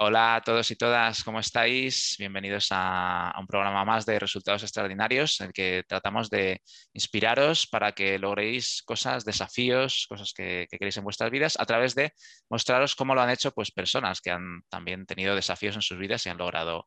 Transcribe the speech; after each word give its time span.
Hola 0.00 0.36
a 0.36 0.40
todos 0.42 0.70
y 0.70 0.76
todas, 0.76 1.24
¿cómo 1.24 1.40
estáis? 1.40 2.14
Bienvenidos 2.20 2.68
a, 2.70 3.34
un 3.36 3.48
programa 3.48 3.84
más 3.84 4.06
de 4.06 4.20
Resultados 4.20 4.62
Extraordinarios, 4.62 5.40
en 5.40 5.48
el 5.48 5.52
que 5.52 5.82
tratamos 5.88 6.30
de 6.30 6.62
inspiraros 6.92 7.66
para 7.66 7.90
que 7.90 8.16
logréis 8.16 8.80
cosas, 8.84 9.24
desafíos, 9.24 10.06
cosas 10.08 10.32
que, 10.32 10.68
queréis 10.70 10.98
en 10.98 11.02
vuestras 11.02 11.32
vidas, 11.32 11.56
a 11.58 11.66
través 11.66 11.96
de 11.96 12.12
mostraros 12.48 12.94
cómo 12.94 13.12
lo 13.16 13.22
han 13.22 13.30
hecho 13.30 13.50
pues, 13.50 13.72
personas 13.72 14.20
que 14.20 14.30
han 14.30 14.62
también 14.68 15.04
tenido 15.04 15.34
desafíos 15.34 15.74
en 15.74 15.82
sus 15.82 15.98
vidas 15.98 16.24
y 16.24 16.28
han 16.28 16.38
logrado 16.38 16.86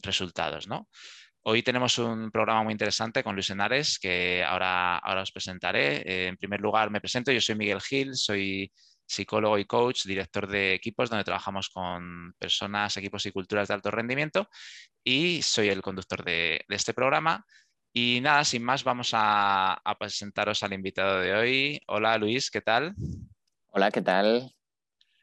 resultados. 0.00 0.68
¿no? 0.68 0.88
Hoy 1.40 1.64
tenemos 1.64 1.98
un 1.98 2.30
programa 2.30 2.62
muy 2.62 2.70
interesante 2.70 3.24
con 3.24 3.34
Luis 3.34 3.50
Henares 3.50 3.98
que 3.98 4.44
ahora, 4.44 4.98
ahora 4.98 5.22
os 5.22 5.32
presentaré. 5.32 5.96
Eh, 6.06 6.26
en 6.28 6.36
primer 6.36 6.60
lugar, 6.60 6.92
me 6.92 7.00
presento, 7.00 7.32
yo 7.32 7.40
soy 7.40 7.56
Miguel 7.56 7.80
Gil, 7.80 8.14
soy 8.14 8.72
psicólogo 9.12 9.58
y 9.58 9.66
coach, 9.66 10.04
director 10.04 10.48
de 10.48 10.74
equipos 10.74 11.10
donde 11.10 11.24
trabajamos 11.24 11.68
con 11.68 12.34
personas, 12.38 12.96
equipos 12.96 13.26
y 13.26 13.32
culturas 13.32 13.68
de 13.68 13.74
alto 13.74 13.90
rendimiento 13.90 14.48
y 15.04 15.42
soy 15.42 15.68
el 15.68 15.82
conductor 15.82 16.24
de, 16.24 16.64
este 16.68 16.94
programa. 16.94 17.44
Y 17.92 18.20
nada, 18.22 18.42
sin 18.44 18.64
más, 18.64 18.84
vamos 18.84 19.10
a, 19.12 19.80
presentaros 19.98 20.62
al 20.62 20.72
invitado 20.72 21.20
de 21.20 21.34
hoy. 21.34 21.80
Hola 21.88 22.16
Luis, 22.16 22.50
¿qué 22.50 22.62
tal? 22.62 22.94
Hola, 23.68 23.90
¿qué 23.90 24.00
tal? 24.00 24.50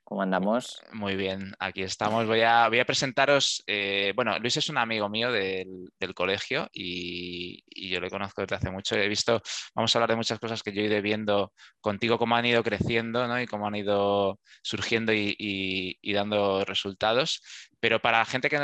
¿Cómo 0.10 0.24
andamos? 0.24 0.82
Muy 0.92 1.16
bien, 1.16 1.54
aquí 1.60 1.84
estamos. 1.84 2.26
Voy 2.26 2.42
a, 2.42 2.68
presentaros. 2.84 3.64
Eh, 3.68 4.12
bueno, 4.16 4.40
Luis 4.40 4.58
es 4.58 4.68
un 4.68 4.80
amigo 4.80 5.08
mío 5.08 5.32
del, 5.32 5.92
colegio 6.16 6.68
y, 6.74 7.64
yo 7.88 8.00
le 8.00 8.10
conozco 8.10 8.42
desde 8.42 8.56
hace 8.56 8.72
mucho. 8.72 8.96
He 8.96 9.08
visto, 9.08 9.40
vamos 9.76 9.96
a 9.96 10.00
hablar 10.00 10.10
de 10.10 10.16
muchas 10.16 10.40
cosas 10.40 10.64
que 10.64 10.74
yo 10.74 10.82
he 10.82 10.86
ido 10.86 11.00
viendo 11.04 11.54
contigo, 11.80 12.18
cómo 12.18 12.36
han 12.36 12.48
ido 12.48 12.64
creciendo 12.64 13.28
¿no? 13.28 13.40
y 13.40 13.46
cómo 13.46 13.68
han 13.68 13.76
ido 13.76 14.40
surgiendo 14.64 15.14
y, 15.14 16.00
dando 16.12 16.66
resultados. 16.66 17.44
Pero 17.80 18.02
para 18.02 18.26
gente 18.26 18.50
que, 18.50 18.58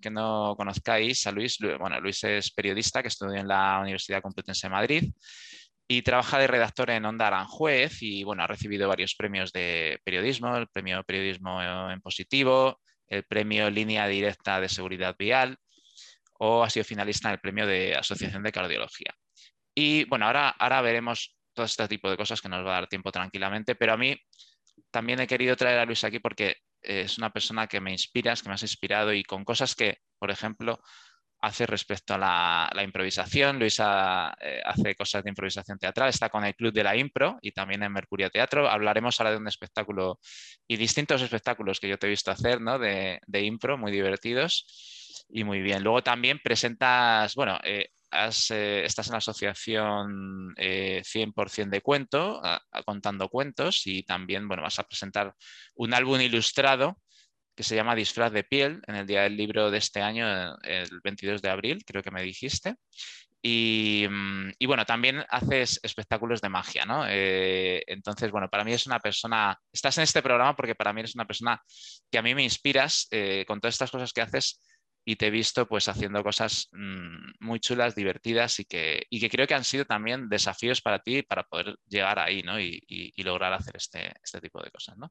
que 0.00 0.10
no 0.10 0.54
conozcáis 0.56 1.26
a 1.26 1.32
Luis, 1.32 1.58
bueno, 1.78 2.00
Luis 2.00 2.24
es 2.24 2.50
periodista 2.50 3.02
que 3.02 3.08
estudió 3.08 3.38
en 3.38 3.46
la 3.46 3.78
Universidad 3.82 4.22
Complutense 4.22 4.68
de 4.68 4.72
Madrid 4.72 5.12
y 5.88 6.02
trabaja 6.02 6.38
de 6.38 6.46
redactor 6.46 6.90
en 6.90 7.06
Onda 7.06 7.28
Aranjuez 7.28 8.02
y 8.02 8.22
bueno, 8.22 8.42
ha 8.42 8.46
recibido 8.46 8.88
varios 8.88 9.14
premios 9.14 9.52
de 9.52 9.98
periodismo, 10.04 10.54
el 10.54 10.68
premio 10.68 11.02
Periodismo 11.02 11.62
en 11.62 12.00
Positivo, 12.02 12.78
el 13.06 13.24
premio 13.24 13.70
Línea 13.70 14.06
Directa 14.06 14.60
de 14.60 14.68
Seguridad 14.68 15.16
Vial 15.18 15.56
o 16.38 16.62
ha 16.62 16.70
sido 16.70 16.84
finalista 16.84 17.28
en 17.28 17.32
el 17.32 17.40
premio 17.40 17.66
de 17.66 17.96
Asociación 17.96 18.42
de 18.42 18.52
Cardiología. 18.52 19.14
Y 19.74 20.04
bueno, 20.04 20.26
ahora, 20.26 20.50
ahora 20.50 20.82
veremos 20.82 21.36
todo 21.54 21.64
este 21.64 21.88
tipo 21.88 22.10
de 22.10 22.16
cosas 22.16 22.40
que 22.40 22.50
nos 22.50 22.64
va 22.64 22.72
a 22.72 22.80
dar 22.80 22.86
tiempo 22.86 23.10
tranquilamente, 23.10 23.74
pero 23.74 23.94
a 23.94 23.96
mí 23.96 24.14
también 24.90 25.20
he 25.20 25.26
querido 25.26 25.56
traer 25.56 25.78
a 25.78 25.86
Luis 25.86 26.04
aquí 26.04 26.20
porque 26.20 26.56
es 26.82 27.18
una 27.18 27.30
persona 27.30 27.66
que 27.66 27.80
me 27.80 27.92
inspira, 27.92 28.36
que 28.36 28.48
me 28.48 28.54
has 28.54 28.62
inspirado 28.62 29.12
y 29.12 29.24
con 29.24 29.44
cosas 29.44 29.74
que, 29.74 29.98
por 30.18 30.30
ejemplo, 30.30 30.80
hace 31.40 31.66
respecto 31.66 32.14
a 32.14 32.70
la, 32.72 32.82
improvisación. 32.82 33.58
Luisa 33.58 34.34
eh, 34.40 34.60
hace 34.64 34.94
cosas 34.94 35.22
de 35.22 35.30
improvisación 35.30 35.78
teatral, 35.78 36.08
está 36.08 36.28
con 36.28 36.44
el 36.44 36.54
Club 36.54 36.72
de 36.72 36.84
la 36.84 36.96
Impro 36.96 37.38
y 37.40 37.52
también 37.52 37.82
en 37.82 37.92
Mercurio 37.92 38.30
Teatro. 38.30 38.68
Hablaremos 38.68 39.18
ahora 39.20 39.32
de 39.32 39.36
un 39.36 39.48
espectáculo 39.48 40.18
y 40.66 40.76
distintos 40.76 41.22
espectáculos 41.22 41.80
que 41.80 41.88
yo 41.88 41.98
te 41.98 42.06
he 42.06 42.10
visto 42.10 42.30
hacer, 42.30 42.60
¿no? 42.60 42.78
De, 42.78 43.20
impro, 43.32 43.78
muy 43.78 43.92
divertidos 43.92 45.24
y 45.28 45.44
muy 45.44 45.60
bien. 45.60 45.82
Luego 45.82 46.02
también 46.02 46.40
presentas, 46.42 47.34
bueno, 47.34 47.58
eh, 47.62 47.90
eh, 48.10 48.82
estás 48.84 49.06
en 49.06 49.12
la 49.12 49.18
asociación 49.18 50.54
100% 50.56 51.70
de 51.70 51.80
cuento, 51.82 52.40
contando 52.84 53.28
cuentos 53.28 53.86
y 53.86 54.02
también, 54.02 54.48
bueno, 54.48 54.62
vas 54.62 54.78
a 54.78 54.84
presentar 54.84 55.34
un 55.74 55.94
álbum 55.94 56.20
ilustrado 56.20 56.98
que 57.58 57.64
se 57.64 57.74
llama 57.74 57.96
Disfraz 57.96 58.30
de 58.30 58.44
piel 58.44 58.80
en 58.86 58.94
el 58.94 59.04
Día 59.04 59.22
del 59.22 59.36
Libro 59.36 59.68
de 59.72 59.78
este 59.78 60.00
año, 60.00 60.56
el 60.62 61.00
22 61.02 61.42
de 61.42 61.50
abril, 61.50 61.84
creo 61.84 62.04
que 62.04 62.12
me 62.12 62.22
dijiste. 62.22 62.76
Y, 63.42 64.06
mm, 64.08 64.52
bueno, 64.64 64.84
también 64.84 65.24
haces 65.28 65.80
espectáculos 65.82 66.40
de 66.40 66.50
magia, 66.50 66.84
¿no? 66.84 67.04
Eh, 67.08 67.82
entonces, 67.88 68.30
bueno, 68.30 68.48
para 68.48 68.62
mí 68.62 68.72
es 68.74 68.86
una 68.86 69.00
persona, 69.00 69.58
estás 69.72 69.98
en 69.98 70.04
este 70.04 70.22
programa 70.22 70.54
porque 70.54 70.76
para 70.76 70.92
mí 70.92 71.00
eres 71.00 71.16
una 71.16 71.24
persona 71.24 71.60
que 72.08 72.18
a 72.18 72.22
mí 72.22 72.32
me 72.32 72.44
inspiras 72.44 73.08
eh, 73.10 73.44
con 73.48 73.60
todas 73.60 73.74
estas 73.74 73.90
cosas 73.90 74.12
que 74.12 74.20
haces 74.20 74.60
y 75.08 75.16
te 75.16 75.28
he 75.28 75.30
visto 75.30 75.66
pues 75.66 75.88
haciendo 75.88 76.22
cosas 76.22 76.68
mm, 76.72 77.30
muy 77.40 77.60
chulas, 77.60 77.94
divertidas 77.94 78.60
y 78.60 78.66
que, 78.66 79.06
que 79.10 79.30
creo 79.30 79.46
que 79.46 79.54
han 79.54 79.64
sido 79.64 79.86
también 79.86 80.28
desafíos 80.28 80.82
para 80.82 80.98
ti 80.98 81.22
para 81.22 81.44
poder 81.44 81.78
llegar 81.88 82.18
ahí 82.18 82.42
¿no? 82.42 82.60
y, 82.60 83.14
lograr 83.24 83.54
hacer 83.54 83.74
este, 83.78 84.12
este, 84.22 84.38
tipo 84.38 84.62
de 84.62 84.70
cosas. 84.70 84.98
¿no? 84.98 85.10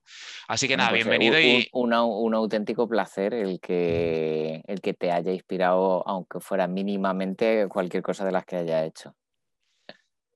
Así 0.50 0.68
que 0.68 0.78
nada, 0.78 0.92
pues, 0.92 1.02
eh, 1.02 1.10
bienvenido. 1.10 1.40
y... 1.40 1.68
Un, 1.72 1.96
auténtico 2.36 2.88
placer 2.88 3.34
el 3.34 3.60
que, 3.60 4.62
el 4.68 4.82
que 4.82 4.94
te 4.94 5.12
haya 5.12 5.34
inspirado, 5.34 6.08
aunque 6.08 6.42
fuera 6.42 6.68
mínimamente 6.68 7.68
cualquier 7.68 8.04
cosa 8.04 8.24
de 8.24 8.34
las 8.34 8.46
que 8.46 8.58
haya 8.58 8.86
hecho. 8.86 9.16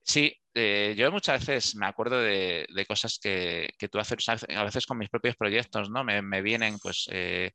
Sí, 0.03 0.35
eh, 0.55 0.95
yo 0.97 1.11
muchas 1.11 1.45
veces 1.45 1.75
me 1.75 1.85
acuerdo 1.85 2.19
de, 2.19 2.65
cosas 2.87 3.19
que, 3.21 3.69
tú 3.91 3.99
haces, 3.99 4.27
a 4.27 4.63
veces 4.63 4.87
con 4.87 4.97
mis 4.97 5.09
propios 5.09 5.35
proyectos, 5.35 5.91
¿no? 5.91 6.03
Me, 6.03 6.41
vienen, 6.41 6.79
pues, 6.79 7.07
eh, 7.11 7.51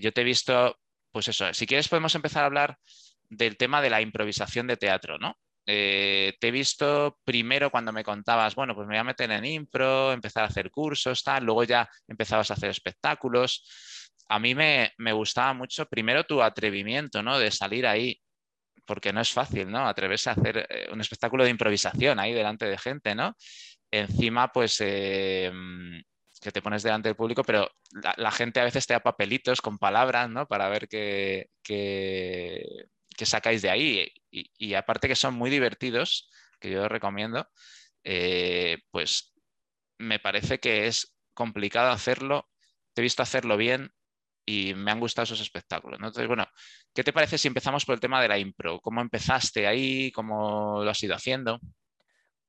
yo 0.00 0.12
te 0.12 0.20
he 0.20 0.24
visto 0.24 0.76
pues 1.14 1.28
eso, 1.28 1.54
si 1.54 1.64
quieres 1.64 1.88
podemos 1.88 2.12
empezar 2.16 2.42
a 2.42 2.46
hablar 2.46 2.76
del 3.28 3.56
tema 3.56 3.80
de 3.80 3.88
la 3.88 4.00
improvisación 4.00 4.66
de 4.66 4.76
teatro, 4.76 5.16
¿no? 5.16 5.38
Eh, 5.64 6.34
te 6.40 6.48
he 6.48 6.50
visto 6.50 7.20
primero 7.24 7.70
cuando 7.70 7.92
me 7.92 8.02
contabas, 8.02 8.56
bueno, 8.56 8.74
pues 8.74 8.88
me 8.88 8.94
voy 8.94 8.98
a 8.98 9.04
meter 9.04 9.30
en 9.30 9.44
impro, 9.44 10.12
empezar 10.12 10.42
a 10.42 10.48
hacer 10.48 10.72
cursos, 10.72 11.22
tal, 11.22 11.44
luego 11.44 11.62
ya 11.62 11.88
empezabas 12.08 12.50
a 12.50 12.54
hacer 12.54 12.68
espectáculos. 12.68 13.64
A 14.28 14.40
mí 14.40 14.56
me, 14.56 14.90
gustaba 15.12 15.54
mucho 15.54 15.86
primero 15.86 16.24
tu 16.24 16.42
atrevimiento, 16.42 17.22
¿no? 17.22 17.38
De 17.38 17.52
salir 17.52 17.86
ahí, 17.86 18.20
porque 18.84 19.12
no 19.12 19.20
es 19.20 19.30
fácil, 19.30 19.70
¿no? 19.70 19.86
Atreverse 19.86 20.30
a 20.30 20.32
hacer 20.32 20.66
eh, 20.68 20.88
un 20.92 21.00
espectáculo 21.00 21.44
de 21.44 21.50
improvisación 21.50 22.18
ahí 22.18 22.32
delante 22.32 22.66
de 22.66 22.76
gente, 22.76 23.14
¿no? 23.14 23.36
Encima, 23.88 24.48
pues 24.50 24.78
eh, 24.80 25.52
que 26.44 26.52
te 26.52 26.60
pones 26.60 26.82
delante 26.82 27.08
del 27.08 27.16
público, 27.16 27.42
pero 27.42 27.70
la, 28.18 28.30
gente 28.30 28.60
a 28.60 28.64
veces 28.64 28.86
te 28.86 28.92
da 28.92 29.00
papelitos 29.00 29.62
con 29.62 29.78
palabras, 29.78 30.28
¿no? 30.28 30.46
Para 30.46 30.68
ver 30.68 30.88
qué, 30.88 31.48
sacáis 33.18 33.62
de 33.62 33.70
ahí. 33.70 34.12
Y, 34.30 34.74
aparte 34.74 35.08
que 35.08 35.16
son 35.16 35.34
muy 35.34 35.48
divertidos, 35.48 36.30
que 36.60 36.70
yo 36.70 36.86
recomiendo, 36.86 37.48
eh, 38.04 38.78
pues 38.90 39.34
me 39.98 40.18
parece 40.18 40.60
que 40.60 40.86
es 40.86 41.16
complicado 41.32 41.90
hacerlo. 41.90 42.50
Te 42.92 43.00
he 43.00 43.04
visto 43.04 43.22
hacerlo 43.22 43.56
bien 43.56 43.90
y 44.44 44.74
me 44.74 44.90
han 44.90 45.00
gustado 45.00 45.24
esos 45.24 45.40
espectáculos. 45.40 45.98
Entonces, 45.98 46.26
bueno, 46.26 46.46
¿qué 46.94 47.02
te 47.02 47.14
parece 47.14 47.38
si 47.38 47.48
empezamos 47.48 47.86
por 47.86 47.94
el 47.94 48.00
tema 48.00 48.20
de 48.20 48.28
la 48.28 48.38
impro? 48.38 48.80
¿Cómo 48.80 49.00
empezaste 49.00 49.66
ahí? 49.66 50.12
¿Cómo 50.12 50.84
lo 50.84 50.90
has 50.90 51.02
ido 51.02 51.14
haciendo? 51.14 51.58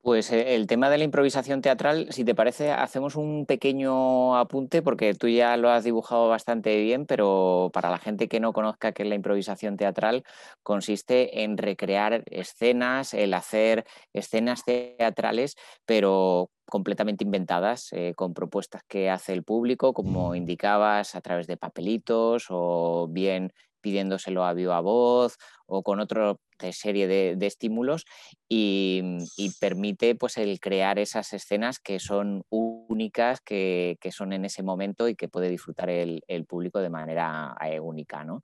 Pues 0.06 0.32
eh, 0.32 0.54
el 0.54 0.68
tema 0.68 0.92
de 0.92 1.00
la 1.00 1.04
improvisación 1.04 1.62
teatral, 1.62 2.10
si 2.12 2.24
te 2.24 2.36
parece, 2.36 2.72
hacemos 2.72 3.16
un 3.16 3.48
pequeño 3.48 4.38
apunte 4.38 4.84
porque 4.84 5.16
tú 5.16 5.28
ya 5.28 5.58
lo 5.58 5.72
has 5.72 5.84
dibujado 5.84 6.30
bastante 6.30 6.80
bien, 6.80 7.08
pero 7.08 7.72
para 7.74 7.90
la 7.90 7.98
gente 7.98 8.28
que 8.28 8.40
no 8.40 8.54
conozca 8.54 8.92
qué 8.92 9.02
es 9.02 9.10
la 9.10 9.16
improvisación 9.16 9.78
teatral, 9.78 10.24
consiste 10.62 11.42
en 11.42 11.58
recrear 11.58 12.24
escenas, 12.30 13.16
el 13.16 13.34
hacer 13.34 13.84
escenas 14.14 14.64
teatrales, 14.64 15.56
pero 15.88 16.52
completamente 16.68 17.24
inventadas, 17.24 17.92
eh, 17.92 18.14
con 18.16 18.36
propuestas 18.36 18.84
que 18.88 19.10
hace 19.10 19.34
el 19.34 19.44
público, 19.44 19.92
como 19.94 20.36
indicabas, 20.36 21.16
a 21.16 21.22
través 21.22 21.48
de 21.48 21.58
papelitos 21.58 22.46
o 22.50 23.08
bien 23.10 23.54
pidiéndoselo 23.86 24.44
a 24.44 24.54
viva 24.54 24.82
voz 24.82 25.38
o 25.68 25.84
con 25.84 26.00
otra 26.00 26.36
serie 26.72 27.08
de, 27.08 27.46
estímulos 27.46 28.06
y, 28.50 29.22
permite 29.60 30.16
pues 30.16 30.38
el 30.38 30.60
crear 30.60 30.98
esas 30.98 31.34
escenas 31.34 31.78
que 31.78 32.00
son 32.00 32.42
únicas, 32.50 33.42
que, 33.42 34.00
son 34.10 34.34
en 34.34 34.44
ese 34.46 34.64
momento 34.64 35.08
y 35.08 35.16
que 35.16 35.28
puede 35.28 35.50
disfrutar 35.50 35.92
el, 35.92 36.46
público 36.48 36.80
de 36.80 36.90
manera 36.90 37.56
eh, 37.64 37.80
única. 37.80 38.24
¿no? 38.24 38.42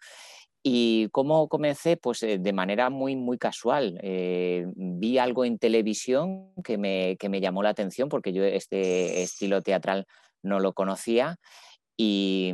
¿Y 0.62 1.10
cómo 1.10 1.48
comencé? 1.48 1.98
Pues 1.98 2.22
eh, 2.22 2.38
de 2.38 2.54
manera 2.54 2.92
muy, 2.92 3.16
muy 3.16 3.40
casual. 3.40 3.98
Eh, 4.04 4.68
vi 4.76 5.18
algo 5.18 5.44
en 5.44 5.58
televisión 5.58 6.54
que 6.64 6.78
me, 6.78 7.18
que 7.18 7.30
me, 7.30 7.42
llamó 7.42 7.64
la 7.64 7.70
atención 7.70 8.10
porque 8.10 8.32
yo 8.32 8.44
este 8.44 9.24
estilo 9.24 9.64
teatral 9.64 10.06
no 10.44 10.60
lo 10.60 10.74
conocía 10.74 11.40
y, 11.98 12.54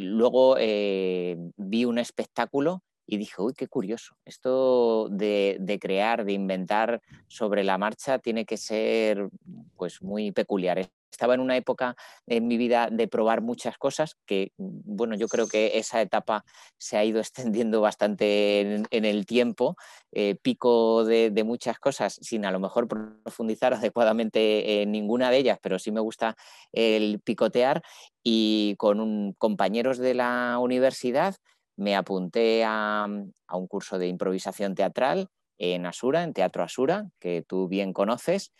luego 0.00 0.56
eh, 0.58 1.36
vi 1.56 1.84
un 1.84 1.98
espectáculo 1.98 2.82
y 3.06 3.16
dije, 3.16 3.40
uy, 3.40 3.54
qué 3.56 3.68
curioso. 3.68 4.16
Esto 4.24 5.08
de, 5.08 5.78
crear, 5.80 6.24
de 6.26 6.34
inventar 6.34 7.00
sobre 7.26 7.64
la 7.64 7.78
marcha 7.78 8.18
tiene 8.18 8.44
que 8.44 8.58
ser 8.58 9.28
pues 9.76 10.02
muy 10.02 10.30
peculiar. 10.30 10.78
Estaba 11.10 11.34
en 11.34 11.40
una 11.40 11.56
época 11.56 11.96
en 12.26 12.46
mi 12.46 12.56
vida 12.56 12.88
de 12.90 13.08
probar 13.08 13.40
muchas 13.40 13.78
cosas, 13.78 14.16
que 14.26 14.52
bueno, 14.56 15.16
yo 15.16 15.28
creo 15.28 15.48
que 15.48 15.78
esa 15.78 16.00
etapa 16.00 16.44
se 16.76 16.96
ha 16.96 17.04
ido 17.04 17.20
extendiendo 17.20 17.80
bastante 17.80 18.76
en, 18.90 19.04
el 19.04 19.26
tiempo, 19.26 19.76
eh, 20.12 20.36
pico 20.40 21.04
de, 21.04 21.32
muchas 21.44 21.78
cosas, 21.78 22.18
sin 22.20 22.44
a 22.44 22.50
lo 22.50 22.60
mejor 22.60 22.88
profundizar 22.88 23.74
adecuadamente 23.74 24.82
en 24.82 24.92
ninguna 24.92 25.30
de 25.30 25.38
ellas, 25.38 25.58
pero 25.62 25.78
sí 25.78 25.90
me 25.90 26.00
gusta 26.00 26.36
el 26.72 27.20
picotear 27.20 27.82
y 28.22 28.74
con 28.76 29.32
compañeros 29.34 29.98
de 29.98 30.14
la 30.14 30.58
universidad 30.60 31.36
me 31.76 31.94
apunté 31.94 32.64
a, 32.64 33.04
a 33.46 33.56
un 33.56 33.66
curso 33.68 33.98
de 33.98 34.08
improvisación 34.08 34.74
teatral 34.74 35.28
en 35.58 35.86
Asura, 35.86 36.22
en 36.22 36.32
Teatro 36.32 36.62
Asura, 36.62 37.10
que 37.18 37.42
tú 37.42 37.68
bien 37.68 37.92
conoces, 37.92 38.52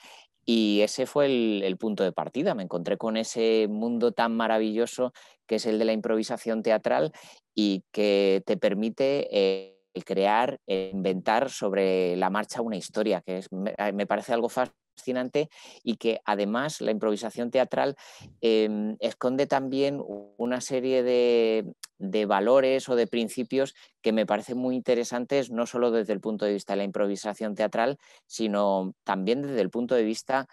y 0.51 0.81
ese 0.81 1.05
fue 1.05 1.27
el, 1.27 1.77
punto 1.77 2.05
de 2.05 2.13
partida. 2.13 2.55
Me 2.55 2.63
encontré 2.63 2.97
con 2.97 3.19
ese 3.19 3.67
mundo 3.69 4.13
tan 4.13 4.35
maravilloso 4.35 5.13
que 5.47 5.57
es 5.57 5.67
el 5.67 5.79
de 5.79 5.85
la 5.85 5.93
improvisación 5.93 6.63
teatral 6.63 7.13
y 7.55 7.85
que 7.93 8.43
te 8.47 8.57
permite 8.57 9.29
eh, 9.31 9.78
crear, 10.05 10.59
inventar 10.67 11.51
sobre 11.51 12.17
la 12.17 12.31
marcha 12.31 12.63
una 12.63 12.77
historia, 12.77 13.23
que 13.23 13.39
es, 13.39 13.49
me, 13.53 14.07
parece 14.07 14.33
algo 14.33 14.49
fascinante 14.49 15.49
y 15.83 15.97
que 15.97 16.21
además 16.25 16.81
la 16.81 16.91
improvisación 16.91 17.51
teatral 17.51 17.97
em, 18.41 18.97
esconde 19.01 19.47
también 19.47 20.03
una 20.37 20.61
serie 20.61 21.03
de, 21.03 21.73
de 21.99 22.27
valores 22.27 22.89
o 22.89 22.97
de 22.97 23.07
principios 23.07 23.75
que 24.03 24.13
me 24.13 24.27
parecen 24.27 24.59
muy 24.59 24.75
interesantes, 24.75 25.51
no 25.51 25.67
solo 25.67 25.91
desde 25.91 26.13
el 26.13 26.21
punto 26.21 26.45
de 26.45 26.53
vista 26.53 26.73
de 26.73 26.79
la 26.79 26.85
improvisación 26.85 27.55
teatral, 27.55 27.99
sino 28.27 28.95
también 29.05 29.43
desde 29.43 29.61
el 29.61 29.71
punto 29.71 29.95
de 29.95 30.05
vista 30.05 30.47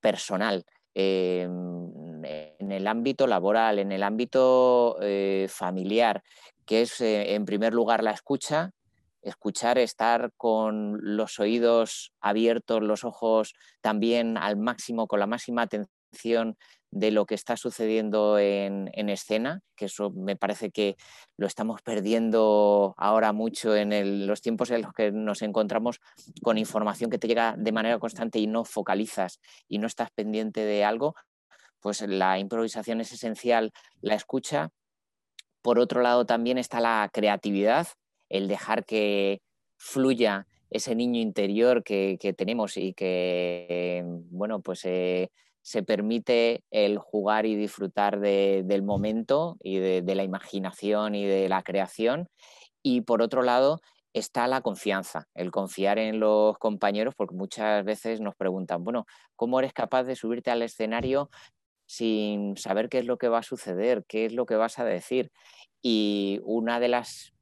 personal. 0.00 0.64
Em, 0.96 2.24
en 2.24 2.70
el 2.70 2.86
ámbito 2.86 3.26
laboral, 3.26 3.80
en 3.80 3.90
el 3.90 4.04
ámbito 4.04 4.96
eh, 5.02 5.46
familiar, 5.48 6.22
que 6.64 6.82
es 6.82 7.00
eh, 7.00 7.34
en 7.34 7.44
primer 7.44 7.74
lugar 7.74 8.04
la 8.04 8.12
escucha, 8.12 8.70
escuchar, 9.24 9.78
estar 9.78 10.32
con 10.36 10.98
los 11.00 11.40
oídos 11.40 12.12
abiertos, 12.20 12.82
los 12.82 13.04
ojos 13.04 13.54
también 13.80 14.36
al 14.36 14.56
máximo, 14.56 15.06
con 15.06 15.20
la 15.20 15.26
máxima 15.26 15.62
atención 15.62 16.56
de 16.90 17.10
lo 17.10 17.26
que 17.26 17.34
está 17.34 17.56
sucediendo 17.56 18.38
en, 18.38 18.88
escena, 19.08 19.62
que 19.74 19.86
eso 19.86 20.10
me 20.10 20.36
parece 20.36 20.70
que 20.70 20.96
lo 21.36 21.48
estamos 21.48 21.82
perdiendo 21.82 22.94
ahora 22.96 23.32
mucho 23.32 23.74
en 23.74 24.28
los 24.28 24.40
tiempos 24.40 24.70
en 24.70 24.82
los 24.82 24.92
que 24.92 25.10
nos 25.10 25.42
encontramos 25.42 26.00
con 26.42 26.56
información 26.56 27.10
que 27.10 27.18
te 27.18 27.26
llega 27.26 27.56
de 27.58 27.72
manera 27.72 27.98
constante 27.98 28.38
y 28.38 28.46
no 28.46 28.64
focalizas 28.64 29.40
y 29.66 29.78
no 29.78 29.88
estás 29.88 30.10
pendiente 30.12 30.60
de 30.60 30.84
algo, 30.84 31.16
pues 31.80 32.00
la 32.02 32.38
improvisación 32.38 33.00
es 33.00 33.12
esencial, 33.12 33.72
la 34.00 34.14
escucha. 34.14 34.70
Por 35.62 35.80
otro 35.80 36.00
lado 36.00 36.26
también 36.26 36.58
está 36.58 36.78
la 36.78 37.10
creatividad, 37.12 37.88
el 38.34 38.48
dejar 38.48 38.84
que 38.84 39.40
fluya 39.76 40.46
ese 40.70 40.96
niño 40.96 41.20
interior 41.20 41.84
que, 41.84 42.18
tenemos 42.36 42.76
y 42.76 42.94
que, 42.94 44.02
bueno, 44.30 44.60
pues 44.60 44.84
eh, 44.84 45.30
se 45.62 45.84
permite 45.84 46.64
el 46.72 46.98
jugar 46.98 47.46
y 47.46 47.54
disfrutar 47.54 48.18
del 48.18 48.82
momento 48.82 49.56
y 49.62 49.78
de, 49.78 50.14
la 50.16 50.24
imaginación 50.24 51.14
y 51.14 51.24
de 51.26 51.48
la 51.48 51.62
creación. 51.62 52.28
Y 52.82 53.02
por 53.02 53.22
otro 53.22 53.42
lado 53.42 53.80
está 54.12 54.48
la 54.48 54.62
confianza, 54.62 55.28
el 55.34 55.52
confiar 55.52 56.00
en 56.00 56.18
los 56.18 56.58
compañeros, 56.58 57.14
porque 57.16 57.36
muchas 57.36 57.84
veces 57.84 58.20
nos 58.20 58.34
preguntan, 58.34 58.82
bueno, 58.82 59.06
¿cómo 59.36 59.60
eres 59.60 59.72
capaz 59.72 60.02
de 60.02 60.16
subirte 60.16 60.50
al 60.50 60.62
escenario 60.62 61.30
sin 61.86 62.56
saber 62.56 62.88
qué 62.88 62.98
es 62.98 63.06
lo 63.06 63.16
que 63.16 63.28
va 63.28 63.38
a 63.38 63.42
suceder, 63.44 64.04
qué 64.08 64.26
es 64.26 64.32
lo 64.32 64.44
que 64.44 64.56
vas 64.56 64.80
a 64.80 64.84
decir? 64.84 65.30
Y 65.80 66.40
una 66.42 66.80
de 66.80 66.88
las 66.88 67.32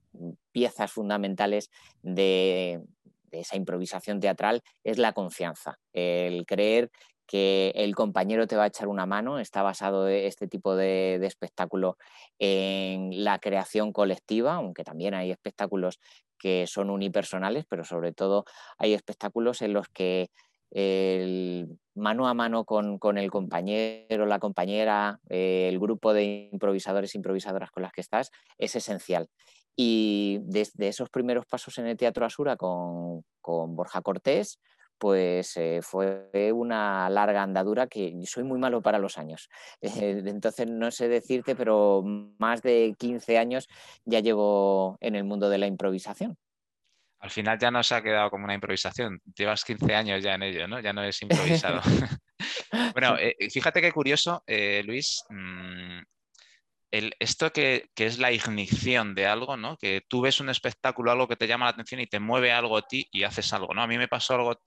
piezas 0.52 0.92
fundamentales 0.92 1.70
de, 2.02 2.82
esa 3.30 3.56
improvisación 3.56 4.20
teatral 4.20 4.62
es 4.84 4.98
la 4.98 5.12
confianza, 5.12 5.78
el 5.92 6.44
creer 6.46 6.90
que 7.26 7.72
el 7.74 7.94
compañero 7.94 8.46
te 8.46 8.56
va 8.56 8.64
a 8.64 8.66
echar 8.66 8.88
una 8.88 9.06
mano. 9.06 9.38
Está 9.38 9.62
basado 9.62 10.06
e, 10.06 10.26
este 10.26 10.48
tipo 10.48 10.76
de, 10.76 11.14
espectáculo 11.24 11.96
en 12.38 13.24
la 13.24 13.38
creación 13.38 13.90
colectiva, 13.92 14.56
aunque 14.56 14.84
también 14.84 15.14
hay 15.14 15.30
espectáculos 15.30 15.98
que 16.38 16.66
son 16.66 16.90
unipersonales, 16.90 17.64
pero 17.66 17.84
sobre 17.84 18.12
todo 18.12 18.44
hay 18.76 18.92
espectáculos 18.92 19.62
en 19.62 19.72
los 19.72 19.88
que 19.88 20.28
el 20.70 21.78
mano 21.94 22.28
a 22.28 22.34
mano 22.34 22.64
con, 22.64 22.98
el 23.16 23.30
compañero, 23.30 24.26
la 24.26 24.38
compañera, 24.38 25.18
eh, 25.30 25.68
el 25.70 25.78
grupo 25.78 26.12
de 26.12 26.50
improvisadores 26.52 27.14
e 27.14 27.18
improvisadoras 27.18 27.70
con 27.70 27.82
las 27.82 27.92
que 27.92 28.02
estás 28.02 28.30
es 28.58 28.76
esencial. 28.76 29.28
Y 29.76 30.40
desde 30.42 30.88
esos 30.88 31.08
primeros 31.10 31.46
pasos 31.46 31.78
en 31.78 31.86
el 31.86 31.96
Teatro 31.96 32.26
Asura 32.26 32.56
con, 32.56 33.24
con 33.40 33.74
Borja 33.74 34.02
Cortés, 34.02 34.58
pues 35.02 35.56
eh, 35.56 35.80
fue 35.82 36.52
una 36.52 37.10
larga 37.10 37.42
andadura 37.42 37.88
que 37.88 38.14
soy 38.24 38.44
muy 38.44 38.60
malo 38.60 38.80
para 38.82 39.00
los 39.00 39.18
años. 39.18 39.48
Eh, 39.82 40.22
entonces 40.26 40.68
no 40.68 40.92
sé 40.92 41.08
decirte, 41.08 41.56
pero 41.56 42.04
más 42.38 42.62
de 42.62 42.94
15 42.96 43.36
años 43.36 43.68
ya 44.04 44.20
llevo 44.20 44.96
en 45.00 45.16
el 45.16 45.24
mundo 45.24 45.48
de 45.48 45.58
la 45.58 45.66
improvisación. 45.66 46.36
Al 47.18 47.30
final 47.30 47.58
ya 47.58 47.72
no 47.72 47.82
se 47.82 47.96
ha 47.96 48.02
quedado 48.02 48.30
como 48.30 48.44
una 48.44 48.54
improvisación, 48.54 49.20
llevas 49.34 49.64
15 49.64 49.94
años 49.94 50.22
ya 50.22 50.34
en 50.34 50.44
ello, 50.44 50.68
¿no? 50.68 50.78
Ya 50.78 50.92
no 50.92 51.02
es 51.02 51.20
improvisado. 51.22 51.80
bueno, 52.92 53.16
eh, 53.18 53.34
fíjate 53.50 53.80
qué 53.80 53.90
curioso, 53.90 54.44
Luis, 54.84 55.24
mm, 56.92 57.10
esto 57.18 57.52
que, 57.52 57.90
es 57.96 58.18
la 58.18 58.32
ignición 58.32 59.14
de 59.14 59.26
algo, 59.26 59.56
¿no? 59.56 59.76
Que 59.78 60.02
tú 60.08 60.20
ves 60.20 60.40
un 60.40 60.50
espectáculo, 60.50 61.10
algo 61.10 61.28
que 61.28 61.36
te 61.36 61.46
llama 61.46 61.66
la 61.66 61.70
atención 61.72 62.00
y 62.00 62.06
te 62.06 62.20
mueve 62.20 62.52
algo 62.52 62.76
a 62.76 62.82
ti 62.86 63.08
y 63.10 63.24
haces 63.24 63.52
algo, 63.52 63.74
¿no? 63.74 63.82
A 63.82 63.86
mí 63.86 63.98
me 63.98 64.08
pasó 64.08 64.34
algo, 64.34 64.60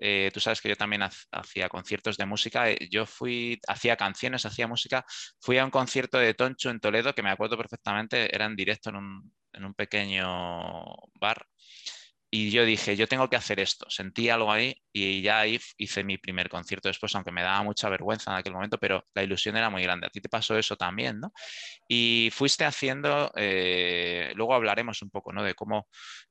eh, 0.00 0.30
tú 0.32 0.40
sabes 0.40 0.60
que 0.60 0.68
yo 0.68 0.76
también 0.76 1.02
hacía 1.32 1.68
conciertos 1.68 2.16
de 2.16 2.26
música, 2.26 2.70
eh, 2.70 2.88
yo 2.90 3.06
fui, 3.06 3.60
hacía 3.68 3.96
canciones, 3.96 4.46
hacía 4.46 4.66
música, 4.68 5.04
fui 5.40 5.58
a 5.58 5.64
un 5.64 5.70
concierto 5.70 6.18
de 6.18 6.34
Toncho 6.34 6.70
en 6.70 6.80
Toledo, 6.80 7.14
que 7.14 7.22
me 7.22 7.30
acuerdo 7.30 7.56
perfectamente, 7.56 8.34
era 8.34 8.46
en 8.46 8.56
directo 8.56 8.90
en 8.90 8.96
un, 8.96 9.32
en 9.52 9.64
un 9.64 9.74
pequeño 9.74 10.84
bar 11.14 11.46
y 12.36 12.50
yo 12.50 12.64
dije, 12.64 12.96
yo 12.96 13.06
tengo 13.06 13.30
que 13.30 13.36
hacer 13.36 13.60
esto. 13.60 13.86
Sentí 13.88 14.28
algo 14.28 14.50
ahí 14.50 14.74
y 14.92 15.22
ya 15.22 15.38
ahí 15.38 15.60
hice 15.78 16.02
mi 16.02 16.18
primer 16.18 16.48
concierto 16.48 16.88
después, 16.88 17.14
aunque 17.14 17.30
me 17.30 17.42
daba 17.42 17.62
mucha 17.62 17.88
vergüenza 17.88 18.32
en 18.32 18.38
aquel 18.38 18.54
momento, 18.54 18.76
pero 18.76 19.06
la 19.14 19.22
ilusión 19.22 19.56
era 19.56 19.70
muy 19.70 19.84
grande. 19.84 20.08
A 20.08 20.10
ti 20.10 20.20
te 20.20 20.28
pasó 20.28 20.58
eso 20.58 20.74
también, 20.74 21.20
¿no? 21.20 21.32
Y 21.86 22.30
fuiste 22.32 22.64
haciendo, 22.64 23.30
eh, 23.36 24.32
luego 24.34 24.52
hablaremos 24.52 25.00
un 25.02 25.10
poco, 25.10 25.32
¿no? 25.32 25.44
De 25.44 25.54
cómo 25.54 25.86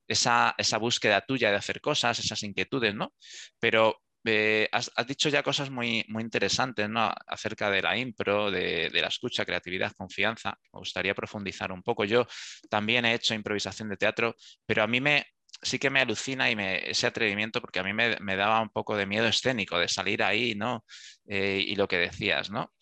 esa, 0.06 0.54
esa 0.58 0.76
búsqueda 0.76 1.22
tuya 1.22 1.50
de 1.50 1.56
hacer 1.56 1.80
cosas, 1.80 2.18
esas 2.18 2.42
inquietudes, 2.42 2.94
¿no? 2.94 3.14
Pero 3.58 4.02
eh, 4.26 4.68
has, 4.72 4.90
dicho 5.06 5.30
ya 5.30 5.42
cosas 5.42 5.70
muy, 5.70 6.04
muy 6.08 6.22
interesantes 6.22 6.86
¿no? 6.88 7.10
acerca 7.26 7.70
de 7.70 7.80
la 7.80 7.96
impro, 7.96 8.50
de, 8.50 8.90
de, 8.90 9.00
la 9.00 9.08
escucha, 9.08 9.46
creatividad, 9.46 9.92
confianza. 9.96 10.58
Me 10.70 10.80
gustaría 10.80 11.14
profundizar 11.14 11.72
un 11.72 11.82
poco. 11.82 12.04
Yo 12.04 12.26
también 12.68 13.06
he 13.06 13.14
hecho 13.14 13.32
improvisación 13.34 13.88
de 13.88 13.96
teatro, 13.96 14.34
pero 14.66 14.82
a 14.82 14.86
mí 14.86 15.00
me, 15.00 15.26
sí 15.62 15.78
que 15.78 15.90
me 15.90 16.00
alucina 16.00 16.50
y 16.50 16.56
me, 16.56 16.90
ese 16.90 17.06
atrevimiento, 17.06 17.60
porque 17.60 17.80
a 17.80 17.82
mí 17.82 17.92
me, 17.92 18.36
daba 18.36 18.60
un 18.60 18.70
poco 18.70 18.96
de 18.96 19.06
miedo 19.06 19.26
escénico 19.26 19.78
de 19.78 19.88
salir 19.88 20.22
ahí, 20.22 20.54
¿no? 20.54 20.84
Eh, 21.26 21.64
y 21.66 21.76
lo 21.76 21.88
que 21.88 21.98
decías, 21.98 22.50
¿no? 22.50 22.72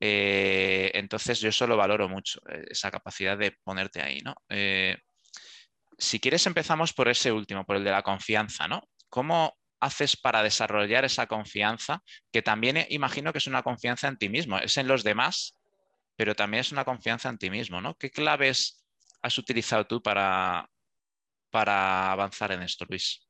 Eh, 0.00 0.90
entonces 0.94 1.40
yo 1.40 1.50
solo 1.50 1.76
valoro 1.76 2.08
mucho 2.08 2.40
eh, 2.48 2.66
esa 2.70 2.90
capacidad 2.90 3.36
de 3.36 3.52
ponerte 3.64 4.00
ahí, 4.00 4.20
¿no? 4.20 4.34
si 6.00 6.20
quieres 6.20 6.46
empezamos 6.46 6.92
por 6.92 7.08
ese 7.08 7.32
último, 7.32 7.64
por 7.66 7.74
el 7.74 7.82
de 7.82 7.90
la 7.90 8.04
confianza, 8.04 8.68
¿no? 8.68 8.88
¿Cómo 9.08 9.58
haces 9.80 10.16
para 10.16 10.44
desarrollar 10.44 11.04
esa 11.04 11.26
confianza? 11.26 12.04
Que 12.30 12.40
también 12.40 12.86
imagino 12.90 13.32
que 13.32 13.38
es 13.38 13.48
una 13.48 13.64
confianza 13.64 14.06
en 14.06 14.16
ti 14.16 14.28
mismo, 14.28 14.58
es 14.58 14.76
en 14.76 14.86
los 14.86 15.02
demás, 15.02 15.58
pero 16.14 16.36
también 16.36 16.60
es 16.60 16.70
una 16.70 16.84
confianza 16.84 17.28
en 17.30 17.38
ti 17.38 17.50
mismo, 17.50 17.80
¿no? 17.80 17.96
¿Qué 17.96 18.10
claves 18.12 18.84
has 19.22 19.38
utilizado 19.38 19.88
tú 19.88 20.00
para, 20.00 20.70
para 21.50 22.12
avanzar 22.12 22.52
en 22.52 22.62
esto, 22.62 22.84
Luis? 22.88 23.28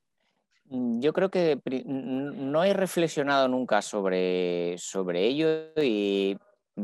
Mm, 0.70 1.00
yo 1.00 1.12
creo 1.12 1.30
que 1.30 1.60
no 1.86 2.64
he 2.64 2.72
reflexionado 2.72 3.48
nunca 3.48 3.82
sobre, 3.82 4.76
sobre 4.78 5.26
ello 5.26 5.72
y 5.76 6.36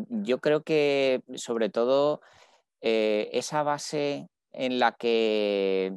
yo 0.08 0.38
creo 0.40 0.62
que 0.62 1.22
sobre 1.36 1.68
todo 1.68 2.20
eh, 2.80 3.30
esa 3.32 3.62
base 3.62 4.28
en 4.52 4.78
la 4.78 4.92
que 4.92 5.92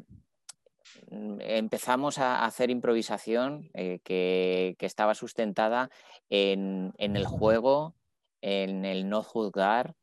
mm, 1.09 1.37
empezamos 1.41 2.17
a 2.17 2.45
hacer 2.45 2.69
improvisación 2.69 3.69
eh, 3.73 3.99
que, 4.03 4.75
estaba 4.79 5.15
sustentada 5.15 5.89
en, 6.29 6.93
el 6.97 7.25
juego, 7.25 7.95
en 8.41 8.85
el 8.85 9.09
no 9.09 9.23
juzgar, 9.23 9.95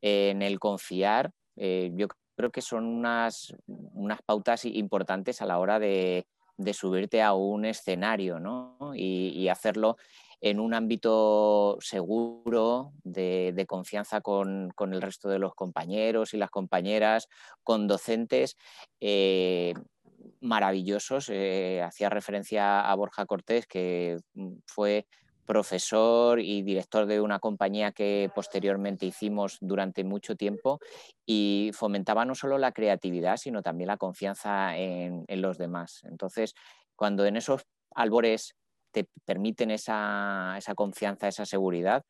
en 0.00 0.42
el 0.42 0.58
confiar. 0.58 1.32
Eh, 1.56 1.90
yo 1.94 2.08
creo 2.38 2.52
que 2.52 2.62
son 2.62 2.84
unas, 2.84 3.52
unas 3.66 4.22
pautas 4.22 4.64
importantes 4.64 5.42
a 5.42 5.46
la 5.46 5.58
hora 5.58 5.80
de, 5.80 6.24
subirte 6.72 7.20
a 7.20 7.32
un 7.32 7.64
escenario 7.64 8.38
¿no? 8.38 8.92
y, 8.94 9.48
hacerlo 9.48 9.96
en 10.40 10.60
un 10.60 10.72
ámbito 10.72 11.78
seguro, 11.80 12.92
de, 13.02 13.64
confianza 13.66 14.20
con, 14.20 14.72
el 14.78 15.02
resto 15.02 15.28
de 15.28 15.40
los 15.40 15.52
compañeros 15.56 16.32
y 16.32 16.36
las 16.36 16.50
compañeras, 16.50 17.26
con 17.64 17.88
docentes. 17.88 18.56
Eh, 19.00 19.74
maravillosos. 20.40 21.30
Eh, 21.30 21.82
hacía 21.82 22.08
referencia 22.08 22.88
a 22.88 22.94
Borja 22.94 23.26
Cortés, 23.26 23.66
que 23.66 24.16
mm, 24.34 24.58
fue 24.64 25.06
profesor 25.48 26.40
y 26.40 26.60
director 26.60 27.06
de 27.06 27.22
una 27.22 27.38
compañía 27.38 27.90
que 27.90 28.30
posteriormente 28.34 29.06
hicimos 29.06 29.56
durante 29.62 30.04
mucho 30.04 30.36
tiempo 30.36 30.78
y 31.24 31.70
fomentaba 31.72 32.26
no 32.26 32.34
solo 32.34 32.58
la 32.58 32.72
creatividad, 32.72 33.38
sino 33.38 33.62
también 33.62 33.88
la 33.88 33.96
confianza 33.96 34.76
en, 34.76 35.24
los 35.40 35.56
demás. 35.56 36.02
Entonces, 36.04 36.54
cuando 36.94 37.24
en 37.24 37.38
esos 37.38 37.62
albores 37.94 38.56
te 38.92 39.08
permiten 39.24 39.70
esa, 39.70 40.54
esa 40.58 40.74
confianza, 40.74 41.28
esa 41.28 41.46
seguridad, 41.46 42.04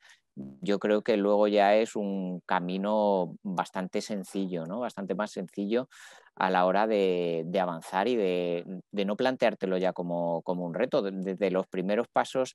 yo 0.61 0.79
creo 0.79 1.03
que 1.03 1.17
luego 1.17 1.49
ya 1.49 1.75
es 1.75 1.97
un 1.97 2.41
camino 2.47 3.37
bastante 3.43 4.01
sencillo, 4.01 4.67
¿no? 4.67 4.81
bastante 4.81 5.15
más 5.15 5.33
sencillo 5.33 5.89
a 6.37 6.51
la 6.51 6.67
hora 6.67 6.87
de, 6.87 7.45
avanzar 7.61 8.07
y 8.07 8.15
de, 8.15 8.81
no 8.93 9.17
planteártelo 9.17 9.77
ya 9.79 9.93
como, 9.93 10.43
un 10.47 10.75
reto. 10.75 11.03
Desde 11.03 11.51
los 11.51 11.67
primeros 11.67 12.07
pasos 12.09 12.55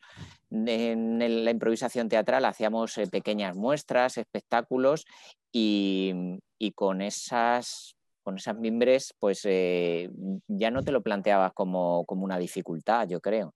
en 0.52 1.20
la 1.44 1.52
improvisación 1.52 2.08
teatral 2.08 2.46
hacíamos 2.46 2.98
eh, 2.98 3.08
pequeñas 3.08 3.56
muestras, 3.56 4.18
espectáculos 4.18 5.06
y, 5.52 6.40
con 6.76 7.02
esas 7.02 7.96
con 8.24 8.38
esas 8.38 8.58
mimbres, 8.58 9.14
pues 9.20 9.42
eh, 9.44 10.10
ya 10.48 10.72
no 10.72 10.82
te 10.82 10.94
lo 10.94 11.02
planteabas 11.02 11.52
como 11.52 12.06
una 12.08 12.38
dificultad, 12.38 13.06
yo 13.10 13.20
creo. 13.20 13.54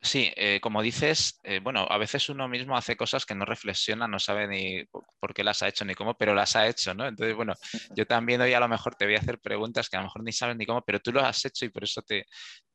Sí, 0.00 0.30
eh, 0.36 0.60
como 0.60 0.82
dices, 0.82 1.40
eh, 1.42 1.58
bueno, 1.60 1.86
a 1.88 1.98
veces 1.98 2.28
uno 2.28 2.48
mismo 2.48 2.76
hace 2.76 2.96
cosas 2.96 3.24
que 3.24 3.34
no 3.34 3.44
reflexiona, 3.44 4.06
no 4.06 4.18
sabe 4.18 4.46
ni 4.46 4.84
por 5.18 5.34
qué 5.34 5.42
las 5.42 5.62
ha 5.62 5.68
hecho 5.68 5.84
ni 5.84 5.94
cómo, 5.94 6.16
pero 6.16 6.34
las 6.34 6.54
ha 6.54 6.68
hecho, 6.68 6.94
¿no? 6.94 7.06
Entonces, 7.06 7.34
bueno, 7.34 7.54
yo 7.94 8.06
también 8.06 8.40
hoy 8.40 8.52
a 8.52 8.60
lo 8.60 8.68
mejor 8.68 8.94
te 8.94 9.06
voy 9.06 9.16
a 9.16 9.18
hacer 9.18 9.40
preguntas 9.40 9.88
que 9.88 9.96
a 9.96 10.00
lo 10.00 10.04
mejor 10.06 10.22
ni 10.22 10.32
sabes 10.32 10.56
ni 10.56 10.66
cómo, 10.66 10.82
pero 10.82 11.00
tú 11.00 11.12
lo 11.12 11.20
has 11.22 11.44
hecho 11.44 11.64
y 11.64 11.70
por 11.70 11.82
eso 11.84 12.02
te, 12.02 12.26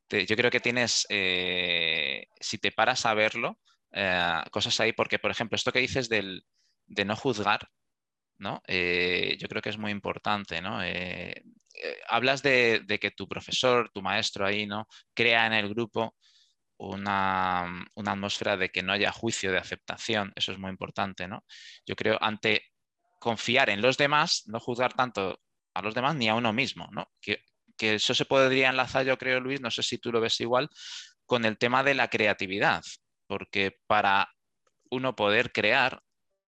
yo 0.10 0.36
creo 0.36 0.52
que 0.52 0.60
tienes, 0.60 1.06
eh, 1.10 2.26
si 2.40 2.58
te 2.58 2.72
paras 2.72 3.06
a 3.06 3.14
verlo, 3.14 3.60
cosas 4.52 4.80
ahí, 4.80 4.94
porque, 4.94 5.20
por 5.20 5.32
ejemplo, 5.32 5.56
esto 5.56 5.72
que 5.72 5.80
dices 5.80 6.10
del, 6.10 6.44
de 6.88 7.06
no 7.06 7.16
juzgar, 7.16 7.70
¿no? 8.40 8.62
yo 8.68 9.48
creo 9.48 9.62
que 9.62 9.70
es 9.70 9.78
muy 9.78 9.92
importante, 9.92 10.62
¿no? 10.62 10.80
hablas 12.10 12.42
de, 12.42 12.82
de, 12.86 13.00
que 13.00 13.12
tu 13.12 13.28
profesor, 13.28 13.90
tu 13.94 14.02
maestro 14.02 14.46
ahí, 14.46 14.66
¿no? 14.66 14.88
Crea 15.14 15.46
en 15.46 15.54
el 15.54 15.70
grupo 15.70 16.16
una, 16.82 17.86
atmósfera 17.96 18.58
de 18.58 18.70
que 18.70 18.84
no 18.84 18.94
haya 18.94 19.12
juicio 19.12 19.52
de 19.52 19.60
aceptación, 19.60 20.34
eso 20.36 20.52
es 20.52 20.58
muy 20.58 20.72
importante, 20.72 21.28
¿no? 21.28 21.46
Yo 21.86 21.96
creo, 21.96 22.18
ante 22.22 22.64
confiar 23.20 23.70
en 23.70 23.82
los 23.82 23.98
demás, 23.98 24.44
no 24.48 24.60
juzgar 24.60 24.94
tanto 24.94 25.40
a 25.74 25.82
los 25.82 25.94
demás 25.94 26.16
ni 26.16 26.28
a 26.28 26.36
uno 26.36 26.54
mismo, 26.54 26.88
¿no? 26.92 27.12
Que, 27.22 27.44
que 27.78 27.96
eso 27.96 28.14
se 28.14 28.26
podría 28.26 28.70
enlazar, 28.70 29.06
yo 29.06 29.18
creo, 29.18 29.40
Luis, 29.40 29.62
no 29.62 29.70
sé 29.70 29.84
si 29.84 30.00
tú 30.00 30.12
lo 30.12 30.22
ves 30.22 30.40
igual, 30.42 30.70
con 31.26 31.46
el 31.46 31.58
tema 31.58 31.84
de 31.84 31.94
la 31.94 32.10
creatividad, 32.10 32.82
porque 33.28 33.80
para 33.88 34.30
uno 34.90 35.16
poder 35.16 35.52
crear 35.52 36.02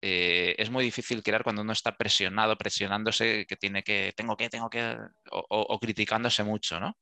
eh, 0.01 0.55
es 0.58 0.70
muy 0.70 0.84
difícil 0.84 1.22
crear 1.22 1.43
cuando 1.43 1.62
uno 1.62 1.74
está 1.74 1.96
presionado, 1.96 2.58
presionándose, 2.58 3.46
que 3.46 3.55
tiene 3.55 3.84
que, 3.84 4.13
tengo 4.15 4.36
que, 4.36 4.50
tengo 4.50 4.70
que, 4.70 4.98
o, 5.29 5.79
criticándose 5.79 6.43
mucho, 6.43 6.79
¿no? 6.79 6.98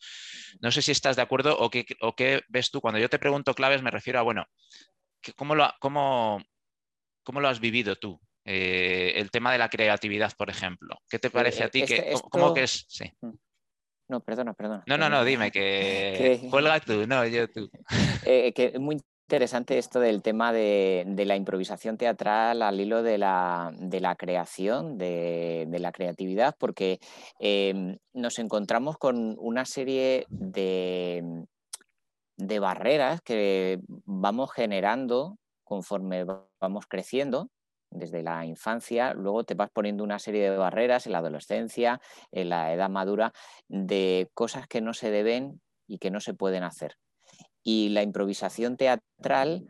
No 0.60 0.72
sé 0.72 0.82
si 0.82 0.92
estás 0.92 1.16
de 1.16 1.22
acuerdo 1.22 1.58
o 1.58 1.70
qué, 1.70 1.86
o 2.02 2.16
qué 2.16 2.42
ves 2.50 2.72
tú. 2.72 2.82
Cuando 2.82 3.00
yo 3.00 3.10
te 3.10 3.20
pregunto 3.20 3.54
claves 3.54 3.82
me 3.82 3.92
refiero 3.92 4.20
a, 4.20 4.24
bueno, 4.24 4.46
¿cómo 5.38 5.56
lo, 5.56 5.72
cómo, 5.80 6.44
cómo 7.24 7.40
lo 7.40 7.48
has 7.48 7.60
vivido 7.60 7.96
tú? 7.96 8.20
Eh, 8.44 9.14
el 9.16 9.32
tema 9.32 9.52
de 9.52 9.60
la 9.60 9.70
creatividad, 9.70 10.34
por 10.38 10.50
ejemplo. 10.50 10.98
¿Qué 11.10 11.20
te 11.20 11.30
parece 11.30 11.64
a 11.64 11.70
ti? 11.70 11.86
que, 11.86 12.14
¿Cómo 12.30 12.54
que 12.54 12.64
es? 12.64 12.86
Sí. 12.90 13.12
No, 14.10 14.22
perdona, 14.22 14.54
perdona. 14.54 14.84
No, 14.88 14.98
no, 14.98 15.08
no, 15.08 15.24
dime 15.24 15.52
que, 15.52 16.42
cuelga 16.50 16.80
tú, 16.80 17.06
no, 17.08 17.26
yo 17.26 17.48
tú. 17.48 17.70
Eh, 18.26 18.52
que 18.54 18.78
muy 18.80 18.98
interesante 19.30 19.78
esto 19.78 20.00
del 20.00 20.24
tema 20.24 20.52
de, 20.52 21.06
la 21.16 21.36
improvisación 21.36 21.98
teatral 21.98 22.64
al 22.64 22.80
hilo 22.82 23.04
de 23.04 23.20
la, 23.20 23.72
creación, 24.18 24.98
de, 24.98 25.68
la 25.70 25.92
creatividad, 25.92 26.56
porque 26.58 27.00
em, 27.38 28.00
nos 28.12 28.40
encontramos 28.40 28.98
con 28.98 29.36
una 29.38 29.66
serie 29.66 30.26
de, 30.30 31.46
de 32.38 32.60
barreras 32.60 33.22
que 33.22 33.80
vamos 33.88 34.52
generando 34.52 35.38
conforme 35.64 36.26
vamos 36.60 36.88
creciendo 36.88 37.52
desde 37.92 38.24
la 38.24 38.48
infancia, 38.48 39.14
luego 39.14 39.44
te 39.44 39.54
vas 39.54 39.70
poniendo 39.70 40.04
una 40.04 40.18
serie 40.18 40.50
de 40.50 40.58
barreras 40.58 41.06
en 41.06 41.12
la 41.12 41.20
adolescencia, 41.20 42.02
en 42.32 42.50
la 42.50 42.74
edad 42.74 42.90
madura, 42.90 43.32
de 43.68 44.28
cosas 44.34 44.66
que 44.68 44.82
no 44.82 44.96
se 44.96 45.12
deben 45.12 45.62
y 45.88 46.00
que 46.00 46.10
no 46.10 46.20
se 46.20 46.34
pueden 46.34 46.64
hacer. 46.64 46.96
Y 47.72 47.90
la 47.90 48.02
improvisación 48.02 48.78
teatral 48.78 49.70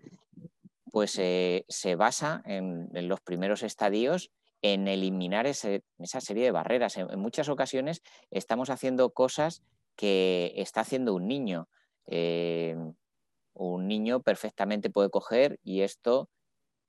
pues 0.90 1.20
eh, 1.20 1.66
se 1.68 1.98
basa 1.98 2.42
en, 2.46 2.88
los 3.10 3.20
primeros 3.20 3.62
estadios 3.62 4.32
en 4.62 4.88
eliminar 4.88 5.48
esa 5.48 6.22
serie 6.22 6.46
de 6.46 6.52
barreras. 6.52 6.96
En, 6.96 7.20
muchas 7.20 7.50
ocasiones 7.50 8.02
estamos 8.32 8.70
haciendo 8.70 9.10
cosas 9.10 9.64
que 9.98 10.54
está 10.56 10.80
haciendo 10.80 11.14
un 11.14 11.28
niño. 11.28 11.68
Eh, 12.08 12.78
un 13.52 13.88
niño 13.90 14.22
perfectamente 14.22 14.90
puede 14.90 15.10
coger 15.10 15.60
y 15.62 15.82
esto 15.82 16.30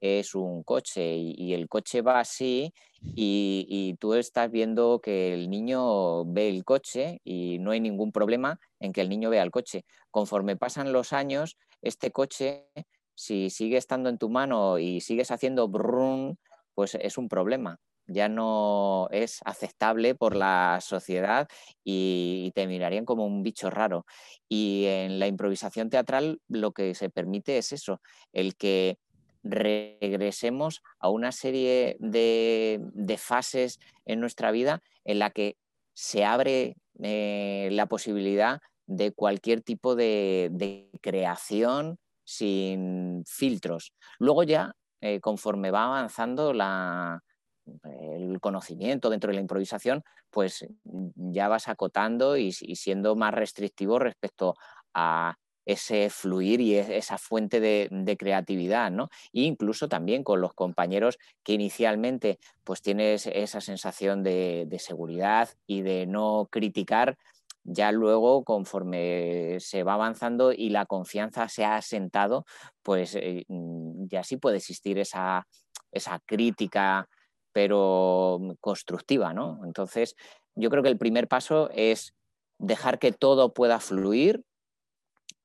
es 0.01 0.35
un 0.35 0.63
coche 0.63 1.17
y, 1.17 1.53
el 1.55 1.69
coche 1.69 2.03
va 2.03 2.21
así 2.21 2.73
y, 3.03 3.67
y, 3.69 3.95
tú 3.95 4.15
estás 4.15 4.51
viendo 4.51 5.01
que 5.01 5.35
el 5.35 5.51
niño 5.51 6.25
ve 6.25 6.49
el 6.49 6.65
coche 6.65 7.21
y 7.25 7.59
no 7.59 7.73
hay 7.73 7.81
ningún 7.81 8.13
problema 8.13 8.59
en 8.79 8.93
que 8.93 9.03
el 9.03 9.09
niño 9.09 9.31
vea 9.31 9.43
el 9.43 9.51
coche. 9.51 9.85
Conforme 10.11 10.57
pasan 10.57 10.93
los 10.93 11.13
años, 11.13 11.57
este 11.83 12.11
coche, 12.11 12.67
si 13.15 13.51
sigue 13.51 13.77
estando 13.77 14.09
en 14.09 14.19
tu 14.19 14.31
mano 14.31 14.79
y 14.79 15.01
sigues 15.01 15.31
haciendo 15.31 15.69
brum, 15.69 16.37
pues 16.75 16.95
es 16.95 17.19
un 17.19 17.29
problema. 17.29 17.79
Ya 18.07 18.29
no 18.29 19.09
es 19.13 19.41
aceptable 19.45 20.15
por 20.15 20.35
la 20.35 20.79
sociedad 20.81 21.47
y 21.85 22.51
te 22.55 22.67
mirarían 22.67 23.05
como 23.05 23.25
un 23.25 23.43
bicho 23.43 23.71
raro. 23.71 24.05
Y 24.49 24.87
en 24.87 25.19
la 25.19 25.27
improvisación 25.29 25.91
teatral 25.91 26.41
lo 26.49 26.73
que 26.73 26.95
se 26.95 27.11
permite 27.11 27.59
es 27.59 27.73
eso, 27.73 28.01
el 28.33 28.57
que 28.57 28.99
regresemos 29.43 30.83
a 30.99 31.09
una 31.09 31.33
serie 31.33 31.97
de, 31.99 32.81
fases 33.19 33.79
en 34.05 34.21
nuestra 34.21 34.51
vida 34.51 34.83
en 35.05 35.19
la 35.19 35.31
que 35.31 35.57
se 35.95 36.25
abre 36.25 36.77
eh, 37.03 37.69
la 37.73 37.87
posibilidad 37.87 38.61
de 38.87 39.13
cualquier 39.13 39.63
tipo 39.63 39.95
de, 39.95 40.91
creación 41.01 41.99
sin 42.25 43.25
filtros. 43.27 43.93
Luego 44.19 44.43
ya, 44.43 44.73
eh, 45.01 45.21
conforme 45.21 45.71
va 45.71 45.85
avanzando 45.85 46.51
el 46.53 48.41
conocimiento 48.41 49.11
dentro 49.11 49.29
de 49.29 49.35
la 49.35 49.41
improvisación, 49.41 50.03
pues 50.31 50.67
ya 51.15 51.49
vas 51.49 51.69
acotando 51.69 52.37
y 52.37 52.53
siendo 52.53 53.17
más 53.17 53.35
restrictivo 53.35 53.99
respecto 53.99 54.55
a 54.95 55.37
ese 55.65 56.11
fluir 56.11 56.61
y 56.61 56.77
esa 56.77 57.19
fuente 57.19 57.61
de, 57.61 58.17
creatividad, 58.19 58.91
¿no? 58.91 59.11
E 59.33 59.43
incluso 59.43 59.89
también 59.89 60.25
con 60.25 60.41
los 60.41 60.55
compañeros 60.55 61.19
que 61.43 61.53
inicialmente 61.53 62.39
pues 62.65 62.83
tienes 62.83 63.27
esa 63.27 63.61
sensación 63.61 64.23
de, 64.23 64.67
seguridad 64.79 65.49
y 65.67 65.83
de 65.83 66.07
no 66.07 66.49
criticar, 66.51 67.17
ya 67.63 67.93
luego 67.93 68.43
conforme 68.45 69.59
se 69.61 69.83
va 69.83 69.95
avanzando 69.95 70.53
y 70.53 70.71
la 70.71 70.87
confianza 70.87 71.49
se 71.49 71.65
ha 71.65 71.77
asentado, 71.77 72.47
pues 72.83 73.15
eh, 73.15 73.45
mm, 73.49 74.07
ya 74.07 74.25
sí 74.25 74.39
puede 74.39 74.57
existir 74.57 74.99
esa, 74.99 75.47
esa 75.93 76.21
crítica, 76.25 77.09
pero 77.53 78.41
constructiva, 78.61 79.35
¿no? 79.35 79.61
Entonces, 79.65 80.17
yo 80.55 80.71
creo 80.71 80.83
que 80.83 80.89
el 80.89 80.99
primer 80.99 81.29
paso 81.29 81.71
es 81.73 82.15
dejar 82.59 82.99
que 82.99 83.13
todo 83.13 83.53
pueda 83.53 83.81
fluir 83.81 84.45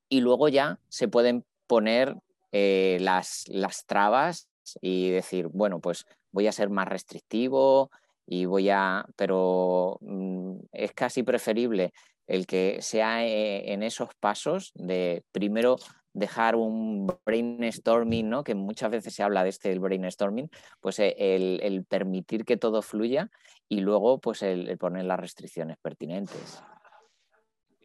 y 0.08 0.20
luego 0.20 0.48
ya 0.48 0.78
se 0.88 1.08
pueden 1.08 1.44
poner 1.66 2.16
eh, 2.52 2.98
las, 3.00 3.44
las 3.48 3.86
trabas 3.86 4.48
y 4.80 5.10
decir, 5.10 5.48
bueno, 5.48 5.80
pues 5.80 6.06
voy 6.32 6.46
a 6.46 6.52
ser 6.52 6.70
más 6.70 6.88
restrictivo 6.88 7.90
y 8.26 8.44
voy 8.44 8.70
a, 8.70 9.06
pero 9.16 9.98
mm, 10.00 10.56
es 10.72 10.92
casi 10.92 11.22
preferible 11.22 11.92
el 12.26 12.46
que 12.46 12.78
sea 12.82 13.24
eh, 13.24 13.72
en 13.72 13.82
esos 13.82 14.10
pasos 14.18 14.72
de 14.74 15.22
primero 15.32 15.76
dejar 16.12 16.56
un 16.56 17.06
brainstorming, 17.24 18.28
¿no? 18.28 18.42
que 18.42 18.54
muchas 18.54 18.90
veces 18.90 19.14
se 19.14 19.22
habla 19.22 19.44
de 19.44 19.50
este 19.50 19.70
el 19.70 19.80
brainstorming, 19.80 20.50
pues 20.80 20.98
eh, 20.98 21.14
el, 21.18 21.84
permitir 21.84 22.44
que 22.44 22.56
todo 22.56 22.80
fluya 22.82 23.30
y 23.68 23.80
luego 23.80 24.18
pues 24.18 24.42
el 24.42 24.76
poner 24.78 25.04
las 25.04 25.20
restricciones 25.20 25.76
pertinentes. 25.76 26.62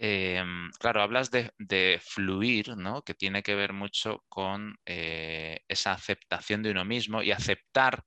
Em, 0.04 0.72
claro, 0.80 1.04
hablas 1.04 1.30
de, 1.30 2.02
fluir, 2.04 2.76
¿no? 2.76 3.04
que 3.04 3.14
tiene 3.14 3.44
que 3.44 3.54
ver 3.54 3.72
mucho 3.72 4.24
con 4.30 4.76
eh, 4.84 5.60
esa 5.68 5.92
aceptación 5.92 6.64
de 6.64 6.72
uno 6.72 6.84
mismo 6.84 7.22
y 7.22 7.32
aceptar 7.32 8.04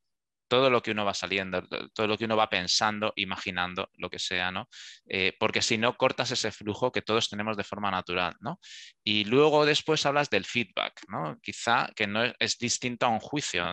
todo 0.49 0.71
lo 0.71 0.83
que 0.83 0.91
uno 0.91 1.05
va 1.05 1.15
saliendo, 1.15 1.63
todo 1.95 2.09
lo 2.09 2.19
que 2.19 2.25
uno 2.25 2.37
va 2.37 2.51
pensando, 2.51 3.13
imaginando, 3.17 3.91
lo 3.95 4.11
que 4.11 4.19
sea, 4.19 4.51
¿no? 4.51 4.69
Eh, 5.07 5.35
porque 5.39 5.63
si 5.63 5.79
no, 5.79 5.97
cortas 5.97 6.33
ese 6.33 6.51
flujo 6.51 6.91
que 6.93 7.03
todos 7.03 7.29
tenemos 7.29 7.57
de 7.57 7.65
forma 7.65 7.91
natural, 7.93 8.35
¿no? 8.41 8.59
Y 9.05 9.25
luego 9.25 9.65
después 9.65 10.05
hablas 10.05 10.31
del 10.31 10.45
feedback, 10.45 11.01
¿no? 11.09 11.39
Quizá 11.41 11.91
que 11.95 12.07
no 12.09 12.25
es, 12.39 12.59
distinto 12.59 13.07
a 13.07 13.11
un 13.11 13.21
juicio, 13.21 13.65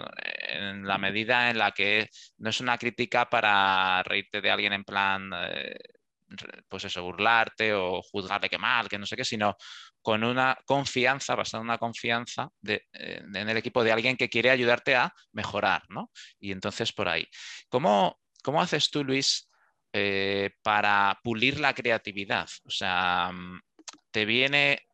en 0.50 0.88
la 0.88 0.98
medida 1.00 1.50
en 1.50 1.58
la 1.58 1.72
que 1.72 2.08
no 2.38 2.51
es 2.51 2.62
una 2.62 2.78
crítica 2.78 3.30
para 3.30 4.04
reírte 4.04 4.42
de 4.42 4.51
alguien 4.51 4.74
en 4.74 4.84
plan... 4.84 5.32
Eh, 5.34 5.75
pues 6.68 6.86
eso, 6.86 7.04
burlarte 7.04 7.74
o 7.74 8.02
juzgarle 8.02 8.50
que 8.50 8.58
mal, 8.58 8.88
que 8.90 8.98
no 8.98 9.06
sé 9.06 9.16
qué, 9.16 9.26
sino 9.26 9.56
con 10.02 10.24
una 10.24 10.58
confianza, 10.66 11.36
basada 11.36 11.62
en 11.62 11.70
una 11.70 11.78
confianza 11.78 12.50
de, 12.60 12.88
eh, 12.94 13.22
en 13.24 13.50
el 13.50 13.58
equipo 13.58 13.84
de 13.84 13.92
alguien 13.92 14.18
que 14.18 14.30
quiere 14.30 14.50
ayudarte 14.50 14.96
a 14.96 15.14
mejorar, 15.32 15.84
¿no? 15.90 16.12
Y 16.40 16.52
entonces 16.52 16.92
por 16.94 17.08
ahí. 17.08 17.28
¿Cómo, 17.70 18.20
cómo 18.44 18.62
haces 18.62 18.90
tú, 18.90 19.04
Luis, 19.04 19.50
eh, 19.94 20.52
para 20.64 21.20
pulir 21.24 21.60
la 21.60 21.74
creatividad? 21.74 22.50
O 22.66 22.72
sea, 22.72 23.32
mm, 23.32 23.62
te 24.12 24.26
viene 24.26 24.86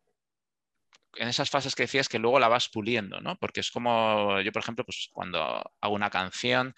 en 1.16 1.28
esas 1.28 1.50
fases 1.50 1.74
que 1.74 1.84
decías 1.84 2.08
que 2.08 2.18
luego 2.18 2.38
la 2.38 2.48
vas 2.48 2.68
puliendo, 2.68 3.20
¿no? 3.20 3.36
Porque 3.38 3.60
es 3.60 3.70
como 3.70 4.40
yo, 4.40 4.52
por 4.52 4.62
ejemplo, 4.62 4.84
pues 4.84 5.08
cuando 5.12 5.62
hago 5.80 5.94
una 5.94 6.10
canción, 6.10 6.74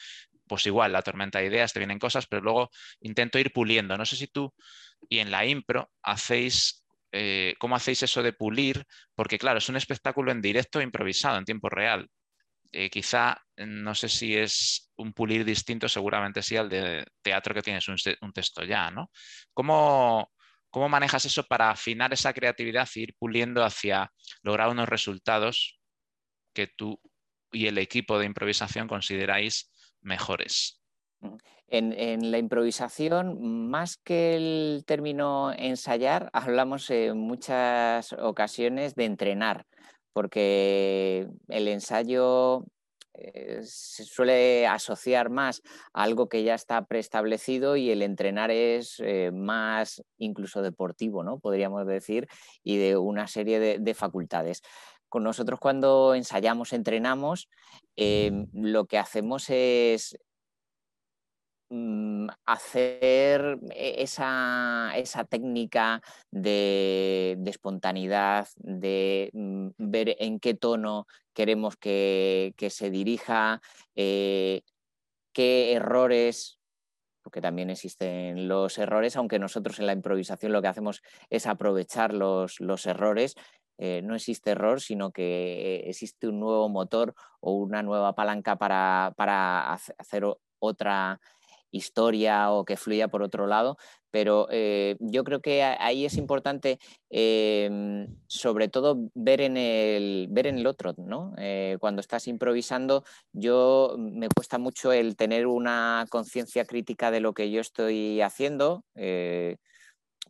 pues 0.50 0.66
igual, 0.66 0.90
la 0.92 1.02
tormenta 1.02 1.38
de 1.38 1.46
ideas, 1.46 1.72
te 1.72 1.78
vienen 1.78 2.00
cosas, 2.00 2.26
pero 2.26 2.42
luego 2.42 2.70
intento 3.00 3.38
ir 3.38 3.52
puliendo. 3.52 3.96
No 3.96 4.04
sé 4.04 4.16
si 4.16 4.26
tú 4.26 4.52
y 5.08 5.20
en 5.20 5.30
la 5.30 5.46
impro 5.46 5.92
hacéis, 6.02 6.84
eh, 7.12 7.54
¿cómo 7.60 7.76
hacéis 7.76 8.02
eso 8.02 8.20
de 8.20 8.32
pulir? 8.32 8.84
Porque 9.14 9.38
claro, 9.38 9.58
es 9.58 9.68
un 9.68 9.76
espectáculo 9.76 10.32
en 10.32 10.42
directo 10.42 10.80
improvisado, 10.80 11.38
en 11.38 11.44
tiempo 11.44 11.68
real. 11.68 12.08
Eh, 12.72 12.90
quizá, 12.90 13.40
no 13.58 13.94
sé 13.94 14.08
si 14.08 14.36
es 14.36 14.92
un 14.96 15.12
pulir 15.12 15.44
distinto, 15.44 15.88
seguramente 15.88 16.42
sí 16.42 16.56
al 16.56 16.68
de 16.68 17.04
teatro 17.22 17.54
que 17.54 17.62
tienes 17.62 17.86
un, 17.88 18.32
texto 18.32 18.64
ya, 18.64 18.90
¿no? 18.90 19.08
¿Cómo, 19.54 20.32
¿Cómo 20.68 20.88
manejas 20.88 21.24
eso 21.26 21.44
para 21.44 21.70
afinar 21.70 22.12
esa 22.12 22.32
creatividad 22.32 22.88
e 22.96 23.00
ir 23.00 23.14
puliendo 23.16 23.62
hacia 23.64 24.10
lograr 24.42 24.68
unos 24.70 24.88
resultados 24.88 25.78
que 26.52 26.66
tú 26.66 27.00
y 27.52 27.68
el 27.68 27.78
equipo 27.78 28.18
de 28.18 28.26
improvisación 28.26 28.88
consideráis 28.88 29.70
mejores. 30.02 30.80
En, 31.68 32.30
la 32.32 32.38
improvisación, 32.38 33.68
más 33.70 33.96
que 33.96 34.34
el 34.34 34.84
término 34.86 35.52
ensayar, 35.52 36.30
hablamos 36.32 36.90
en 36.90 37.18
muchas 37.18 38.12
ocasiones 38.14 38.94
de 38.94 39.04
entrenar, 39.04 39.66
porque 40.12 41.28
el 41.48 41.68
ensayo 41.68 42.64
eh, 43.14 43.60
se 43.62 44.04
suele 44.04 44.66
asociar 44.66 45.30
más 45.30 45.62
a 45.92 46.02
algo 46.02 46.28
que 46.28 46.42
ya 46.42 46.54
está 46.54 46.84
preestablecido 46.86 47.76
y 47.76 47.90
el 47.90 48.02
entrenar 48.02 48.50
es 48.50 48.96
eh, 48.98 49.30
más 49.32 50.02
incluso 50.18 50.62
deportivo, 50.62 51.22
¿no? 51.22 51.38
Podríamos 51.38 51.86
decir, 51.86 52.26
y 52.64 52.78
de 52.78 52.96
una 52.96 53.28
serie 53.28 53.78
de 53.78 53.94
facultades 53.94 54.62
con 55.10 55.24
nosotros 55.24 55.60
cuando 55.60 56.14
ensayamos, 56.14 56.72
entrenamos, 56.72 57.48
em, 57.96 58.46
lo 58.54 58.86
que 58.86 58.96
hacemos 58.96 59.50
es 59.50 60.16
mm, 61.68 62.28
hacer 62.46 63.58
e-, 63.74 64.02
esa, 64.02 64.92
técnica 65.28 66.00
de, 66.30 67.36
espontaneidad, 67.44 68.48
de 68.56 69.30
mm, 69.32 69.68
ver 69.78 70.16
en 70.20 70.38
qué 70.40 70.54
tono 70.54 71.06
queremos 71.34 71.76
que, 71.76 72.54
se 72.70 72.90
dirija, 72.90 73.60
eh, 73.96 74.62
qué 75.32 75.72
errores 75.74 76.56
porque 77.22 77.42
también 77.42 77.68
existen 77.68 78.48
los 78.48 78.78
errores, 78.78 79.14
aunque 79.14 79.38
nosotros 79.38 79.78
en 79.78 79.86
la 79.86 79.92
improvisación 79.92 80.52
lo 80.52 80.62
que 80.62 80.68
hacemos 80.68 81.02
es 81.28 81.46
aprovechar 81.46 82.14
los, 82.14 82.60
los 82.60 82.86
errores 82.86 83.36
eh, 83.82 84.02
no 84.04 84.14
existe 84.14 84.50
error, 84.50 84.82
sino 84.82 85.10
que 85.10 85.84
existe 85.86 86.28
un 86.28 86.38
nuevo 86.38 86.68
motor 86.68 87.14
o 87.40 87.54
una 87.54 87.82
nueva 87.82 88.14
palanca 88.14 88.56
para, 88.56 89.06
hacer 89.96 90.24
otra 90.58 91.18
historia 91.70 92.50
o 92.52 92.66
que 92.66 92.76
fluya 92.76 93.08
por 93.08 93.22
otro 93.22 93.46
lado, 93.46 93.78
pero 94.10 94.48
eh, 94.50 94.96
yo 95.00 95.24
creo 95.24 95.40
que 95.40 95.62
ahí 95.62 96.04
es 96.04 96.18
importante 96.18 96.78
em, 97.08 98.08
sobre 98.26 98.68
todo 98.68 98.98
ver 99.14 99.40
en 99.40 99.56
el, 99.56 100.26
ver 100.30 100.48
en 100.48 100.58
el 100.58 100.66
otro, 100.66 100.92
¿no? 100.98 101.32
Eh, 101.38 101.78
cuando 101.80 102.00
estás 102.00 102.28
improvisando, 102.28 103.04
yo 103.32 103.94
me 103.98 104.28
cuesta 104.28 104.58
mucho 104.58 104.92
el 104.92 105.16
tener 105.16 105.46
una 105.46 106.04
conciencia 106.10 106.66
crítica 106.66 107.10
de 107.10 107.20
lo 107.20 107.32
que 107.32 107.50
yo 107.50 107.62
estoy 107.62 108.20
haciendo 108.20 108.84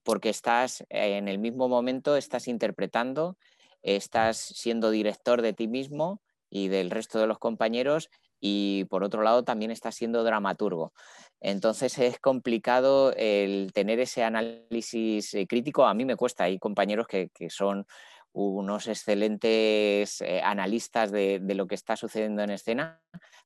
porque 0.03 0.31
estás 0.31 0.85
en 0.89 1.29
el 1.29 1.39
mismo 1.39 1.69
momento, 1.69 2.17
estás 2.17 2.49
interpretando, 2.49 3.37
estás 3.83 4.39
siendo 4.39 4.91
director 4.91 5.43
de 5.43 5.53
ti 5.53 5.69
mismo 5.69 6.21
y 6.51 6.69
del 6.69 6.91
resto 6.91 7.19
de 7.19 7.27
los 7.27 7.39
compañeros 7.39 8.11
y 8.41 8.85
por 8.87 9.05
otro 9.05 9.23
lado 9.23 9.45
también 9.45 9.71
estás 9.71 9.95
siendo 9.95 10.25
dramaturgo. 10.25 10.93
Entonces 11.41 11.99
es 11.99 12.19
complicado 12.19 13.13
el 13.17 13.73
tener 13.73 14.01
ese 14.01 14.25
análisis 14.25 15.35
eh, 15.35 15.47
crítico. 15.47 15.85
A 15.85 15.95
mí 15.95 16.05
me 16.05 16.17
cuesta, 16.17 16.45
hay 16.45 16.59
compañeros 16.59 17.07
que, 17.07 17.31
son 17.51 17.87
unos 18.33 18.87
excelentes 18.87 20.21
eh, 20.21 20.41
analistas 20.43 21.11
de, 21.11 21.41
lo 21.55 21.67
que 21.67 21.75
está 21.75 21.97
sucediendo 21.97 22.43
en 22.43 22.51
escena, 22.51 23.01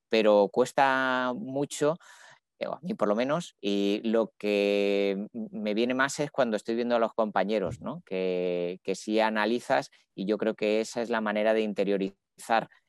pero 0.08 0.48
cuesta 0.52 1.32
mucho 1.34 1.96
a 2.72 2.80
mí 2.82 2.94
por 2.94 3.08
lo 3.08 3.14
menos, 3.14 3.56
y 3.60 4.00
lo 4.04 4.32
que 4.38 5.28
me 5.32 5.74
viene 5.74 5.94
más 5.94 6.18
es 6.20 6.30
cuando 6.30 6.56
estoy 6.56 6.74
viendo 6.74 6.96
a 6.96 6.98
los 6.98 7.12
compañeros, 7.12 7.80
¿no? 7.80 8.02
que, 8.06 8.80
que 8.82 8.94
si 8.94 9.20
analizas, 9.20 9.90
y 10.14 10.24
yo 10.24 10.38
creo 10.38 10.54
que 10.54 10.80
esa 10.80 11.02
es 11.02 11.10
la 11.10 11.20
manera 11.20 11.54
de 11.54 11.60
interiorizar 11.60 12.24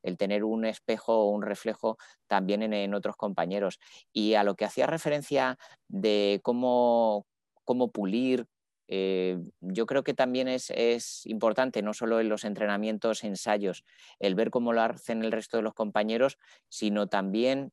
el 0.03 0.17
tener 0.17 0.43
un 0.43 0.65
espejo 0.65 1.13
o 1.13 1.29
un 1.29 1.41
reflejo 1.41 1.97
también 2.27 2.61
en, 2.73 2.93
otros 2.93 3.15
compañeros. 3.15 3.79
Y 4.13 4.35
a 4.35 4.43
lo 4.43 4.55
que 4.55 4.65
hacía 4.65 4.87
referencia 4.87 5.57
de 5.87 6.39
cómo, 6.43 7.25
cómo 7.63 7.91
pulir, 7.91 8.45
eh, 8.87 9.39
yo 9.61 9.85
creo 9.85 10.03
que 10.03 10.13
también 10.13 10.47
es, 10.47 10.71
es, 10.75 11.25
importante, 11.25 11.81
no 11.81 11.93
solo 11.93 12.19
en 12.19 12.29
los 12.29 12.43
entrenamientos, 12.43 13.23
ensayos, 13.23 13.83
el 14.19 14.35
ver 14.35 14.51
cómo 14.51 14.73
lo 14.73 14.81
hacen 14.81 15.23
el 15.23 15.31
resto 15.31 15.57
de 15.57 15.63
los 15.63 15.73
compañeros, 15.73 16.37
sino 16.69 17.07
también 17.07 17.71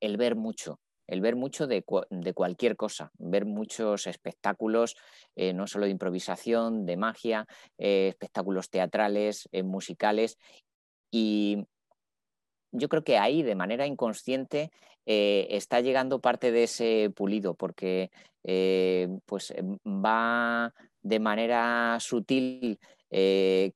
el 0.00 0.16
ver 0.16 0.36
mucho, 0.36 0.80
el 1.10 1.20
ver 1.20 1.34
mucho 1.34 1.66
de, 1.66 1.82
cualquier 1.82 2.76
cosa, 2.76 3.10
ver 3.18 3.44
muchos 3.44 4.06
espectáculos, 4.06 4.96
eh, 5.34 5.52
no 5.52 5.66
solo 5.66 5.86
de 5.86 5.90
improvisación, 5.90 6.86
de 6.86 6.96
magia, 6.96 7.46
eh, 7.78 8.08
espectáculos 8.08 8.70
teatrales, 8.70 9.48
eh, 9.50 9.64
musicales. 9.64 10.38
Y 11.10 11.66
yo 12.70 12.88
creo 12.88 13.02
que 13.02 13.18
ahí, 13.18 13.42
de 13.42 13.56
manera 13.56 13.86
inconsciente, 13.86 14.70
está 15.04 15.80
llegando 15.80 16.20
parte 16.20 16.52
de 16.52 16.62
ese 16.62 17.10
pulido, 17.12 17.54
porque 17.54 18.12
pues 19.26 19.52
va 19.84 20.72
de 21.02 21.18
manera 21.18 21.98
sutil 21.98 22.78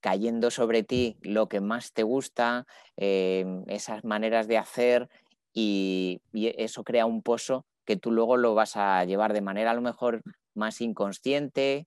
cayendo 0.01 0.53
sobre 0.53 0.85
ti 0.85 1.17
lo 1.23 1.49
que 1.49 1.61
más 1.61 1.93
te 1.93 2.05
gusta, 2.05 2.69
esas 2.97 4.05
maneras 4.05 4.47
de 4.47 4.59
hacer, 4.59 5.09
y, 5.55 6.21
eso 6.33 6.83
crea 6.83 7.07
un 7.07 7.23
pozo 7.23 7.65
que 7.85 7.97
tú 7.97 8.11
luego 8.11 8.37
lo 8.37 8.55
vas 8.55 8.77
a 8.77 9.05
llevar 9.05 9.33
de 9.33 9.41
manera 9.41 9.71
a 9.71 9.75
lo 9.75 9.81
mejor 9.81 10.23
más 10.55 10.81
inconsciente, 10.81 11.87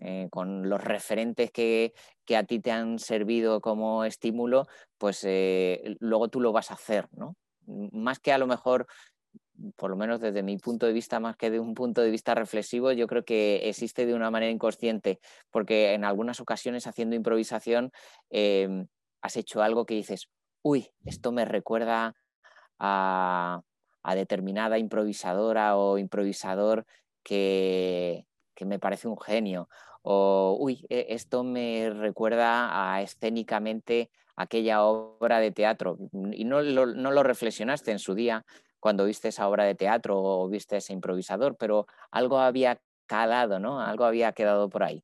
eh, 0.00 0.28
con 0.30 0.68
los 0.68 0.82
referentes 0.82 1.50
que, 1.50 1.92
a 2.36 2.44
ti 2.44 2.60
te 2.60 2.70
han 2.70 2.98
servido 2.98 3.60
como 3.60 4.04
estímulo, 4.04 4.66
pues 4.98 5.24
eh, 5.24 5.96
luego 5.98 6.28
tú 6.28 6.40
lo 6.40 6.52
vas 6.52 6.70
a 6.70 6.74
hacer, 6.74 7.08
¿no? 7.12 7.34
Más 7.66 8.20
que 8.20 8.32
a 8.32 8.38
lo 8.38 8.46
mejor, 8.46 8.86
por 9.76 9.90
lo 9.90 9.96
menos 9.96 10.20
desde 10.20 10.42
mi 10.42 10.56
punto 10.58 10.86
de 10.86 10.92
vista, 10.92 11.18
más 11.20 11.36
que 11.36 11.50
de 11.50 11.58
un 11.58 11.74
punto 11.74 12.00
de 12.02 12.10
vista 12.10 12.34
reflexivo, 12.34 12.92
yo 12.92 13.06
creo 13.06 13.24
que 13.24 13.68
existe 13.68 14.06
de 14.06 14.14
una 14.14 14.30
manera 14.30 14.52
inconsciente, 14.52 15.18
porque 15.50 15.94
en 15.94 16.04
algunas 16.04 16.40
ocasiones 16.40 16.86
haciendo 16.86 17.16
improvisación 17.16 17.90
em, 18.30 18.86
has 19.22 19.36
hecho 19.36 19.62
algo 19.62 19.86
que 19.86 19.94
dices, 19.94 20.28
uy, 20.62 20.90
esto 21.04 21.32
me 21.32 21.44
recuerda 21.44 22.14
a, 22.78 23.62
determinada 24.14 24.78
improvisadora 24.78 25.76
o 25.76 25.98
improvisador 25.98 26.86
que, 27.22 28.26
me 28.60 28.78
parece 28.78 29.06
un 29.08 29.18
genio. 29.20 29.68
O, 30.02 30.56
uy, 30.58 30.86
e, 30.88 31.06
esto 31.10 31.44
me 31.44 31.90
recuerda 31.90 32.94
a 32.94 33.02
escénicamente 33.02 34.10
aquella 34.36 34.82
obra 34.82 35.40
de 35.40 35.52
teatro. 35.52 35.98
Y 36.32 36.44
no 36.44 36.62
lo, 36.62 36.86
no 36.86 37.10
lo 37.10 37.22
reflexionaste 37.22 37.92
en 37.92 37.98
su 37.98 38.14
día 38.14 38.44
cuando 38.80 39.04
viste 39.04 39.28
esa 39.28 39.48
obra 39.48 39.64
de 39.64 39.74
teatro 39.74 40.18
o 40.18 40.48
viste 40.48 40.76
ese 40.78 40.92
improvisador, 40.92 41.56
pero 41.56 41.86
algo 42.10 42.38
había 42.38 42.80
calado, 43.06 43.58
¿no? 43.58 43.80
Algo 43.80 44.04
había 44.04 44.32
quedado 44.32 44.68
por 44.68 44.84
ahí. 44.84 45.02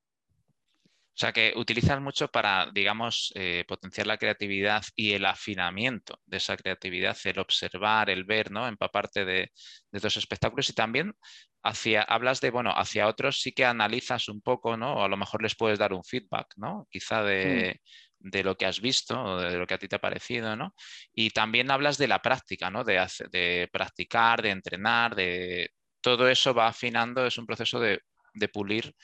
O 1.14 1.16
sea 1.16 1.32
que 1.32 1.52
utilizas 1.54 2.00
mucho 2.00 2.26
para, 2.26 2.68
digamos, 2.74 3.32
eh, 3.36 3.64
potenciar 3.68 4.08
la 4.08 4.18
creatividad 4.18 4.82
y 4.96 5.12
el 5.12 5.24
afinamiento 5.26 6.18
de 6.26 6.38
esa 6.38 6.56
creatividad, 6.56 7.16
el 7.22 7.38
observar, 7.38 8.10
el 8.10 8.24
ver, 8.24 8.50
¿no? 8.50 8.66
Empaparte 8.66 9.24
de, 9.24 9.52
de 9.92 9.98
estos 9.98 10.16
espectáculos 10.16 10.68
y 10.70 10.72
también 10.72 11.14
hacia, 11.62 12.02
hablas 12.02 12.40
de, 12.40 12.50
bueno, 12.50 12.72
hacia 12.76 13.06
otros 13.06 13.40
sí 13.40 13.52
que 13.52 13.64
analizas 13.64 14.28
un 14.28 14.40
poco, 14.40 14.76
¿no? 14.76 14.94
O 14.94 15.04
a 15.04 15.08
lo 15.08 15.16
mejor 15.16 15.40
les 15.40 15.54
puedes 15.54 15.78
dar 15.78 15.92
un 15.92 16.02
feedback, 16.02 16.48
¿no? 16.56 16.88
Quizá 16.90 17.22
de, 17.22 17.80
mm. 18.18 18.30
de 18.30 18.42
lo 18.42 18.56
que 18.56 18.66
has 18.66 18.80
visto 18.80 19.22
o 19.22 19.40
de 19.40 19.56
lo 19.56 19.68
que 19.68 19.74
a 19.74 19.78
ti 19.78 19.86
te 19.86 19.96
ha 19.96 20.00
parecido, 20.00 20.56
¿no? 20.56 20.74
Y 21.12 21.30
también 21.30 21.70
hablas 21.70 21.96
de 21.96 22.08
la 22.08 22.20
práctica, 22.22 22.70
¿no? 22.70 22.82
De, 22.82 23.06
de 23.30 23.68
practicar, 23.72 24.42
de 24.42 24.50
entrenar, 24.50 25.14
de... 25.14 25.70
Todo 26.00 26.28
eso 26.28 26.52
va 26.52 26.66
afinando, 26.66 27.24
es 27.24 27.38
un 27.38 27.46
proceso 27.46 27.80
de, 27.80 28.00
de 28.34 28.48
pulir 28.48 28.94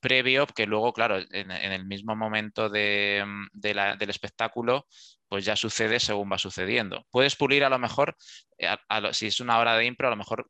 previo, 0.00 0.46
que 0.46 0.66
luego, 0.66 0.92
claro, 0.92 1.18
en, 1.30 1.50
el 1.50 1.86
mismo 1.86 2.16
momento 2.16 2.68
de, 2.68 3.24
mm, 3.26 3.46
del 3.52 4.10
espectáculo, 4.10 4.86
pues 5.28 5.44
ya 5.44 5.56
sucede 5.56 6.00
según 6.00 6.30
va 6.30 6.38
sucediendo. 6.38 7.06
Puedes 7.10 7.36
pulir 7.36 7.64
a 7.64 7.68
lo 7.68 7.78
mejor, 7.78 8.16
eh, 8.58 8.76
si 9.12 9.26
es 9.26 9.40
una 9.40 9.58
hora 9.58 9.76
de 9.76 9.86
impro, 9.86 10.08
a 10.08 10.10
lo 10.10 10.16
mejor 10.16 10.48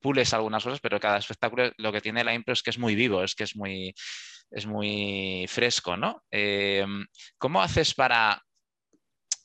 pules 0.00 0.34
algunas 0.34 0.64
cosas, 0.64 0.80
pero 0.80 1.00
cada 1.00 1.18
espectáculo 1.18 1.70
lo 1.78 1.92
que 1.92 2.00
tiene 2.00 2.24
la 2.24 2.34
impro 2.34 2.52
es 2.52 2.62
que 2.62 2.70
es 2.70 2.78
muy 2.78 2.94
vivo, 2.94 3.22
es 3.22 3.34
que 3.34 3.44
es 3.44 3.56
muy, 3.56 3.94
es 4.50 4.66
muy 4.66 5.46
fresco, 5.48 5.96
¿no? 5.96 6.22
Em, 6.30 7.06
¿Cómo 7.38 7.62
haces 7.62 7.94
para 7.94 8.42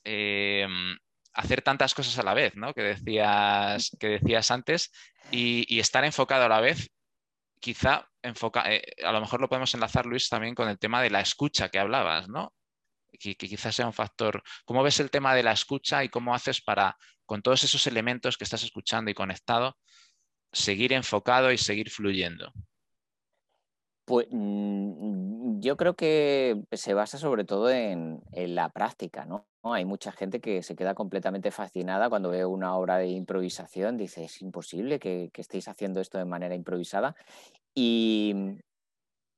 em, 0.04 0.96
hacer 1.34 1.62
tantas 1.62 1.94
cosas 1.94 2.18
a 2.18 2.22
la 2.22 2.34
vez, 2.34 2.54
¿no? 2.56 2.74
Que 2.74 2.82
decías, 2.82 3.90
que 4.00 4.08
decías 4.08 4.50
antes, 4.50 4.90
y, 5.30 5.64
y 5.74 5.80
estar 5.80 6.04
enfocado 6.04 6.44
a 6.44 6.48
la 6.48 6.60
vez 6.60 6.88
quizá 7.60 8.08
enfoca, 8.22 8.72
eh, 8.72 8.82
a 9.04 9.12
lo 9.12 9.20
mejor 9.20 9.40
lo 9.40 9.48
podemos 9.48 9.72
enlazar, 9.74 10.06
Luis, 10.06 10.28
también 10.28 10.54
con 10.54 10.68
el 10.68 10.78
tema 10.78 11.02
de 11.02 11.10
la 11.10 11.20
escucha 11.20 11.68
que 11.68 11.78
hablabas, 11.78 12.28
¿no? 12.28 12.54
Que, 13.18 13.36
quizás 13.36 13.74
sea 13.74 13.86
un 13.86 13.92
factor. 13.92 14.42
¿Cómo 14.64 14.82
ves 14.82 15.00
el 15.00 15.10
tema 15.10 15.34
de 15.34 15.42
la 15.42 15.52
escucha 15.52 16.04
y 16.04 16.08
cómo 16.08 16.34
haces 16.34 16.60
para, 16.60 16.96
con 17.26 17.42
todos 17.42 17.64
esos 17.64 17.86
elementos 17.86 18.36
que 18.36 18.44
estás 18.44 18.62
escuchando 18.62 19.10
y 19.10 19.14
conectado, 19.14 19.76
seguir 20.52 20.92
enfocado 20.92 21.52
y 21.52 21.58
seguir 21.58 21.90
fluyendo? 21.90 22.52
Pues 24.08 24.26
mm, 24.30 25.60
yo 25.60 25.76
creo 25.76 25.94
que 25.94 26.62
se 26.72 26.94
basa 26.94 27.18
sobre 27.18 27.44
todo 27.44 27.68
en, 27.70 28.22
la 28.32 28.70
práctica, 28.70 29.26
¿no? 29.26 29.46
Hay 29.62 29.84
mucha 29.84 30.12
gente 30.12 30.40
que 30.40 30.62
se 30.62 30.74
queda 30.74 30.94
completamente 30.94 31.50
fascinada 31.50 32.08
cuando 32.08 32.30
ve 32.30 32.46
una 32.46 32.74
obra 32.74 32.96
de 32.96 33.08
improvisación, 33.08 33.98
dice, 33.98 34.24
es 34.24 34.40
imposible 34.40 34.98
que, 34.98 35.30
estéis 35.34 35.68
haciendo 35.68 36.00
esto 36.00 36.16
de 36.16 36.24
manera 36.24 36.54
improvisada. 36.54 37.16
Y 37.74 38.34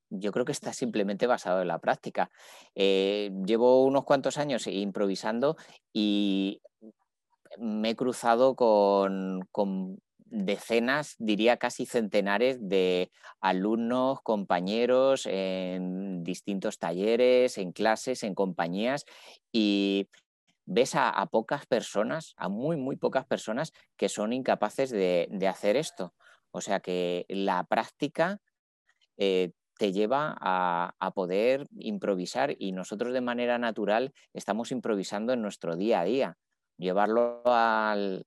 yo 0.08 0.30
creo 0.30 0.44
que 0.44 0.52
está 0.52 0.72
simplemente 0.72 1.26
basado 1.26 1.62
en 1.62 1.68
la 1.68 1.80
práctica. 1.80 2.30
Eh, 2.76 3.32
llevo 3.44 3.84
unos 3.84 4.04
cuantos 4.04 4.38
años 4.38 4.68
improvisando 4.68 5.56
y 5.92 6.62
me 7.58 7.90
he 7.90 7.96
cruzado 7.96 8.54
con 8.54 9.48
decenas, 10.30 11.16
diría 11.18 11.56
casi 11.56 11.86
centenares 11.86 12.56
de 12.68 13.10
alumnos, 13.40 14.20
compañeros 14.22 15.26
en 15.26 16.22
distintos 16.22 16.78
talleres, 16.78 17.58
en 17.58 17.72
clases, 17.72 18.22
en 18.22 18.34
compañías 18.34 19.04
y 19.52 20.08
ves 20.66 20.94
a, 20.94 21.26
pocas 21.26 21.66
personas, 21.66 22.34
a 22.36 22.48
muy, 22.48 22.76
muy 22.76 22.96
pocas 22.96 23.26
personas 23.26 23.72
que 23.96 24.08
son 24.08 24.32
incapaces 24.32 24.90
de, 24.90 25.28
hacer 25.48 25.76
esto. 25.76 26.14
O 26.52 26.60
sea 26.60 26.78
que 26.80 27.26
la 27.28 27.64
práctica 27.64 28.40
eh, 29.16 29.50
te 29.78 29.92
lleva 29.92 30.36
a, 30.40 30.94
a, 31.00 31.10
poder 31.10 31.66
improvisar 31.76 32.54
y 32.56 32.72
nosotros 32.72 33.12
de 33.12 33.20
manera 33.20 33.58
natural 33.58 34.12
estamos 34.32 34.70
improvisando 34.70 35.32
en 35.32 35.42
nuestro 35.42 35.76
día 35.76 36.00
a 36.00 36.04
día. 36.04 36.38
Llevarlo 36.78 37.42
al 37.44 38.24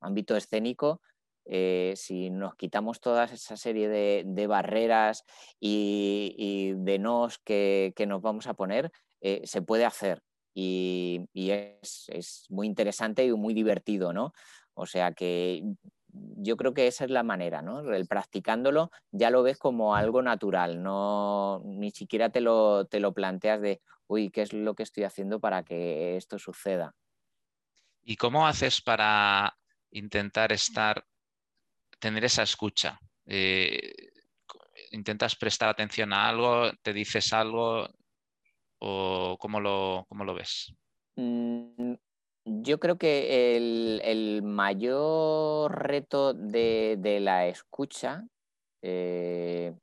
ámbito 0.00 0.36
escénico 0.36 1.00
eh, 1.48 1.94
si 1.96 2.30
nos 2.30 2.56
quitamos 2.56 3.00
toda 3.00 3.24
esa 3.24 3.56
serie 3.56 3.88
de, 3.88 4.46
barreras 4.46 5.24
y, 5.60 6.72
de 6.76 6.98
nos 6.98 7.38
que, 7.38 7.94
nos 8.06 8.20
vamos 8.20 8.46
a 8.46 8.54
poner, 8.54 8.90
eh, 9.20 9.42
se 9.44 9.62
puede 9.62 9.84
hacer 9.84 10.22
y, 10.54 11.28
es, 11.34 12.46
muy 12.48 12.66
interesante 12.66 13.24
y 13.24 13.32
muy 13.32 13.54
divertido, 13.54 14.12
¿no? 14.12 14.32
O 14.74 14.86
sea 14.86 15.12
que 15.12 15.62
yo 16.08 16.56
creo 16.56 16.72
que 16.72 16.86
esa 16.86 17.04
es 17.04 17.10
la 17.10 17.22
manera, 17.22 17.62
¿no? 17.62 17.80
El 17.92 18.06
practicándolo 18.06 18.90
ya 19.10 19.30
lo 19.30 19.42
ves 19.42 19.58
como 19.58 19.94
algo 19.94 20.22
natural, 20.22 20.82
no 20.82 21.62
ni 21.64 21.90
siquiera 21.90 22.30
te 22.30 22.40
lo, 22.40 22.86
te 22.86 23.00
lo 23.00 23.12
planteas 23.12 23.60
de, 23.60 23.82
uy, 24.06 24.30
¿qué 24.30 24.42
es 24.42 24.52
lo 24.52 24.74
que 24.74 24.82
estoy 24.82 25.04
haciendo 25.04 25.40
para 25.40 25.62
que 25.62 26.16
esto 26.16 26.38
suceda? 26.38 26.94
¿Y 28.02 28.16
cómo 28.16 28.46
haces 28.46 28.80
para 28.80 29.58
intentar 29.90 30.52
estar 30.52 31.04
tener 31.98 32.24
esa 32.24 32.42
escucha. 32.42 32.98
Eh, 33.26 33.92
intentas 34.92 35.36
prestar 35.36 35.68
atención 35.68 36.12
a 36.12 36.28
algo, 36.28 36.70
te 36.82 36.92
dices 36.92 37.32
algo 37.32 37.88
o 38.78 39.36
cómo 39.38 39.60
lo, 39.60 40.06
lo 40.10 40.34
ves? 40.34 40.74
Mm, 41.16 41.94
yo 42.44 42.78
creo 42.78 42.96
que 42.96 43.56
el, 43.56 44.42
mayor 44.42 45.86
reto 45.86 46.34
de, 46.34 47.18
la 47.20 47.46
escucha 47.46 48.24
eh, 48.82 49.74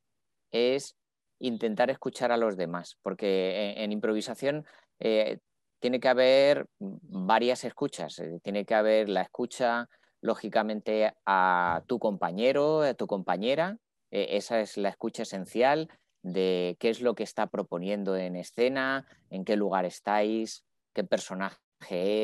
es 0.51 0.95
intentar 1.39 1.89
escuchar 1.89 2.31
a 2.31 2.37
los 2.37 2.55
demás, 2.55 2.97
porque 3.01 3.73
en, 3.77 3.91
improvisación 3.91 4.65
eh, 4.99 5.39
tiene 5.79 5.99
que 5.99 6.07
haber 6.07 6.67
varias 6.79 7.65
escuchas, 7.65 8.21
tiene 8.41 8.63
que 8.63 8.75
haber 8.75 9.09
la 9.09 9.23
escucha 9.23 9.89
lógicamente 10.23 11.13
a 11.25 11.83
tu 11.85 11.99
compañero, 11.99 12.81
a 12.81 12.93
tu 12.93 13.07
compañera. 13.07 13.77
E, 14.09 14.37
esa 14.37 14.61
es 14.61 14.77
la 14.77 14.89
escucha 14.89 15.23
esencial 15.23 15.89
de 16.23 16.77
qué 16.79 16.89
es 16.89 17.01
lo 17.01 17.13
que 17.13 17.23
está 17.23 17.47
proponiendo 17.47 18.15
en 18.15 18.37
escena, 18.37 19.05
en 19.29 19.43
qué 19.43 19.57
lugar 19.57 19.85
estáis, 19.85 20.63
qué 20.93 21.03
personaje 21.03 21.59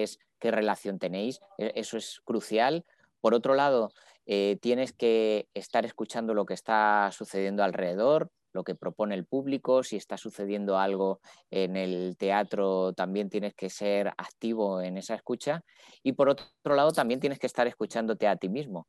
es, 0.01 0.17
qué 0.39 0.49
relación 0.49 0.97
tenéis. 0.97 1.41
E, 1.57 1.73
eso 1.75 1.97
es 1.97 2.21
crucial. 2.23 2.85
Por 3.19 3.33
otro 3.33 3.53
lado, 3.53 3.91
eh, 4.25 4.57
tienes 4.61 4.93
que 4.93 5.49
estar 5.53 5.85
escuchando 5.85 6.33
lo 6.33 6.45
que 6.45 6.53
está 6.53 7.09
sucediendo 7.11 7.63
alrededor, 7.63 8.31
lo 8.53 8.63
que 8.63 8.75
propone 8.75 9.15
el 9.15 9.25
público, 9.25 9.83
si 9.83 9.95
está 9.95 10.17
sucediendo 10.17 10.77
algo 10.77 11.19
en 11.51 11.75
el 11.75 12.17
teatro, 12.17 12.93
también 12.93 13.29
tienes 13.29 13.53
que 13.53 13.69
ser 13.69 14.07
activo 14.17 14.81
en 14.81 14.97
esa 14.97 15.15
escucha. 15.15 15.63
Y 16.03 16.13
por 16.13 16.29
otro 16.29 16.75
lado, 16.75 16.91
también 16.91 17.19
tienes 17.19 17.39
que 17.39 17.47
estar 17.47 17.67
escuchándote 17.67 18.27
a 18.27 18.35
ti 18.35 18.49
mismo. 18.49 18.87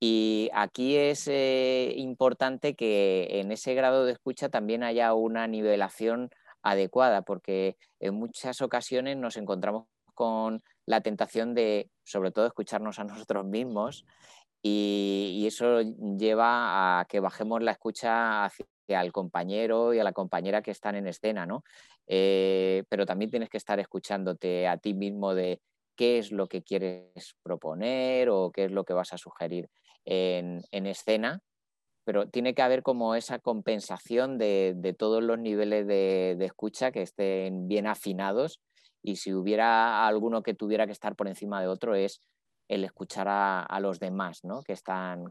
Y 0.00 0.50
aquí 0.54 0.96
es 0.96 1.26
eh, 1.26 1.92
importante 1.96 2.74
que 2.74 3.40
en 3.40 3.50
ese 3.50 3.74
grado 3.74 4.04
de 4.04 4.12
escucha 4.12 4.48
también 4.48 4.84
haya 4.84 5.12
una 5.14 5.46
nivelación 5.46 6.30
adecuada, 6.62 7.22
porque 7.22 7.76
en 8.00 8.14
muchas 8.14 8.60
ocasiones 8.60 9.16
nos 9.16 9.36
encontramos 9.36 9.86
con 10.14 10.62
la 10.86 11.00
tentación 11.00 11.54
de, 11.54 11.90
sobre 12.04 12.30
todo, 12.32 12.46
escucharnos 12.46 12.98
a 12.98 13.04
nosotros 13.04 13.44
mismos 13.44 14.04
y, 14.62 15.44
eso 15.46 15.80
lleva 15.80 17.00
a 17.00 17.04
que 17.06 17.20
bajemos 17.20 17.62
la 17.62 17.72
escucha 17.72 18.44
hacia 18.44 18.66
al 18.96 19.12
compañero 19.12 19.94
y 19.94 19.98
a 19.98 20.04
la 20.04 20.12
compañera 20.12 20.62
que 20.62 20.70
están 20.70 20.96
en 20.96 21.06
escena, 21.06 21.46
¿no? 21.46 21.64
Eh, 22.06 22.84
pero 22.88 23.06
también 23.06 23.30
tienes 23.30 23.50
que 23.50 23.58
estar 23.58 23.78
escuchándote 23.80 24.66
a 24.66 24.76
ti 24.76 24.94
mismo 24.94 25.34
de 25.34 25.60
qué 25.96 26.18
es 26.18 26.30
lo 26.30 26.46
que 26.46 26.62
quieres 26.62 27.34
proponer 27.42 28.30
o 28.30 28.52
qué 28.52 28.66
es 28.66 28.70
lo 28.70 28.84
que 28.84 28.94
vas 28.94 29.12
a 29.12 29.18
sugerir 29.18 29.68
en, 30.04 30.86
escena, 30.86 31.40
pero 32.04 32.28
tiene 32.28 32.54
que 32.54 32.62
haber 32.62 32.82
como 32.82 33.14
esa 33.14 33.40
compensación 33.40 34.38
de, 34.38 34.94
todos 34.96 35.22
los 35.22 35.38
niveles 35.38 35.86
de, 35.86 36.36
escucha 36.40 36.92
que 36.92 37.02
estén 37.02 37.68
bien 37.68 37.86
afinados 37.86 38.60
y 39.02 39.16
si 39.16 39.34
hubiera 39.34 40.06
alguno 40.06 40.42
que 40.42 40.54
tuviera 40.54 40.86
que 40.86 40.92
estar 40.92 41.16
por 41.16 41.28
encima 41.28 41.60
de 41.60 41.66
otro 41.66 41.94
es 41.94 42.20
el 42.68 42.84
escuchar 42.84 43.26
a, 43.28 43.80
los 43.80 43.98
demás 43.98 44.44
¿no? 44.44 44.62
que 44.62 44.74
están 44.74 45.24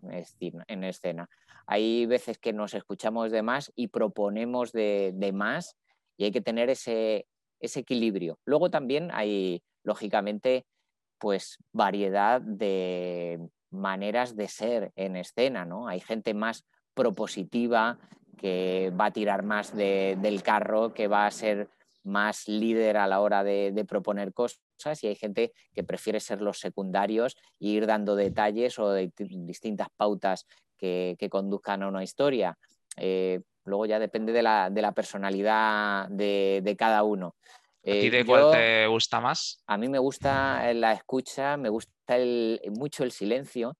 en 0.67 0.83
escena. 0.83 1.29
Hay 1.67 2.05
veces 2.05 2.39
que 2.39 2.53
nos 2.53 2.73
escuchamos 2.73 3.31
de 3.31 3.43
más 3.43 3.71
y 3.75 3.87
proponemos 3.87 4.71
de, 4.71 5.31
más 5.33 5.77
y 6.17 6.25
hay 6.25 6.31
que 6.31 6.41
tener 6.41 6.69
ese, 6.69 7.27
equilibrio. 7.59 8.39
Luego 8.45 8.69
también 8.69 9.09
hay, 9.13 9.61
lógicamente, 9.83 10.65
pues 11.19 11.57
variedad 11.71 12.41
de 12.41 13.39
maneras 13.69 14.35
de 14.35 14.47
ser 14.47 14.91
en 14.95 15.15
escena, 15.15 15.65
¿no? 15.65 15.87
Hay 15.87 15.99
gente 15.99 16.33
más 16.33 16.65
propositiva 16.93 17.99
que 18.37 18.91
va 18.99 19.05
a 19.05 19.11
tirar 19.11 19.43
más 19.43 19.75
del 19.75 20.41
carro, 20.43 20.93
que 20.93 21.07
va 21.07 21.25
a 21.25 21.31
ser 21.31 21.69
más 22.07 22.47
líder 22.47 22.97
a 22.97 23.07
la 23.07 23.19
hora 23.19 23.43
de, 23.43 23.85
proponer 23.87 24.33
cosas 24.33 25.03
y 25.03 25.07
hay 25.07 25.15
gente 25.15 25.53
que 25.73 25.83
prefiere 25.83 26.19
ser 26.19 26.41
los 26.41 26.59
secundarios 26.59 27.35
e 27.59 27.67
ir 27.67 27.85
dando 27.85 28.15
detalles 28.15 28.79
o 28.79 28.91
de 28.91 29.11
distintas 29.17 29.89
pautas 29.95 30.47
que, 30.77 31.15
conduzcan 31.29 31.83
a 31.83 31.87
una 31.87 32.03
historia. 32.03 32.57
Eh, 32.95 33.41
luego 33.65 33.85
ya 33.85 33.99
depende 33.99 34.33
de 34.33 34.41
la, 34.41 34.91
personalidad 34.95 36.07
de, 36.09 36.75
cada 36.77 37.03
uno. 37.03 37.35
¿A 37.85 37.91
ti 37.91 38.09
de 38.09 38.25
cuál 38.25 38.51
te 38.51 38.87
gusta 38.87 39.21
más? 39.21 39.63
A 39.67 39.77
mí 39.77 39.87
me 39.87 39.99
gusta 39.99 40.73
la 40.73 40.93
escucha, 40.93 41.57
me 41.57 41.69
gusta 41.69 41.93
mucho 42.75 43.03
el 43.03 43.11
silencio, 43.11 43.77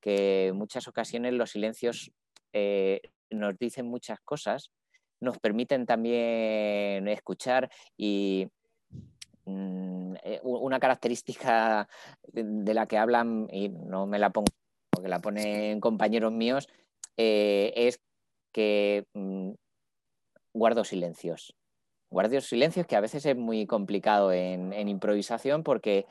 que 0.00 0.48
en 0.48 0.56
muchas 0.56 0.88
ocasiones 0.88 1.34
los 1.34 1.50
silencios 1.50 2.12
nos 3.30 3.58
dicen 3.58 3.86
muchas 3.86 4.20
cosas, 4.20 4.70
nos 5.20 5.38
permiten 5.38 5.86
también 5.86 7.06
escuchar 7.08 7.70
y 7.96 8.48
mm, 9.44 10.14
eh, 10.22 10.40
una 10.42 10.80
característica 10.80 11.88
de 12.32 12.74
la 12.74 12.86
que 12.86 12.98
hablan, 12.98 13.48
y 13.52 13.68
no 13.68 14.06
me 14.06 14.18
la 14.18 14.30
pongo 14.30 14.48
porque 14.90 15.08
la 15.08 15.20
ponen 15.20 15.80
compañeros 15.80 16.32
míos, 16.32 16.68
eh, 17.16 17.72
es 17.76 18.00
que 18.52 19.04
mm, 19.14 19.52
guardo 20.52 20.84
silencios. 20.84 21.54
Guardo 22.10 22.40
silencios 22.40 22.86
que 22.86 22.96
a 22.96 23.00
veces 23.00 23.24
es 23.24 23.36
muy 23.36 23.66
complicado 23.66 24.32
en, 24.32 24.88
improvisación 24.88 25.62
porque 25.62 26.06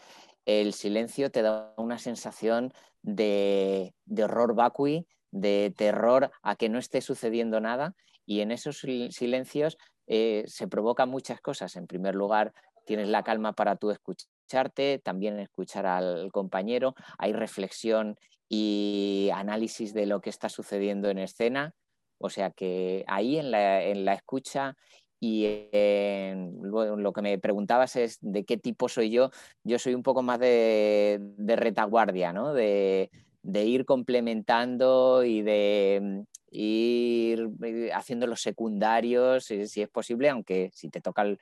el 0.46 0.74
silencio 0.74 1.30
te 1.30 1.42
da 1.42 1.74
una 1.76 2.00
sensación 2.00 2.74
de 3.04 3.94
horror 4.18 4.56
vacui, 4.56 5.06
de 5.32 5.74
terror 5.76 6.32
a 6.42 6.56
que 6.56 6.70
no 6.70 6.80
esté 6.80 7.02
sucediendo 7.02 7.60
nada 7.60 7.96
y 8.30 8.42
en 8.42 8.52
esos 8.52 8.78
silencios 8.78 9.80
eh, 10.06 10.44
se 10.46 10.68
provocan 10.68 11.10
muchas 11.10 11.42
cosas. 11.42 11.76
En 11.76 11.88
primer 11.88 12.14
lugar, 12.14 12.54
tienes 12.86 13.10
la 13.10 13.24
calma 13.24 13.54
para 13.54 13.76
tú 13.76 13.90
escucharte, 13.90 15.00
también 15.04 15.40
escuchar 15.40 15.88
al 15.88 16.32
compañero, 16.32 16.94
hay 17.18 17.34
reflexión 17.34 18.20
y 18.48 19.32
análisis 19.34 19.96
de 19.96 20.06
lo 20.06 20.22
que 20.22 20.30
está 20.30 20.48
sucediendo 20.48 21.10
en 21.10 21.18
escena. 21.18 21.74
O 22.20 22.30
sea 22.30 22.52
que 22.52 23.04
ahí 23.08 23.40
en 23.40 23.50
la, 23.50 23.82
en 23.82 24.06
la 24.06 24.14
escucha 24.14 24.78
y 25.20 25.68
lo 25.74 27.12
que 27.12 27.22
me 27.24 27.40
preguntabas 27.40 27.96
es 27.96 28.20
de 28.22 28.46
qué 28.46 28.58
tipo 28.58 28.90
soy 28.90 29.10
yo. 29.10 29.32
Yo 29.64 29.80
soy 29.80 29.96
un 29.96 30.04
poco 30.04 30.22
más 30.22 30.40
de, 30.40 31.18
de 31.20 31.56
retaguardia, 31.56 32.32
¿no? 32.32 32.54
de, 32.54 33.10
de 33.42 33.66
ir 33.66 33.86
complementando 33.86 35.24
y 35.24 35.42
de 35.42 36.00
mm, 36.02 36.22
ir 36.52 37.50
eh, 37.64 37.92
haciendo 37.94 38.28
los 38.28 38.42
secundarios, 38.42 39.46
si, 39.46 39.82
es 39.82 39.90
posible, 39.90 40.30
aunque 40.30 40.72
si 40.74 40.90
te 40.90 41.02
toca 41.02 41.24
el, 41.24 41.40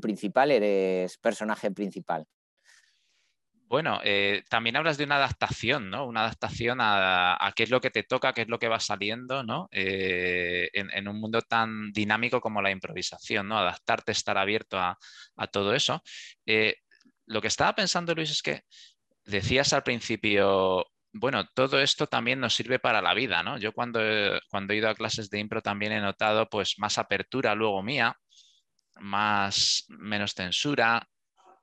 principal, 0.00 0.50
eres 0.50 1.16
personaje 1.18 1.70
principal. 1.70 2.26
Bueno, 3.52 4.00
eh, 4.02 4.44
también 4.48 4.76
hablas 4.76 4.96
de 4.96 5.04
una 5.04 5.16
adaptación, 5.16 5.90
¿no? 5.90 6.06
Una 6.06 6.20
adaptación 6.20 6.78
a, 6.80 7.52
qué 7.54 7.64
es 7.64 7.70
lo 7.70 7.82
que 7.82 7.90
te 7.90 8.02
toca, 8.02 8.32
qué 8.32 8.42
es 8.42 8.48
lo 8.48 8.58
que 8.58 8.68
va 8.68 8.80
saliendo, 8.80 9.42
¿no? 9.42 9.68
Eh, 9.70 10.70
en, 10.72 11.06
un 11.06 11.20
mundo 11.20 11.42
tan 11.42 11.92
dinámico 11.92 12.40
como 12.40 12.62
la 12.62 12.70
improvisación, 12.70 13.46
¿no? 13.46 13.58
Adaptarte, 13.58 14.12
estar 14.12 14.38
abierto 14.38 14.78
a, 14.78 14.96
a 15.36 15.46
todo 15.48 15.74
eso. 15.74 16.02
lo 17.26 17.40
que 17.42 17.48
estaba 17.48 17.74
pensando, 17.74 18.14
Luis, 18.14 18.30
es 18.30 18.42
que 18.42 18.62
decías 19.24 19.74
al 19.74 19.82
principio, 19.82 20.86
bueno, 21.12 21.46
todo 21.54 21.80
esto 21.80 22.06
también 22.06 22.40
nos 22.40 22.54
sirve 22.54 22.78
para 22.78 23.02
la 23.02 23.14
vida, 23.14 23.42
¿no? 23.42 23.58
Yo 23.58 23.72
cuando, 23.72 24.00
cuando 24.50 24.72
he 24.72 24.76
ido 24.76 24.88
a 24.88 24.94
clases 24.94 25.30
de 25.30 25.38
impro 25.40 25.62
también 25.62 25.92
he 25.92 26.00
notado 26.00 26.48
pues 26.48 26.74
más 26.78 26.98
apertura 26.98 27.54
luego 27.54 27.82
mía, 27.82 28.16
más, 29.00 29.86
menos 29.88 30.34
censura, 30.34 31.08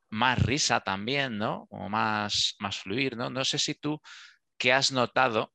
más 0.10 0.42
risa 0.42 0.80
también, 0.82 1.38
¿no? 1.38 1.68
O 1.70 1.90
más, 1.90 2.56
más 2.60 2.78
fluir, 2.80 3.18
¿no? 3.18 3.30
No 3.30 3.46
sé 3.46 3.60
si 3.60 3.76
tú, 3.76 4.02
¿qué 4.58 4.74
has 4.74 4.92
notado 4.92 5.54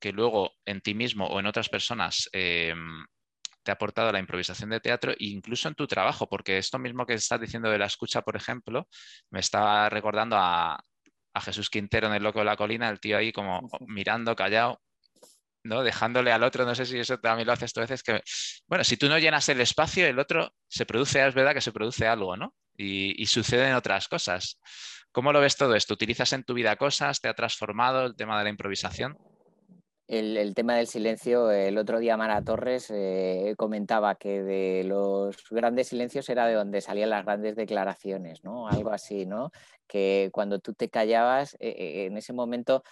que 0.00 0.12
luego 0.12 0.52
en 0.64 0.80
ti 0.80 0.94
mismo 0.94 1.26
o 1.26 1.40
en 1.40 1.46
otras 1.46 1.68
personas 1.68 2.28
em, 2.32 3.04
te 3.62 3.70
ha 3.70 3.74
aportado 3.74 4.12
la 4.12 4.18
improvisación 4.18 4.70
de 4.70 4.80
teatro 4.80 5.12
incluso 5.18 5.68
en 5.68 5.74
tu 5.74 5.86
trabajo, 5.86 6.28
porque 6.28 6.58
esto 6.58 6.78
mismo 6.78 7.06
que 7.06 7.14
estás 7.14 7.40
diciendo 7.40 7.70
de 7.70 7.78
la 7.78 7.86
escucha, 7.86 8.22
por 8.22 8.36
ejemplo, 8.36 8.88
me 9.30 9.40
estaba 9.40 9.88
recordando 9.90 10.36
a, 10.38 10.82
a 11.32 11.40
Jesús 11.40 11.70
Quintero 11.70 12.08
en 12.08 12.14
El 12.14 12.22
Loco 12.22 12.40
de 12.40 12.44
la 12.44 12.56
Colina, 12.56 12.88
el 12.88 13.00
tío 13.00 13.16
ahí 13.18 13.32
como 13.32 13.68
mirando, 13.86 14.34
callado, 14.36 14.80
¿no? 15.62 15.82
Dejándole 15.82 16.32
al 16.32 16.42
otro, 16.42 16.64
no 16.64 16.74
sé 16.74 16.86
si 16.86 16.98
eso 16.98 17.18
también 17.18 17.46
lo 17.46 17.52
haces 17.52 17.72
tú 17.72 17.80
veces, 17.80 18.02
que, 18.02 18.22
bueno, 18.66 18.84
si 18.84 18.96
tú 18.96 19.08
no 19.08 19.18
llenas 19.18 19.48
el 19.48 19.60
espacio, 19.60 20.06
el 20.06 20.18
otro 20.18 20.52
se 20.68 20.86
produce, 20.86 21.26
es 21.26 21.34
verdad 21.34 21.54
que 21.54 21.60
se 21.60 21.72
produce 21.72 22.06
algo, 22.06 22.36
¿no? 22.36 22.54
Y, 22.76 23.20
y 23.22 23.26
suceden 23.26 23.74
otras 23.74 24.08
cosas. 24.08 24.58
¿Cómo 25.12 25.32
lo 25.32 25.40
ves 25.40 25.56
todo 25.56 25.74
esto? 25.74 25.94
¿Utilizas 25.94 26.32
en 26.32 26.44
tu 26.44 26.54
vida 26.54 26.76
cosas? 26.76 27.20
¿Te 27.20 27.28
ha 27.28 27.34
transformado 27.34 28.06
el 28.06 28.16
tema 28.16 28.38
de 28.38 28.44
la 28.44 28.50
improvisación? 28.50 29.18
El, 30.10 30.54
tema 30.54 30.74
del 30.74 30.88
silencio, 30.88 31.52
el 31.52 31.78
otro 31.78 32.00
día 32.00 32.16
Mara 32.16 32.42
Torres 32.42 32.90
eh, 32.90 33.54
comentaba 33.56 34.16
que 34.16 34.42
de 34.42 34.82
los 34.84 35.36
grandes 35.50 35.88
silencios 35.88 36.28
era 36.28 36.46
de 36.46 36.54
donde 36.54 36.80
salían 36.80 37.10
las 37.10 37.24
grandes 37.24 37.54
declaraciones, 37.54 38.42
¿no? 38.42 38.66
Algo 38.66 38.90
así, 38.90 39.24
¿no? 39.24 39.52
Que 39.86 40.30
cuando 40.32 40.58
tú 40.58 40.74
te 40.74 40.88
callabas, 40.88 41.54
eh, 41.60 41.68
eh, 41.78 42.04
en 42.06 42.16
ese 42.16 42.32
momento 42.32 42.82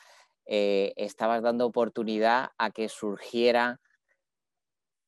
estabas 0.50 1.42
dando 1.42 1.66
oportunidad 1.66 2.52
a 2.56 2.70
que 2.70 2.88
surgiera 2.88 3.80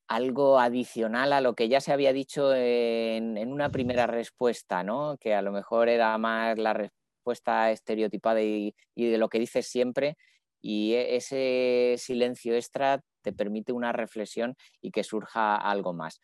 algo 0.07 0.59
adicional 0.61 1.33
a 1.33 1.41
lo 1.41 1.55
que 1.55 1.71
ya 1.71 1.81
se 1.81 1.93
había 1.95 2.13
dicho 2.13 2.55
en, 2.55 3.39
en, 3.39 3.51
una 3.51 3.71
primera 3.71 4.07
respuesta, 4.07 4.83
¿no? 4.83 5.17
Que 5.19 5.35
a 5.35 5.41
lo 5.41 5.51
mejor 5.51 5.89
era 5.89 6.19
más 6.19 6.59
la 6.59 6.75
respuesta 6.75 7.71
estereotipada 7.71 8.43
y, 8.43 8.75
y 8.95 9.07
de 9.07 9.17
lo 9.17 9.31
que 9.31 9.39
dices 9.39 9.67
siempre 9.67 10.19
y 10.61 10.95
e, 10.95 11.17
ese 11.17 11.97
silencio 11.99 12.55
extra 12.55 13.03
te 13.23 13.33
permite 13.33 13.73
una 13.73 13.93
reflexión 13.93 14.57
y 14.81 14.91
que 14.91 15.05
surja 15.05 15.57
algo 15.57 15.93
más. 15.93 16.21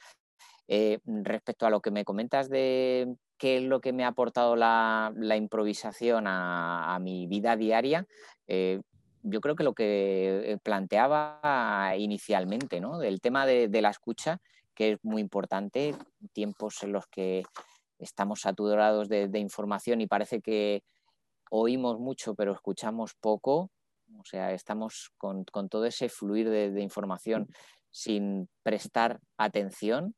Eh, 0.69 0.99
respecto 1.05 1.67
a 1.67 1.71
lo 1.71 1.81
que 1.81 1.91
me 1.91 2.05
comentas 2.05 2.49
de 2.49 3.15
qué 3.39 3.59
es 3.59 3.63
lo 3.63 3.81
que 3.81 3.93
me 3.93 4.05
ha 4.05 4.09
aportado 4.09 4.57
la, 4.57 5.13
improvisación 5.37 6.25
a, 6.27 6.99
mi 7.01 7.27
vida 7.27 7.57
diaria, 7.57 8.07
eh, 8.49 8.81
yo 9.23 9.41
creo 9.41 9.57
que 9.57 9.65
lo 9.65 9.75
que 9.75 10.59
planteaba 10.63 11.93
inicialmente, 11.99 12.81
¿no? 12.81 12.99
del 12.99 13.21
tema 13.21 13.45
de, 13.47 13.83
la 13.83 13.91
escucha, 13.91 14.41
que 14.75 14.93
es 14.93 14.99
muy 15.03 15.21
importante, 15.21 15.95
tiempos 16.33 16.83
en 16.83 16.93
los 16.93 17.07
que 17.07 17.45
estamos 17.99 18.41
saturados 18.41 19.09
de 19.09 19.39
información 19.39 20.01
y 20.01 20.07
parece 20.07 20.41
que 20.41 20.83
oímos 21.51 21.99
mucho 21.99 22.35
pero 22.35 22.53
escuchamos 22.53 23.15
poco, 23.15 23.71
o 24.19 24.25
sea, 24.25 24.53
estamos 24.53 25.11
con, 25.19 25.45
todo 25.45 25.85
ese 25.85 26.09
fluir 26.09 26.49
de, 26.51 26.81
información 26.81 27.49
sin 27.91 28.49
prestar 28.63 29.21
atención. 29.39 30.15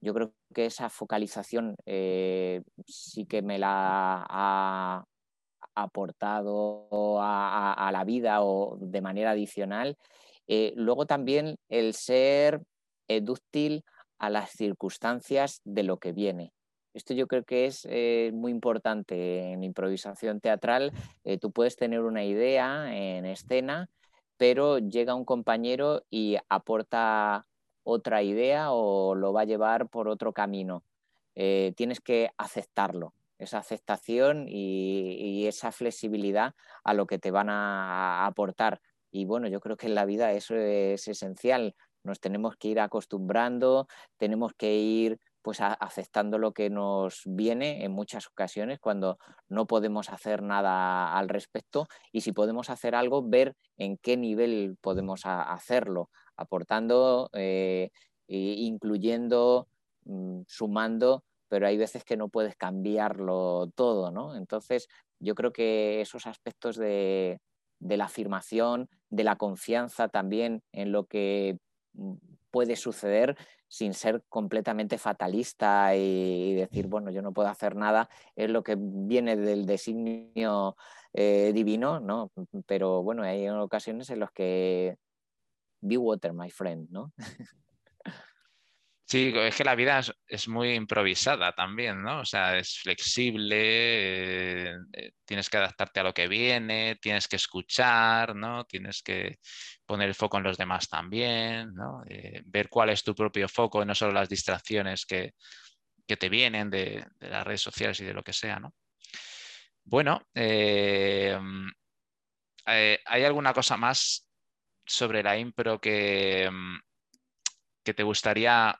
Yo 0.00 0.14
creo 0.14 0.32
que 0.54 0.66
esa 0.66 0.88
focalización 0.88 1.76
eh, 1.86 2.62
sí 2.86 3.26
que 3.26 3.42
me 3.42 3.58
la 3.58 4.24
ha 4.28 5.04
aportado 5.74 6.88
a, 7.20 7.90
la 7.92 8.04
vida 8.04 8.42
o 8.42 8.76
de 8.80 9.00
manera 9.00 9.32
adicional. 9.32 9.96
Eh, 10.46 10.72
luego 10.76 11.06
también 11.06 11.56
el 11.68 11.94
ser 11.94 12.62
dúctil 13.22 13.84
a 14.18 14.30
las 14.30 14.50
circunstancias 14.50 15.60
de 15.64 15.82
lo 15.82 15.98
que 15.98 16.12
viene. 16.12 16.52
Esto 16.94 17.14
yo 17.14 17.26
creo 17.26 17.44
que 17.44 17.66
es 17.66 17.86
eh, 17.90 18.30
muy 18.34 18.50
importante 18.50 19.52
en 19.52 19.62
improvisación 19.62 20.40
teatral. 20.40 20.92
Eh, 21.24 21.38
tú 21.38 21.52
puedes 21.52 21.76
tener 21.76 22.00
una 22.00 22.24
idea 22.24 22.94
en 22.94 23.26
escena, 23.26 23.88
pero 24.36 24.78
llega 24.78 25.14
un 25.14 25.24
compañero 25.24 26.02
y 26.10 26.36
aporta 26.48 27.46
otra 27.84 28.22
idea 28.22 28.72
o 28.72 29.14
lo 29.14 29.32
va 29.32 29.42
a 29.42 29.46
llevar 29.46 29.88
por 29.88 30.08
otro 30.08 30.32
camino. 30.32 30.82
Eh, 31.34 31.72
tienes 31.76 32.00
que 32.00 32.30
aceptarlo, 32.36 33.14
esa 33.38 33.58
aceptación 33.58 34.46
y, 34.48 35.46
esa 35.46 35.72
flexibilidad 35.72 36.54
a 36.84 36.94
lo 36.94 37.06
que 37.06 37.18
te 37.18 37.30
van 37.30 37.48
a, 37.48 38.26
aportar. 38.26 38.80
Y 39.10 39.24
bueno, 39.24 39.48
yo 39.48 39.60
creo 39.60 39.76
que 39.76 39.86
en 39.86 39.94
la 39.94 40.04
vida 40.04 40.32
eso 40.32 40.56
es 40.56 41.08
esencial. 41.08 41.74
Nos 42.02 42.20
tenemos 42.20 42.56
que 42.56 42.68
ir 42.68 42.80
acostumbrando, 42.80 43.86
tenemos 44.18 44.52
que 44.52 44.74
ir 44.76 45.20
pues 45.48 45.62
aceptando 45.62 46.36
lo 46.36 46.52
que 46.52 46.68
nos 46.68 47.22
viene 47.24 47.82
en 47.82 47.90
muchas 47.90 48.26
ocasiones 48.26 48.78
cuando 48.80 49.16
no 49.48 49.66
podemos 49.66 50.10
hacer 50.10 50.42
nada 50.42 51.16
al 51.16 51.30
respecto 51.30 51.88
y 52.12 52.20
si 52.20 52.32
podemos 52.32 52.68
hacer 52.68 52.94
algo, 52.94 53.26
ver 53.26 53.56
en 53.78 53.96
qué 53.96 54.18
nivel 54.18 54.76
podemos 54.82 55.22
hacerlo, 55.24 56.10
aportando, 56.36 57.30
eh, 57.32 57.88
incluyendo, 58.26 59.68
mm, 60.04 60.42
sumando, 60.46 61.24
pero 61.48 61.66
hay 61.66 61.78
veces 61.78 62.04
que 62.04 62.18
no 62.18 62.28
puedes 62.28 62.54
cambiarlo 62.54 63.70
todo, 63.74 64.10
¿no? 64.10 64.36
Entonces, 64.36 64.86
yo 65.18 65.34
creo 65.34 65.54
que 65.54 66.02
esos 66.02 66.26
aspectos 66.26 66.76
de, 66.76 67.40
de 67.78 67.96
la 67.96 68.04
afirmación, 68.04 68.90
de 69.08 69.24
la 69.24 69.36
confianza 69.36 70.10
también 70.10 70.62
en 70.72 70.92
lo 70.92 71.06
que 71.06 71.56
mm, 71.94 72.16
puede 72.50 72.76
suceder 72.76 73.38
sin 73.68 73.94
ser 73.94 74.22
completamente 74.28 74.98
fatalista 74.98 75.94
y, 75.94 76.54
decir, 76.54 76.86
bueno, 76.86 77.10
yo 77.10 77.22
no 77.22 77.32
puedo 77.32 77.48
hacer 77.48 77.76
nada, 77.76 78.08
es 78.34 78.50
lo 78.50 78.62
que 78.62 78.76
viene 78.78 79.36
del 79.36 79.66
designio 79.66 80.76
eh, 81.12 81.52
divino, 81.54 82.00
¿no? 82.00 82.32
Pero 82.66 83.02
bueno, 83.02 83.22
hay 83.22 83.48
ocasiones 83.48 84.10
en 84.10 84.20
las 84.20 84.32
que 84.32 84.96
be 85.80 85.96
water, 85.96 86.32
my 86.32 86.50
friend, 86.50 86.88
¿no? 86.90 87.12
Sí, 89.10 89.32
es 89.34 89.56
que 89.56 89.64
la 89.64 89.74
vida 89.74 90.02
es, 90.26 90.48
muy 90.48 90.74
improvisada 90.74 91.54
también, 91.54 92.02
¿no? 92.02 92.20
O 92.20 92.24
sea, 92.26 92.58
es 92.58 92.78
flexible, 92.80 93.56
eh, 93.56 94.76
eh, 94.92 95.12
tienes 95.24 95.48
que 95.48 95.56
adaptarte 95.56 96.00
a 96.00 96.02
lo 96.02 96.12
que 96.12 96.28
viene, 96.28 96.98
tienes 97.00 97.26
que 97.26 97.36
escuchar, 97.36 98.36
¿no? 98.36 98.66
Tienes 98.66 99.02
que 99.02 99.38
poner 99.88 100.08
el 100.08 100.14
foco 100.14 100.36
en 100.36 100.44
los 100.44 100.58
demás 100.58 100.86
también, 100.88 101.74
¿no? 101.74 102.04
Eh, 102.06 102.42
ver 102.44 102.68
cuál 102.68 102.90
es 102.90 103.02
tu 103.02 103.14
propio 103.14 103.48
foco, 103.48 103.82
no 103.84 103.94
solo 103.94 104.12
las 104.12 104.28
distracciones 104.28 105.06
que, 105.06 105.34
te 106.06 106.28
vienen 106.28 106.70
de, 106.70 107.04
las 107.20 107.46
redes 107.46 107.62
sociales 107.62 107.98
y 108.00 108.04
de 108.04 108.14
lo 108.14 108.22
que 108.22 108.32
sea, 108.32 108.60
¿no? 108.60 108.74
Bueno, 109.84 110.20
mm, 110.34 111.68
¿hay 112.66 113.24
alguna 113.24 113.54
cosa 113.54 113.76
más 113.76 114.28
sobre 114.86 115.22
la 115.22 115.38
impro 115.38 115.80
que, 115.80 116.48
mm, 116.50 116.78
que 117.82 117.94
te 117.94 118.02
gustaría 118.02 118.78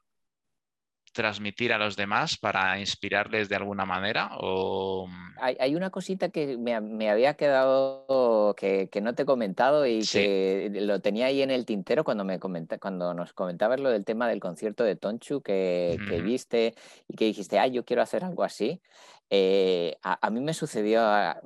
transmitir 1.18 1.72
a 1.72 1.78
los 1.78 1.96
demás 1.96 2.36
para 2.36 2.78
inspirarles 2.78 3.48
de 3.48 3.56
alguna 3.56 3.84
manera? 3.84 4.30
O... 4.38 5.08
Hay, 5.40 5.74
una 5.74 5.90
cosita 5.90 6.28
que 6.28 6.56
me, 6.56 6.74
había 7.10 7.34
quedado 7.34 8.54
que, 8.56 8.88
no 9.02 9.16
te 9.16 9.24
he 9.24 9.26
comentado 9.26 9.84
y 9.84 10.02
que 10.06 10.70
lo 10.72 11.00
tenía 11.00 11.26
ahí 11.26 11.42
en 11.42 11.50
el 11.50 11.66
tintero 11.66 12.04
cuando, 12.04 12.24
me 12.24 12.38
comenta, 12.38 12.78
cuando 12.78 13.14
nos 13.14 13.32
comentabas 13.32 13.80
lo 13.80 13.90
del 13.90 14.04
tema 14.04 14.28
del 14.28 14.38
concierto 14.38 14.84
de 14.84 14.94
Tonchu 14.94 15.42
que, 15.42 15.98
que 16.08 16.22
viste 16.22 16.74
y 17.08 17.16
que 17.16 17.24
dijiste, 17.24 17.58
ay, 17.58 17.72
yo 17.72 17.84
quiero 17.84 18.02
hacer 18.02 18.22
algo 18.22 18.44
así. 18.44 18.80
Eh, 19.30 19.96
a, 20.02 20.30
mí 20.30 20.40
me 20.40 20.54
sucedió, 20.54 21.02
ah, 21.02 21.40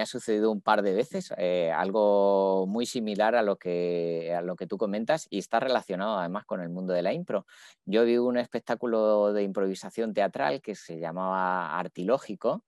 ha 0.00 0.06
sucedido 0.06 0.52
un 0.52 0.60
par 0.60 0.82
de 0.82 0.94
veces 0.94 1.32
eh, 1.36 1.72
algo 1.72 2.66
muy 2.68 2.86
similar 2.86 3.34
a 3.34 3.42
lo, 3.42 3.56
que, 3.56 4.32
a 4.34 4.42
lo 4.42 4.54
que 4.54 4.66
tú 4.66 4.78
comentas 4.78 5.26
y 5.28 5.38
está 5.38 5.58
relacionado 5.58 6.18
además 6.18 6.44
con 6.44 6.60
el 6.60 6.68
mundo 6.68 6.92
de 6.92 7.02
la 7.02 7.12
impro. 7.12 7.46
Yo 7.84 8.04
vi 8.04 8.16
un 8.16 8.36
espectáculo 8.38 9.32
de 9.32 9.42
improvisación 9.42 10.14
teatral 10.14 10.62
que 10.62 10.74
se 10.74 11.00
llamaba 11.00 11.78
Artilógico, 11.78 12.64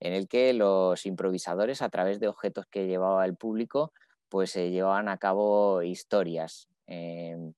en 0.00 0.14
el 0.14 0.28
que 0.28 0.52
los 0.54 1.04
improvisadores 1.06 1.82
a 1.82 1.88
través 1.90 2.20
de 2.20 2.28
objetos 2.28 2.66
que 2.66 2.86
llevaba 2.86 3.24
el 3.24 3.36
público 3.36 3.92
pues 4.28 4.50
se 4.50 4.70
llevaban 4.70 5.08
a 5.08 5.18
cabo 5.18 5.82
historias. 5.82 6.68
Em, 6.88 7.52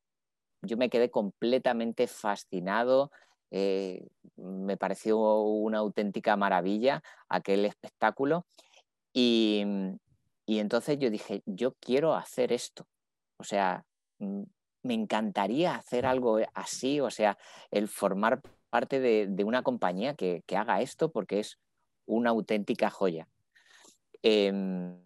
yo 0.60 0.76
me 0.76 0.90
quedé 0.90 1.10
completamente 1.10 2.06
fascinado 2.06 3.10
eh, 3.50 4.06
me 4.36 4.76
pareció 4.76 5.40
una 5.40 5.78
auténtica 5.78 6.36
maravilla 6.36 7.02
aquel 7.28 7.64
espectáculo 7.64 8.46
y, 9.12 9.64
entonces 10.46 10.98
yo 10.98 11.10
dije, 11.10 11.42
yo 11.46 11.72
quiero 11.80 12.14
hacer 12.14 12.52
esto. 12.52 12.86
O 13.38 13.44
sea, 13.44 13.84
mm, 14.18 14.42
me 14.82 14.94
encantaría 14.94 15.74
hacer 15.74 16.06
algo 16.06 16.38
así, 16.54 17.00
o 17.00 17.10
sea, 17.10 17.38
el 17.70 17.88
formar 17.88 18.40
parte 18.70 19.00
de, 19.00 19.44
una 19.44 19.62
compañía 19.62 20.14
que, 20.14 20.42
haga 20.56 20.82
esto 20.82 21.10
porque 21.10 21.40
es 21.40 21.58
una 22.06 22.30
auténtica 22.30 22.90
joya. 22.90 23.28
Em, 24.22 24.98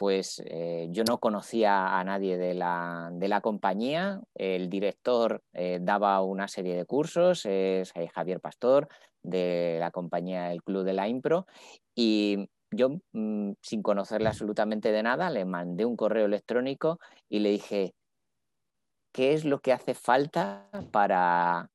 pues 0.00 0.42
eh, 0.46 0.88
yo 0.92 1.04
no 1.04 1.18
conocía 1.18 1.98
a 1.98 2.02
nadie 2.04 2.38
de 2.38 2.54
la, 2.54 3.40
compañía, 3.42 4.22
el 4.34 4.70
director 4.70 5.42
eh, 5.52 5.78
daba 5.78 6.22
una 6.22 6.48
serie 6.48 6.74
de 6.74 6.86
cursos, 6.86 7.44
es 7.44 7.92
eh, 7.94 8.08
Javier 8.08 8.40
Pastor 8.40 8.88
de 9.22 9.76
la 9.78 9.90
compañía 9.90 10.52
El 10.52 10.62
Club 10.62 10.84
de 10.84 10.94
la 10.94 11.06
Impro, 11.06 11.46
y 11.94 12.48
yo, 12.70 12.96
mm, 13.12 13.52
sin 13.60 13.82
conocerle 13.82 14.28
absolutamente 14.28 14.90
de 14.90 15.02
nada, 15.02 15.28
le 15.28 15.44
mandé 15.44 15.84
un 15.84 15.96
correo 15.96 16.24
electrónico 16.24 16.98
y 17.28 17.40
le 17.40 17.50
dije, 17.50 17.92
¿qué 19.12 19.34
es 19.34 19.44
lo 19.44 19.60
que 19.60 19.74
hace 19.74 19.92
falta 19.92 20.70
para, 20.92 21.68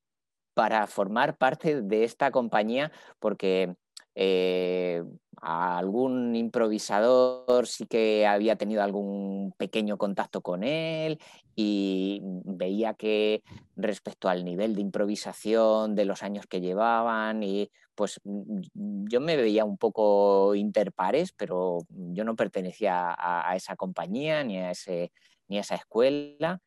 para 0.56 0.88
formar 0.88 1.38
parte 1.38 1.84
de 1.84 2.04
esta 2.04 2.32
compañía? 2.32 2.92
Porque 3.20 3.76
eh, 4.16 5.04
algún 5.42 6.36
improvisador 6.36 7.68
sí 7.68 7.86
que 7.86 8.26
había 8.26 8.56
tenido 8.56 8.82
algún 8.82 9.54
pequeño 9.58 9.98
contacto 9.98 10.42
con 10.42 10.64
él 10.64 11.20
y 11.56 12.22
veía 12.24 12.94
que 12.94 13.44
respecto 13.76 14.28
al 14.28 14.44
nivel 14.44 14.76
de 14.76 14.82
improvisación 14.82 15.96
de 15.96 16.06
los 16.06 16.24
años 16.24 16.48
que 16.48 16.62
llevaban 16.62 17.44
y 17.44 17.70
pues 17.94 18.20
mm, 18.24 19.06
yo 19.08 19.22
me 19.22 19.38
veía 19.38 19.66
un 19.66 19.78
poco 19.78 20.56
interpares, 20.56 21.32
pero 21.32 21.80
yo 21.90 22.24
no 22.24 22.36
pertenecía 22.36 23.16
a, 23.18 23.56
esa 23.56 23.76
compañía 23.76 24.44
ni 24.44 24.58
a, 24.58 24.72
ese, 24.72 25.12
ni 25.48 25.58
a 25.58 25.62
esa 25.62 25.76
escuela 25.76 26.62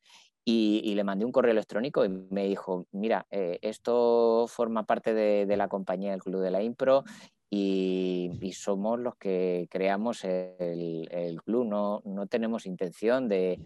y, 0.45 0.95
le 0.95 1.05
mandé 1.05 1.27
un 1.27 1.33
correo 1.33 1.53
electrónico 1.53 2.07
y 2.07 2.09
me 2.09 2.47
dijo, 2.47 2.87
mira, 2.93 3.27
eh, 3.31 3.59
esto 3.61 4.47
forma 4.49 4.85
parte 4.87 5.13
de, 5.13 5.45
de, 5.45 5.57
la 5.59 5.69
compañía 5.69 6.13
del 6.13 6.23
Club 6.23 6.41
de 6.41 6.51
la 6.51 6.63
Impro 6.63 7.05
y, 7.51 8.53
somos 8.53 8.99
los 8.99 9.17
que 9.17 9.69
creamos 9.71 10.25
el, 10.25 11.41
club, 11.45 11.67
no, 11.67 12.03
no, 12.05 12.27
tenemos 12.27 12.67
intención 12.67 13.29
de, 13.29 13.61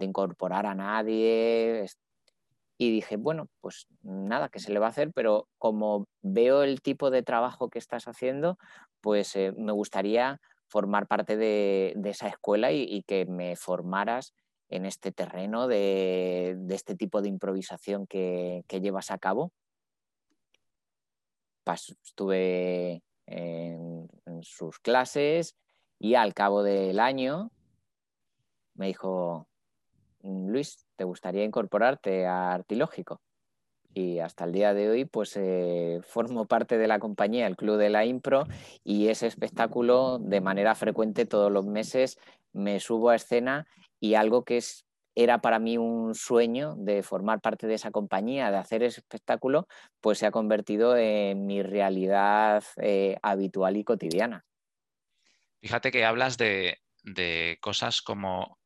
incorporar 0.00 0.66
a 0.66 0.74
nadie. 0.74 1.86
Y 2.78 2.92
dije, 2.92 3.16
bueno, 3.16 3.48
pues 3.60 3.86
nada, 4.02 4.48
que 4.48 4.60
se 4.60 4.72
le 4.72 4.78
va 4.78 4.86
a 4.86 4.90
hacer, 4.90 5.12
pero 5.12 5.48
como 5.58 6.06
veo 6.22 6.62
el 6.62 6.80
tipo 6.80 7.10
de 7.10 7.22
trabajo 7.22 7.70
que 7.70 7.78
estás 7.78 8.06
haciendo, 8.06 8.58
pues 9.00 9.34
eh, 9.36 9.52
me 9.56 9.72
gustaría 9.72 10.40
formar 10.68 11.06
parte 11.06 11.36
de, 11.36 11.94
esa 12.04 12.28
escuela 12.28 12.72
y, 12.72 13.02
que 13.02 13.26
me 13.26 13.56
formaras 13.56 14.34
en 14.68 14.84
este 14.84 15.12
terreno 15.12 15.66
de, 15.66 16.56
este 16.70 16.94
tipo 16.94 17.22
de 17.22 17.28
improvisación 17.28 18.06
que, 18.06 18.64
que 18.68 18.80
llevas 18.80 19.10
a 19.10 19.18
cabo. 19.18 19.52
estuve 22.04 23.02
en, 23.28 24.08
sus 24.42 24.78
clases 24.78 25.56
y 25.98 26.14
al 26.14 26.32
cabo 26.32 26.62
del 26.62 27.00
año 27.00 27.50
me 28.74 28.86
dijo, 28.86 29.48
Luis, 30.22 30.86
¿te 30.96 31.02
gustaría 31.02 31.42
incorporarte 31.42 32.26
a 32.26 32.52
Artilógico? 32.52 33.20
Y 33.94 34.20
hasta 34.20 34.44
el 34.44 34.52
día 34.52 34.74
de 34.74 34.90
hoy, 34.90 35.04
pues 35.06 35.36
eh, 35.36 36.00
formo 36.04 36.46
parte 36.46 36.78
de 36.78 36.86
la 36.86 37.00
compañía, 37.00 37.48
el 37.48 37.56
Club 37.56 37.78
de 37.78 37.90
la 37.90 38.04
Impro, 38.04 38.46
y 38.84 39.08
ese 39.08 39.26
espectáculo 39.26 40.18
de 40.20 40.40
manera 40.40 40.76
frecuente 40.76 41.26
todos 41.26 41.50
los 41.50 41.66
meses 41.66 42.16
me 42.52 42.78
subo 42.78 43.10
a 43.10 43.16
escena 43.16 43.66
y 43.98 44.14
algo 44.14 44.44
que 44.44 44.58
es 44.58 44.84
era 45.18 45.40
para 45.40 45.58
mí 45.58 45.76
un 45.76 46.14
sueño 46.14 46.76
de 46.76 47.02
formar 47.02 47.40
parte 47.40 47.66
de 47.66 47.74
esa 47.74 47.90
compañía, 47.90 48.52
de 48.52 48.56
hacer 48.56 48.84
ese 48.84 49.00
espectáculo, 49.00 49.66
pues 50.00 50.18
se 50.18 50.26
ha 50.26 50.30
convertido 50.30 50.96
en 50.96 51.44
mi 51.44 51.60
realidad 51.60 52.62
eh, 52.76 53.16
habitual 53.20 53.76
y 53.76 53.82
cotidiana. 53.82 54.44
Fíjate 55.60 55.90
que 55.90 56.04
hablas 56.04 56.38
de, 56.38 56.78
cosas 57.60 58.00
como 58.00 58.60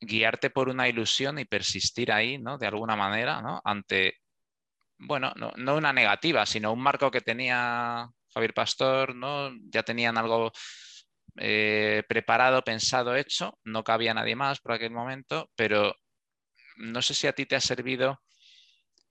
guiarte 0.00 0.50
por 0.50 0.68
una 0.68 0.88
ilusión 0.88 1.38
y 1.38 1.44
persistir 1.44 2.10
ahí, 2.10 2.38
¿no? 2.38 2.58
De 2.58 2.66
alguna 2.66 2.96
manera, 2.96 3.40
¿no? 3.40 3.60
Ante, 3.64 4.14
bueno, 4.98 5.32
no, 5.36 5.52
no, 5.56 5.76
una 5.76 5.92
negativa, 5.92 6.46
sino 6.46 6.72
un 6.72 6.80
marco 6.80 7.12
que 7.12 7.20
tenía 7.20 8.10
Javier 8.34 8.54
Pastor, 8.54 9.14
¿no? 9.14 9.52
Ya 9.70 9.84
tenían 9.84 10.18
algo 10.18 10.50
eh, 11.36 12.02
preparado, 12.08 12.62
pensado, 12.62 13.16
hecho. 13.16 13.58
No 13.64 13.84
cabía 13.84 14.14
nadie 14.14 14.36
más 14.36 14.60
por 14.60 14.72
aquel 14.72 14.90
momento, 14.90 15.50
pero 15.56 15.94
no 16.76 17.02
sé 17.02 17.14
si 17.14 17.26
a 17.26 17.32
ti 17.32 17.46
te 17.46 17.56
ha 17.56 17.60
servido, 17.60 18.22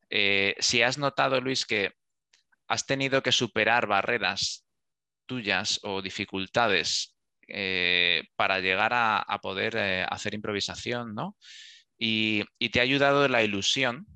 eh, 0.10 0.56
si 0.60 0.82
has 0.82 0.98
notado, 0.98 1.40
Luis, 1.42 1.66
que 1.66 1.94
has 2.68 2.86
tenido 2.86 3.22
que 3.24 3.32
superar 3.32 3.88
barreras 3.88 4.66
tuyas 5.26 5.80
o 5.84 6.02
dificultades 6.02 7.16
eh, 7.48 8.24
para 8.36 8.60
llegar 8.60 8.92
a, 8.94 9.40
poder 9.42 9.78
hacer 10.10 10.34
improvisación, 10.34 11.16
¿no? 11.16 11.38
Y, 11.98 12.44
y, 12.60 12.70
te 12.70 12.80
ha 12.80 12.84
ayudado 12.84 13.28
la 13.28 13.44
ilusión 13.44 14.08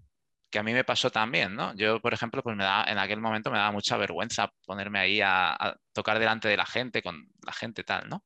que 0.56 0.60
a 0.60 0.64
mí 0.64 0.72
me 0.72 0.86
pasó 0.86 1.12
también, 1.12 1.54
¿no? 1.54 1.76
Yo, 1.76 2.00
por 2.00 2.14
ejemplo, 2.14 2.42
pues 2.42 2.56
me 2.56 2.64
da, 2.64 2.86
en 2.88 2.98
aquel 2.98 3.20
momento 3.20 3.52
me 3.52 3.58
daba 3.58 3.74
mucha 3.74 3.98
vergüenza 3.98 4.54
ponerme 4.66 5.00
ahí 5.00 5.20
a, 5.22 5.76
tocar 5.92 6.18
delante 6.18 6.48
de 6.48 6.56
la 6.56 6.66
gente, 6.66 7.04
con 7.04 7.28
la 7.46 7.52
gente 7.52 7.84
tal, 7.84 8.08
¿no? 8.08 8.24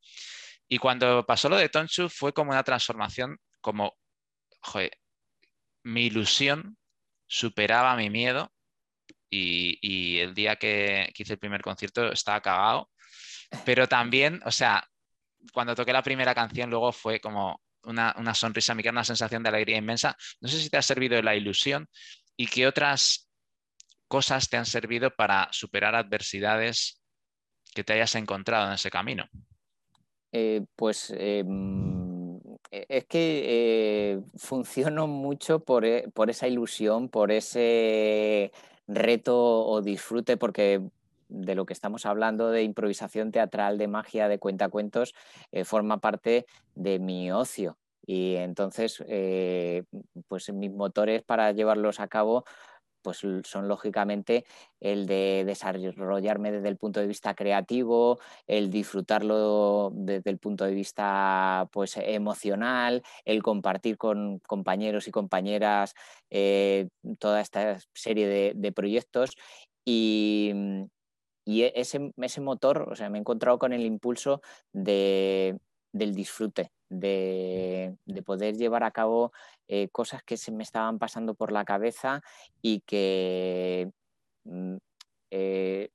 Y 0.68 0.78
cuando 0.78 1.26
pasó 1.26 1.50
lo 1.50 1.58
de 1.58 1.70
Tonchu 1.70 2.08
fue 2.08 2.32
como 2.32 2.52
una 2.52 2.64
transformación, 2.64 3.40
como, 3.62 3.98
joder, 4.62 4.92
mi 5.82 6.06
ilusión 6.06 6.78
superaba 7.26 7.96
mi 7.96 8.12
miedo 8.12 8.54
y, 9.28 10.20
el 10.20 10.36
día 10.36 10.56
que, 10.58 11.12
hice 11.18 11.34
el 11.34 11.40
primer 11.40 11.64
concierto 11.64 12.12
estaba 12.12 12.42
cagado, 12.42 12.92
pero 13.66 13.88
también, 13.88 14.40
o 14.46 14.52
sea, 14.52 14.88
cuando 15.52 15.74
toqué 15.74 15.94
la 15.94 16.04
primera 16.04 16.36
canción 16.36 16.70
luego 16.70 16.92
fue 16.92 17.20
como 17.20 17.60
una, 17.86 18.14
una 18.20 18.36
sonrisa, 18.36 18.76
me 18.76 18.84
queda 18.84 18.92
una 18.92 19.04
sensación 19.04 19.42
de 19.42 19.50
alegría 19.50 19.78
inmensa. 19.78 20.16
No 20.42 20.48
sé 20.48 20.60
si 20.60 20.70
te 20.70 20.78
ha 20.78 20.82
servido 20.84 21.20
la 21.24 21.36
ilusión 21.36 21.90
y 22.40 22.48
qué 22.48 22.68
otras 22.68 23.30
cosas 24.08 24.48
te 24.48 24.56
han 24.56 24.66
servido 24.66 25.14
para 25.14 25.50
superar 25.52 25.94
adversidades 25.94 27.02
que 27.76 27.84
te 27.84 27.92
hayas 27.92 28.16
encontrado 28.16 28.68
en 28.68 28.74
ese 28.76 28.90
camino. 28.90 29.26
Eh, 30.32 30.62
pues 30.78 31.14
em, 31.18 32.38
e, 32.72 32.86
es 32.88 33.06
que 33.08 33.44
eh, 33.46 34.22
funciono 34.38 35.06
mucho 35.08 35.60
por, 35.60 35.84
e, 35.84 36.08
por, 36.14 36.30
esa 36.30 36.48
ilusión, 36.48 37.10
por 37.10 37.30
ese 37.30 38.54
reto 38.88 39.66
o 39.66 39.82
disfrute, 39.82 40.38
porque 40.38 40.82
de 41.28 41.56
lo 41.56 41.66
que 41.66 41.74
estamos 41.74 42.06
hablando 42.06 42.52
de 42.52 42.64
improvisación 42.64 43.34
teatral, 43.34 43.78
de 43.78 43.90
magia, 43.90 44.30
de 44.30 44.40
cuentacuentos, 44.40 45.14
eh, 45.52 45.66
forma 45.66 45.98
parte 45.98 46.46
de 46.74 47.00
mi 47.00 47.34
ocio. 47.34 47.78
Y 48.12 48.38
entonces, 48.38 49.04
eh, 49.08 49.84
pues 50.28 50.52
mis 50.52 50.72
motores 50.72 51.22
para 51.22 51.52
llevarlos 51.52 52.00
a 52.00 52.08
cabo 52.08 52.44
pues 53.04 53.20
son 53.44 53.68
lógicamente 53.68 54.46
el 54.80 55.06
de 55.06 55.44
desarrollarme 55.46 56.52
desde 56.52 56.70
el 56.70 56.78
punto 56.78 57.00
de 57.00 57.06
vista 57.06 57.36
creativo, 57.36 58.20
el 58.48 58.72
disfrutarlo 58.72 59.92
desde 59.94 60.32
el 60.32 60.40
punto 60.40 60.66
de 60.66 60.74
vista 60.74 61.70
pues, 61.72 61.98
emocional, 61.98 63.04
el 63.26 63.44
compartir 63.44 63.96
con 63.98 64.40
compañeros 64.40 65.08
y 65.08 65.12
compañeras 65.12 65.94
eh, 66.32 66.90
toda 67.20 67.42
esta 67.42 67.78
serie 67.94 68.56
de, 68.56 68.72
proyectos 68.72 69.38
y, 69.86 70.52
y 71.46 71.62
ese, 71.76 72.12
ese, 72.18 72.42
motor, 72.42 72.90
o 72.92 72.96
sea, 72.96 73.10
me 73.12 73.20
he 73.20 73.22
encontrado 73.22 73.60
con 73.60 73.72
el 73.72 73.86
impulso 73.86 74.42
de, 74.74 75.60
del 75.92 76.14
disfrute, 76.14 76.72
de, 76.90 77.96
poder 78.26 78.56
llevar 78.56 78.84
a 78.84 78.92
cabo 78.92 79.32
eh, 79.68 79.90
cosas 79.90 80.24
que 80.24 80.38
se 80.38 80.52
me 80.52 80.64
estaban 80.64 81.00
pasando 81.00 81.34
por 81.34 81.52
la 81.52 81.66
cabeza 81.66 82.22
y 82.62 82.82
que 82.82 83.92
mm, 84.44 84.78
eh, 85.32 85.90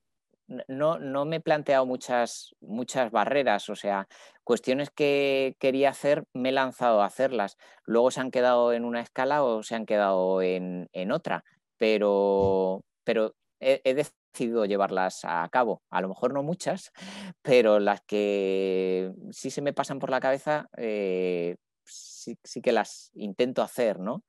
no, 0.69 0.99
no, 0.99 1.25
me 1.25 1.37
he 1.37 1.41
planteado 1.41 1.87
muchas, 1.87 2.55
muchas 2.61 3.11
barreras, 3.11 3.69
o 3.71 3.77
sea, 3.77 4.09
cuestiones 4.45 4.91
que 4.91 5.57
quería 5.59 5.91
hacer, 5.91 6.25
me 6.35 6.51
he 6.51 6.53
lanzado 6.53 7.03
a 7.03 7.07
hacerlas. 7.07 7.57
Luego 7.85 8.11
se 8.11 8.21
han 8.21 8.31
quedado 8.31 8.73
en 8.73 8.85
una 8.85 9.01
escala 9.01 9.43
o 9.43 9.63
se 9.63 9.75
han 9.75 9.87
quedado 9.87 10.43
en, 10.43 10.89
otra, 11.13 11.45
pero, 11.79 12.83
pero 13.05 13.35
he, 13.61 13.81
he, 13.85 13.95
decidido 14.35 14.65
llevarlas 14.65 15.21
a 15.25 15.49
cabo. 15.51 15.83
A 15.91 16.01
lo 16.01 16.09
mejor 16.09 16.35
no 16.35 16.43
muchas, 16.43 16.93
pero 17.43 17.79
las 17.79 18.03
que 18.03 19.13
sí 19.31 19.51
se 19.51 19.63
me 19.63 19.73
pasan 19.73 19.99
por 19.99 20.11
la 20.11 20.21
cabeza, 20.21 20.69
eh, 20.77 21.57
sí, 21.85 22.37
que 22.63 22.73
las 22.73 23.11
intento 23.15 23.63
hacer, 23.63 24.01
¿no? 24.01 24.25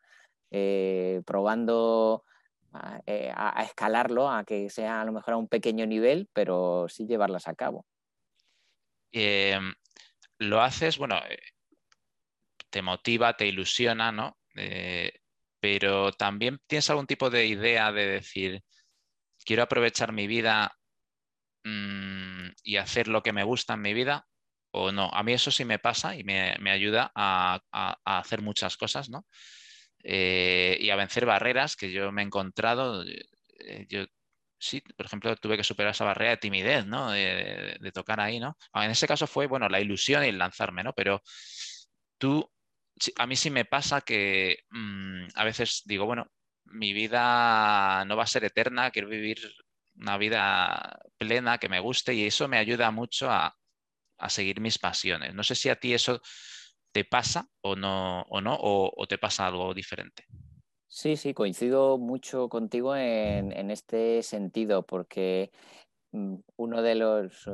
Eh, 0.52 1.22
probando 1.26 2.24
eh, 3.06 3.32
a, 3.36 3.64
escalarlo, 3.64 4.30
a 4.30 4.44
que 4.44 4.70
sea 4.70 5.02
a 5.02 5.06
lo 5.06 5.12
mejor 5.12 5.34
a 5.34 5.38
un 5.38 5.48
pequeño 5.48 5.86
nivel, 5.86 6.30
pero 6.32 6.86
sí 6.88 7.06
llevarlas 7.08 7.48
a 7.48 7.56
cabo. 7.56 7.86
Em, 9.12 9.74
lo 10.38 10.62
haces, 10.62 10.98
bueno, 10.98 11.20
te 12.70 12.82
motiva, 12.82 13.36
te 13.36 13.48
ilusiona, 13.48 14.12
¿no? 14.12 14.38
pero 15.60 16.14
también 16.14 16.60
tienes 16.68 16.90
algún 16.90 17.08
tipo 17.08 17.30
de 17.30 17.48
idea 17.48 17.92
de 17.92 18.06
decir, 18.06 18.64
quiero 19.46 19.64
aprovechar 19.64 20.12
mi 20.12 20.28
vida 20.28 20.78
mm, 21.64 22.50
y 22.64 22.78
hacer 22.78 23.08
lo 23.08 23.24
que 23.24 23.34
me 23.34 23.44
gusta 23.44 23.76
en 23.76 23.82
mi 23.82 23.94
vida 23.94 24.28
o 24.72 24.92
no. 24.92 25.10
A 25.14 25.24
mí 25.24 25.34
eso 25.34 25.52
sí 25.52 25.66
me 25.66 25.80
pasa 25.80 26.16
y 26.16 26.24
me, 26.24 26.56
ayuda 26.70 27.12
a, 27.16 27.62
hacer 28.04 28.42
muchas 28.42 28.78
cosas, 28.78 29.10
¿no? 29.10 29.26
Eh, 30.04 30.78
y 30.82 30.90
a 30.90 30.96
vencer 30.96 31.26
barreras 31.26 31.76
que 31.76 31.92
yo 31.92 32.12
me 32.12 32.22
he 32.22 32.26
encontrado. 32.26 33.04
Eh, 33.04 33.86
yo 33.90 34.06
sí, 34.60 34.82
por 34.82 35.06
ejemplo, 35.06 35.36
tuve 35.38 35.58
que 35.58 35.64
superar 35.64 35.92
esa 35.92 36.06
barrera 36.06 36.32
de 36.32 36.38
timidez, 36.38 36.86
¿no? 36.86 37.12
De, 37.12 37.92
tocar 37.94 38.20
ahí, 38.20 38.40
¿no? 38.40 38.58
En 38.74 38.92
ese 38.92 39.08
caso 39.08 39.28
fue, 39.28 39.48
bueno, 39.48 39.70
la 39.70 39.80
ilusión 39.80 40.24
y 40.26 40.28
el 40.28 40.38
lanzarme, 40.38 40.84
¿no? 40.84 40.94
Pero 40.94 41.22
tú, 42.18 42.50
a 43.18 43.28
mí 43.28 43.36
sí 43.36 43.50
me 43.50 43.66
pasa 43.66 44.02
que 44.02 44.60
mm, 44.70 45.28
a 45.36 45.44
veces 45.44 45.84
digo, 45.86 46.06
bueno, 46.06 46.28
mi 46.76 46.94
vida 46.94 48.04
no 48.06 48.16
va 48.16 48.24
a 48.24 48.28
ser 48.28 48.44
eterna, 48.44 48.92
quiero 48.92 49.08
vivir 49.08 49.40
una 49.98 50.18
vida 50.18 51.00
plena 51.18 51.58
que 51.58 51.70
me 51.70 51.80
guste 51.80 52.14
y 52.14 52.26
eso 52.26 52.48
me 52.48 52.58
ayuda 52.58 52.92
mucho 52.92 53.30
a, 53.30 53.56
seguir 54.28 54.60
mis 54.60 54.80
pasiones. 54.80 55.34
No 55.34 55.44
sé 55.44 55.56
si 55.56 55.70
a 55.70 55.76
ti 55.76 55.94
eso 55.94 56.22
te 56.92 57.06
pasa 57.06 57.48
o 57.62 57.76
no, 57.76 58.22
o, 58.24 58.42
no 58.42 58.58
o, 58.60 59.06
te 59.08 59.18
pasa 59.18 59.48
algo 59.48 59.74
diferente. 59.74 60.26
Sí, 60.88 61.18
sí, 61.18 61.34
coincido 61.34 61.98
mucho 61.98 62.48
contigo 62.50 62.96
en 62.96 63.72
este 63.72 64.24
sentido, 64.24 64.86
porque 64.86 65.52
mm, 66.12 66.36
uno 66.56 66.82
de 66.82 66.96
los 66.96 67.48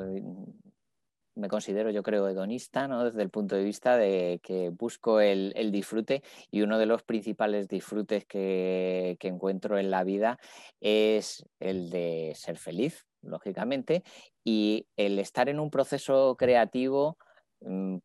me 1.35 1.47
considero, 1.47 1.89
yo 1.91 2.03
creo, 2.03 2.27
hedonista, 2.27 2.87
¿no? 2.87 3.03
Desde 3.03 3.21
el 3.21 3.29
punto 3.29 3.55
de 3.55 3.63
vista 3.63 3.97
de 3.97 4.39
que 4.43 4.69
busco 4.69 5.19
el, 5.19 5.53
disfrute 5.71 6.23
y 6.49 6.61
uno 6.61 6.77
de 6.77 6.85
los 6.85 7.03
principales 7.03 7.67
disfrutes 7.67 8.25
que, 8.25 9.17
que, 9.19 9.27
encuentro 9.27 9.77
en 9.77 9.91
la 9.91 10.03
vida 10.03 10.39
es 10.81 11.45
el 11.59 11.89
de 11.89 12.33
ser 12.35 12.57
feliz, 12.57 13.05
lógicamente, 13.21 14.03
y 14.43 14.87
el 14.97 15.19
estar 15.19 15.49
en 15.49 15.59
un 15.59 15.69
proceso 15.69 16.35
creativo 16.37 17.17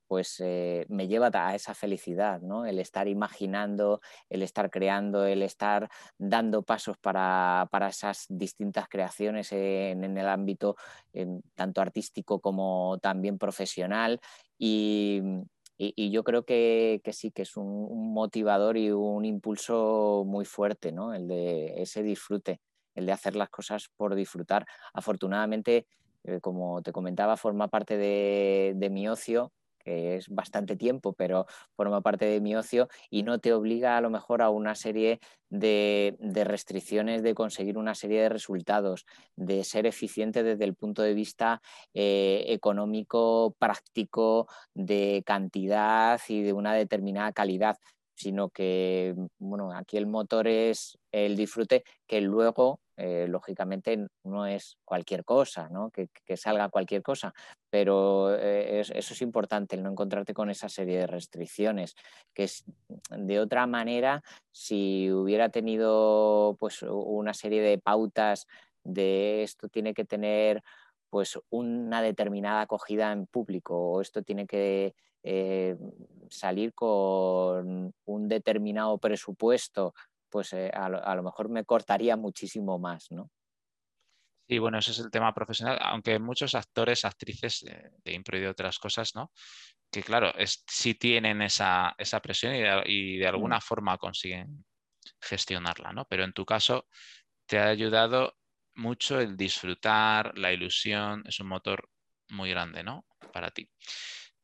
pues 0.07 0.41
eh, 0.41 0.85
me 0.89 1.09
lleva 1.09 1.31
a 1.33 1.55
esa 1.55 1.75
felicidad, 1.75 2.41
¿no? 2.43 2.67
El 2.67 2.79
estar 2.79 3.09
imaginando, 3.09 4.01
el 4.29 4.43
estar 4.43 4.71
creando, 4.71 5.25
el 5.25 5.43
estar 5.43 5.89
dando 6.19 6.63
pasos 6.63 6.99
para, 6.99 7.69
esas 7.89 8.27
distintas 8.29 8.89
creaciones 8.89 9.53
en, 9.53 10.05
el 10.05 10.29
ámbito 10.29 10.77
tanto 11.55 11.81
artístico 11.81 12.41
como 12.41 12.99
también 13.01 13.39
profesional. 13.39 14.21
Y, 14.59 15.23
yo 15.79 16.25
creo 16.25 16.45
que, 16.45 17.01
sí, 17.13 17.31
que 17.31 17.43
es 17.43 17.57
un, 17.57 18.13
motivador 18.13 18.77
y 18.77 18.91
un 18.91 19.25
impulso 19.25 20.25
muy 20.27 20.45
fuerte, 20.45 20.93
¿no? 20.93 21.15
El 21.15 21.29
de 21.29 21.83
ese 21.83 22.03
disfrute, 22.03 22.61
el 22.95 23.07
de 23.07 23.13
hacer 23.13 23.37
las 23.37 23.51
cosas 23.51 23.89
por 23.97 24.15
disfrutar. 24.15 24.67
Afortunadamente, 24.95 25.87
como 26.41 26.83
te 26.83 26.93
comentaba, 26.93 27.37
forma 27.37 27.69
parte 27.69 27.97
de, 27.97 28.89
mi 28.91 29.09
ocio 29.09 29.53
que 29.85 30.17
es 30.17 30.29
bastante 30.29 30.75
tiempo, 30.75 31.13
pero 31.13 31.47
forma 31.77 32.01
parte 32.01 32.25
de 32.25 32.41
mi 32.41 32.57
ocio 32.57 32.89
y 33.09 33.23
no 33.23 33.39
te 33.39 33.53
obliga 33.53 33.97
a 33.97 34.01
lo 34.01 34.11
mejor 34.11 34.43
a 34.43 34.51
una 34.51 34.75
serie 34.75 35.21
de, 35.49 36.17
restricciones 36.45 37.23
de 37.23 37.35
conseguir 37.35 37.79
una 37.79 37.95
serie 37.95 38.21
de 38.23 38.29
resultados, 38.29 39.07
de 39.37 39.63
ser 39.63 39.87
eficiente 39.87 40.43
desde 40.43 40.65
el 40.65 40.75
punto 40.75 41.03
de 41.03 41.15
vista 41.15 41.63
eh, 41.95 42.47
económico, 42.49 43.55
práctico, 43.61 44.49
de 44.75 45.23
cantidad 45.25 46.21
y 46.29 46.43
de 46.43 46.53
una 46.53 46.75
determinada 46.75 47.33
calidad 47.33 47.77
sino 48.17 48.49
que 48.49 49.15
bueno, 49.39 49.73
aquí 49.73 49.97
el 49.97 50.07
motor 50.07 50.49
es 50.49 50.99
el 51.13 51.37
disfrute 51.37 51.85
que 52.07 52.21
luego, 52.21 52.81
eh, 52.97 53.27
lógicamente, 53.29 54.07
no 54.25 54.47
es 54.47 54.79
cualquier 54.85 55.25
cosa, 55.25 55.69
¿no? 55.69 55.91
que, 55.91 56.09
salga 56.37 56.69
cualquier 56.69 57.03
cosa, 57.03 57.35
pero 57.71 58.35
eh, 58.35 58.81
eso 58.81 58.95
es 58.95 59.23
importante, 59.23 59.77
el 59.77 59.83
no 59.83 59.91
encontrarte 59.91 60.35
con 60.35 60.51
esa 60.51 60.69
serie 60.69 60.99
de 60.99 61.07
restricciones, 61.07 61.95
que 62.35 62.49
de 63.11 63.41
otra 63.41 63.67
manera, 63.67 64.23
si 64.51 65.11
hubiera 65.11 65.51
tenido 65.51 66.57
pues, 66.59 66.83
una 66.83 67.35
serie 67.35 67.63
de 67.63 67.79
pautas 67.79 68.47
de 68.87 69.43
esto 69.43 69.69
tiene 69.69 69.95
que 69.95 70.05
tener 70.05 70.63
pues 71.11 71.39
una 71.51 72.03
determinada 72.03 72.63
acogida 72.63 73.13
en 73.13 73.27
público 73.27 73.77
o 73.77 74.01
esto 74.01 74.23
tiene 74.23 74.47
que 74.47 74.95
eh, 75.23 75.77
salir 76.31 76.73
con 76.73 77.93
un 78.05 78.29
determinado 78.29 78.99
presupuesto, 78.99 79.95
pues 80.37 80.53
eh, 80.53 80.71
a, 80.71 80.91
lo, 80.91 81.23
mejor 81.23 81.49
me 81.49 81.65
cortaría 81.65 82.15
muchísimo 82.15 82.79
más, 82.79 83.11
¿no? 83.11 83.31
Sí, 84.47 84.59
bueno, 84.59 84.81
ese 84.81 84.91
es 84.91 84.99
el 84.99 85.11
tema 85.11 85.33
profesional, 85.33 85.79
aunque 85.81 86.19
muchos 86.19 86.55
actores, 86.55 87.07
actrices 87.07 87.65
de, 88.05 88.13
impro 88.13 88.37
y 88.37 88.43
de 88.43 88.49
otras 88.49 88.79
cosas, 88.79 89.15
¿no? 89.15 89.33
Que 89.91 90.03
claro, 90.03 90.35
es, 90.37 90.63
sí 90.67 90.95
tienen 90.95 91.41
esa, 91.41 91.97
presión 92.23 92.55
y 92.85 93.17
de, 93.17 93.27
alguna 93.27 93.57
mm. 93.57 93.63
forma 93.63 93.97
consiguen 93.97 94.67
gestionarla, 95.23 95.95
¿no? 95.95 96.05
Pero 96.05 96.25
en 96.25 96.35
tu 96.35 96.45
caso 96.45 96.87
te 97.47 97.59
ha 97.59 97.69
ayudado 97.69 98.37
mucho 98.75 99.19
el 99.19 99.39
disfrutar, 99.39 100.37
la 100.37 100.53
ilusión, 100.53 101.25
es 101.27 101.41
un 101.41 101.47
motor 101.47 101.89
muy 102.29 102.51
grande, 102.51 102.85
¿no? 102.85 103.07
Para 103.33 103.51
ti. 103.53 103.71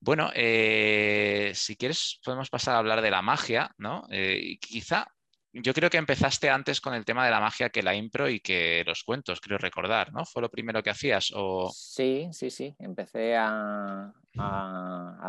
Bueno, 0.01 0.31
eh, 0.35 1.53
si 1.55 1.77
quieres 1.77 2.19
podemos 2.25 2.49
pasar 2.49 2.77
a 2.77 2.79
hablar 2.79 3.03
de 3.03 3.11
la 3.11 3.21
magia, 3.21 3.75
¿no? 3.77 4.07
Eh, 4.11 4.57
quizá 4.59 5.07
yo 5.53 5.75
creo 5.75 5.91
que 5.91 5.99
empezaste 5.99 6.49
antes 6.49 6.81
con 6.81 6.95
el 6.95 7.05
tema 7.05 7.25
de 7.25 7.31
la 7.31 7.41
magia 7.41 7.71
que 7.71 7.83
la 7.83 7.95
impro 7.95 8.29
y 8.29 8.41
que 8.41 8.83
los 8.87 9.05
cuentos, 9.05 9.41
creo 9.41 9.59
recordar, 9.59 10.13
¿no? 10.13 10.25
¿Fue 10.25 10.41
lo 10.41 10.51
primero 10.51 10.83
que 10.83 10.91
hacías? 10.91 11.33
O... 11.35 11.71
Sí, 11.75 12.29
sí, 12.33 12.51
sí. 12.51 12.75
Empecé 12.79 13.37
a, 13.37 14.13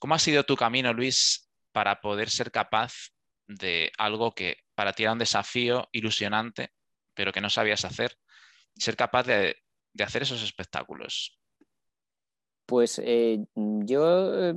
¿Cómo 0.00 0.14
ha 0.14 0.18
sido 0.18 0.44
tu 0.44 0.56
camino, 0.56 0.92
Luis, 0.92 1.48
para 1.72 2.00
poder 2.00 2.28
ser 2.28 2.50
capaz 2.50 2.92
de 3.48 3.90
algo 3.98 4.32
que 4.32 4.58
para 4.74 4.92
ti 4.92 5.02
era 5.02 5.12
un 5.12 5.18
desafío 5.18 5.88
ilusionante, 5.90 6.70
pero 7.14 7.32
que 7.32 7.40
no 7.40 7.50
sabías 7.50 7.84
hacer, 7.84 8.16
ser 8.76 8.94
capaz 8.94 9.24
de, 9.24 9.56
hacer 9.98 10.22
esos 10.22 10.42
espectáculos. 10.42 11.40
Pues 12.66 13.00
eh, 13.02 13.46
yo 13.54 14.52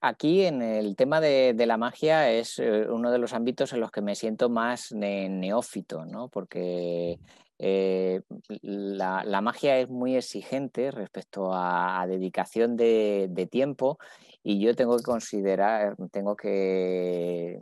aquí 0.00 0.44
en 0.44 0.60
el 0.60 0.96
tema 0.96 1.20
de, 1.20 1.54
la 1.66 1.76
magia 1.76 2.30
es 2.32 2.58
eh, 2.58 2.86
uno 2.90 3.12
de 3.12 3.18
los 3.18 3.32
ámbitos 3.32 3.72
en 3.72 3.80
los 3.80 3.92
que 3.92 4.02
me 4.02 4.16
siento 4.16 4.50
más 4.50 4.90
neófito, 4.90 6.04
¿no? 6.04 6.28
porque 6.28 7.20
eh, 7.60 8.22
la, 8.60 9.40
magia 9.40 9.78
es 9.78 9.88
muy 9.88 10.16
exigente 10.16 10.90
respecto 10.90 11.50
a, 11.54 12.04
dedicación 12.08 12.76
de, 12.76 13.28
de, 13.30 13.46
tiempo 13.46 13.98
y 14.42 14.58
yo 14.58 14.74
tengo 14.74 14.96
que 14.96 15.04
considerar, 15.04 15.94
tengo 16.10 16.34
que 16.34 17.60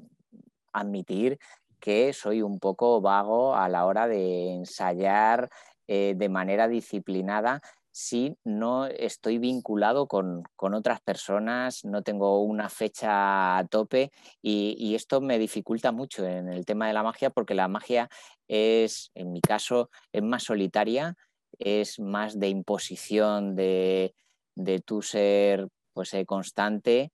admitir 0.72 1.38
que 1.80 2.12
soy 2.12 2.42
un 2.42 2.58
poco 2.58 3.00
vago 3.00 3.54
a 3.54 3.68
la 3.68 3.86
hora 3.86 4.06
de 4.06 4.52
ensayar 4.52 5.50
eh, 5.88 6.14
de 6.16 6.28
manera 6.28 6.68
disciplinada 6.68 7.60
si 7.92 8.38
no 8.42 8.86
estoy 8.86 9.38
vinculado 9.38 10.08
con, 10.08 10.44
otras 10.56 11.00
personas, 11.02 11.84
no 11.84 12.02
tengo 12.02 12.42
una 12.42 12.70
fecha 12.70 13.58
a 13.58 13.66
tope 13.66 14.10
y, 14.40 14.94
esto 14.94 15.20
me 15.20 15.38
dificulta 15.38 15.92
mucho 15.92 16.26
en 16.26 16.48
el 16.48 16.64
tema 16.64 16.86
de 16.86 16.94
la 16.94 17.02
magia 17.02 17.30
porque 17.30 17.54
la 17.54 17.68
magia 17.68 18.08
es, 18.48 19.10
en 19.14 19.32
mi 19.32 19.40
caso, 19.40 19.90
es 20.10 20.22
más 20.22 20.44
solitaria, 20.44 21.16
es 21.58 22.00
más 22.00 22.38
de 22.38 22.48
imposición 22.48 23.54
de, 23.54 24.14
de 24.54 24.80
tu 24.80 25.02
ser 25.02 25.68
pues, 25.92 26.14
eh, 26.14 26.24
constante 26.24 27.12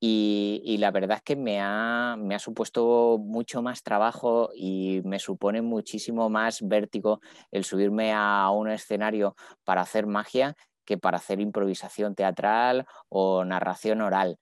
y, 0.00 0.76
la 0.78 0.92
verdad 0.92 1.16
es 1.18 1.22
que 1.22 1.34
me 1.34 1.60
ha, 1.60 2.16
me 2.18 2.34
ha, 2.36 2.38
supuesto 2.38 3.18
mucho 3.18 3.62
más 3.62 3.82
trabajo 3.82 4.50
y 4.54 5.00
me 5.04 5.18
supone 5.18 5.60
muchísimo 5.60 6.30
más 6.30 6.60
vértigo 6.62 7.20
el 7.50 7.64
subirme 7.64 8.12
a 8.12 8.48
un 8.50 8.70
escenario 8.70 9.34
para 9.64 9.82
hacer 9.82 10.06
magia 10.06 10.54
que 10.84 10.98
para 10.98 11.18
hacer 11.18 11.40
improvisación 11.40 12.14
teatral 12.14 12.86
o 13.08 13.44
narración 13.44 14.00
oral. 14.00 14.38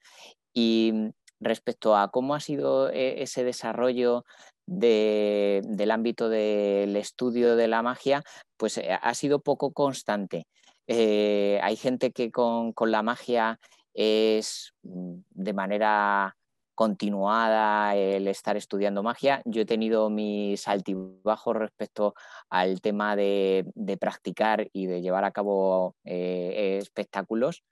Y 0.53 0.93
respecto 1.41 1.97
a 1.97 2.11
cómo 2.11 2.35
ha 2.35 2.41
sido 2.41 2.91
e, 2.91 3.23
ese 3.23 3.43
desarrollo 3.43 4.25
del 4.67 5.91
ámbito 5.91 6.29
del 6.29 6.97
estudio 6.97 7.57
de 7.57 7.69
la 7.69 7.83
magia, 7.83 8.23
pues 8.57 8.79
eh, 8.79 8.91
ha 9.01 9.15
sido 9.15 9.41
poco 9.41 9.73
constante. 9.73 10.47
Eh, 10.87 11.59
hay 11.63 11.77
gente 11.77 12.13
que 12.13 12.31
con, 12.31 12.73
con 12.73 12.91
la 12.91 13.03
magia 13.03 13.59
es 13.97 14.75
mm, 14.83 15.15
de 15.31 15.53
manera 15.53 16.37
continuada 16.77 17.97
el 17.97 18.29
estar 18.29 18.57
estudiando 18.57 19.03
magia. 19.03 19.43
Yo 19.47 19.63
he 19.63 19.65
tenido 19.65 20.11
mis 20.11 20.69
altibajos 20.69 21.57
respecto 21.57 22.15
al 22.51 22.83
tema 22.83 23.17
de, 23.17 23.65
practicar 23.99 24.69
y 24.73 24.87
de 24.87 25.01
llevar 25.01 25.25
a 25.25 25.33
cabo 25.33 25.97
eh, 26.05 26.79
espectáculos, 26.81 27.65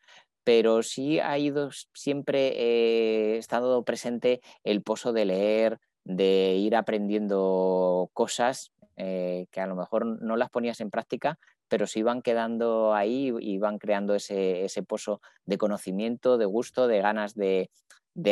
pero 0.42 0.82
sí 0.82 1.20
ha 1.20 1.38
ido 1.38 1.70
siempre 1.92 3.34
he 3.34 3.36
estado 3.36 3.84
presente 3.84 4.40
el 4.64 4.82
pozo 4.82 5.12
de 5.12 5.26
leer, 5.26 5.78
de 6.04 6.54
ir 6.56 6.74
aprendiendo 6.74 8.10
cosas 8.14 8.72
eh, 8.96 9.46
que 9.50 9.60
a 9.60 9.66
lo 9.66 9.74
mejor 9.74 10.06
no 10.06 10.36
las 10.36 10.50
ponías 10.50 10.80
en 10.80 10.90
práctica, 10.90 11.38
pero 11.74 11.88
sí 11.88 11.98
iban 11.98 12.22
quedando 12.22 12.94
ahí 12.94 13.32
y 13.40 13.58
van 13.58 13.78
creando 13.78 14.14
ese, 14.14 14.68
pozo 14.86 15.20
de 15.44 15.58
conocimiento, 15.58 16.38
de 16.38 16.44
gusto, 16.44 16.86
de 16.86 17.00
ganas 17.00 17.34
de, 17.34 17.68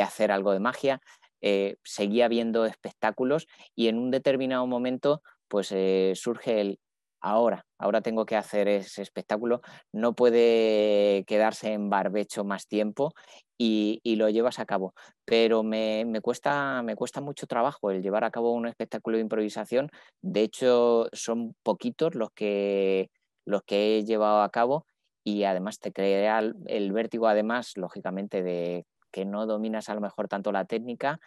hacer 0.00 0.30
algo 0.30 0.52
de 0.52 0.60
magia. 0.60 1.00
Eh, 1.40 1.74
seguía 1.82 2.28
viendo 2.28 2.66
espectáculos 2.66 3.48
y 3.74 3.88
en 3.88 3.98
un 3.98 4.12
determinado 4.12 4.64
momento 4.68 5.24
pues 5.48 5.72
eh, 5.72 6.12
surge 6.14 6.60
el 6.60 6.78
ahora, 7.20 7.66
ahora 7.78 8.00
tengo 8.00 8.26
que 8.26 8.36
hacer 8.36 8.68
ese 8.68 9.02
espectáculo, 9.02 9.60
no 9.92 10.14
puede 10.14 11.24
quedarse 11.26 11.72
en 11.72 11.90
barbecho 11.90 12.44
más 12.44 12.68
tiempo 12.68 13.12
y, 13.58 14.16
lo 14.16 14.28
llevas 14.28 14.58
a 14.58 14.66
cabo. 14.66 14.94
Pero 15.24 15.62
me, 15.62 16.04
cuesta, 16.20 16.82
me 16.82 16.96
cuesta 16.96 17.20
mucho 17.20 17.46
trabajo 17.46 17.90
el 17.90 18.02
llevar 18.02 18.24
a 18.24 18.30
cabo 18.30 18.52
un 18.52 18.66
espectáculo 18.66 19.16
de 19.16 19.22
improvisación. 19.22 19.90
De 20.20 20.42
hecho, 20.42 21.08
son 21.12 21.54
poquitos 21.62 22.14
los 22.14 22.30
que 22.32 23.10
los 23.44 23.62
que 23.62 23.98
he 23.98 24.04
llevado 24.04 24.42
a 24.42 24.50
cabo 24.50 24.86
y 25.24 25.44
además 25.44 25.78
te 25.78 25.92
crea 25.92 26.38
el, 26.38 26.92
vértigo, 26.92 27.28
además, 27.28 27.76
lógicamente, 27.76 28.42
de 28.42 28.86
que 29.10 29.24
no 29.24 29.46
dominas 29.46 29.88
a 29.88 29.94
lo 29.94 30.00
mejor 30.00 30.28
tanto 30.28 30.52
la 30.52 30.64
técnica, 30.64 31.20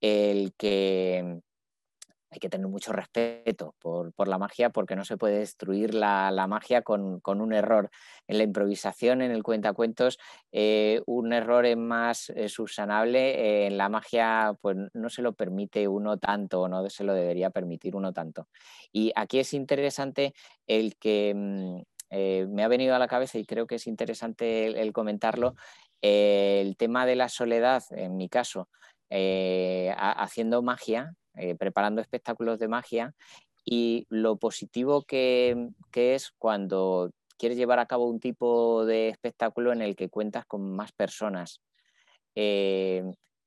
el 0.00 0.54
que 0.56 1.40
hay 2.34 2.40
que 2.40 2.48
tener 2.48 2.66
mucho 2.66 2.92
respeto 2.92 3.76
por, 3.78 4.12
la 4.26 4.38
magia 4.38 4.70
porque 4.70 4.96
no 4.96 5.04
se 5.04 5.16
puede 5.16 5.38
destruir 5.38 5.94
la, 5.94 6.46
magia 6.48 6.82
con, 6.82 7.20
un 7.24 7.52
error. 7.52 7.90
En 8.26 8.38
la 8.38 8.44
improvisación, 8.44 9.22
en 9.22 9.30
el 9.30 9.44
cuentacuentos, 9.44 10.18
eh, 10.50 11.00
un 11.06 11.32
error 11.32 11.64
es 11.64 11.76
más 11.76 12.30
eh, 12.30 12.48
subsanable. 12.48 13.66
en 13.66 13.78
la 13.78 13.88
magia, 13.88 14.56
pues 14.60 14.76
no 14.92 15.08
se 15.10 15.22
lo 15.22 15.34
permite 15.34 15.86
uno 15.86 16.18
tanto, 16.18 16.62
o 16.62 16.68
no 16.68 16.88
se 16.90 17.04
lo 17.04 17.14
debería 17.14 17.50
permitir 17.50 17.94
uno 17.94 18.12
tanto. 18.12 18.48
Y 18.92 19.12
aquí 19.14 19.38
es 19.38 19.54
interesante 19.54 20.34
el 20.66 20.96
que 20.96 21.32
mm, 21.36 21.82
eh, 22.10 22.46
me 22.48 22.64
ha 22.64 22.68
venido 22.68 22.96
a 22.96 22.98
la 22.98 23.06
cabeza 23.06 23.38
y 23.38 23.46
creo 23.46 23.68
que 23.68 23.76
es 23.76 23.86
interesante 23.86 24.80
el, 24.80 24.92
comentarlo, 24.92 25.54
el 26.02 26.76
tema 26.76 27.06
de 27.06 27.14
la 27.14 27.28
soledad, 27.28 27.84
en 27.90 28.16
mi 28.16 28.28
caso, 28.28 28.68
haciendo 29.08 30.60
magia, 30.60 31.14
eh, 31.36 31.56
preparando 31.56 32.00
espectáculos 32.00 32.60
de 32.60 32.68
magia 32.68 33.12
y 33.64 34.06
lo 34.08 34.36
positivo 34.36 35.02
que, 35.02 35.70
es 35.92 36.32
cuando 36.38 37.10
quieres 37.38 37.58
llevar 37.58 37.80
a 37.80 37.86
cabo 37.86 38.06
un 38.06 38.20
tipo 38.20 38.86
de 38.86 39.08
espectáculo 39.08 39.72
en 39.72 39.82
el 39.82 39.96
que 39.96 40.08
cuentas 40.08 40.46
con 40.46 40.76
más 40.76 40.92
personas, 40.92 41.60
eh, 42.36 43.02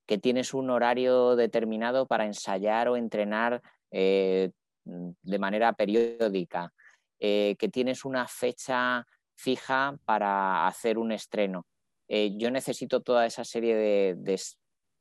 que 0.05 0.17
tienes 0.17 0.53
un 0.53 0.69
horario 0.69 1.37
determinado 1.37 2.07
para 2.07 2.25
ensayar 2.25 2.89
o 2.89 2.97
entrenar 2.97 3.61
eh, 3.91 4.51
de 4.83 5.39
manera 5.39 5.71
periódica, 5.73 6.73
que 7.19 7.69
tienes 7.71 8.05
una 8.05 8.27
fecha 8.27 9.05
fija 9.35 9.97
para 10.05 10.67
hacer 10.67 10.97
un 10.97 11.11
estreno. 11.11 11.65
yo 12.09 12.51
necesito 12.51 13.01
toda 13.01 13.25
esa 13.25 13.43
serie 13.43 13.75
de, 13.75 14.39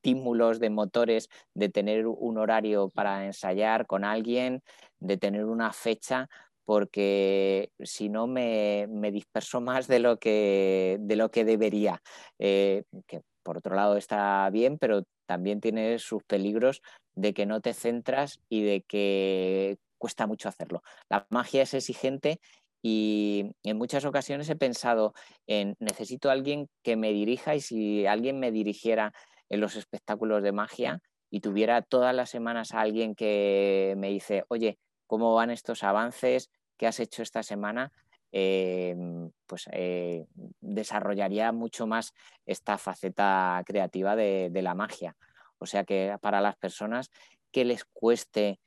estímulos, 0.06 0.60
de 0.60 0.70
motores, 0.70 1.28
de 1.54 1.68
tener 1.68 2.06
un 2.06 2.38
horario 2.38 2.90
para 2.90 3.26
ensayar 3.26 3.86
con 3.86 4.04
alguien, 4.04 4.62
de 5.00 5.16
tener 5.16 5.44
una 5.44 5.72
fecha 5.72 6.28
porque 6.64 7.70
si 7.80 8.08
no 8.08 8.26
me, 8.26 8.88
disperso 9.12 9.60
más 9.60 9.88
de 9.88 9.98
lo 9.98 10.18
que, 10.18 10.98
de 11.00 11.16
lo 11.16 11.30
que 11.30 11.44
debería. 11.44 12.02
Eh, 12.38 12.84
que 13.06 13.22
por 13.42 13.58
otro 13.58 13.74
lado 13.74 13.96
está 13.96 14.48
bien, 14.50 14.78
pero 14.78 15.04
también 15.26 15.60
tiene 15.60 15.98
sus 15.98 16.22
peligros 16.24 16.82
de 17.16 17.32
que 17.32 17.46
no 17.46 17.60
te 17.60 17.74
centras 17.74 18.40
y 18.48 18.62
de 18.62 18.82
que 18.82 19.78
cuesta 19.98 20.26
mucho 20.26 20.48
hacerlo. 20.48 20.82
La 21.08 21.26
magia 21.30 21.62
es 21.62 21.74
exigente 21.74 22.40
y 22.82 23.52
en 23.64 23.78
muchas 23.78 24.04
ocasiones 24.04 24.48
he 24.50 24.56
pensado 24.56 25.14
en 25.48 25.76
necesito 25.80 26.30
alguien 26.30 26.68
que 26.82 26.96
me 26.96 27.12
dirija 27.12 27.54
y 27.54 27.60
si 27.60 28.06
alguien 28.06 28.38
me 28.38 28.52
dirigiera 28.52 29.12
en 29.48 29.60
los 29.60 29.76
espectáculos 29.76 30.42
de 30.42 30.52
magia 30.52 31.00
y 31.30 31.40
tuviera 31.40 31.82
todas 31.82 32.14
las 32.14 32.30
semanas 32.30 32.72
a 32.72 32.80
alguien 32.80 33.14
que 33.14 33.94
me 33.96 34.08
dice, 34.08 34.44
oye, 34.48 34.78
¿cómo 35.06 35.34
van 35.34 35.50
estos 35.50 35.82
avances? 35.82 36.50
¿Qué 36.76 36.86
has 36.86 37.00
hecho 37.00 37.22
esta 37.22 37.42
semana? 37.42 37.92
Em, 38.32 39.30
pues 39.46 39.68
eh, 39.72 40.26
desarrollaría 40.60 41.52
mucho 41.52 41.86
más 41.86 42.12
esta 42.44 42.76
faceta 42.76 43.62
creativa 43.64 44.16
de, 44.16 44.50
la 44.62 44.74
magia. 44.74 45.16
O 45.58 45.66
sea 45.66 45.84
que 45.84 46.16
para 46.20 46.40
las 46.40 46.56
personas 46.56 47.10
que 47.50 47.64
les 47.64 47.84
cueste 47.84 48.60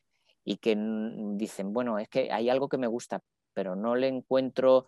y 0.44 0.58
que 0.58 0.76
dicen, 1.36 1.74
bueno, 1.74 2.00
es 2.00 2.10
que 2.10 2.32
hay 2.32 2.50
algo 2.50 2.70
que 2.70 2.78
me 2.78 2.88
gusta, 2.88 3.22
pero 3.54 3.76
no 3.76 3.96
le 3.96 4.08
encuentro 4.08 4.88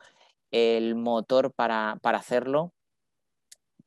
el 0.49 0.95
motor 0.95 1.53
para, 1.53 1.97
para 2.01 2.17
hacerlo, 2.17 2.73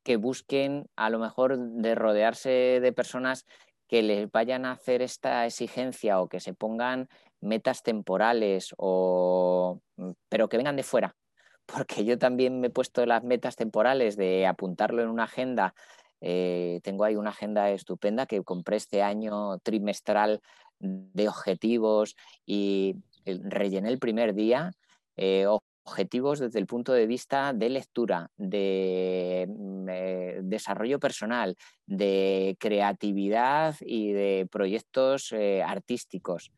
que 0.04 0.16
busquen 0.16 0.86
a 0.96 1.10
lo 1.10 1.18
mejor 1.18 1.58
de 1.58 1.94
rodearse 1.94 2.80
de 2.80 2.92
personas 2.92 3.46
que 3.88 4.02
les 4.02 4.30
vayan 4.30 4.64
a 4.64 4.72
hacer 4.72 5.02
esta 5.02 5.46
exigencia 5.46 6.20
o 6.20 6.28
que 6.28 6.40
se 6.40 6.54
pongan 6.54 7.08
metas 7.40 7.82
temporales 7.82 8.74
o 8.76 9.80
mm, 9.96 10.12
pero 10.28 10.48
que 10.48 10.56
vengan 10.56 10.76
de 10.76 10.82
fuera. 10.82 11.16
Porque 11.66 12.04
yo 12.04 12.18
también 12.18 12.60
me 12.60 12.68
he 12.68 12.70
puesto 12.70 13.06
las 13.06 13.24
metas 13.24 13.56
temporales 13.56 14.16
de 14.16 14.46
apuntarlo 14.46 15.02
en 15.02 15.08
una 15.08 15.24
agenda. 15.24 15.74
Eh, 16.20 16.80
tengo 16.82 17.04
ahí 17.04 17.16
una 17.16 17.30
agenda 17.30 17.70
estupenda 17.70 18.26
que 18.26 18.42
compré 18.42 18.76
este 18.76 19.02
año 19.02 19.58
trimestral 19.58 20.40
de 20.78 21.28
objetivos 21.28 22.16
y 22.44 22.96
rellené 23.24 23.88
el 23.88 23.98
primer 23.98 24.34
día. 24.34 24.72
Eh, 25.16 25.46
objetivos 25.84 26.38
desde 26.38 26.58
el 26.58 26.66
punto 26.66 26.92
de 26.92 27.06
vista 27.06 27.52
de 27.52 27.68
lectura, 27.68 28.30
de 28.36 29.46
mm, 29.48 29.88
eh, 29.88 30.40
desarrollo 30.42 30.98
personal, 30.98 31.56
de 31.86 32.56
creatividad 32.58 33.76
y 33.80 34.12
de 34.12 34.48
proyectos 34.50 35.32
eh, 35.32 35.62
artísticos. 35.62 36.50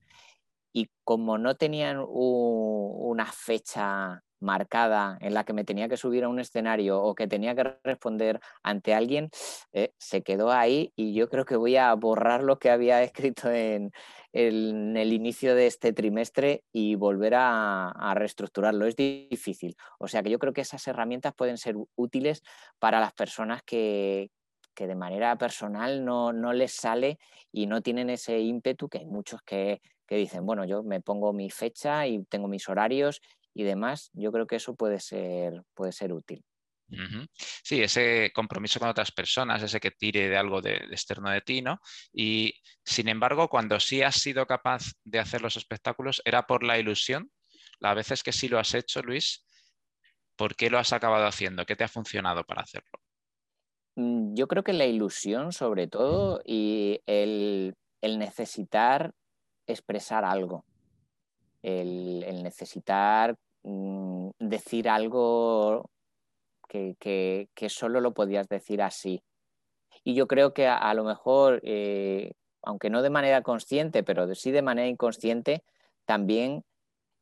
Y 0.72 0.91
como 1.05 1.39
no 1.39 1.57
tenían 1.57 2.05
una 2.07 3.27
fecha 3.27 4.22
marcada 4.41 5.18
en 5.20 5.34
la 5.34 5.45
que 5.45 5.53
me 5.53 5.64
tenía 5.64 5.89
que 5.89 5.97
subir 5.97 6.24
a 6.24 6.28
un 6.28 6.39
escenario 6.39 7.03
o 7.03 7.14
que 7.14 7.26
tenía 7.26 7.55
que 7.55 7.76
responder 7.84 8.41
ante 8.62 8.95
alguien, 8.95 9.30
eh, 9.72 9.93
se 9.99 10.22
quedó 10.22 10.53
ahí 10.53 10.93
y 10.97 11.14
yo 11.14 11.28
creo 11.28 11.45
que 11.45 11.57
voy 11.57 11.76
a 11.76 11.93
borrar 11.95 12.43
lo 12.43 12.59
que 12.59 12.70
había 12.70 13.03
escrito 13.03 13.51
en, 13.51 13.93
el 14.32 15.12
inicio 15.14 15.55
de 15.55 15.66
este 15.66 15.95
trimestre 15.95 16.62
y 16.70 16.95
volver 16.95 17.34
a, 17.37 18.12
reestructurarlo. 18.14 18.87
Es 18.87 18.95
difícil. 18.95 19.76
O 19.99 20.09
sea 20.09 20.22
que 20.22 20.28
yo 20.28 20.39
creo 20.39 20.53
que 20.53 20.61
esas 20.61 20.87
herramientas 20.87 21.32
pueden 21.34 21.57
ser 21.57 21.74
útiles 21.95 22.43
para 22.78 23.01
las 23.01 23.14
personas 23.14 23.62
que, 23.62 24.30
de 24.76 24.95
manera 24.95 25.39
personal 25.39 26.05
no, 26.05 26.34
no 26.34 26.53
les 26.53 26.72
sale 26.72 27.18
y 27.51 27.66
no 27.66 27.80
tienen 27.80 28.11
ese 28.11 28.39
ímpetu, 28.41 28.91
que 28.91 28.99
hay 28.99 29.07
muchos 29.07 29.41
que, 29.41 29.80
que 30.07 30.16
dicen, 30.16 30.47
bueno, 30.47 30.64
yo 30.64 30.82
me 30.82 31.01
pongo 31.01 31.32
mi 31.32 31.51
fecha 31.51 32.07
y 32.07 32.22
tengo 32.24 32.49
mis 32.49 32.68
horarios 32.68 33.20
y 33.57 33.64
demás, 33.64 34.11
yo 34.12 34.30
creo 34.32 34.46
que 34.46 34.57
eso 34.57 34.76
puede 34.76 35.00
ser, 35.00 35.62
puede 35.72 35.90
ser 35.90 36.12
útil. 36.12 36.44
Sí, 37.64 37.82
ese 37.82 38.30
compromiso 38.34 38.78
con 38.78 38.90
otras 38.90 39.11
personas, 39.11 39.62
ese 39.62 39.80
que 39.80 39.90
tire 39.90 40.28
de 40.28 40.36
algo 40.36 40.61
de, 40.61 40.74
externo 40.74 41.30
de 41.30 41.40
ti, 41.40 41.62
¿no? 41.62 41.80
Y 42.12 42.52
sin 42.84 43.09
embargo, 43.09 43.48
cuando 43.48 43.80
sí 43.80 44.02
has 44.02 44.16
sido 44.16 44.46
capaz 44.46 44.92
de 45.04 45.18
hacer 45.18 45.40
los 45.40 45.57
espectáculos, 45.57 46.20
¿era 46.26 46.46
por 46.46 46.62
la 46.64 46.78
ilusión? 46.78 47.30
Las 47.80 47.96
veces 47.96 48.22
que 48.22 48.32
sí 48.32 48.46
lo 48.48 48.59
has 48.59 48.74
hecho, 48.74 49.00
Luis, 49.00 49.46
¿por 50.36 50.54
qué 50.54 50.68
lo 50.68 50.78
has 50.78 50.92
acabado 50.92 51.26
haciendo? 51.26 51.64
¿Qué 51.64 51.76
te 51.76 51.84
ha 51.84 51.88
funcionado 51.88 52.44
para 52.44 52.61
hacerlo? 52.61 53.00
Mm, 53.96 54.34
yo 54.34 54.46
creo 54.48 54.62
que 54.62 54.74
la 54.74 54.84
ilusión, 54.84 55.52
sobre 55.52 55.88
todo, 55.88 56.42
y 56.44 57.00
el 57.07 57.74
necesitar 58.02 59.12
expresar 59.66 60.26
algo, 60.26 60.66
el, 61.66 62.42
necesitar 62.42 63.36
mm, 63.66 64.30
decir 64.38 64.88
algo 64.88 65.90
que, 66.68 67.48
solo 67.68 68.00
lo 68.00 68.14
podías 68.14 68.48
decir 68.48 68.82
así. 68.82 69.22
Y 70.04 70.14
yo 70.14 70.26
creo 70.26 70.54
que 70.54 70.66
a, 70.66 70.94
lo 70.94 71.04
mejor, 71.04 71.60
eh, 71.64 72.32
aunque 72.62 72.90
no 72.90 73.02
de 73.02 73.10
manera 73.10 73.42
consciente, 73.42 74.02
pero 74.02 74.32
sí 74.34 74.50
de 74.50 74.62
manera 74.62 74.88
inconsciente, 74.88 75.64
también 76.04 76.64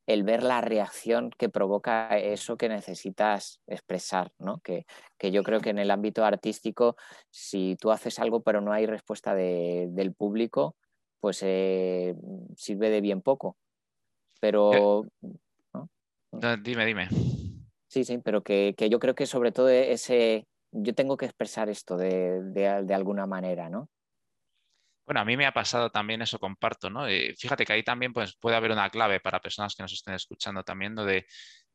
el 0.07 0.23
ver 0.23 0.43
la 0.43 0.61
reacción 0.61 1.31
que 1.31 1.49
provoca 1.49 2.19
eso 2.19 2.59
que 2.59 2.69
necesitas 2.69 3.61
expresar, 3.67 4.33
¿no? 4.39 4.61
que, 4.61 4.85
yo 5.33 5.43
creo 5.43 5.61
que 5.61 5.71
en 5.71 5.79
el 5.79 5.91
ámbito 5.91 6.25
artístico, 6.25 6.97
si 7.31 7.77
tú 7.81 7.91
haces 7.91 8.19
algo 8.19 8.43
pero 8.43 8.61
no 8.61 8.73
hay 8.73 8.85
respuesta 8.85 9.35
del 9.35 10.13
público, 10.15 10.77
pues 11.21 11.43
eh, 11.43 12.15
sirve 12.55 12.91
de 12.91 13.01
bien 13.01 13.23
poco. 13.23 13.57
Pero... 14.41 15.07
Dime, 16.63 16.87
dime. 16.87 17.09
Sí, 17.89 18.05
sí, 18.05 18.19
pero 18.19 18.43
que, 18.43 18.75
yo 18.91 18.99
creo 18.99 19.15
que 19.15 19.27
sobre 19.27 19.53
todo 19.53 19.69
ese... 19.69 20.47
Yo 20.73 20.95
tengo 20.95 21.17
que 21.17 21.27
expresar 21.27 21.69
esto 21.69 21.97
de, 21.97 22.93
alguna 22.93 23.27
manera, 23.27 23.71
¿no? 23.71 23.89
Bueno, 25.07 25.21
a 25.21 25.25
mí 25.25 25.37
me 25.37 25.47
ha 25.47 25.53
pasado 25.53 25.91
también 25.91 26.23
eso, 26.23 26.39
comparto, 26.39 26.91
¿no? 26.91 27.05
fíjate 27.39 27.65
que 27.65 27.75
ahí 27.75 27.83
también 27.85 28.13
pues, 28.13 28.37
puede 28.37 28.57
haber 28.57 28.73
una 28.73 28.89
clave 28.91 29.21
para 29.21 29.41
personas 29.41 29.75
que 29.75 29.83
nos 29.83 29.93
estén 29.93 30.15
escuchando 30.15 30.65
también, 30.65 30.95
de 30.95 31.27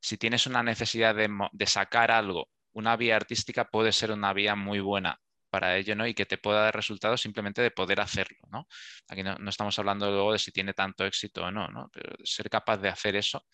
si 0.02 0.18
tienes 0.18 0.48
una 0.48 0.64
necesidad 0.64 1.16
de, 1.16 1.30
de, 1.52 1.66
sacar 1.68 2.12
algo, 2.12 2.50
una 2.74 2.98
vía 2.98 3.16
artística 3.16 3.66
puede 3.66 3.92
ser 3.92 4.12
una 4.12 4.34
vía 4.34 4.56
muy 4.56 4.80
buena 4.80 5.20
para 5.50 5.78
ello, 5.78 5.96
¿no? 5.96 6.08
Y 6.08 6.14
que 6.14 6.26
te 6.26 6.38
pueda 6.38 6.64
dar 6.64 6.76
resultados 6.76 7.22
simplemente 7.22 7.62
de 7.62 7.72
poder 7.72 8.02
hacerlo, 8.02 8.40
¿no? 8.52 8.68
Aquí 9.08 9.24
no, 9.24 9.38
estamos 9.50 9.78
hablando 9.80 10.10
luego 10.12 10.34
de 10.34 10.40
si 10.40 10.52
tiene 10.52 10.74
tanto 10.74 11.06
éxito 11.06 11.44
o 11.46 11.52
no, 11.52 11.68
¿no? 11.68 11.90
Pero 11.94 12.16
ser 12.24 12.50
capaz 12.50 12.78
de 12.78 12.90
hacer 12.90 13.16
eso, 13.16 13.46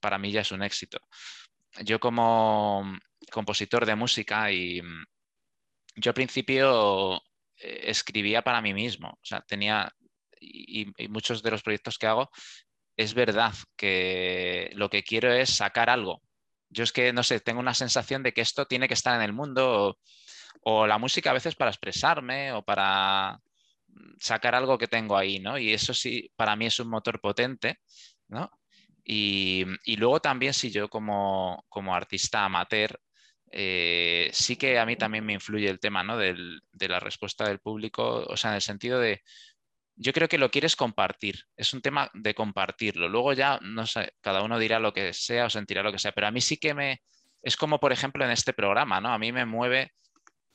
para 0.00 0.18
mí 0.18 0.30
ya 0.32 0.40
es 0.42 0.52
un 0.52 0.62
éxito. 0.62 0.98
Yo 1.82 2.00
como 2.00 2.98
compositor 3.30 3.86
de 3.86 3.94
música 3.94 4.50
y 4.50 4.80
yo 5.96 6.10
al 6.10 6.14
principio 6.14 7.16
eh, 7.56 7.84
escribía 7.84 8.42
para 8.42 8.60
mí 8.60 8.74
mismo, 8.74 9.08
o 9.10 9.24
sea, 9.24 9.40
tenía, 9.42 9.92
y, 10.40 10.86
muchos 11.08 11.42
de 11.42 11.50
los 11.50 11.62
proyectos 11.62 11.98
que 11.98 12.06
hago, 12.06 12.30
es 12.96 13.14
verdad 13.14 13.54
que 13.76 14.70
lo 14.74 14.90
que 14.90 15.02
quiero 15.02 15.32
es 15.32 15.50
sacar 15.50 15.90
algo. 15.90 16.22
Yo 16.68 16.84
es 16.84 16.92
que, 16.92 17.12
no 17.12 17.22
sé, 17.22 17.40
tengo 17.40 17.60
una 17.60 17.74
sensación 17.74 18.22
de 18.22 18.32
que 18.32 18.42
esto 18.42 18.66
tiene 18.66 18.88
que 18.88 18.94
estar 18.94 19.16
en 19.16 19.22
el 19.22 19.32
mundo 19.32 19.98
la 20.86 20.98
música 20.98 21.30
a 21.30 21.34
veces 21.34 21.54
para 21.54 21.70
expresarme 21.70 22.52
o 22.52 22.62
para 22.62 23.40
mm, 23.88 24.14
sacar 24.18 24.54
algo 24.54 24.78
que 24.78 24.88
tengo 24.88 25.16
ahí, 25.16 25.38
¿no? 25.40 25.58
Y 25.58 25.72
eso 25.72 25.94
sí, 25.94 26.30
para 26.36 26.56
mí 26.56 26.66
es 26.66 26.80
un 26.80 26.88
motor 26.88 27.20
potente, 27.20 27.80
¿no? 28.28 28.50
Y, 29.04 29.64
luego 29.96 30.20
también 30.20 30.54
si 30.54 30.70
yo 30.70 30.88
como, 30.88 31.64
artista 31.92 32.44
amateur, 32.44 33.00
eh, 33.52 34.30
sí 34.32 34.56
que 34.56 34.78
a 34.78 34.86
mí 34.86 34.96
también 34.96 35.24
me 35.26 35.32
influye 35.32 35.68
el 35.68 35.80
tema, 35.80 36.04
¿no? 36.04 36.16
de 36.16 36.88
la 36.88 37.00
respuesta 37.00 37.48
del 37.48 37.58
público, 37.58 38.24
o 38.28 38.36
sea, 38.36 38.50
en 38.50 38.56
el 38.56 38.62
sentido 38.62 39.00
de, 39.00 39.22
yo 40.02 40.14
creo 40.14 40.28
que 40.28 40.38
lo 40.38 40.50
quieres 40.50 40.76
compartir, 40.76 41.44
es 41.56 41.74
un 41.74 41.82
tema 41.82 42.10
de 42.14 42.34
compartirlo. 42.34 43.08
Luego 43.08 43.34
ya, 43.34 43.58
no 43.62 43.86
sé, 43.86 44.14
cada 44.22 44.42
uno 44.42 44.58
dirá 44.58 44.78
lo 44.78 44.94
que 44.94 45.12
sea 45.12 45.44
o 45.44 45.50
sentirá 45.50 45.82
lo 45.82 45.92
que 45.92 45.98
sea, 45.98 46.12
pero 46.12 46.26
a 46.26 46.30
mí 46.30 46.40
sí 46.40 46.56
que 46.56 46.72
me, 46.72 47.02
es 47.42 47.54
como 47.56 47.78
por 47.78 47.92
ejemplo 47.92 48.24
en 48.24 48.30
este 48.30 48.54
programa, 48.54 49.00
¿no? 49.02 49.12
A 49.12 49.18
mí 49.18 49.30
me 49.30 49.44
mueve 49.44 49.92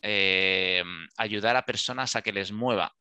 eh, 0.01 0.83
ayudar 1.17 1.55
a 1.55 1.65
personas 1.65 2.15
a 2.15 2.21
que 2.21 2.33
les 2.33 2.51
mueva, 2.51 2.95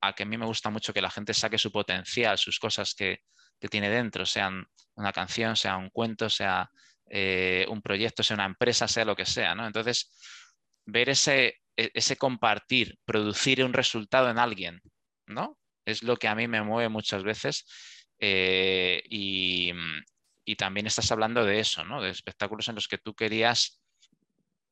a 0.00 0.12
que 0.12 0.22
a 0.24 0.26
mí 0.26 0.36
me 0.36 0.46
gusta 0.46 0.70
mucho 0.70 0.92
que 0.92 1.02
la 1.02 1.10
gente 1.10 1.34
saque 1.34 1.58
su 1.58 1.72
potencial, 1.72 2.38
sus 2.38 2.58
cosas 2.58 2.94
que, 2.94 3.20
tiene 3.70 3.88
dentro, 3.88 4.26
sean 4.26 4.66
una 4.94 5.10
canción, 5.10 5.56
sea 5.56 5.78
un 5.78 5.88
cuento, 5.88 6.28
sea 6.28 6.70
eh, 7.06 7.64
un 7.70 7.80
proyecto, 7.80 8.22
sea 8.22 8.34
una 8.34 8.44
empresa, 8.44 8.86
sea 8.86 9.06
lo 9.06 9.16
que 9.16 9.24
sea. 9.24 9.54
¿no? 9.54 9.66
Entonces, 9.66 10.12
ver 10.84 11.08
ese, 11.08 11.62
e, 11.74 11.90
ese 11.94 12.16
compartir, 12.16 12.98
producir 13.06 13.64
un 13.64 13.72
resultado 13.72 14.28
en 14.28 14.38
alguien, 14.38 14.82
¿no? 15.26 15.58
Es 15.86 16.02
lo 16.02 16.16
que 16.16 16.28
a 16.28 16.34
mí 16.34 16.46
me 16.46 16.62
mueve 16.62 16.90
muchas 16.90 17.24
veces. 17.24 17.64
Eh, 18.18 19.02
y, 19.08 19.72
y, 20.44 20.56
también 20.56 20.86
estás 20.86 21.10
hablando 21.10 21.44
de 21.44 21.60
eso, 21.60 21.84
¿no? 21.84 22.02
De 22.02 22.10
espectáculos 22.10 22.68
en 22.68 22.74
los 22.74 22.88
que 22.88 22.98
tú 22.98 23.14
querías 23.14 23.82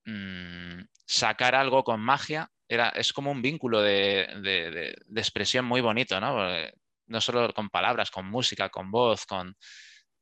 Mm, 0.04 0.82
sacar 1.06 1.54
algo 1.54 1.84
con 1.84 2.00
magia 2.00 2.50
era, 2.68 2.88
es 2.90 3.12
como 3.12 3.30
un 3.30 3.42
vínculo 3.42 3.80
de, 3.80 4.96
expresión 5.14 5.64
muy 5.64 5.80
bonito, 5.80 6.20
¿no? 6.20 6.38
no 7.06 7.20
solo 7.20 7.52
con 7.52 7.68
palabras, 7.68 8.10
con 8.10 8.26
música, 8.26 8.70
con 8.70 8.90
voz, 8.90 9.26
con, 9.26 9.56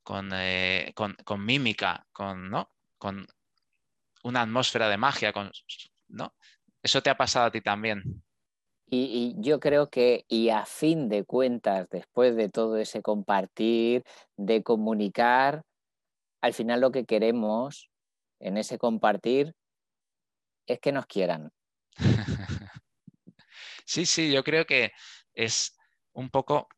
con, 0.02 0.30
eh, 0.34 0.92
mímica, 1.38 2.06
con, 2.12 2.50
¿no? 2.50 2.70
con 2.98 3.26
una 4.24 4.42
atmósfera 4.42 4.88
de 4.88 4.96
magia, 4.96 5.32
con, 5.32 5.50
¿no? 6.08 6.34
Eso 6.82 7.02
te 7.02 7.10
ha 7.10 7.16
pasado 7.16 7.46
a 7.46 7.50
ti 7.50 7.60
también. 7.60 8.22
Y, 8.92 9.36
yo 9.38 9.60
creo 9.60 9.88
que, 9.88 10.24
y 10.28 10.48
a 10.48 10.64
fin 10.66 11.08
de 11.08 11.24
cuentas, 11.24 11.88
después 11.90 12.34
de 12.34 12.48
todo 12.48 12.76
ese 12.76 13.02
compartir, 13.02 14.02
de 14.36 14.62
comunicar, 14.64 15.62
al 16.40 16.54
final 16.54 16.80
lo 16.80 16.90
que 16.90 17.04
queremos 17.04 17.88
en 18.40 18.56
ese 18.56 18.78
compartir 18.78 19.54
es 20.72 20.80
que 20.80 20.92
nos 20.92 21.06
quieran. 21.06 21.52
sí, 23.84 24.06
sí, 24.06 24.32
yo 24.32 24.44
creo 24.44 24.66
que 24.66 24.92
es 25.32 25.76
un 26.12 26.30
poco 26.30 26.68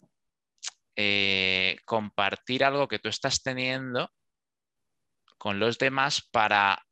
eh, 0.96 1.76
compartir 1.84 2.64
algo 2.64 2.88
que 2.88 2.98
tú 2.98 3.08
estás 3.08 3.42
teniendo 3.42 4.10
con 5.38 5.58
los 5.58 5.78
demás 5.78 6.28
para 6.30 6.84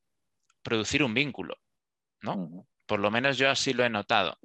producir 0.62 1.02
un 1.02 1.14
vínculo, 1.14 1.56
¿no? 2.22 2.66
Por 2.86 3.00
lo 3.00 3.10
menos 3.10 3.38
yo 3.38 3.48
así 3.48 3.72
lo 3.72 3.84
he 3.84 3.90
notado 3.90 4.38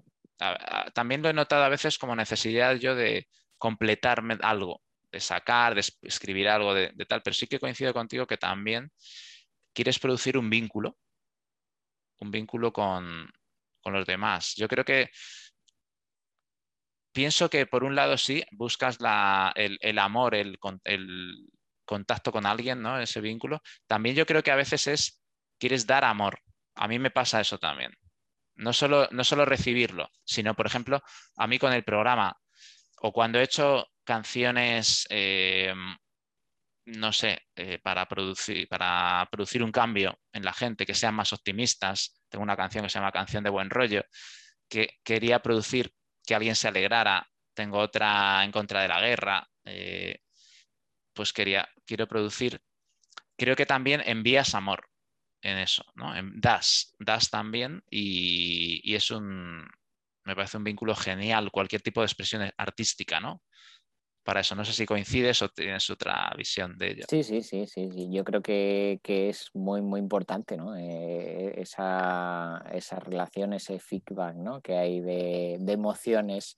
también 0.94 1.22
lo 1.22 1.30
he 1.30 1.34
notado 1.34 1.64
a 1.64 1.70
veces 1.70 1.98
como 1.98 2.16
necesidad 2.16 2.76
yo 2.76 2.96
de 2.96 3.28
completarme 3.58 4.38
algo, 4.42 4.82
de 5.12 5.20
sacar, 5.20 5.76
de 5.76 5.84
escribir 6.02 6.50
algo 6.50 6.74
de, 6.74 6.92
tal, 7.08 7.22
pero 7.22 7.34
sí 7.34 7.48
que 7.48 7.60
coincido 7.60 7.94
contigo 7.94 8.28
que 8.28 8.38
también 8.38 8.92
quieres 9.74 10.00
producir 10.00 10.38
un 10.38 10.50
vínculo, 10.50 10.98
un 12.20 12.32
vínculo 12.32 12.72
con, 12.72 13.32
los 13.86 14.06
demás. 14.08 14.56
Yo 14.56 14.68
creo 14.68 14.84
que 14.84 15.12
pienso 17.12 17.50
que 17.50 17.68
por 17.68 17.84
un 17.84 17.96
lado 17.96 18.18
sí, 18.18 18.44
buscas 18.52 18.98
el, 19.56 20.00
amor, 20.00 20.34
el, 20.36 20.58
el, 20.84 21.48
contacto 21.86 22.32
con 22.32 22.48
alguien, 22.48 22.82
¿no? 22.82 23.00
Ese 23.00 23.22
vínculo. 23.22 23.62
También 23.86 24.16
yo 24.16 24.26
creo 24.26 24.42
que 24.42 24.52
a 24.52 24.56
veces 24.56 24.88
es, 24.88 25.22
quieres 25.60 25.86
dar 25.86 26.04
amor. 26.04 26.40
A 26.76 26.88
mí 26.88 26.98
me 26.98 27.12
pasa 27.12 27.42
eso 27.42 27.60
también 27.60 27.92
no 28.56 28.74
solo, 28.74 29.08
no 29.12 29.24
solo 29.24 29.46
recibirlo, 29.46 30.10
sino, 30.24 30.56
por 30.56 30.66
ejemplo, 30.66 31.04
a 31.36 31.48
mí 31.48 31.60
con 31.60 31.74
el 31.74 31.84
programa 31.84 32.38
o 33.02 33.12
cuando 33.12 33.40
he 33.40 33.44
hecho 33.44 33.88
canciones, 34.04 35.06
eh, 35.10 35.74
no 36.86 37.12
sé, 37.12 37.48
eh, 37.56 37.80
para, 37.80 38.08
producir, 38.08 38.68
para 38.68 39.28
producir 39.32 39.64
un 39.64 39.72
cambio 39.72 40.20
en 40.32 40.44
la 40.44 40.54
gente, 40.54 40.86
que 40.86 40.94
sean 40.94 41.16
más 41.16 41.34
optimistas. 41.34 42.22
Tengo 42.30 42.44
una 42.44 42.56
canción 42.56 42.84
que 42.84 42.90
se 42.90 43.00
llama 43.00 43.12
Canción 43.12 43.44
de 43.44 43.50
Buen 43.50 43.70
Rollo, 43.70 44.04
que 44.70 45.00
quería 45.04 45.42
producir 45.42 45.94
que 46.26 46.36
alguien 46.36 46.56
se 46.56 46.68
alegrara. 46.68 47.28
Tengo 47.54 47.80
otra 47.80 48.44
en 48.44 48.52
contra 48.52 48.82
de 48.82 48.88
la 48.88 49.02
guerra. 49.02 49.48
Eh, 49.66 50.20
pues 51.14 51.34
quería, 51.34 51.68
quiero 51.86 52.08
producir. 52.08 52.62
Creo 53.38 53.56
que 53.56 53.66
también 53.66 54.02
envías 54.06 54.54
amor 54.54 54.90
en 55.42 55.58
eso, 55.58 55.86
¿no? 55.96 56.16
En 56.16 56.40
das, 56.40 56.96
das 57.00 57.30
también 57.30 57.84
y, 57.90 58.94
es 58.96 59.12
un, 59.12 59.68
me 60.24 60.36
parece 60.36 60.58
un 60.58 60.64
vínculo 60.64 60.96
genial, 60.96 61.52
cualquier 61.52 61.82
tipo 61.82 62.02
de 62.02 62.06
expresión 62.06 62.52
artística, 62.58 63.20
¿no? 63.20 63.44
Para 64.26 64.40
eso, 64.40 64.56
no 64.56 64.66
sé 64.66 64.74
si 64.74 64.88
coincides 64.88 65.44
o 65.44 65.50
tienes 65.50 65.88
otra 65.92 66.34
visión 66.36 66.76
de 66.80 66.90
ello. 66.90 67.06
Sí, 67.08 67.22
sí, 67.22 67.44
sí, 67.44 67.68
sí, 67.68 68.10
yo 68.12 68.24
creo 68.24 68.42
que, 68.42 69.00
es 69.04 69.52
muy, 69.54 69.84
muy 69.84 70.00
importante, 70.00 70.58
¿no? 70.58 70.76
Eh, 70.76 71.54
esa, 71.62 72.60
relación, 73.06 73.54
ese 73.54 73.78
feedback, 73.78 74.36
¿no? 74.36 74.62
Que 74.62 74.78
hay 74.78 75.00
de, 75.02 75.54
emociones 75.68 76.58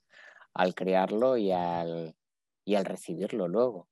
al 0.54 0.74
crearlo 0.74 1.36
y 1.36 1.52
al, 1.52 2.14
y 2.64 2.74
al 2.74 2.86
recibirlo 2.86 3.46
luego. 3.48 3.86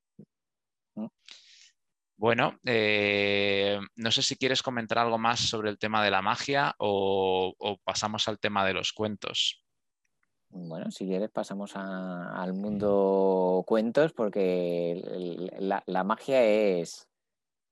Bueno, 2.16 2.58
eh, 2.64 3.78
no 3.96 4.10
sé 4.10 4.22
si 4.22 4.36
quieres 4.36 4.62
comentar 4.62 4.96
algo 4.98 5.18
más 5.18 5.38
sobre 5.40 5.68
el 5.68 5.78
tema 5.78 6.02
de 6.02 6.10
la 6.10 6.22
magia 6.22 6.74
o, 6.78 7.54
pasamos 7.84 8.26
al 8.26 8.38
tema 8.38 8.64
de 8.64 8.72
los 8.72 8.94
cuentos. 8.94 9.65
Bueno, 10.56 10.90
si 10.90 11.06
quieres 11.06 11.30
pasamos 11.30 11.72
al 11.76 12.54
mundo 12.54 13.62
cuentos 13.66 14.12
porque 14.12 15.02
la, 15.58 16.04
magia 16.04 16.42
es, 16.42 17.08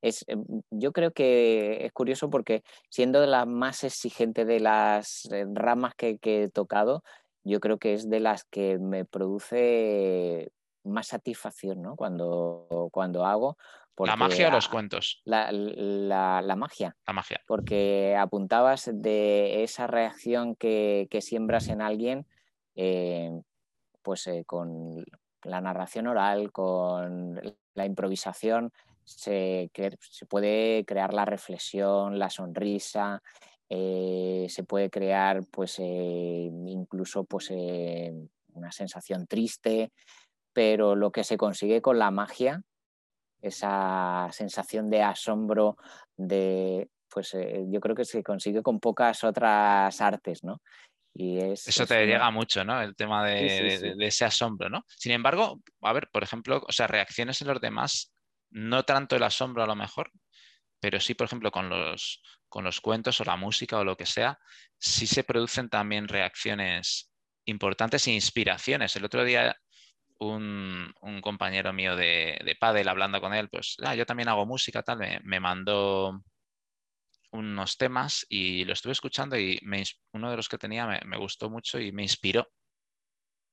es, 0.03 0.25
em, 0.29 0.45
yo 0.71 0.93
creo 0.93 1.13
que 1.13 1.87
es 1.87 1.93
curioso 1.93 2.31
porque 2.31 2.63
siendo 2.91 3.21
de 3.21 3.27
las 3.27 3.47
más 3.47 3.85
exigentes 3.85 4.47
de 4.47 4.61
las 4.61 5.27
eh, 5.33 5.47
ramas 5.53 5.95
que, 5.95 6.19
he 6.23 6.49
tocado, 6.51 7.03
yo 7.43 7.61
creo 7.61 7.79
que 7.79 7.95
es 7.95 8.09
de 8.09 8.21
las 8.21 8.45
que 8.45 8.79
me 8.79 9.05
produce 9.05 10.53
más 10.85 11.09
satisfacción 11.09 11.81
¿no? 11.81 11.97
cuando, 11.97 12.89
cuando 12.93 13.25
hago, 13.25 13.57
¿La 13.99 14.17
magia 14.17 14.49
o 14.49 14.51
los 14.51 14.69
cuentos? 14.69 15.23
La, 15.25 15.53
magia. 16.57 16.97
La 17.07 17.13
magia. 17.13 17.41
Porque 17.47 18.17
apuntabas 18.19 18.91
de 18.93 19.63
esa 19.63 19.87
reacción 19.87 20.57
que, 20.57 21.09
siembras 21.21 21.69
en 21.69 21.81
alguien, 21.81 22.27
eh, 22.75 23.31
pues 24.03 24.27
eh, 24.27 24.45
con 24.47 25.05
la 25.43 25.61
narración 25.61 26.07
oral, 26.07 26.53
con 26.53 27.41
la 27.75 27.87
improvisación, 27.87 28.73
se, 29.05 29.71
se 30.01 30.27
puede 30.27 30.85
crear 30.87 31.13
la 31.13 31.25
reflexión, 31.25 32.19
la 32.19 32.31
sonrisa, 32.31 33.23
eh, 33.69 34.47
se 34.49 34.65
puede 34.65 34.91
crear 34.91 35.43
pues 35.51 35.79
incluso 35.79 37.25
pues, 37.25 37.51
una 37.51 38.73
sensación 38.73 39.27
triste, 39.27 39.93
pero 40.53 40.97
lo 40.97 41.11
que 41.11 41.25
se 41.25 41.37
consigue 41.37 41.83
con 41.83 41.99
la 41.99 42.11
magia 42.11 42.63
esa 43.43 44.29
sensación 44.33 44.89
de 44.89 45.03
asombro, 45.03 45.77
de, 46.17 46.89
pues 47.13 47.37
yo 47.69 47.79
creo 47.81 47.95
que 47.95 48.07
se 48.07 48.23
consigue 48.23 48.63
con 48.63 48.81
pocas 48.81 49.23
otras 49.23 50.01
artes, 50.01 50.43
¿no? 50.43 50.63
Y 51.17 51.39
Eso 51.39 51.87
te 51.87 52.07
llega 52.07 52.29
mucho, 52.31 52.65
¿no? 52.65 52.83
El 52.83 52.97
tema 52.97 53.25
de, 53.25 53.95
ese 54.01 54.25
asombro, 54.25 54.69
¿no? 54.69 54.85
Sin 54.89 55.13
embargo, 55.13 55.63
a 55.83 55.93
ver, 55.93 56.11
por 56.11 56.25
ejemplo, 56.25 56.65
o 56.67 56.73
sea, 56.73 56.89
reacciones 56.89 57.41
en 57.41 57.49
los 57.49 57.61
demás, 57.61 58.13
no 58.51 58.83
tanto 58.83 59.15
el 59.15 59.23
asombro 59.23 59.63
a 59.63 59.67
lo 59.67 59.77
mejor, 59.77 60.11
pero 60.81 60.99
sí, 60.99 61.15
por 61.15 61.27
ejemplo, 61.27 61.53
con 61.53 61.69
los, 61.69 62.21
con 62.49 62.65
los 62.65 62.81
cuentos 62.81 63.21
o 63.21 63.25
la 63.25 63.37
música 63.37 63.79
o 63.79 63.85
lo 63.85 63.97
que 63.97 64.07
sea, 64.07 64.39
sí 64.77 65.07
se 65.07 65.23
producen 65.23 65.69
también 65.69 66.09
reacciones 66.09 67.13
importantes 67.45 68.07
e 68.09 68.13
inspiraciones. 68.13 68.97
El 68.97 69.05
otro 69.05 69.25
día 69.25 69.57
un, 70.19 71.21
compañero 71.23 71.73
mío 71.73 71.97
de, 71.97 72.39
de 72.45 72.57
pádel 72.57 72.89
hablando 72.89 73.21
con 73.21 73.35
él, 73.35 73.49
pues 73.49 73.77
ah, 73.83 73.95
yo 73.95 74.07
también 74.07 74.29
hago 74.29 74.47
música, 74.47 74.83
tal, 74.83 74.99
me, 75.23 75.41
mandó 75.41 76.23
unos 77.35 77.77
temas 77.77 78.25
y 78.29 78.65
lo 78.65 78.73
estuve 78.73 78.93
escuchando 78.93 79.39
y 79.39 79.61
uno 80.13 80.31
de 80.31 80.37
los 80.37 80.49
que 80.49 80.59
tenía 80.59 80.87
me, 80.87 81.19
gustó 81.19 81.51
mucho 81.51 81.79
y 81.81 81.93
me 81.93 82.03
inspiró. 82.03 82.49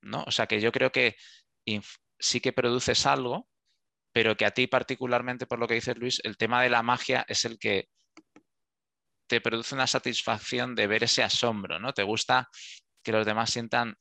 ¿no? 0.03 0.23
O 0.25 0.32
sea 0.32 0.47
que 0.47 0.61
yo 0.61 0.71
creo 0.71 0.91
que 0.91 1.15
sí 2.19 2.39
que 2.39 2.53
produces 2.53 3.05
algo, 3.05 3.47
pero 4.13 4.38
que 4.38 4.45
a 4.45 4.51
ti 4.51 4.67
particularmente, 4.67 5.47
por 5.47 5.59
lo 5.59 5.67
que 5.67 5.75
dice 5.75 5.95
Luis, 5.95 6.21
el 6.23 6.38
tema 6.38 6.61
de 6.61 6.69
la 6.69 6.84
magia 6.84 7.25
es 7.27 7.45
el 7.45 7.57
que 7.57 7.89
te 9.27 9.41
produce 9.41 9.73
una 9.73 9.88
satisfacción 9.88 10.75
de 10.75 10.88
ver 10.88 11.03
ese 11.03 11.23
asombro, 11.23 11.79
¿no? 11.79 11.93
Te 11.93 12.03
gusta 12.03 12.49
que 13.03 13.11
los 13.11 13.25
demás 13.25 13.49
sientan 13.49 13.95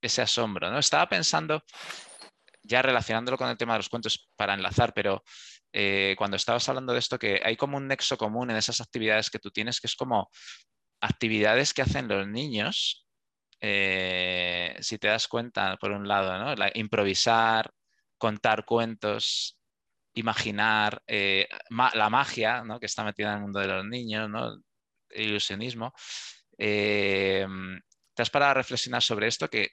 ese 0.00 0.22
asombro. 0.22 0.70
¿no? 0.70 0.78
Estaba 0.78 1.08
pensando, 1.08 1.62
ya 2.62 2.82
relacionándolo 2.82 3.36
con 3.36 3.48
el 3.48 3.58
tema 3.58 3.74
de 3.74 3.80
los 3.80 3.88
cuentos 3.88 4.30
para 4.36 4.54
enlazar, 4.54 4.92
pero 4.94 5.22
eh, 5.72 6.14
cuando 6.18 6.36
estabas 6.36 6.68
hablando 6.68 6.92
de 6.92 6.98
esto, 6.98 7.18
que 7.18 7.40
hay 7.44 7.56
como 7.56 7.76
un 7.76 7.86
nexo 7.88 8.16
común 8.16 8.50
en 8.50 8.56
esas 8.56 8.80
actividades 8.80 9.30
que 9.30 9.38
tú 9.38 9.50
tienes, 9.50 9.80
que 9.80 9.86
es 9.86 9.96
como 9.96 10.28
actividades 11.00 11.72
que 11.72 11.82
hacen 11.82 12.08
los 12.08 12.26
niños, 12.26 13.06
eh, 13.60 14.76
si 14.80 14.98
te 14.98 15.08
das 15.08 15.28
cuenta, 15.28 15.76
por 15.76 15.92
un 15.92 16.08
lado, 16.08 16.54
improvisar, 16.74 17.70
contar 18.18 18.64
cuentos, 18.64 19.58
imaginar, 20.14 21.02
eh, 21.06 21.48
la 21.94 22.10
magia 22.10 22.62
que 22.80 22.86
está 22.86 23.04
metida 23.04 23.28
en 23.28 23.34
el 23.36 23.42
mundo 23.42 23.60
de 23.60 23.68
los 23.68 23.84
niños, 23.84 24.28
el 25.10 25.26
ilusionismo. 25.26 25.92
¿Te 26.56 27.46
has 28.18 28.30
parado 28.30 28.50
a 28.52 28.54
reflexionar 28.54 29.02
sobre 29.02 29.28
esto? 29.28 29.48
Que 29.48 29.70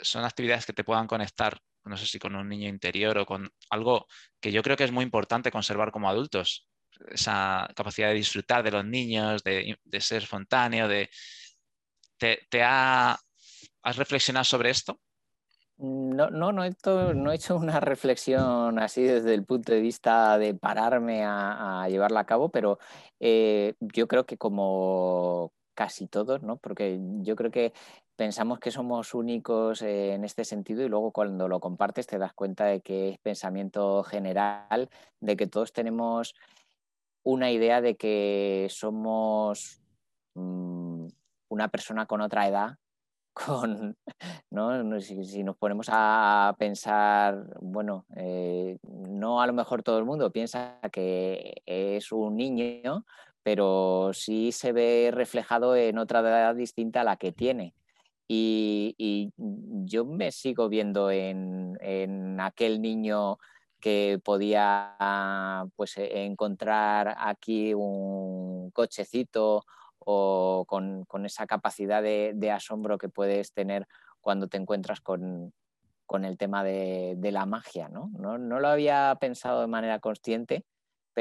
son 0.00 0.24
actividades 0.24 0.66
que 0.66 0.72
te 0.72 0.84
puedan 0.84 1.06
conectar, 1.06 1.58
no 1.84 1.96
sé 1.96 2.06
si 2.06 2.18
con 2.18 2.34
un 2.36 2.48
niño 2.48 2.68
interior 2.68 3.18
o 3.18 3.26
con 3.26 3.50
algo 3.70 4.06
que 4.40 4.52
yo 4.52 4.62
creo 4.62 4.76
que 4.76 4.84
es 4.84 4.92
muy 4.92 5.04
importante 5.04 5.50
conservar 5.50 5.90
como 5.90 6.08
adultos, 6.08 6.68
esa 7.10 7.68
capacidad 7.74 8.08
de 8.08 8.14
disfrutar 8.14 8.62
de 8.62 8.70
los 8.70 8.84
niños, 8.84 9.42
de, 9.42 9.76
ser 10.00 10.22
espontáneo, 10.22 10.88
de... 10.88 11.10
¿Te, 12.18 12.62
ha, 12.62 13.18
has 13.82 13.96
reflexionado 13.96 14.44
sobre 14.44 14.70
esto? 14.70 15.00
No, 15.78 16.30
no, 16.30 16.52
no 16.52 16.62
he, 16.62 16.68
hecho, 16.68 17.12
no 17.14 17.32
he, 17.32 17.34
hecho, 17.34 17.56
una 17.56 17.80
reflexión 17.80 18.78
así 18.78 19.02
desde 19.02 19.34
el 19.34 19.44
punto 19.44 19.72
de 19.72 19.80
vista 19.80 20.38
de 20.38 20.54
pararme 20.54 21.24
a, 21.24 21.84
llevarla 21.88 22.20
a 22.20 22.26
cabo, 22.26 22.50
pero 22.50 22.78
eh, 23.18 23.74
yo 23.80 24.06
creo 24.06 24.24
que 24.24 24.38
como, 24.38 25.52
casi 25.74 26.06
todos, 26.06 26.42
¿no? 26.42 26.58
Porque 26.58 26.98
yo 27.22 27.34
creo 27.36 27.50
que 27.50 27.72
pensamos 28.16 28.58
que 28.58 28.70
somos 28.70 29.14
únicos 29.14 29.82
en 29.82 30.24
este 30.24 30.44
sentido 30.44 30.82
y 30.82 30.88
luego 30.88 31.12
cuando 31.12 31.48
lo 31.48 31.60
compartes 31.60 32.06
te 32.06 32.18
das 32.18 32.32
cuenta 32.34 32.66
de 32.66 32.80
que 32.80 33.10
es 33.10 33.18
pensamiento 33.18 34.02
general, 34.02 34.88
de 35.20 35.36
que 35.36 35.46
todos 35.46 35.72
tenemos 35.72 36.34
una 37.24 37.50
idea 37.50 37.80
de 37.80 37.96
que 37.96 38.66
somos 38.70 39.80
mm, 40.34 41.06
una 41.48 41.68
persona 41.68 42.06
con 42.06 42.20
otra 42.20 42.48
edad, 42.48 42.76
con, 43.32 43.96
¿no? 44.50 45.00
Si, 45.00 45.42
nos 45.42 45.56
ponemos 45.56 45.88
a 45.90 46.54
pensar, 46.58 47.46
bueno, 47.60 48.04
eh, 48.16 48.78
no 48.82 49.40
a 49.40 49.46
lo 49.46 49.52
mejor 49.52 49.82
todo 49.82 49.98
el 49.98 50.04
mundo 50.04 50.30
piensa 50.32 50.78
que 50.92 51.62
es 51.64 52.12
un 52.12 52.36
niño, 52.36 53.06
pero 53.42 54.10
sí 54.12 54.52
se 54.52 54.72
ve 54.72 55.10
reflejado 55.12 55.74
en 55.76 55.98
otra 55.98 56.20
edad 56.20 56.54
distinta 56.54 57.00
a 57.00 57.04
la 57.04 57.16
que 57.16 57.32
tiene. 57.32 57.74
Y, 58.28 59.32
yo 59.84 60.04
me 60.04 60.32
sigo 60.32 60.68
viendo 60.68 61.10
en, 61.10 62.40
aquel 62.40 62.80
niño 62.80 63.38
que 63.80 64.20
podía 64.24 64.96
pues, 65.76 65.96
e, 65.98 66.24
encontrar 66.24 67.14
aquí 67.18 67.74
un 67.74 68.70
cochecito 68.70 69.64
o 69.98 70.64
con, 70.66 71.06
esa 71.24 71.46
capacidad 71.46 72.02
de, 72.02 72.50
asombro 72.50 72.98
que 72.98 73.08
puedes 73.08 73.52
tener 73.52 73.86
cuando 74.20 74.48
te 74.48 74.56
encuentras 74.56 75.00
con, 75.00 75.52
el 76.22 76.38
tema 76.38 76.64
de, 76.64 77.18
la 77.32 77.46
magia. 77.46 77.88
¿no? 77.88 78.10
¿no? 78.16 78.38
lo 78.38 78.68
había 78.68 79.16
pensado 79.20 79.60
de 79.60 79.66
manera 79.66 79.98
consciente 79.98 80.64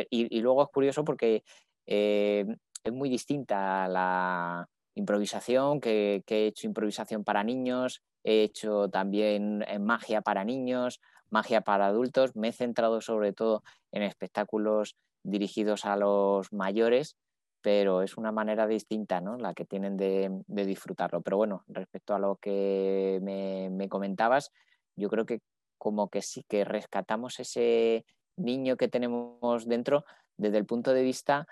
y, 0.09 0.39
luego 0.39 0.63
es 0.63 0.69
curioso 0.69 1.03
porque 1.03 1.43
eh, 1.85 2.45
es 2.83 2.93
muy 2.93 3.09
distinta 3.09 3.87
la 3.87 4.67
improvisación, 5.01 5.81
que, 5.81 6.23
he 6.27 6.47
hecho 6.47 6.67
improvisación 6.67 7.23
para 7.23 7.43
niños, 7.43 8.01
he 8.23 8.43
hecho 8.43 8.89
también 8.89 9.63
en 9.67 9.83
magia 9.83 10.21
para 10.21 10.43
niños, 10.43 11.01
magia 11.29 11.61
para 11.61 11.87
adultos, 11.87 12.35
me 12.35 12.49
he 12.49 12.53
centrado 12.53 13.01
sobre 13.01 13.33
todo 13.33 13.63
en 13.91 14.03
espectáculos 14.03 14.95
dirigidos 15.23 15.85
a 15.85 15.95
los 15.97 16.53
mayores, 16.53 17.17
pero 17.61 18.01
es 18.01 18.17
una 18.17 18.31
manera 18.31 18.65
distinta 18.67 19.21
¿no? 19.21 19.37
la 19.37 19.53
que 19.53 19.65
tienen 19.65 19.97
de, 19.97 20.31
disfrutarlo. 20.47 21.21
Pero 21.21 21.37
bueno, 21.37 21.63
respecto 21.67 22.15
a 22.15 22.19
lo 22.19 22.37
que 22.37 23.19
me, 23.21 23.69
me 23.69 23.87
comentabas, 23.87 24.51
yo 24.95 25.09
creo 25.09 25.25
que 25.25 25.41
como 25.77 26.09
que 26.09 26.21
sí 26.21 26.43
que 26.47 26.63
rescatamos 26.63 27.39
ese 27.39 28.05
niño 28.37 28.77
que 28.77 28.87
tenemos 28.87 29.67
dentro 29.67 30.05
desde 30.37 30.57
el 30.57 30.65
punto 30.65 30.93
de 30.93 31.03
vista 31.03 31.47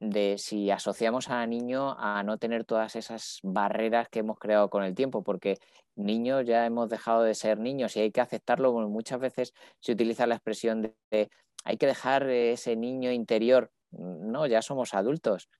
de 0.00 0.38
si 0.38 0.70
asociamos 0.70 1.28
a 1.28 1.46
niño 1.46 1.94
a 1.98 2.22
no 2.22 2.38
tener 2.38 2.64
todas 2.64 2.96
esas 2.96 3.38
barreras 3.42 4.08
que 4.08 4.20
hemos 4.20 4.38
creado 4.38 4.70
con 4.70 4.82
el 4.82 4.94
tiempo, 4.94 5.22
porque 5.22 5.58
niños 5.94 6.44
ya 6.46 6.64
hemos 6.64 6.88
dejado 6.88 7.22
de 7.22 7.34
ser 7.34 7.58
niños 7.58 7.96
y 7.96 8.00
hay 8.00 8.10
que 8.10 8.22
aceptarlo. 8.22 8.72
muchas 8.88 9.20
veces 9.20 9.54
se 9.78 9.92
utiliza 9.92 10.26
la 10.26 10.36
expresión 10.36 10.82
de, 10.82 11.30
hay 11.64 11.76
que 11.76 11.86
dejar 11.86 12.28
ese 12.28 12.76
niño 12.76 13.12
interior. 13.12 13.70
No, 13.90 14.46
ya 14.46 14.62
somos 14.62 14.94
adultos, 14.94 15.50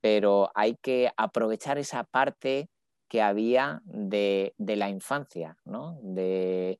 pero 0.00 0.50
hay 0.54 0.76
que 0.76 1.10
aprovechar 1.16 1.78
esa 1.78 2.04
parte 2.04 2.68
que 3.08 3.22
había 3.22 3.82
de, 3.84 4.54
la 4.58 4.88
infancia, 4.88 5.56
¿no? 5.64 5.98
De, 6.02 6.78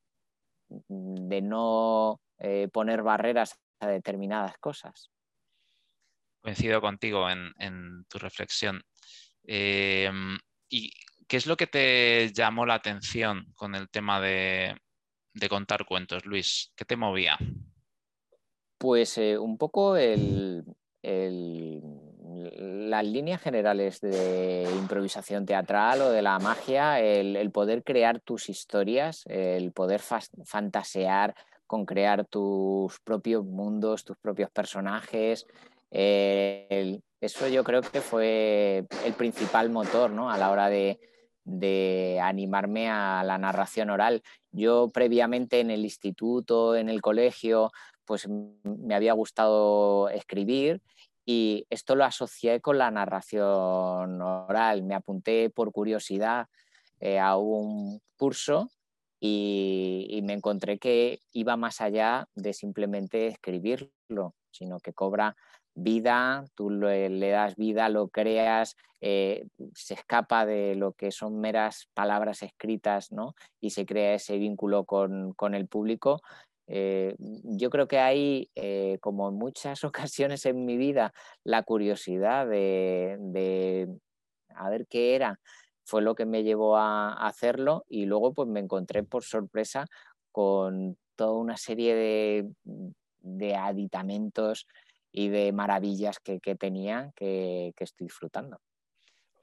de 0.69 1.43
no 1.43 2.21
eh, 2.39 2.69
poner 2.73 3.03
barreras 3.03 3.59
a 3.81 3.89
determinadas 3.89 4.57
cosas 4.59 5.11
coincido 6.41 6.81
contigo 6.81 7.29
en, 7.29 8.05
tu 8.09 8.19
reflexión. 8.19 8.83
Em, 9.45 10.39
¿Y 10.69 10.93
qué 11.27 11.37
es 11.37 11.47
lo 11.47 11.57
que 11.57 11.67
te 11.67 12.33
llamó 12.33 12.67
la 12.67 12.75
atención 12.75 13.47
con 13.55 13.75
el 13.75 13.89
tema 13.89 14.21
de, 14.21 14.77
contar 15.49 15.85
cuentos, 15.85 16.27
Luis? 16.27 16.73
¿Qué 16.77 16.85
te 16.85 16.97
movía? 16.97 17.39
Pues 18.79 19.19
eh, 19.19 19.39
un 19.39 19.59
poco 19.59 19.97
las 21.03 23.05
líneas 23.05 23.41
generales 23.41 24.01
de 24.01 24.69
improvisación 24.79 25.47
teatral 25.47 26.03
o 26.03 26.11
de 26.11 26.23
la 26.23 26.39
magia, 26.39 27.01
el, 27.01 27.51
poder 27.51 27.83
crear 27.85 28.21
tus 28.21 28.49
historias, 28.49 29.25
el 29.27 29.73
poder 29.73 30.01
fantasear 30.01 31.35
con 31.67 31.87
crear 31.87 32.27
tus 32.27 32.99
propios 33.01 33.45
mundos, 33.45 34.05
tus 34.05 34.19
propios 34.19 34.51
personajes, 34.51 35.47
eso 35.91 37.49
yo 37.49 37.65
creo 37.65 37.83
que 37.83 38.01
fue 38.01 38.87
el 39.05 39.13
principal 39.15 39.71
motor 39.71 40.11
¿no? 40.11 40.31
a 40.31 40.39
la 40.39 40.51
hora 40.51 40.69
de, 40.69 40.99
animarme 42.23 42.89
a 42.89 43.23
la 43.25 43.39
narración 43.39 43.91
oral. 43.91 44.23
Yo 44.53 44.89
previamente 44.89 45.61
en 45.61 45.71
el 45.71 45.83
instituto, 45.83 46.77
en 46.77 46.89
el 46.89 47.03
colegio, 47.03 47.73
pues 48.05 48.29
me 48.29 48.95
había 48.95 49.15
gustado 49.15 50.09
escribir 50.11 50.81
y 51.27 51.67
esto 51.71 51.97
lo 51.97 52.05
asocié 52.05 52.61
con 52.61 52.79
la 52.79 52.91
narración 52.91 54.21
oral. 54.23 54.83
Me 54.85 54.95
apunté 54.95 55.51
por 55.51 55.73
curiosidad 55.73 56.47
eh, 57.01 57.19
a 57.19 57.37
un 57.37 58.01
curso 58.17 58.71
y, 59.19 60.07
y, 60.09 60.23
me 60.23 60.33
encontré 60.35 60.79
que 60.79 61.21
iba 61.33 61.57
más 61.57 61.81
allá 61.81 62.29
de 62.35 62.53
simplemente 62.53 63.27
escribirlo, 63.27 64.35
sino 64.51 64.79
que 64.81 64.95
cobra 64.95 65.37
vida, 65.83 66.45
tú 66.55 66.71
le, 66.71 67.31
das 67.31 67.57
vida, 67.57 67.89
lo 67.89 68.09
creas, 68.09 68.77
eh, 69.01 69.47
se 69.75 69.95
escapa 69.95 70.45
de 70.47 70.75
lo 70.75 70.93
que 70.93 71.11
son 71.11 71.41
meras 71.41 71.89
palabras 71.95 72.43
escritas 72.43 73.13
¿no? 73.13 73.35
y 73.61 73.71
se 73.71 73.87
crea 73.87 74.15
ese 74.15 74.39
vínculo 74.39 74.85
con, 74.85 75.55
el 75.55 75.67
público. 75.69 76.21
Eh, 76.67 77.17
yo 77.19 77.71
creo 77.71 77.89
que 77.89 77.99
hay, 77.99 78.51
eh, 78.55 78.99
como 79.01 79.29
en 79.29 79.37
muchas 79.37 79.85
ocasiones 79.85 80.47
en 80.47 80.65
mi 80.65 80.77
vida, 80.77 81.13
la 81.45 81.63
curiosidad 81.63 82.47
de, 82.47 83.89
a 84.55 84.71
ver 84.71 84.87
qué 84.87 85.15
era, 85.15 85.41
fue 85.85 86.03
lo 86.03 86.15
que 86.15 86.27
me 86.27 86.45
llevó 86.45 86.77
a 86.77 87.13
hacerlo 87.27 87.85
y 87.89 88.07
luego 88.07 88.33
pues 88.35 88.49
me 88.49 88.61
encontré 88.61 89.03
por 89.03 89.25
sorpresa 89.25 89.87
con 90.31 90.97
toda 91.17 91.33
una 91.33 91.57
serie 91.57 91.95
de, 91.95 92.49
de 93.23 93.57
aditamentos 93.57 94.67
y 95.13 95.29
de 95.29 95.53
maravillas 95.53 96.19
que, 96.19 96.41
tenía 96.57 97.13
que, 97.17 97.73
estoy 97.79 98.07
disfrutando. 98.07 98.61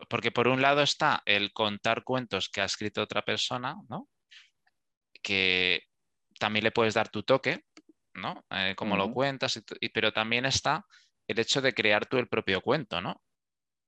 Porque 0.09 0.31
por 0.31 0.47
un 0.47 0.61
lado 0.61 0.81
está 0.81 1.21
el 1.25 1.51
contar 1.53 2.03
cuentos 2.03 2.49
que 2.49 2.61
ha 2.61 2.65
escrito 2.65 3.01
otra 3.01 3.23
persona, 3.23 3.75
¿no? 3.89 4.07
Que 5.21 5.83
también 6.39 6.63
le 6.63 6.71
puedes 6.71 6.93
dar 6.93 7.09
tu 7.09 7.23
toque, 7.23 7.65
¿no? 8.13 8.45
Eh, 8.51 8.75
como 8.77 8.95
lo 8.95 9.11
cuentas, 9.11 9.61
y, 9.79 9.89
pero 9.89 10.13
también 10.13 10.45
está 10.45 10.85
el 11.27 11.39
hecho 11.39 11.61
de 11.61 11.73
crear 11.73 12.05
tú 12.05 12.17
el 12.17 12.27
propio 12.27 12.61
cuento, 12.61 13.01
¿no? 13.01 13.21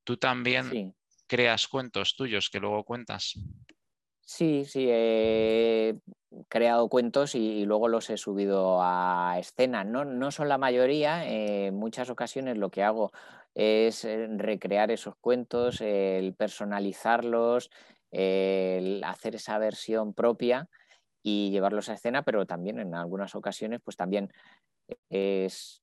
Tú 0.03 0.17
también 0.17 0.95
creas 1.27 1.67
cuentos 1.67 2.15
tuyos 2.15 2.49
que 2.49 2.59
luego 2.59 2.83
cuentas. 2.83 3.35
Sí, 4.31 4.63
sí, 4.65 4.85
he 4.87 5.97
creado 6.49 6.87
cuentos 6.87 7.33
y, 7.33 7.65
luego 7.65 7.87
los 7.87 8.11
he 8.11 8.17
subido 8.17 8.77
a 8.79 9.37
escena. 9.39 9.83
No, 9.83 10.29
son 10.31 10.47
la 10.49 10.59
mayoría, 10.59 11.25
en 11.27 11.75
muchas 11.75 12.11
ocasiones 12.11 12.55
lo 12.55 12.69
que 12.69 12.83
hago 12.83 13.11
es 13.55 14.05
eh, 14.05 14.27
recrear 14.37 14.91
esos 14.91 15.15
cuentos, 15.19 15.81
el 15.81 16.35
personalizarlos, 16.35 17.71
el 18.11 19.03
hacer 19.03 19.33
esa 19.33 19.57
versión 19.57 20.13
propia 20.13 20.69
y 21.23 21.49
llevarlos 21.49 21.89
a 21.89 21.93
escena, 21.95 22.21
pero 22.21 22.45
también 22.45 22.79
en 22.79 22.93
algunas 22.93 23.33
ocasiones 23.33 23.81
pues 23.83 23.97
también 23.97 24.31
es 25.09 25.81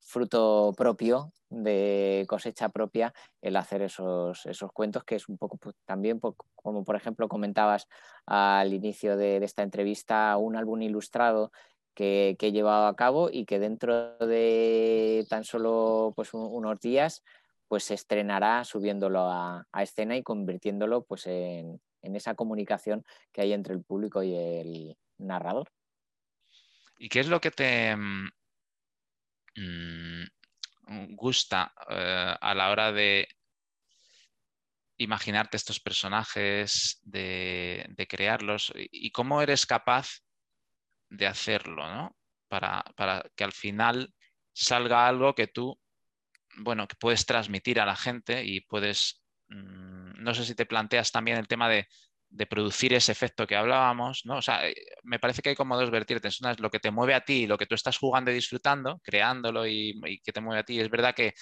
fruto 0.00 0.72
propio, 0.76 1.32
de 1.48 2.24
cosecha 2.28 2.68
propia, 2.68 3.12
el 3.42 3.56
hacer 3.56 3.82
esos, 3.82 4.46
esos 4.46 4.72
cuentos, 4.72 5.04
que 5.04 5.16
es 5.16 5.28
un 5.28 5.36
poco 5.36 5.56
pues, 5.56 5.74
también, 5.84 6.20
como 6.54 6.84
por 6.84 6.96
ejemplo 6.96 7.28
comentabas 7.28 7.88
al 8.26 8.72
inicio 8.72 9.16
de, 9.16 9.38
esta 9.38 9.62
entrevista, 9.62 10.36
un 10.36 10.56
álbum 10.56 10.80
ilustrado 10.82 11.50
que, 11.94 12.36
he 12.40 12.52
llevado 12.52 12.86
a 12.86 12.96
cabo 12.96 13.30
y 13.30 13.44
que 13.44 13.58
dentro 13.58 14.16
de 14.18 15.26
tan 15.28 15.44
solo 15.44 16.12
pues, 16.14 16.32
unos 16.34 16.78
días 16.80 17.22
pues 17.68 17.84
se 17.84 17.94
estrenará 17.94 18.64
subiéndolo 18.64 19.28
a, 19.30 19.66
escena 19.80 20.16
y 20.16 20.22
convirtiéndolo 20.22 21.04
pues, 21.04 21.26
en, 21.26 21.80
en 22.02 22.16
esa 22.16 22.34
comunicación 22.34 23.04
que 23.32 23.42
hay 23.42 23.52
entre 23.52 23.74
el 23.74 23.82
público 23.82 24.22
y 24.22 24.34
el 24.34 24.96
narrador. 25.18 25.68
¿Y 26.98 27.08
qué 27.08 27.20
es 27.20 27.28
lo 27.28 27.40
que 27.40 27.50
te, 27.50 27.96
mm, 29.56 31.14
gusta 31.14 31.72
eh, 31.88 32.34
a 32.40 32.54
la 32.54 32.70
hora 32.70 32.92
de 32.92 33.28
imaginarte 34.98 35.56
estos 35.56 35.80
personajes, 35.80 37.00
de, 37.02 38.06
crearlos 38.08 38.72
y 38.74 39.10
cómo 39.12 39.40
eres 39.40 39.64
capaz 39.64 40.20
de 41.08 41.26
hacerlo, 41.26 42.14
Para, 42.48 42.84
que 43.36 43.44
al 43.44 43.52
final 43.52 44.12
salga 44.52 45.06
algo 45.06 45.34
que 45.34 45.46
tú, 45.46 45.80
bueno, 46.56 46.86
que 46.86 46.96
puedes 46.96 47.24
transmitir 47.24 47.80
a 47.80 47.86
la 47.86 47.96
gente 47.96 48.44
y 48.44 48.60
puedes 48.60 49.22
mm, 49.48 50.22
no 50.22 50.34
sé 50.34 50.44
si 50.44 50.54
te 50.54 50.66
planteas 50.66 51.12
también 51.12 51.38
el 51.38 51.48
tema 51.48 51.68
de, 51.68 51.88
producir 52.48 52.94
ese 52.94 53.12
efecto 53.12 53.46
que 53.46 53.56
hablábamos, 53.56 54.22
¿no? 54.24 54.36
O 54.38 54.42
sea, 54.42 54.68
eh, 54.68 54.74
me 55.02 55.18
parece 55.18 55.42
que 55.42 55.50
hay 55.50 55.56
como 55.56 55.76
dos 55.76 55.90
vertientes. 55.90 56.40
Una 56.40 56.52
es 56.52 56.60
lo 56.60 56.70
que 56.70 56.78
te 56.80 56.90
mueve 56.90 57.14
a 57.14 57.24
ti, 57.24 57.46
lo 57.46 57.58
que 57.58 57.66
tú 57.66 57.74
estás 57.74 57.98
jugando 57.98 58.30
y 58.30 58.34
disfrutando, 58.34 59.00
creándolo 59.02 59.66
y, 59.66 60.20
que 60.24 60.32
te 60.32 60.40
mueve 60.40 60.60
a 60.60 60.64
ti. 60.64 60.80
Es 60.80 60.90
verdad 60.90 61.14
que 61.14 61.34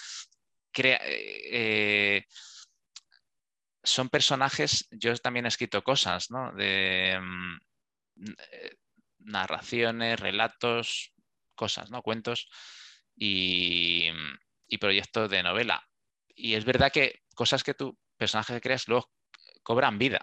crea, 0.72 1.01
eh, 1.05 2.24
son 3.82 4.09
personajes, 4.09 4.89
yo 4.91 5.14
también 5.16 5.47
he 5.47 5.49
escrito 5.49 5.82
cosas, 5.82 6.30
¿no? 6.30 6.53
De 6.53 7.18
mm, 7.20 7.59
narraciones, 9.20 10.20
relatos, 10.20 11.12
cosas, 11.55 11.91
¿no? 11.91 12.03
Cuentos 12.03 12.49
y, 13.16 14.09
y 14.68 14.78
proyectos 14.78 15.30
de 15.30 15.43
novela. 15.43 15.82
Y 16.34 16.55
es 16.55 16.64
verdad 16.64 16.93
que 16.93 17.20
cosas 17.34 17.64
que 17.64 17.74
tú, 17.74 17.99
personajes 18.16 18.61
creas, 18.61 18.89
luego 18.89 19.11
cobran 19.62 19.99
vida. 19.99 20.20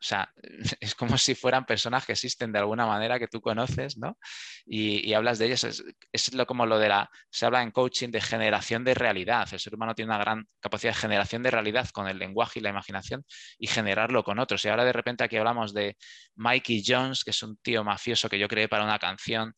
O 0.00 0.02
sea, 0.02 0.32
es 0.80 0.94
como 0.94 1.18
si 1.18 1.34
fueran 1.34 1.64
personas 1.64 2.06
que 2.06 2.12
existen 2.12 2.52
de 2.52 2.60
alguna 2.60 2.86
manera 2.86 3.18
que 3.18 3.26
tú 3.26 3.40
conoces, 3.40 3.98
¿no? 3.98 4.16
Y, 4.64 5.12
hablas 5.12 5.38
de 5.38 5.46
ellos. 5.46 5.64
Es, 6.12 6.34
lo, 6.34 6.46
como 6.46 6.66
lo 6.66 6.78
de 6.78 6.88
la. 6.88 7.10
Se 7.30 7.46
habla 7.46 7.62
en 7.62 7.70
coaching 7.72 8.10
de 8.10 8.20
generación 8.20 8.84
de 8.84 8.94
realidad. 8.94 9.48
El 9.52 9.58
ser 9.58 9.74
humano 9.74 9.94
tiene 9.94 10.10
una 10.10 10.18
gran 10.18 10.48
capacidad 10.60 10.92
de 10.92 11.00
generación 11.00 11.42
de 11.42 11.50
realidad 11.50 11.88
con 11.90 12.08
el 12.08 12.18
lenguaje 12.18 12.60
y 12.60 12.62
la 12.62 12.70
imaginación 12.70 13.24
y 13.58 13.66
generarlo 13.66 14.22
con 14.22 14.38
otros. 14.38 14.64
Y 14.64 14.68
ahora 14.68 14.84
de 14.84 14.92
repente 14.92 15.24
aquí 15.24 15.36
hablamos 15.36 15.74
de 15.74 15.96
Mikey 16.36 16.82
Jones, 16.86 17.24
que 17.24 17.30
es 17.30 17.42
un 17.42 17.56
tío 17.58 17.82
mafioso 17.84 18.28
que 18.28 18.38
yo 18.38 18.48
creé 18.48 18.68
para 18.68 18.84
una 18.84 18.98
canción. 18.98 19.54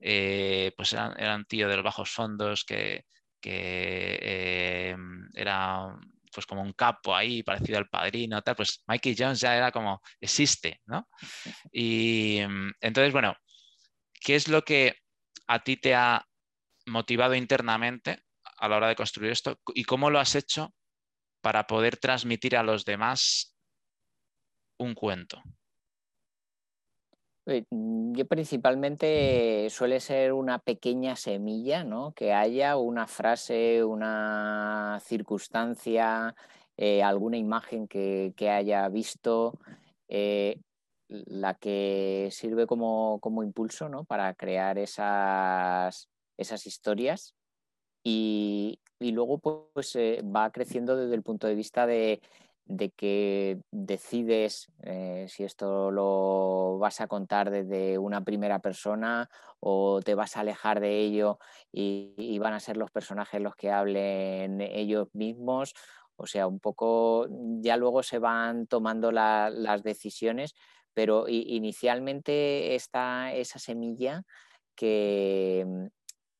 Eh, 0.00 0.72
pues 0.76 0.92
era, 0.92 1.34
un 1.36 1.44
tío 1.46 1.68
de 1.68 1.76
los 1.76 1.84
bajos 1.84 2.10
fondos 2.10 2.64
que, 2.64 3.04
eh, 3.42 4.96
era 5.34 5.96
pues 6.34 6.46
como 6.46 6.62
un 6.62 6.72
capo 6.72 7.14
ahí, 7.14 7.42
parecido 7.42 7.78
al 7.78 7.88
padrino, 7.88 8.42
tal, 8.42 8.56
pues 8.56 8.82
Mikey 8.86 9.14
Jones 9.16 9.40
ya 9.40 9.56
era 9.56 9.70
como, 9.70 10.00
existe, 10.20 10.80
¿no? 10.86 11.08
Y 11.72 12.40
mm, 12.46 12.72
entonces, 12.80 13.12
bueno, 13.12 13.34
¿qué 14.20 14.34
es 14.34 14.48
lo 14.48 14.62
que 14.62 14.96
a 15.46 15.62
ti 15.62 15.76
te 15.76 15.94
ha 15.94 16.26
motivado 16.86 17.34
internamente 17.34 18.24
a 18.58 18.68
la 18.68 18.76
hora 18.76 18.88
de 18.88 18.96
construir 18.96 19.32
esto 19.32 19.58
y 19.74 19.84
cómo 19.84 20.10
lo 20.10 20.18
has 20.18 20.34
hecho 20.34 20.74
para 21.40 21.66
poder 21.66 21.96
transmitir 21.96 22.56
a 22.56 22.62
los 22.62 22.84
demás 22.84 23.56
un 24.78 24.94
cuento? 24.94 25.42
Eh, 27.46 27.64
mm, 27.70 28.14
yo 28.14 28.26
principalmente 28.26 29.68
suele 29.70 30.00
ser 30.00 30.32
una 30.32 30.58
pequeña 30.58 31.14
semilla, 31.16 31.84
¿no? 31.84 32.12
Que 32.14 32.32
haya 32.32 32.76
una 32.76 33.06
frase, 33.06 33.84
una 33.84 34.98
circunstancia, 35.04 36.34
eh, 36.76 37.02
alguna 37.02 37.36
imagen 37.36 37.86
que, 37.86 38.32
haya 38.50 38.88
visto, 38.88 39.58
eh, 40.08 40.58
la 41.08 41.54
que 41.54 42.28
sirve 42.32 42.66
como, 42.66 43.20
impulso, 43.44 43.88
¿no? 43.88 44.04
Para 44.04 44.34
crear 44.34 44.78
esas, 44.78 46.08
esas 46.38 46.66
historias. 46.66 47.34
Y, 48.04 48.80
y 48.98 49.12
luego 49.12 49.38
pues 49.38 49.96
va 49.96 50.50
creciendo 50.50 50.96
desde 50.96 51.14
el 51.14 51.22
punto 51.22 51.46
de 51.46 51.54
vista 51.54 51.86
de 51.86 52.20
de 52.66 52.90
que 52.90 53.60
decides 53.70 54.72
eh, 54.82 55.26
si 55.28 55.44
esto 55.44 55.90
lo 55.90 56.78
vas 56.78 57.00
a 57.00 57.06
contar 57.06 57.50
desde 57.50 57.98
una 57.98 58.24
primera 58.24 58.58
persona 58.60 59.28
o 59.60 60.00
te 60.02 60.14
vas 60.14 60.36
a 60.36 60.40
alejar 60.40 60.80
de 60.80 60.98
ello 61.00 61.38
y, 61.72 62.38
van 62.38 62.54
a 62.54 62.60
ser 62.60 62.76
los 62.76 62.90
personajes 62.90 63.40
los 63.40 63.54
que 63.54 63.70
hablen 63.70 64.60
ellos 64.60 65.08
mismos. 65.12 65.74
O 66.16 66.26
sea, 66.26 66.46
un 66.46 66.60
poco 66.60 67.26
ya 67.60 67.76
luego 67.76 68.02
se 68.02 68.18
van 68.18 68.66
tomando 68.66 69.12
las 69.12 69.82
decisiones, 69.82 70.54
pero 70.94 71.26
inicialmente 71.28 72.74
está 72.74 73.32
esa 73.32 73.58
semilla 73.58 74.22
que, 74.74 75.66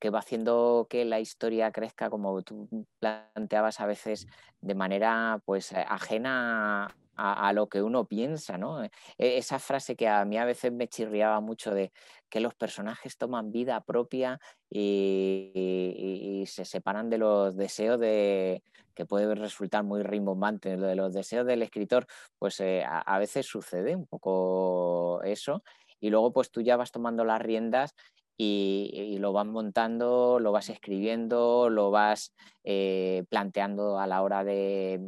que 0.05 0.11
va 0.11 0.18
haciendo 0.18 0.86
que 0.90 1.07
la 1.07 1.18
historia 1.18 1.72
crezca, 1.72 2.11
como 2.11 2.42
tú 2.42 2.68
planteabas 2.98 3.80
a 3.80 3.86
veces, 3.86 4.26
de 4.61 4.74
manera 4.74 5.40
pues 5.46 5.72
eh, 5.72 5.82
ajena 5.88 6.94
a, 7.16 7.52
lo 7.55 7.70
que 7.70 7.80
uno 7.80 8.05
piensa, 8.05 8.59
¿no? 8.59 8.84
E, 8.84 8.90
esa 9.16 9.59
frase 9.59 9.96
que 9.96 10.07
a 10.07 10.26
mí 10.26 10.36
a 10.36 10.44
veces 10.44 10.72
me 10.72 10.88
chirriaba 10.88 11.40
mucho 11.40 11.72
de 11.72 11.90
que 12.28 12.40
los 12.40 12.55
personajes 12.55 13.16
toman 13.16 13.50
vida 13.50 13.80
propia 13.80 14.38
y, 14.68 16.44
se 16.48 16.66
separan 16.66 17.09
de 17.09 17.16
los 17.16 17.57
deseos 17.57 17.98
de 17.98 18.62
que 18.94 19.07
puede 19.07 19.34
resultar 19.34 19.84
muy 19.84 20.02
rimbombante, 20.02 20.76
de 20.76 20.94
los 20.96 21.14
deseos 21.14 21.46
del 21.46 21.62
escritor, 21.62 22.07
pues 22.38 22.61
eh, 22.61 22.84
a, 22.86 23.18
veces 23.18 23.46
sucede 23.46 23.96
un 23.96 24.07
poco 24.07 25.22
eso 25.22 25.62
y 25.98 26.11
luego 26.11 26.30
pues 26.34 26.50
tú 26.50 26.61
ya 26.61 26.76
vas 26.76 26.92
tomando 26.92 27.24
las 27.24 27.40
riendas 27.40 27.94
y, 28.37 29.16
lo 29.18 29.32
vas 29.32 29.47
montando, 29.47 30.39
lo 30.41 30.53
vas 30.53 30.68
escribiendo, 30.68 31.70
lo 31.70 31.91
vas 31.91 32.35
eh, 32.64 33.24
planteando 33.28 33.99
a 33.99 34.07
la 34.07 34.22
hora 34.22 34.45
de, 34.45 35.01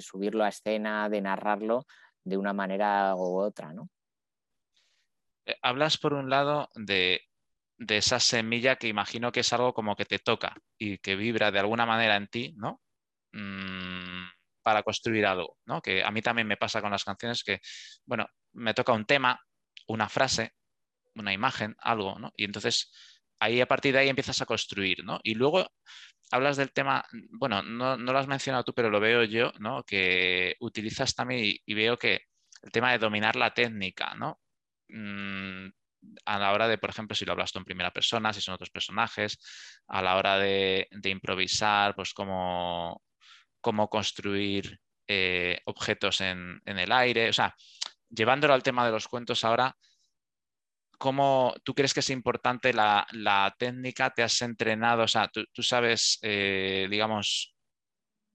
subirlo 0.00 0.44
a 0.44 0.48
escena, 0.48 1.08
de 1.08 1.20
narrarlo 1.20 1.86
de 2.24 2.36
una 2.36 2.52
manera 2.52 3.14
u 3.14 3.38
otra, 3.38 3.72
¿no? 3.72 3.88
Eh, 5.44 5.56
hablas 5.62 5.98
por 5.98 6.14
un 6.14 6.30
lado 6.30 6.70
de, 6.74 7.20
esa 7.78 8.18
semilla 8.18 8.76
que 8.76 8.88
imagino 8.88 9.30
que 9.30 9.40
es 9.40 9.52
algo 9.52 9.74
como 9.74 9.94
que 9.94 10.06
te 10.06 10.18
toca 10.18 10.56
y 10.78 10.98
que 10.98 11.14
vibra 11.14 11.50
de 11.50 11.58
alguna 11.58 11.86
manera 11.86 12.16
en 12.16 12.28
ti, 12.28 12.54
¿no? 12.56 12.80
Mm, 13.32 14.26
para 14.62 14.82
construir 14.82 15.26
algo, 15.26 15.58
¿no? 15.66 15.82
Que 15.82 16.02
a 16.02 16.10
mí 16.10 16.22
también 16.22 16.48
me 16.48 16.56
pasa 16.56 16.80
con 16.80 16.90
las 16.90 17.04
canciones 17.04 17.44
que, 17.44 17.60
bueno, 18.06 18.26
me 18.54 18.74
toca 18.74 18.92
un 18.92 19.04
tema, 19.04 19.38
una 19.86 20.08
frase, 20.08 20.54
una 21.16 21.32
imagen, 21.32 21.76
algo, 21.78 22.18
¿no? 22.18 22.32
Y 22.36 22.44
entonces 22.44 22.92
ahí 23.40 23.60
a 23.60 23.66
partir 23.66 23.92
de 23.92 24.00
ahí 24.00 24.08
empiezas 24.08 24.40
a 24.40 24.46
construir, 24.46 25.04
¿no? 25.04 25.20
Y 25.22 25.34
luego 25.34 25.66
hablas 26.30 26.56
del 26.56 26.72
tema, 26.72 27.04
bueno, 27.30 27.62
no, 27.62 27.96
lo 27.96 28.18
has 28.18 28.26
mencionado 28.26 28.64
tú, 28.64 28.74
pero 28.74 28.90
lo 28.90 29.00
veo 29.00 29.24
yo, 29.24 29.52
¿no? 29.58 29.84
Que 29.84 30.56
utilizas 30.60 31.14
también 31.14 31.58
y, 31.64 31.74
veo 31.74 31.98
que 31.98 32.22
el 32.62 32.70
tema 32.72 32.92
de 32.92 32.98
dominar 32.98 33.36
la 33.36 33.54
técnica, 33.54 34.14
¿no? 34.14 34.40
Mm, 34.88 35.68
a 36.24 36.38
la 36.38 36.52
hora 36.52 36.68
de, 36.68 36.78
por 36.78 36.90
ejemplo, 36.90 37.14
si 37.14 37.24
lo 37.24 37.32
hablas 37.32 37.52
tú 37.52 37.58
en 37.58 37.64
primera 37.64 37.92
persona, 37.92 38.32
si 38.32 38.40
son 38.40 38.54
otros 38.54 38.70
personajes, 38.70 39.38
a 39.88 40.02
la 40.02 40.16
hora 40.16 40.38
de, 40.38 40.88
improvisar, 41.04 41.94
pues 41.94 42.12
cómo, 42.14 43.02
cómo 43.60 43.88
construir 43.88 44.80
eh, 45.08 45.60
objetos 45.66 46.20
en, 46.20 46.60
en, 46.64 46.78
el 46.78 46.92
aire, 46.92 47.28
o 47.28 47.32
sea, 47.32 47.54
llevándolo 48.08 48.54
al 48.54 48.62
tema 48.62 48.86
de 48.86 48.92
los 48.92 49.08
cuentos 49.08 49.44
ahora, 49.44 49.76
¿cómo 50.98 51.54
tú 51.64 51.74
crees 51.74 51.94
que 51.94 52.00
es 52.00 52.10
importante 52.10 52.72
la, 52.72 53.54
técnica? 53.58 54.10
¿Te 54.10 54.22
has 54.22 54.40
entrenado? 54.42 55.04
O 55.04 55.08
sea, 55.08 55.28
tú, 55.28 55.62
sabes, 55.62 56.18
eh, 56.22 56.86
digamos, 56.90 57.54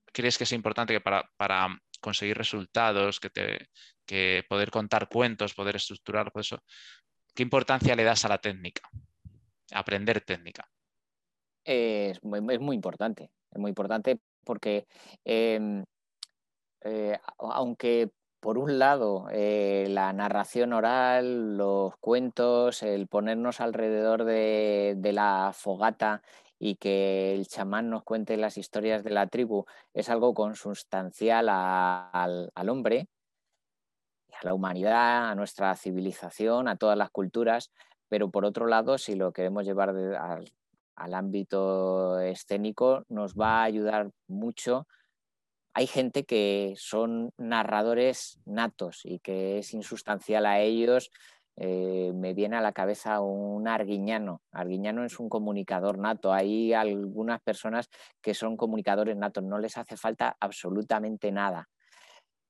¿crees 0.05 0.38
que 0.38 0.43
es 0.43 0.51
importante 0.51 0.93
que 0.93 1.01
para, 1.01 1.68
conseguir 1.99 2.38
resultados, 2.38 3.20
que, 3.20 4.43
poder 4.49 4.72
contar 4.72 5.07
cuentos, 5.07 5.53
poder 5.53 5.76
estructurar, 5.76 6.32
por 6.32 6.41
eso, 6.41 6.64
¿qué 7.34 7.43
importancia 7.43 7.95
le 7.95 8.03
das 8.03 8.26
a 8.26 8.30
la 8.30 8.39
técnica? 8.39 8.89
Aprender 9.72 10.22
técnica. 10.22 10.68
Es 11.64 12.22
muy, 12.24 12.41
muy 12.41 12.76
importante, 12.76 13.32
es 13.51 13.59
muy 13.59 13.70
importante 13.70 14.20
porque 14.43 14.88
em, 15.24 15.84
eh, 16.84 17.18
aunque 17.38 18.09
por 18.42 18.58
un 18.58 18.80
lado, 18.80 19.28
eh, 19.32 19.86
la 19.89 20.12
narración 20.14 20.74
oral, 20.74 21.58
los 21.58 21.96
cuentos, 21.98 22.82
el 22.82 23.08
ponernos 23.08 23.62
alrededor 23.62 24.24
de, 24.26 24.98
la 25.14 25.52
fogata 25.54 26.24
y 26.58 26.76
que 26.76 27.36
el 27.36 27.48
chamán 27.48 27.92
nos 27.92 28.04
cuente 28.04 28.38
las 28.38 28.58
historias 28.58 29.04
de 29.04 29.12
la 29.12 29.28
tribu 29.28 29.66
es 29.94 30.10
algo 30.10 30.34
consustancial 30.34 31.50
al, 31.50 32.70
hombre, 32.70 33.08
a 34.34 34.46
la 34.46 34.56
humanidad, 34.56 35.30
a 35.30 35.36
nuestra 35.36 35.76
civilización, 35.76 36.68
a 36.68 36.78
todas 36.78 36.98
las 36.98 37.12
culturas, 37.12 37.72
pero 38.10 38.32
por 38.32 38.46
otro 38.46 38.66
lado, 38.66 38.98
si 38.98 39.14
lo 39.16 39.34
queremos 39.34 39.66
llevar 39.66 39.94
al 40.96 41.14
ámbito 41.14 42.20
escénico, 42.20 43.04
nos 43.08 43.36
va 43.36 43.62
a 43.62 43.64
ayudar 43.66 44.10
mucho 44.28 44.88
hay 45.74 45.88
gente 45.88 46.26
que 46.26 46.74
son 46.78 47.32
narradores 47.38 48.39
natos 48.45 49.01
y 49.03 49.19
que 49.19 49.59
es 49.59 49.74
insustancial 49.74 50.45
a 50.45 50.59
ellos. 50.59 51.11
Eh, 51.57 52.11
me 52.15 52.34
viene 52.34 52.57
a 52.57 52.61
la 52.61 52.74
cabeza 52.74 53.22
un 53.22 53.67
arguiñano. 53.67 54.41
Arguiñano 54.51 55.05
es 55.05 55.19
un 55.19 55.30
comunicador 55.30 55.97
nato. 55.97 56.34
Hay 56.34 56.74
algunas 56.74 57.41
personas 57.41 57.89
que 58.22 58.34
son 58.34 58.57
comunicadores 58.57 59.15
natos, 59.15 59.43
no 59.43 59.59
les 59.59 59.78
hace 59.78 59.95
falta 59.97 60.36
absolutamente 60.39 61.32
nada. 61.32 61.69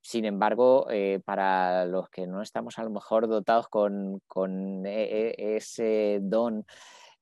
Sin 0.02 0.26
embargo, 0.26 0.88
eh, 0.90 1.20
para 1.24 1.86
los 1.86 2.10
que 2.10 2.26
no 2.26 2.42
estamos 2.42 2.80
a 2.80 2.84
lo 2.84 2.90
mejor 2.90 3.28
dotados 3.28 3.68
con, 3.70 4.86
e, 4.86 5.36
e, 5.38 5.56
ese 5.58 6.20
don 6.24 6.66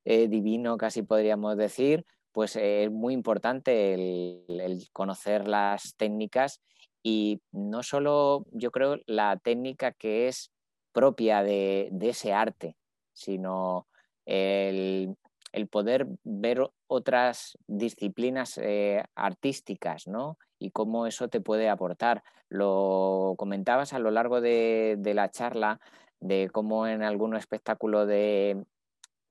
eh, 0.06 0.30
divino, 0.30 0.78
casi 0.78 1.04
podríamos 1.04 1.58
decir, 1.58 2.06
pues 2.32 2.56
es 2.56 2.92
muy 2.92 3.14
importante 3.14 3.94
el, 3.94 4.88
conocer 4.94 5.48
las 5.48 5.96
técnicas 5.96 6.62
y 7.02 7.42
no 7.52 7.84
solo 7.84 8.46
yo 8.52 8.72
creo 8.72 8.98
la 9.06 9.38
técnica 9.38 9.92
que 9.92 10.28
es 10.28 10.52
propia 10.92 11.44
de, 11.44 11.90
ese 12.02 12.34
arte, 12.34 12.76
sino 13.14 13.88
el, 14.26 15.16
poder 15.70 16.08
ver 16.24 16.70
otras 16.88 17.58
disciplinas 17.68 18.58
eh, 18.58 19.04
artísticas, 19.16 20.08
¿no? 20.08 20.38
Y 20.60 20.72
cómo 20.72 21.08
eso 21.08 21.28
te 21.30 21.42
puede 21.42 21.70
aportar. 21.70 22.24
Lo 22.50 23.36
comentabas 23.38 23.94
a 23.94 24.00
lo 24.00 24.12
largo 24.12 24.42
de 24.42 24.98
la 25.16 25.30
charla 25.32 25.80
de 26.20 26.50
cómo 26.52 26.88
en 26.88 27.04
algún 27.04 27.36
espectáculo 27.36 28.06
de, 28.06 28.64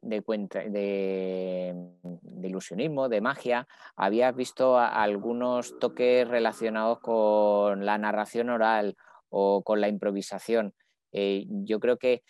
de, 0.02 0.22
de, 0.70 2.48
ilusionismo, 2.48 3.08
de 3.08 3.20
magia, 3.20 3.66
habías 3.96 4.34
visto 4.34 4.78
algunos 4.78 5.78
toques 5.78 6.26
relacionados 6.26 7.00
con 7.00 7.84
la 7.84 7.98
narración 7.98 8.50
oral 8.50 8.96
o 9.30 9.62
con 9.62 9.80
la 9.80 9.88
improvisación. 9.88 10.74
Eh, 11.12 11.46
yo 11.48 11.80
creo 11.80 11.96
que 11.96 12.22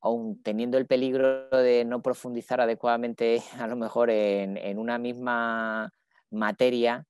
aun 0.00 0.40
teniendo 0.42 0.78
el 0.78 0.86
peligro 0.86 1.48
de 1.50 1.84
no 1.84 2.02
profundizar 2.02 2.60
adecuadamente 2.60 3.42
a 3.58 3.66
lo 3.66 3.76
mejor 3.76 4.10
en, 4.10 4.78
una 4.78 4.98
misma 4.98 5.92
materia, 6.30 7.06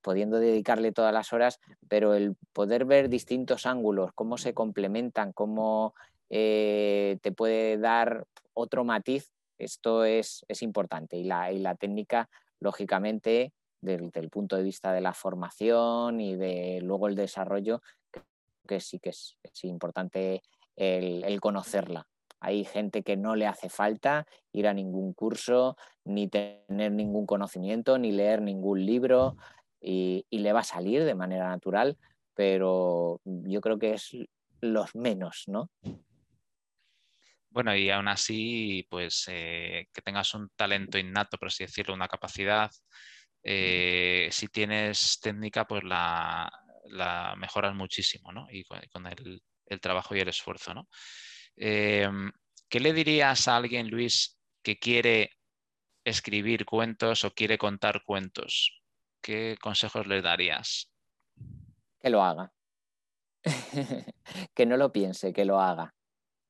pudiendo 0.00 0.40
dedicarle 0.40 0.90
todas 0.92 1.12
las 1.12 1.32
horas, 1.32 1.60
pero 1.88 2.14
el 2.14 2.34
poder 2.52 2.84
ver 2.84 3.08
distintos 3.08 3.66
ángulos, 3.66 4.10
cómo 4.14 4.36
se 4.36 4.52
complementan, 4.52 5.32
cómo 5.32 5.94
eh, 6.28 7.18
te 7.22 7.30
puede 7.30 7.78
dar 7.78 8.26
otro 8.54 8.84
matiz, 8.84 9.30
esto 9.64 10.04
es, 10.04 10.44
importante. 10.60 11.16
Y 11.16 11.24
la, 11.24 11.50
la, 11.52 11.74
técnica, 11.74 12.28
lógicamente, 12.60 13.52
desde, 13.80 14.20
el 14.20 14.30
punto 14.30 14.56
de 14.56 14.62
vista 14.62 14.92
de 14.92 15.00
la 15.00 15.12
formación 15.12 16.20
y 16.20 16.36
de 16.36 16.80
luego 16.82 17.08
el 17.08 17.14
desarrollo, 17.14 17.82
que 18.66 18.80
sí 18.80 18.98
que 18.98 19.10
es, 19.10 19.36
importante 19.62 20.42
el, 20.76 21.40
conocerla. 21.40 22.06
Hay 22.40 22.64
gente 22.64 23.02
que 23.02 23.16
no 23.16 23.36
le 23.36 23.46
hace 23.46 23.68
falta 23.68 24.26
ir 24.52 24.66
a 24.66 24.74
ningún 24.74 25.12
curso, 25.12 25.76
ni 26.04 26.28
tener 26.28 26.90
ningún 26.90 27.24
conocimiento, 27.26 27.98
ni 27.98 28.10
leer 28.10 28.42
ningún 28.42 28.84
libro, 28.84 29.36
y, 29.80 30.26
y 30.30 30.38
le 30.38 30.52
va 30.52 30.60
a 30.60 30.64
salir 30.64 31.04
de 31.04 31.14
manera 31.14 31.48
natural, 31.48 31.98
pero 32.34 33.20
yo 33.24 33.60
creo 33.60 33.78
que 33.78 33.94
es 33.94 34.16
los 34.60 34.94
menos, 34.94 35.44
¿no? 35.48 35.70
Bueno, 37.52 37.76
y 37.76 37.90
aún 37.90 38.08
así, 38.08 38.86
pues 38.88 39.26
eh, 39.28 39.86
que 39.92 40.00
tengas 40.00 40.32
un 40.32 40.48
talento 40.56 40.96
innato, 40.98 41.36
por 41.36 41.48
así 41.48 41.64
decirlo, 41.64 41.92
una 41.92 42.08
capacidad, 42.08 42.70
eh, 43.42 44.28
si 44.32 44.48
tienes 44.48 45.20
técnica, 45.20 45.66
pues 45.66 45.84
la, 45.84 46.50
mejoras 47.36 47.74
muchísimo, 47.74 48.32
¿no? 48.32 48.46
Y 48.50 48.64
con, 48.64 49.06
el, 49.06 49.42
trabajo 49.82 50.16
y 50.16 50.20
el 50.20 50.28
esfuerzo, 50.28 50.72
¿no? 50.72 50.88
Em, 51.56 52.32
¿Qué 52.70 52.80
le 52.80 52.94
dirías 52.94 53.46
a 53.48 53.56
alguien, 53.58 53.88
Luis, 53.90 54.38
que 54.62 54.78
quiere 54.78 55.32
escribir 56.04 56.64
cuentos 56.64 57.24
o 57.24 57.34
quiere 57.34 57.58
contar 57.58 58.02
cuentos? 58.04 58.80
¿Qué 59.20 59.58
consejos 59.60 60.06
le 60.06 60.22
darías? 60.22 60.90
Que 62.00 62.08
lo 62.08 62.22
haga. 62.22 62.50
que 64.54 64.64
no 64.64 64.78
lo 64.78 64.90
piense, 64.90 65.34
que 65.34 65.44
lo 65.44 65.60
haga 65.60 65.94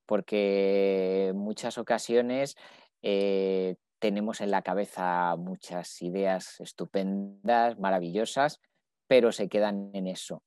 porque 0.06 1.28
en 1.28 1.36
muchas 1.36 1.78
ocasiones 1.78 2.56
eh, 3.02 3.76
tenemos 3.98 4.40
en 4.40 4.50
la 4.50 4.62
cabeza 4.62 5.36
muchas 5.36 6.02
ideas 6.02 6.60
estupendas, 6.60 7.78
maravillosas, 7.78 8.60
pero 9.06 9.32
se 9.32 9.48
quedan 9.48 9.90
en 9.94 10.06
eso. 10.06 10.42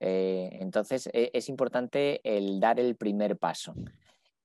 Eh, 0.00 0.50
entonces 0.60 1.08
e, 1.12 1.30
es 1.32 1.48
importante 1.48 2.20
el 2.24 2.60
dar 2.60 2.78
el 2.80 2.96
primer 2.96 3.36
paso. 3.36 3.74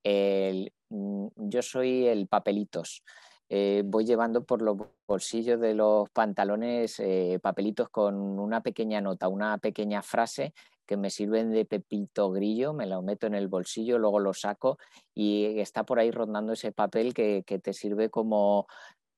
Mm, 0.04 1.28
yo 1.36 1.62
soy 1.62 2.08
el 2.08 2.28
papelitos. 2.28 3.04
Eh, 3.48 3.84
voy 3.86 4.06
llevando 4.06 4.44
por 4.44 4.62
los 4.62 4.78
bolsillos 5.08 5.60
de 5.60 5.76
los 5.76 6.10
pantalones 6.10 7.00
papelitos 7.42 7.90
con 7.90 8.16
una 8.40 8.62
pequeña 8.62 9.02
nota, 9.02 9.28
una 9.28 9.60
pequeña 9.60 10.02
frase 10.02 10.54
que 10.86 10.98
me 10.98 11.10
sirven 11.10 11.52
de 11.52 11.66
pepito 11.66 12.32
grillo, 12.32 12.74
me 12.74 12.86
lo 12.86 13.02
meto 13.02 13.28
en 13.28 13.36
el 13.36 13.48
bolsillo, 13.48 13.98
luego 13.98 14.20
lo 14.20 14.34
saco 14.34 14.78
y 15.14 15.60
está 15.60 15.84
por 15.84 16.00
ahí 16.00 16.12
rondando 16.12 16.54
ese 16.54 16.72
papel 16.72 17.14
que, 17.14 17.44
te 17.44 17.74
sirve 17.74 18.10
como, 18.10 18.68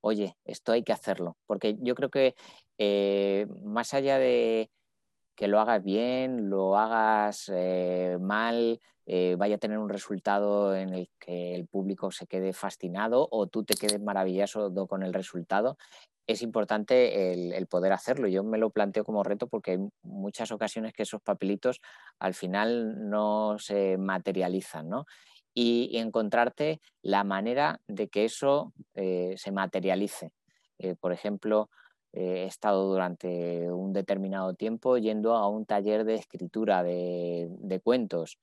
oye, 0.00 0.36
esto 0.44 0.72
hay 0.72 0.82
que 0.82 0.92
hacerlo. 0.92 1.36
Porque 1.46 1.76
yo 1.80 1.94
creo 1.94 2.10
que 2.10 2.34
eh, 2.78 3.46
más 3.64 3.94
allá 3.94 4.18
de 4.18 4.70
que 5.34 5.48
lo 5.48 5.60
hagas 5.60 5.84
bien, 5.84 6.50
lo 6.50 6.76
hagas 6.76 7.50
eh, 7.54 8.18
mal, 8.20 8.80
eh, 9.06 9.36
vaya 9.38 9.54
a 9.54 9.58
tener 9.58 9.78
un 9.78 9.88
resultado 9.88 10.74
en 10.74 10.92
el 10.92 11.08
que 11.18 11.54
el 11.54 11.66
público 11.66 12.10
se 12.10 12.26
quede 12.26 12.52
fascinado 12.52 13.28
o 13.30 13.46
tú 13.46 13.64
te 13.64 13.74
quedes 13.74 14.00
maravilloso 14.02 14.72
con 14.86 15.02
el 15.02 15.14
resultado, 15.14 15.78
es 16.28 16.42
importante 16.42 17.32
el, 17.56 17.66
poder 17.66 17.92
hacerlo. 17.92 18.28
Yo 18.28 18.44
me 18.44 18.58
lo 18.58 18.70
planteo 18.70 19.02
como 19.02 19.24
reto 19.24 19.48
porque 19.48 19.72
hay 19.72 19.78
muchas 20.02 20.52
ocasiones 20.52 20.92
que 20.92 21.02
esos 21.02 21.22
papelitos 21.22 21.80
al 22.18 22.34
final 22.34 23.08
no 23.08 23.58
se 23.58 23.96
materializan, 23.96 24.90
¿no? 24.90 25.06
Y, 25.54 25.96
encontrarte 25.96 26.80
la 27.02 27.24
manera 27.24 27.80
de 27.88 28.08
que 28.08 28.26
eso 28.26 28.74
eh, 28.94 29.34
se 29.38 29.50
materialice. 29.52 30.30
Eh, 30.78 30.94
por 31.00 31.12
ejemplo, 31.12 31.70
eh, 32.12 32.42
he 32.42 32.46
estado 32.46 32.86
durante 32.86 33.72
un 33.72 33.94
determinado 33.94 34.52
tiempo 34.52 34.98
yendo 34.98 35.34
a 35.34 35.48
un 35.48 35.64
taller 35.64 36.04
de 36.04 36.16
escritura 36.16 36.82
de, 36.82 37.48
de 37.50 37.80
cuentos 37.80 38.38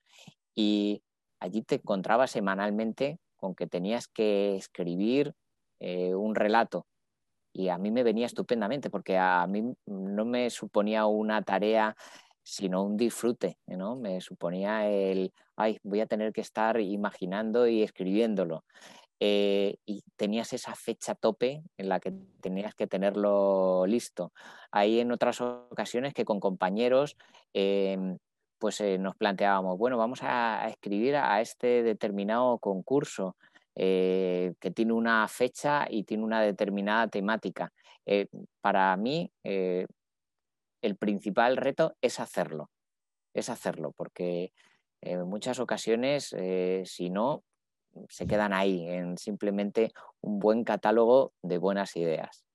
y 0.56 1.04
allí 1.40 1.62
te 1.62 1.76
encontrabas 1.76 2.32
semanalmente 2.32 3.20
con 3.38 3.54
que 3.54 3.68
tenías 3.68 4.08
que 4.08 4.56
escribir 4.56 5.36
un 5.80 6.34
relato 6.34 6.88
y 7.56 7.70
a 7.70 7.78
mí 7.78 7.90
me 7.90 8.04
venía 8.04 8.26
estupendamente 8.26 8.90
porque 8.90 9.18
a 9.18 9.48
mí 9.48 9.74
no 9.86 10.26
me 10.26 10.50
suponía 10.50 11.06
una 11.06 11.42
tarea 11.42 11.96
sino 12.44 12.84
un 12.84 12.98
disfrute, 12.98 13.58
¿no? 13.66 13.96
Me 13.96 14.22
suponía 14.22 14.88
el, 14.88 15.34
ay, 15.56 15.80
voy 15.82 16.02
a 16.02 16.06
tener 16.06 16.32
que 16.32 16.42
estar 16.42 16.80
imaginando 16.80 17.66
y 17.66 17.82
escribiéndolo. 17.82 18.66
Eh, 19.20 19.78
y 19.86 20.04
tenías 20.18 20.52
esa 20.54 20.76
fecha 20.76 21.16
tope 21.16 21.64
en 21.78 21.90
la 21.90 22.00
que 22.00 22.14
tenías 22.42 22.76
que 22.76 22.86
tenerlo 22.86 23.86
listo. 23.88 24.34
Hay 24.72 25.00
en 25.00 25.12
otras 25.12 25.40
ocasiones 25.42 26.14
que 26.14 26.26
con 26.26 26.40
compañeros 26.40 27.16
em, 27.54 28.18
pues 28.60 28.82
eh, 28.82 28.98
nos 29.00 29.16
planteábamos, 29.16 29.78
bueno, 29.78 29.98
vamos 29.98 30.20
a 30.22 30.68
escribir 30.68 31.16
a 31.16 31.42
este 31.42 31.84
determinado 31.84 32.60
concurso 32.60 33.38
eh, 33.76 34.54
que 34.60 34.72
tiene 34.72 34.94
una 34.94 35.28
fecha 35.28 35.86
y 35.90 36.04
tiene 36.04 36.24
una 36.24 36.42
determinada 36.42 37.08
temática. 37.10 37.74
Eh, 38.06 38.28
para 38.62 38.96
mí, 38.96 39.32
eh, 39.44 39.86
el 40.82 40.96
principal 40.96 41.58
reto 41.58 41.96
es 42.02 42.20
hacerlo, 42.20 42.70
es 43.34 43.50
hacerlo, 43.50 43.92
porque 43.92 44.54
en 45.02 45.28
muchas 45.28 45.60
ocasiones, 45.60 46.36
si 46.86 47.10
no, 47.10 47.44
se 48.10 48.28
quedan 48.28 48.54
ahí 48.54 48.88
en 48.88 49.18
simplemente 49.18 49.92
un 50.22 50.40
buen 50.40 50.64
catálogo 50.64 51.34
de 51.42 51.58
buenas 51.58 51.96
ideas. 51.96 52.46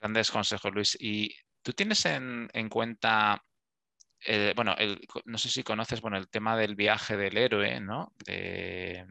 Grandes 0.00 0.30
consejos, 0.30 0.72
Luis. 0.72 0.96
¿Y 1.00 1.34
tú 1.62 1.72
tienes 1.72 2.04
en 2.06 2.68
cuenta 2.68 3.42
eh, 4.26 4.52
bueno, 4.56 4.74
no 5.24 5.38
sé 5.38 5.48
si 5.48 5.62
conoces 5.62 6.00
bueno, 6.00 6.16
el 6.16 6.28
tema 6.28 6.56
del 6.56 6.74
viaje 6.74 7.16
del 7.16 7.36
héroe, 7.36 7.80
¿no? 7.80 8.12
que, 8.24 9.06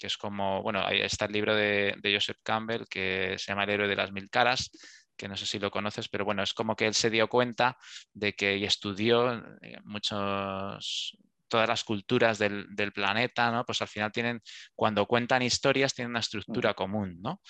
es 0.00 0.16
como, 0.18 0.62
bueno, 0.62 0.84
ahí 0.84 1.00
está 1.00 1.26
el 1.26 1.32
libro 1.32 1.54
de, 1.54 1.96
Joseph 2.02 2.38
Campbell 2.42 2.84
que 2.88 3.36
se 3.38 3.52
llama 3.52 3.64
El 3.64 3.70
héroe 3.70 3.88
de 3.88 3.96
las 3.96 4.12
mil 4.12 4.28
caras, 4.28 4.70
que 5.16 5.28
no 5.28 5.36
sé 5.36 5.46
si 5.46 5.58
lo 5.58 5.70
conoces, 5.70 6.08
pero 6.08 6.24
bueno, 6.24 6.42
es 6.42 6.52
como 6.52 6.76
que 6.76 6.86
él 6.86 6.94
se 6.94 7.10
dio 7.10 7.28
cuenta 7.28 7.76
de 8.12 8.34
que 8.34 8.56
y 8.56 8.64
estudió 8.64 9.32
eh, 9.62 9.78
muchos 9.84 11.16
todas 11.48 11.68
las 11.68 11.84
culturas 11.84 12.38
del, 12.38 12.92
planeta, 12.92 13.50
¿no? 13.50 13.64
Pues 13.64 13.80
al 13.82 13.88
final 13.88 14.12
tienen, 14.12 14.42
cuando 14.74 15.06
cuentan 15.06 15.42
historias, 15.42 15.94
tienen 15.94 16.10
una 16.10 16.20
estructura 16.20 16.74
común, 16.74 17.18
¿no? 17.22 17.40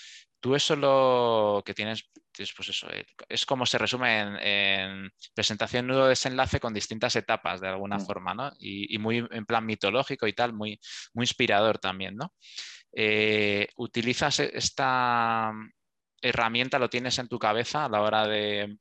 Tú 0.41 0.55
eso 0.55 0.77
lo 0.77 1.63
que 1.65 1.75
tienes, 1.75 2.09
pues 2.33 2.69
eso, 2.69 2.89
eh, 2.91 3.07
es 3.29 3.47
como 3.47 3.67
se 3.67 3.79
resume 3.79 4.21
en, 4.21 5.11
presentación 5.35 5.87
nudo 5.87 6.07
desenlace 6.07 6.61
con 6.61 6.75
distintas 6.75 7.17
etapas 7.17 7.61
de 7.61 7.69
alguna 7.69 7.97
mm. 7.97 8.07
forma, 8.07 8.35
¿no? 8.35 8.53
Y, 8.59 8.99
muy 8.99 9.27
en 9.31 9.47
plan 9.47 9.65
mitológico 9.65 10.27
y 10.27 10.33
tal, 10.33 10.53
muy, 10.53 10.79
muy 11.15 11.25
inspirador 11.25 11.79
también, 11.79 12.17
¿no? 12.17 12.35
Eh, 12.93 13.69
¿Utilizas 13.77 14.41
e, 14.41 14.51
esta 14.55 15.53
herramienta, 16.21 16.79
lo 16.79 16.91
tienes 16.91 17.19
en 17.19 17.29
tu 17.29 17.39
cabeza 17.39 17.85
a 17.85 17.89
la 17.89 18.03
hora 18.03 18.27
de, 18.27 18.77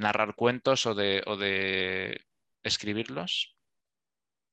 narrar 0.00 0.34
cuentos 0.34 0.86
o 0.86 0.94
de, 0.94 1.22
o 1.26 1.36
de 1.36 2.20
escribirlos? 2.62 3.51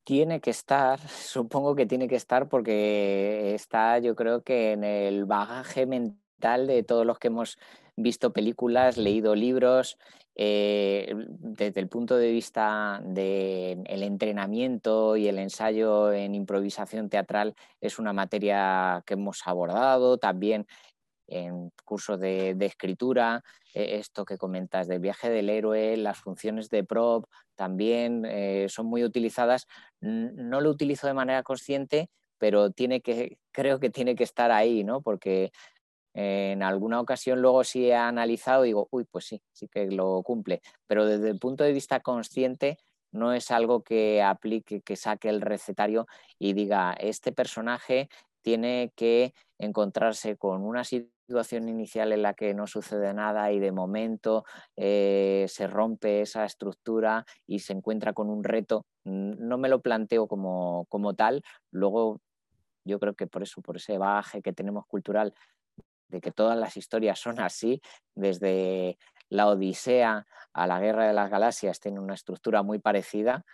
Tiene 0.04 0.42
que 0.42 0.50
estar, 0.50 1.00
supongo 1.08 1.76
que 1.76 1.86
tiene 1.86 2.08
que 2.08 2.16
estar 2.16 2.50
porque 2.50 3.54
está 3.54 4.00
yo 4.00 4.16
creo 4.16 4.44
que 4.44 4.72
en 4.74 4.84
el 4.84 5.26
bagaje 5.26 5.86
mental 5.86 6.68
de 6.68 6.84
todos 6.84 7.06
los 7.06 7.20
que 7.20 7.28
hemos 7.28 7.58
visto 7.96 8.32
películas, 8.32 8.98
leído 8.98 9.36
libros, 9.36 9.98
eh, 10.42 11.14
desde 11.28 11.82
el 11.82 11.90
punto 11.90 12.16
de 12.16 12.32
vista 12.32 13.02
del 13.04 14.04
entrenamiento 14.04 15.18
y 15.18 15.28
el 15.28 15.38
ensayo 15.38 16.14
en 16.14 16.34
improvisación 16.34 17.10
teatral 17.10 17.56
es 17.82 18.00
una 18.00 18.14
materia 18.14 19.04
que 19.06 19.16
hemos 19.16 19.46
abordado 19.46 20.18
también 20.18 20.66
en 21.30 21.72
cursos 21.86 22.20
de, 22.20 22.56
escritura, 22.60 23.44
eh, 23.74 23.98
esto 24.00 24.26
que 24.26 24.38
comentas 24.38 24.88
del 24.88 25.00
viaje 25.00 25.30
del 25.30 25.50
héroe, 25.50 25.98
las 25.98 26.18
funciones 26.20 26.70
de 26.70 26.84
prop 26.84 27.26
también 27.56 28.26
eh, 28.26 28.68
son 28.70 28.88
muy 28.88 29.04
utilizadas. 29.04 29.68
No 30.02 30.62
lo 30.62 30.70
utilizo 30.70 31.08
de 31.08 31.14
manera 31.14 31.44
consciente, 31.44 32.10
pero 32.38 32.72
tiene 32.72 33.02
que, 33.02 33.38
creo 33.52 33.80
que 33.80 33.90
tiene 33.90 34.16
que 34.16 34.24
estar 34.24 34.52
ahí, 34.52 34.84
¿no? 34.84 35.02
Porque 35.02 35.52
en 36.14 36.64
alguna 36.64 37.00
ocasión 37.00 37.42
luego 37.42 37.64
sí 37.64 37.88
he 37.88 37.96
analizado 37.96 38.66
y 38.66 38.70
digo, 38.70 38.88
uy, 38.92 39.06
pues 39.06 39.26
sí, 39.26 39.42
sí 39.54 39.68
que 39.68 39.88
lo 39.92 40.22
cumple. 40.24 40.62
Pero 40.88 41.06
desde 41.06 41.30
el 41.30 41.40
punto 41.40 41.64
de 41.64 41.74
vista 41.74 42.00
consciente 42.00 42.78
no 43.12 43.34
es 43.34 43.52
algo 43.52 43.84
que 43.84 44.22
aplique, 44.22 44.82
que 44.82 44.96
saque 44.96 45.30
el 45.30 45.42
recetario 45.42 46.08
y 46.38 46.54
diga, 46.54 46.94
este 46.94 47.32
personaje 47.32 48.10
tiene 48.42 48.92
que 48.96 49.34
encontrarse 49.58 50.38
con 50.38 50.64
una 50.64 50.84
situación 50.84 51.19
inicial 51.52 52.12
en 52.12 52.22
la 52.22 52.34
que 52.34 52.54
no 52.54 52.68
sucede 52.68 53.14
nada 53.14 53.52
y 53.52 53.60
de 53.60 53.72
momento 53.72 54.46
eh, 54.76 55.46
se 55.48 55.68
rompe 55.68 56.22
esa 56.22 56.46
estructura 56.46 57.26
y 57.48 57.60
se 57.60 57.74
encuentra 57.74 58.14
con 58.14 58.30
un 58.30 58.44
reto. 58.44 58.86
No 59.04 59.58
me 59.58 59.70
lo 59.70 59.82
planteo 59.82 60.28
como, 60.28 60.86
como 60.90 61.14
tal. 61.16 61.44
Luego 61.72 62.22
yo 62.86 63.00
creo 63.00 63.14
que 63.16 63.28
por 63.28 63.44
eso, 63.44 63.62
por 63.62 63.78
ese 63.78 63.98
bagaje 63.98 64.42
que 64.42 64.54
tenemos 64.54 64.86
cultural, 64.88 65.34
de 66.10 66.22
que 66.22 66.32
todas 66.32 66.58
las 66.58 66.76
historias 66.78 67.20
son 67.20 67.40
así, 67.40 67.82
desde 68.16 68.98
la 69.30 69.48
Odisea 69.48 70.26
a 70.54 70.68
la 70.68 70.80
Guerra 70.80 71.08
de 71.08 71.14
las 71.14 71.30
Galaxias 71.30 71.80
tiene 71.80 72.00
una 72.00 72.16
estructura 72.16 72.64
muy 72.64 72.80
parecida, 72.80 73.46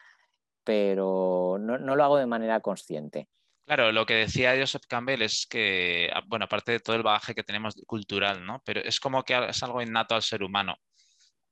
pero 0.63 1.57
no, 1.59 1.77
lo 1.77 2.03
hago 2.03 2.17
de 2.17 2.25
manera 2.25 2.59
consciente. 2.61 3.29
Claro, 3.65 3.91
lo 3.91 4.05
que 4.05 4.13
decía 4.13 4.55
Joseph 4.57 4.83
Campbell 4.87 5.23
es 5.23 5.47
que, 5.47 6.11
bueno, 6.27 6.45
aparte 6.45 6.71
de 6.73 6.79
todo 6.79 6.95
el 6.95 7.03
bagaje 7.03 7.33
que 7.33 7.43
tenemos 7.43 7.75
cultural, 7.87 8.45
¿no? 8.45 8.61
Pero 8.63 8.81
es 8.81 8.99
como 8.99 9.23
que 9.23 9.33
es 9.49 9.63
algo 9.63 9.81
innato 9.81 10.13
al 10.15 10.21
ser 10.21 10.43
humano. 10.43 10.75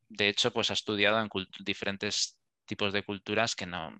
De 0.09 0.29
hecho, 0.29 0.51
pues 0.53 0.69
ha 0.71 0.73
estudiado 0.73 1.19
en 1.19 1.29
diferentes 1.65 2.37
tipos 2.65 2.93
de 2.93 3.03
culturas 3.03 3.55
que 3.55 3.65
no, 3.65 3.97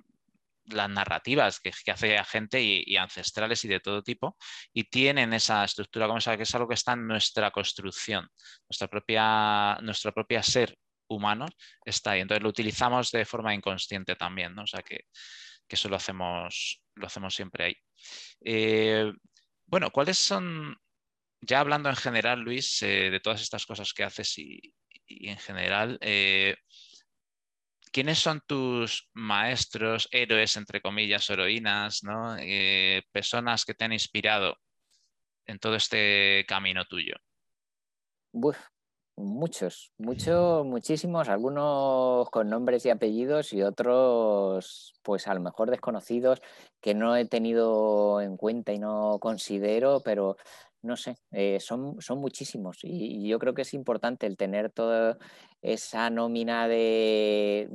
las 0.66 0.90
narrativas 0.90 1.60
que, 1.60 1.72
hace 1.92 2.18
a 2.18 2.26
gente 2.26 2.62
y, 2.62 2.96
ancestrales 2.98 3.64
y 3.66 3.68
de 3.68 3.80
todo 3.80 4.02
tipo, 4.04 4.38
y 4.74 4.86
tienen 4.86 5.34
esa 5.34 5.64
estructura 5.64 6.08
como 6.08 6.20
esa, 6.20 6.38
que 6.38 6.44
es 6.44 6.56
algo 6.56 6.68
que 6.68 6.76
está 6.76 6.94
en 6.94 7.08
nuestra 7.08 7.52
construcción, 7.52 8.28
nuestra 8.70 8.88
propia, 8.88 9.78
nuestro 9.82 10.14
propio 10.14 10.42
ser 10.44 10.78
humano 11.08 11.46
está 11.86 12.12
ahí. 12.12 12.22
Entonces 12.22 12.44
lo 12.44 12.50
utilizamos 12.50 13.12
de 13.12 13.26
forma 13.26 13.54
inconsciente 13.54 14.16
también, 14.16 14.56
¿no? 14.56 14.64
O 14.64 14.68
sea 14.68 14.82
que, 14.82 15.06
eso 15.68 15.90
lo 15.90 15.96
hacemos, 15.96 16.83
lo 16.96 17.08
hacemos 17.08 17.36
siempre 17.36 17.66
ahí. 17.66 17.76
Eh, 18.42 19.12
bueno, 19.66 19.92
¿cuáles 19.92 20.18
son, 20.18 20.78
ya 21.42 21.60
hablando 21.60 21.90
en 21.90 21.96
general, 21.96 22.40
Luis, 22.40 22.82
eh, 22.84 23.10
de 23.10 23.20
todas 23.20 23.42
estas 23.42 23.66
cosas 23.66 23.94
que 23.94 24.04
haces 24.04 24.38
y, 24.38 24.74
en 25.08 25.38
general, 25.38 25.98
eh, 26.02 26.56
¿quiénes 27.92 28.20
son 28.20 28.42
tus 28.46 29.10
maestros, 29.14 30.08
héroes, 30.12 30.58
entre 30.58 30.82
comillas, 30.82 31.30
heroínas, 31.30 32.02
eh, 32.40 33.04
personas 33.12 33.66
que 33.66 33.74
te 33.74 33.86
han 33.86 33.94
inspirado 33.94 34.58
en 35.46 35.60
todo 35.60 35.76
este 35.76 36.46
camino 36.48 36.86
tuyo? 36.86 37.16
Muchos, 39.16 39.92
muchos, 39.98 40.66
muchísimos, 40.66 41.30
algunos 41.30 42.30
con 42.30 42.50
nombres 42.50 42.86
y 42.86 42.90
apellidos 42.90 43.54
y 43.54 43.62
otros, 43.62 44.94
pues 45.04 45.28
a 45.28 45.34
lo 45.34 45.42
mejor 45.42 45.70
desconocidos 45.70 46.42
que 46.82 46.94
no 46.94 47.16
he 47.16 47.26
tenido 47.26 48.22
en 48.22 48.38
cuenta 48.38 48.74
y 48.74 48.80
no 48.80 49.20
considero, 49.20 50.02
pero 50.04 50.38
no 50.82 50.98
sé, 50.98 51.18
eh, 51.32 51.60
son, 51.60 52.02
son 52.02 52.20
muchísimos 52.20 52.80
y, 52.84 53.28
yo 53.28 53.40
creo 53.40 53.54
que 53.54 53.62
es 53.62 53.74
importante 53.74 54.28
el 54.28 54.38
tener 54.38 54.70
toda 54.72 55.18
esa 55.62 56.10
nómina 56.10 56.68
de, 56.68 57.70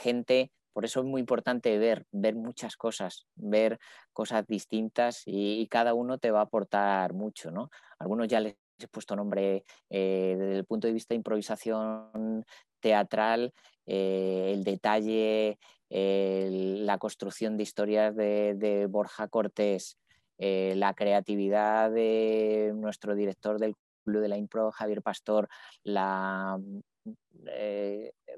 gente. 0.00 0.50
Por 0.72 0.84
eso 0.84 1.00
es 1.00 1.06
muy 1.06 1.20
importante 1.20 1.78
ver, 1.78 2.04
ver 2.12 2.34
muchas 2.34 2.76
cosas, 2.76 3.26
ver 3.34 3.78
cosas 4.12 4.46
distintas 4.46 5.22
y, 5.26 5.66
cada 5.68 5.94
uno 5.94 6.18
te 6.18 6.30
va 6.30 6.40
a 6.40 6.44
aportar 6.44 7.12
mucho, 7.12 7.50
¿no? 7.50 7.70
Algunos 7.98 8.28
ya 8.28 8.40
les 8.40 8.56
he 8.78 8.88
puesto 8.88 9.16
nombre 9.16 9.64
eh, 9.90 10.36
desde 10.38 10.58
el 10.58 10.64
punto 10.64 10.86
de 10.86 10.92
vista 10.92 11.14
de 11.14 11.16
improvisación 11.16 12.44
teatral, 12.80 13.52
eh, 13.86 14.52
el 14.54 14.64
detalle, 14.64 15.58
la 15.88 16.98
construcción 16.98 17.56
de 17.56 17.62
historias 17.62 18.14
de 18.16 18.86
Borja 18.90 19.28
Cortés, 19.28 19.96
eh, 20.38 20.74
la 20.76 20.94
creatividad 20.94 21.90
de 21.90 22.72
nuestro 22.74 23.14
director 23.14 23.58
del 23.58 23.74
Club 24.04 24.20
de 24.20 24.28
la 24.28 24.36
Impro, 24.36 24.70
Javier 24.72 25.02
Pastor, 25.02 25.48
la 25.82 26.58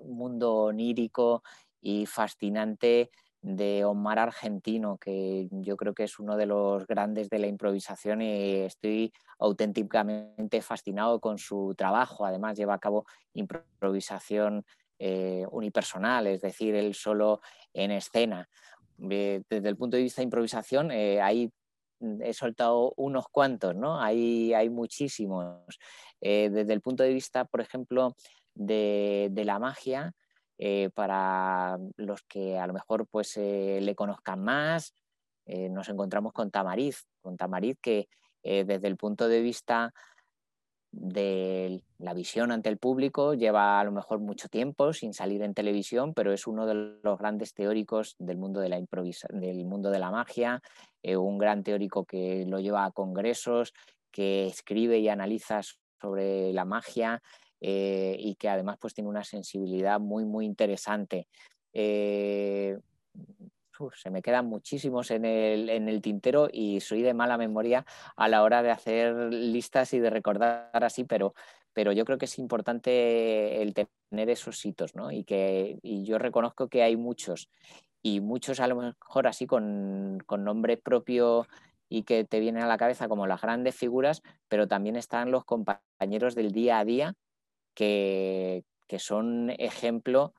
mundo 0.05 0.55
onírico 0.65 1.43
y 1.81 2.07
fascinante 2.07 3.11
de 3.41 3.85
Omar 3.85 4.19
Argentino, 4.19 4.99
que 4.99 5.49
yo 5.51 5.77
creo 5.77 5.95
que 5.95 6.05
es 6.05 6.19
uno 6.19 6.37
de 6.37 6.47
los 6.47 6.87
grandes 6.87 7.29
de 7.31 7.39
la 7.39 7.47
improvisación 7.47 8.23
y 8.23 8.57
estoy 8.57 9.13
auténticamente 9.39 10.61
fascinado 10.61 11.21
con 11.21 11.39
su 11.39 11.75
trabajo. 11.77 12.25
Además, 12.25 12.57
lleva 12.57 12.75
a 12.75 12.79
cabo 12.79 13.07
improvisación 13.35 14.65
eh, 14.99 15.47
unipersonal, 15.51 16.27
es 16.27 16.41
decir, 16.41 16.75
él 16.75 16.95
solo 16.95 17.41
en 17.73 17.93
escena. 17.93 18.49
desde 18.97 19.69
el 19.69 19.77
punto 19.77 19.97
de 19.97 20.03
vista 20.03 20.21
de 20.21 20.25
improvisación, 20.25 20.91
hay 20.91 21.53
Mm, 22.01 22.23
he 22.23 22.33
soltado 22.33 22.93
unos 22.97 23.29
cuantos, 23.29 23.75
¿no? 23.75 24.01
Hay, 24.01 24.55
hay 24.55 24.71
muchísimos. 24.71 25.79
Eh, 26.21 26.51
desde 26.53 26.73
el 26.73 26.81
punto 26.81 27.03
de 27.03 27.13
vista, 27.13 27.45
por 27.45 27.61
ejemplo, 27.61 28.15
de, 28.55 29.31
la 29.45 29.59
magia, 29.59 30.15
eh, 30.59 30.91
para 30.95 31.79
los 31.97 32.23
que 32.23 32.59
a 32.59 32.67
lo 32.67 32.73
mejor 32.73 33.07
pues, 33.07 33.37
eh, 33.37 33.79
le 33.81 33.95
conozcan 33.95 34.43
más, 34.43 34.95
nos 35.47 35.89
encontramos 35.89 36.35
con 36.35 36.51
Tamariz, 36.51 37.07
con 37.23 37.39
Tamariz 37.39 37.79
que 37.81 38.07
desde 38.43 38.87
el 38.87 38.99
punto 38.99 39.29
de 39.29 39.41
vista 39.41 39.95
de 40.91 41.83
la 41.99 42.15
visión 42.15 42.51
ante 42.51 42.69
el 42.69 42.79
público, 42.79 43.35
lleva 43.35 43.79
a 43.79 43.85
lo 43.85 43.93
mejor 43.93 44.21
mucho 44.21 44.49
tiempo 44.49 44.93
sin 44.93 45.13
salir 45.13 45.43
en 45.43 45.55
televisión, 45.55 46.15
pero 46.15 46.33
es 46.33 46.47
uno 46.47 46.67
de 46.67 46.99
los 47.03 47.19
grandes 47.19 47.53
teóricos 47.53 48.17
del 48.19 48.39
mundo 48.39 48.61
de 48.61 48.69
la 48.69 48.81
del 49.31 49.65
mundo 49.65 49.91
de 49.91 49.99
la 49.99 50.11
magia, 50.11 50.63
eh, 51.03 51.17
un 51.17 51.39
gran 51.39 51.63
teórico 51.63 52.05
que 52.05 52.45
lo 52.47 52.61
lleva 52.61 52.85
a 52.85 52.91
congresos, 52.91 53.75
que 54.11 54.47
escribe 54.47 54.99
y 54.99 55.09
analiza 55.09 55.61
sobre 56.01 56.53
la 56.53 56.65
magia 56.65 57.23
eh, 57.61 58.17
y 58.19 58.37
que 58.37 58.49
además 58.49 58.79
pues 58.81 58.95
tiene 58.95 59.11
una 59.11 59.25
sensibilidad 59.25 60.01
muy 60.01 60.25
muy 60.25 60.45
interesante. 60.45 61.29
Eh, 61.73 62.79
se 63.95 64.11
me 64.11 64.23
quedan 64.23 64.47
muchísimos 64.47 65.11
en 65.11 65.25
el, 65.25 65.69
en 65.71 65.89
el, 65.89 66.03
tintero 66.03 66.49
y 66.53 66.81
soy 66.81 67.03
de 67.03 67.15
mala 67.15 67.39
memoria 67.39 67.87
a 68.17 68.29
la 68.29 68.43
hora 68.43 68.63
de 68.63 68.71
hacer 68.71 69.33
listas 69.33 69.95
y 69.95 70.01
de 70.01 70.11
recordar 70.11 70.71
así, 70.73 71.05
pero, 71.05 71.35
pero 71.73 71.93
yo 71.93 72.05
creo 72.05 72.19
que 72.19 72.25
es 72.25 72.39
importante 72.39 73.63
el 73.63 73.75
tener 73.75 74.31
esos 74.31 74.65
hitos, 74.65 74.95
¿no? 74.97 75.13
Y, 75.13 75.25
que, 75.25 75.79
y 75.83 76.05
yo 76.05 76.19
reconozco 76.19 76.69
que 76.69 76.83
hay 76.83 76.97
muchos, 76.97 77.49
y 78.03 78.21
muchos 78.21 78.61
a 78.61 78.67
lo 78.67 78.77
mejor 78.77 79.27
así 79.27 79.47
con, 79.47 80.19
con 80.27 80.45
nombre 80.45 80.77
propio 80.77 81.47
y 81.89 82.03
que 82.03 82.25
te 82.25 82.41
vienen 82.41 82.63
a 82.63 82.69
la 82.69 82.79
cabeza 82.79 83.09
como 83.09 83.27
las 83.27 83.41
grandes 83.41 83.75
figuras, 83.75 84.23
pero 84.49 84.69
también 84.69 84.97
están 84.97 85.31
los 85.31 85.45
compañeros 85.45 86.35
del 86.35 86.53
día 86.53 86.79
a 86.79 86.85
día 86.85 87.15
que, 87.79 88.65
son 88.99 89.51
ejemplo 89.51 90.35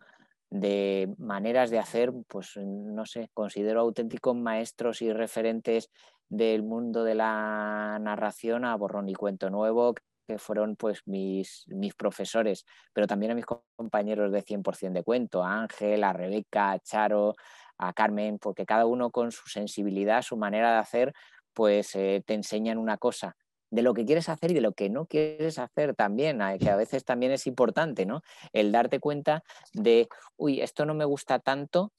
de 0.50 1.14
maneras 1.18 1.70
de 1.70 1.80
hacer, 1.80 2.12
pues 2.28 2.58
no 2.58 3.06
sé, 3.06 3.30
considero 3.34 3.80
auténticos 3.80 4.36
maestros 4.36 5.02
y 5.02 5.14
referentes 5.14 5.90
del 6.28 6.64
mundo 6.64 7.04
de 7.04 7.16
la 7.16 7.98
narración 8.02 8.66
a 8.66 8.76
Borrón 8.76 9.08
y 9.08 9.14
Cuento 9.14 9.50
Nuevo, 9.50 9.96
que 10.28 10.38
fueron 10.38 10.76
pues 10.76 11.02
mis, 11.06 11.66
mis 11.68 11.94
profesores, 11.96 12.66
pero 12.94 13.08
también 13.08 13.32
a 13.32 13.36
mis 13.36 13.46
compañeros 13.46 14.32
de 14.34 14.44
100% 14.44 14.92
de 14.92 15.04
cuento, 15.04 15.44
a 15.44 15.62
Ángel, 15.62 16.04
a 16.04 16.12
Rebeca, 16.12 16.72
a 16.72 16.80
Charo, 16.80 17.36
a 17.78 17.94
Carmen, 17.94 18.38
porque 18.38 18.66
cada 18.66 18.86
uno 18.86 19.12
con 19.12 19.32
su 19.32 19.48
sensibilidad, 19.48 20.24
su 20.24 20.36
manera 20.36 20.74
de 20.74 20.80
hacer, 20.80 21.14
pues 21.54 21.96
eh, 21.96 22.22
te 22.26 22.34
enseñan 22.34 22.78
una 22.78 22.98
cosa 22.98 23.38
de 23.72 23.82
lo 23.82 23.94
que 23.94 24.06
quieres 24.06 24.30
hacer 24.30 24.52
y 24.52 24.54
de 24.54 24.62
lo 24.62 24.74
que 24.74 24.90
no 24.90 25.06
quieres 25.06 25.60
hacer 25.60 25.96
también, 25.96 26.40
que 26.60 26.70
a 26.70 26.76
veces 26.76 27.06
también 27.06 27.32
es 27.32 27.48
importante, 27.48 28.06
¿no? 28.06 28.22
El 28.54 28.72
darte 28.72 29.00
cuenta 29.00 29.44
de, 29.74 30.08
uy, 30.38 30.62
esto 30.62 30.86
no 30.86 30.94
me 30.94 31.06
gusta 31.06 31.40
tanto, 31.40 31.92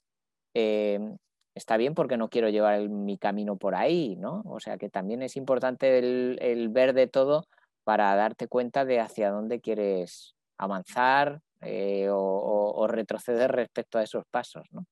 em, 0.55 1.16
está 1.55 1.76
bien 1.76 1.94
porque 1.94 2.16
no 2.16 2.28
quiero 2.28 2.48
llevar 2.48 2.88
mi 2.88 3.18
camino 3.18 3.56
por 3.56 3.74
ahí, 3.74 4.16
¿no? 4.16 4.42
O 4.47 4.60
sea 4.60 4.78
que 4.78 4.88
también 4.88 5.22
es 5.22 5.36
importante 5.36 5.98
el, 5.98 6.68
ver 6.70 6.92
de 6.92 7.06
todo 7.06 7.47
para 7.84 8.14
darte 8.14 8.48
cuenta 8.48 8.84
de 8.84 9.01
hacia 9.01 9.30
dónde 9.30 9.60
quieres 9.60 10.34
avanzar 10.59 11.40
eh, 11.62 12.09
o, 12.10 12.86
retroceder 12.88 13.52
respecto 13.52 13.98
a 13.98 14.02
esos 14.02 14.24
pasos, 14.30 14.66
¿no? 14.72 14.86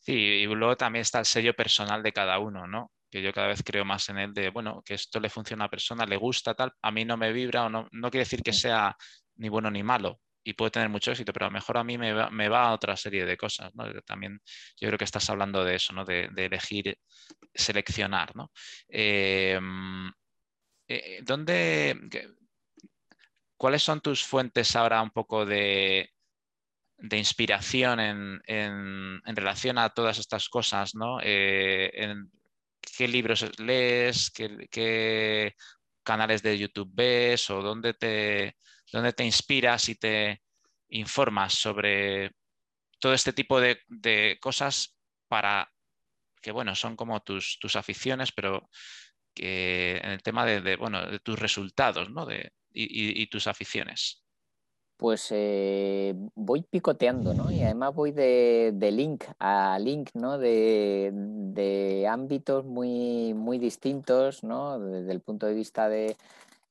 Sí, 0.00 0.12
y 0.12 0.46
luego 0.46 0.76
también 0.76 1.02
está 1.02 1.18
el 1.18 1.24
sello 1.24 1.54
personal 1.54 2.02
de 2.02 2.12
cada 2.12 2.38
uno, 2.38 2.66
¿no? 2.66 2.90
Que 3.14 3.22
yo 3.22 3.32
cada 3.32 3.46
vez 3.46 3.62
creo 3.62 3.84
más 3.84 4.08
en 4.08 4.18
él 4.18 4.34
de, 4.34 4.50
bueno, 4.50 4.82
que 4.84 4.94
esto 4.94 5.20
le 5.20 5.30
funciona 5.30 5.62
a 5.62 5.66
una 5.66 5.70
persona, 5.70 6.04
le 6.04 6.16
gusta 6.16 6.52
tal, 6.52 6.72
a 6.82 6.90
mí 6.90 7.04
no 7.04 7.16
me 7.16 7.32
vibra 7.32 7.66
o 7.66 7.70
no, 7.70 7.86
no 7.92 8.10
quiere 8.10 8.24
decir 8.24 8.42
que 8.42 8.52
sea 8.52 8.96
ni 9.36 9.48
bueno 9.48 9.70
ni 9.70 9.84
malo, 9.84 10.20
y 10.42 10.54
puede 10.54 10.72
tener 10.72 10.88
mucho 10.88 11.12
éxito, 11.12 11.32
pero 11.32 11.46
a 11.46 11.48
lo 11.48 11.52
mejor 11.52 11.78
a 11.78 11.84
mí 11.84 11.96
me 11.96 12.12
va, 12.12 12.68
a 12.68 12.72
otra 12.72 12.96
serie 12.96 13.24
de 13.24 13.36
cosas. 13.36 13.72
¿no? 13.76 13.84
También 14.02 14.42
yo 14.80 14.88
creo 14.88 14.98
que 14.98 15.04
estás 15.04 15.30
hablando 15.30 15.62
de 15.62 15.76
eso, 15.76 15.92
¿no? 15.92 16.04
de, 16.04 16.28
elegir, 16.34 16.98
seleccionar. 17.54 18.34
¿no? 18.34 18.50
Em, 18.88 20.10
eh, 20.88 21.20
¿dónde, 21.22 21.96
¿Cuáles 23.56 23.84
son 23.84 24.00
tus 24.00 24.24
fuentes 24.24 24.74
ahora 24.74 25.00
un 25.00 25.10
poco 25.10 25.46
de, 25.46 26.10
de 26.98 27.16
inspiración 27.16 28.00
en, 28.00 28.42
en, 28.44 29.36
relación 29.36 29.78
a 29.78 29.90
todas 29.90 30.18
estas 30.18 30.48
cosas? 30.48 30.96
¿no? 30.96 31.20
Eh, 31.22 31.90
en, 31.94 32.30
¿Qué 32.96 33.08
libros 33.08 33.46
lees? 33.58 34.30
¿Qué, 34.30 34.68
¿Qué, 34.70 35.54
canales 36.04 36.42
de 36.42 36.58
YouTube 36.58 36.90
ves? 36.92 37.50
¿O 37.50 37.62
dónde 37.62 37.94
te, 37.94 38.56
donde 38.92 39.12
te 39.12 39.24
inspiras 39.24 39.88
y 39.88 39.96
te 39.96 40.42
informas 40.88 41.54
sobre 41.54 42.32
todo 43.00 43.12
este 43.14 43.32
tipo 43.32 43.60
de, 43.60 44.38
cosas 44.40 44.96
para 45.28 45.70
que, 46.40 46.52
bueno, 46.52 46.74
son 46.74 46.96
como 46.96 47.20
tus, 47.22 47.58
aficiones, 47.74 48.32
pero 48.32 48.70
que 49.34 49.96
en 49.96 50.10
el 50.12 50.22
tema 50.22 50.46
de, 50.46 50.76
bueno, 50.76 51.04
de 51.06 51.18
tus 51.18 51.38
resultados 51.38 52.10
¿no? 52.10 52.24
de, 52.24 52.52
y, 52.72 53.26
tus 53.26 53.46
aficiones. 53.46 54.23
Pues 54.96 55.28
eh, 55.30 56.14
voy 56.34 56.62
picoteando, 56.62 57.34
¿no? 57.34 57.50
Y 57.50 57.62
además 57.62 57.94
voy 57.94 58.12
de, 58.12 58.72
link 58.92 59.24
a 59.40 59.78
link, 59.80 60.10
¿no? 60.14 60.38
De, 60.38 62.06
ámbitos 62.08 62.64
muy, 62.64 63.34
muy 63.34 63.58
distintos, 63.58 64.44
¿no? 64.44 64.78
Desde 64.78 65.12
el 65.12 65.20
punto 65.20 65.46
de 65.46 65.54
vista 65.54 65.88
de, 65.88 66.16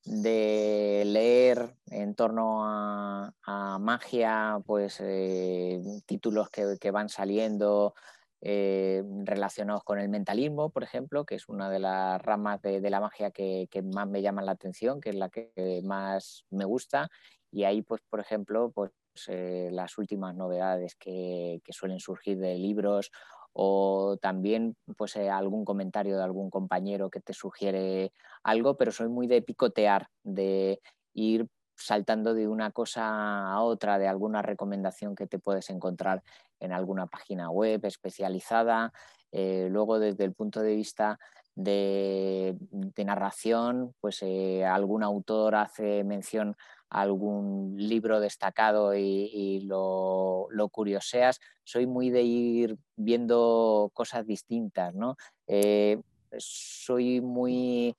de 0.06 1.04
leer 1.06 1.76
en 1.90 2.16
torno 2.16 2.62
a, 2.66 3.34
magia, 3.80 4.60
pues 4.66 5.00
eh, 5.02 5.82
títulos 6.06 6.50
que, 6.50 6.92
van 6.92 7.10
saliendo 7.10 7.94
eh, 8.42 9.04
relacionados 9.24 9.84
con 9.84 10.00
el 10.00 10.10
mentalismo, 10.10 10.70
por 10.70 10.84
ejemplo, 10.84 11.26
que 11.26 11.36
es 11.36 11.48
una 11.50 11.70
de 11.70 11.80
las 11.80 12.22
ramas 12.22 12.62
de, 12.62 12.90
la 12.90 13.00
magia 13.00 13.32
que, 13.32 13.68
más 13.94 14.08
me 14.08 14.22
llama 14.22 14.42
la 14.42 14.52
atención, 14.52 15.02
que 15.02 15.10
es 15.10 15.16
la 15.16 15.30
que 15.30 15.82
más 15.84 16.46
me 16.50 16.66
gusta. 16.66 17.10
Y 17.54 17.66
ahí, 17.66 17.84
pues, 17.84 18.02
por 18.10 18.20
ejemplo, 18.20 18.72
pues 18.74 18.92
eh, 19.28 19.70
las 19.72 20.00
últimas 20.00 20.36
novedades 20.36 20.96
que, 20.96 21.62
suelen 21.70 22.00
surgir 22.00 22.40
de 22.40 22.56
libros 22.56 23.12
o 23.54 24.18
también 24.20 24.76
pues 24.98 25.16
eh, 25.16 25.30
algún 25.30 25.64
comentario 25.64 26.18
de 26.18 26.24
algún 26.24 26.50
compañero 26.50 27.12
que 27.12 27.20
te 27.20 27.34
sugiere 27.34 28.12
algo, 28.42 28.76
pero 28.76 28.92
soy 28.92 29.10
muy 29.10 29.28
de 29.28 29.44
picotear, 29.44 30.08
de 30.24 30.82
ir 31.14 31.48
saltando 31.76 32.34
de 32.34 32.48
una 32.48 32.72
cosa 32.72 33.52
a 33.52 33.62
otra, 33.62 34.00
de 34.00 34.08
alguna 34.08 34.42
recomendación 34.42 35.16
que 35.16 35.28
te 35.28 35.38
puedes 35.38 35.70
encontrar 35.70 36.24
en 36.60 36.72
alguna 36.72 37.06
página 37.06 37.52
web 37.52 37.86
especializada. 37.86 38.92
Eh, 39.32 39.68
luego, 39.70 40.00
desde 40.00 40.24
el 40.24 40.34
punto 40.34 40.62
de 40.62 40.76
vista 40.76 41.20
de, 41.54 42.58
narración, 42.98 43.94
pues 44.02 44.24
algún 44.66 45.04
autor 45.04 45.54
hace 45.54 46.04
mención 46.04 46.56
algún 46.94 47.76
libro 47.76 48.20
destacado 48.20 48.96
y, 48.96 49.62
lo, 49.66 50.48
curioseas. 50.72 51.40
Soy 51.64 51.88
muy 51.88 52.10
de 52.10 52.22
ir 52.22 52.78
viendo 52.96 53.92
cosas 53.94 54.26
distintas, 54.26 54.94
¿no? 54.94 55.18
Eh, 55.48 56.00
soy 56.38 57.20
muy 57.22 57.96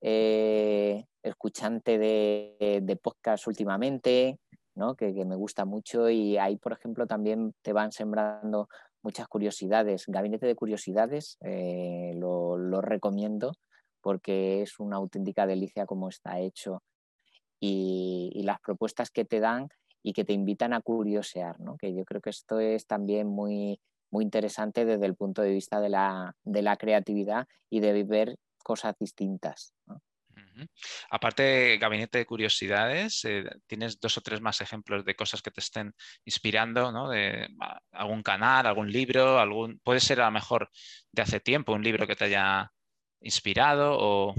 eh, 0.00 1.04
escuchante 1.22 1.98
de, 1.98 2.80
de 2.82 2.96
podcast 2.96 3.46
últimamente, 3.46 4.38
¿no? 4.76 4.94
que, 4.94 5.12
me 5.24 5.36
gusta 5.36 5.64
mucho 5.64 6.08
y 6.08 6.36
ahí, 6.36 6.56
por 6.56 6.72
ejemplo, 6.72 7.06
también 7.06 7.54
te 7.62 7.72
van 7.72 7.90
sembrando 7.92 8.68
muchas 9.02 9.26
curiosidades. 9.26 10.04
Gabinete 10.06 10.46
de 10.46 10.54
Curiosidades 10.54 11.36
eh, 11.40 12.12
lo, 12.14 12.56
lo 12.56 12.80
recomiendo 12.80 13.52
porque 14.00 14.62
es 14.62 14.78
una 14.78 14.96
auténtica 14.96 15.46
delicia 15.46 15.86
como 15.86 16.08
está 16.08 16.38
hecho 16.38 16.82
y, 17.60 18.42
las 18.44 18.60
propuestas 18.60 19.10
que 19.10 19.24
te 19.24 19.40
dan 19.40 19.68
y 20.02 20.12
que 20.12 20.24
te 20.24 20.32
invitan 20.32 20.72
a 20.72 20.80
curiosear, 20.80 21.58
¿no? 21.58 21.76
que 21.76 21.94
yo 21.94 22.04
creo 22.04 22.20
que 22.20 22.30
esto 22.30 22.60
es 22.60 22.86
también 22.86 23.26
muy, 23.26 23.80
muy 24.10 24.24
interesante 24.24 24.84
desde 24.84 25.06
el 25.06 25.16
punto 25.16 25.42
de 25.42 25.50
vista 25.50 25.80
de 25.80 25.88
la, 25.88 26.36
de 26.44 26.62
la 26.62 26.76
creatividad 26.76 27.48
y 27.68 27.80
de 27.80 28.04
ver 28.04 28.36
cosas 28.62 28.94
distintas. 28.98 29.74
Aparte 31.10 31.42
de 31.42 31.78
Gabinete 31.78 32.18
de 32.18 32.26
Curiosidades, 32.26 33.24
eh, 33.24 33.44
¿tienes 33.66 34.00
dos 34.00 34.16
o 34.16 34.20
tres 34.20 34.40
más 34.40 34.60
ejemplos 34.60 35.04
de 35.04 35.14
cosas 35.14 35.42
que 35.42 35.50
te 35.50 35.60
estén 35.60 35.94
inspirando? 36.24 36.92
¿no? 36.92 37.10
De 37.10 37.48
algún 37.92 38.22
canal, 38.22 38.66
algún 38.66 38.90
libro, 38.90 39.38
algún. 39.38 39.78
Puede 39.80 40.00
ser 40.00 40.20
a 40.20 40.26
lo 40.26 40.32
mejor 40.32 40.70
de 41.12 41.22
hace 41.22 41.40
tiempo, 41.40 41.72
un 41.72 41.82
libro 41.82 42.06
que 42.06 42.16
te 42.16 42.24
haya 42.24 42.72
inspirado 43.20 43.96
o. 43.98 44.34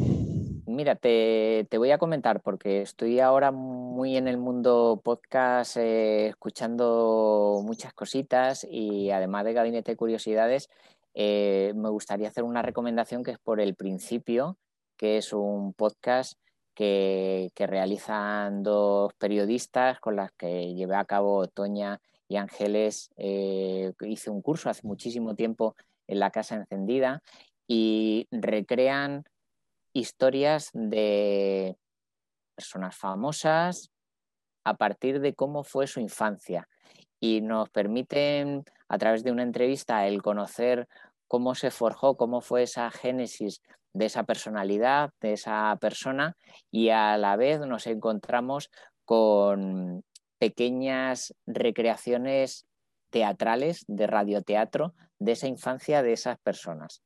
Mira, 0.78 0.94
te, 0.94 1.68
voy 1.76 1.90
a 1.90 1.98
comentar 1.98 2.40
porque 2.44 2.84
estoy 2.84 3.20
ahora 3.20 3.52
muy 3.52 4.16
en 4.16 4.28
el 4.28 4.38
mundo 4.38 5.02
podcast 5.04 5.76
eh, 5.76 6.28
escuchando 6.28 7.64
muchas 7.66 7.94
cositas 7.94 8.64
y 8.70 9.10
además 9.10 9.44
de 9.46 9.54
Gabinete 9.54 9.94
de 9.94 9.98
Curiosidades, 9.98 10.70
eh, 11.16 11.74
me 11.76 11.90
gustaría 11.90 12.28
hacer 12.28 12.44
una 12.44 12.62
recomendación 12.62 13.24
que 13.24 13.32
es 13.32 13.40
por 13.40 13.60
el 13.60 13.74
principio, 13.74 14.60
que 14.98 15.18
es 15.18 15.34
un 15.34 15.74
podcast 15.74 16.34
que, 16.76 17.52
realizan 17.58 18.62
dos 18.62 19.16
periodistas 19.16 20.00
con 20.00 20.16
las 20.16 20.32
que 20.34 20.76
llevé 20.76 20.96
a 20.96 21.06
cabo 21.06 21.48
Toña 21.48 22.02
y 22.28 22.36
Ángeles. 22.36 23.10
Eh, 23.18 23.94
hice 24.02 24.30
un 24.30 24.44
curso 24.44 24.70
hace 24.70 24.86
muchísimo 24.86 25.34
tiempo 25.34 25.76
en 26.06 26.20
la 26.20 26.30
Casa 26.30 26.54
Encendida 26.54 27.24
y 27.68 28.28
recrean 28.30 29.24
historias 30.00 30.70
de 30.74 31.78
personas 32.56 32.96
famosas 32.96 33.92
a 34.64 34.76
partir 34.76 35.20
de 35.20 35.34
cómo 35.34 35.64
fue 35.64 35.88
su 35.88 36.00
infancia 36.00 36.68
y 37.20 37.42
nos 37.42 37.70
permiten 37.70 38.64
a 38.88 38.98
través 38.98 39.24
de 39.24 39.32
una 39.32 39.44
entrevista 39.44 40.08
el 40.08 40.22
conocer 40.22 40.88
cómo 41.28 41.56
se 41.56 41.72
forjó, 41.72 42.16
cómo 42.16 42.42
fue 42.42 42.64
esa 42.64 42.90
génesis 42.92 43.62
de 43.94 44.06
esa 44.06 44.24
personalidad, 44.24 45.12
de 45.22 45.34
esa 45.34 45.76
persona 45.80 46.38
y 46.72 46.90
a 46.90 47.18
la 47.18 47.36
vez 47.36 47.60
nos 47.62 47.88
encontramos 47.88 48.70
con 49.06 50.04
pequeñas 50.38 51.34
recreaciones 51.46 52.68
teatrales 53.10 53.86
de 53.88 54.08
radioteatro 54.08 54.94
de 55.20 55.32
esa 55.32 55.48
infancia 55.48 56.04
de 56.04 56.14
esas 56.14 56.38
personas. 56.40 57.02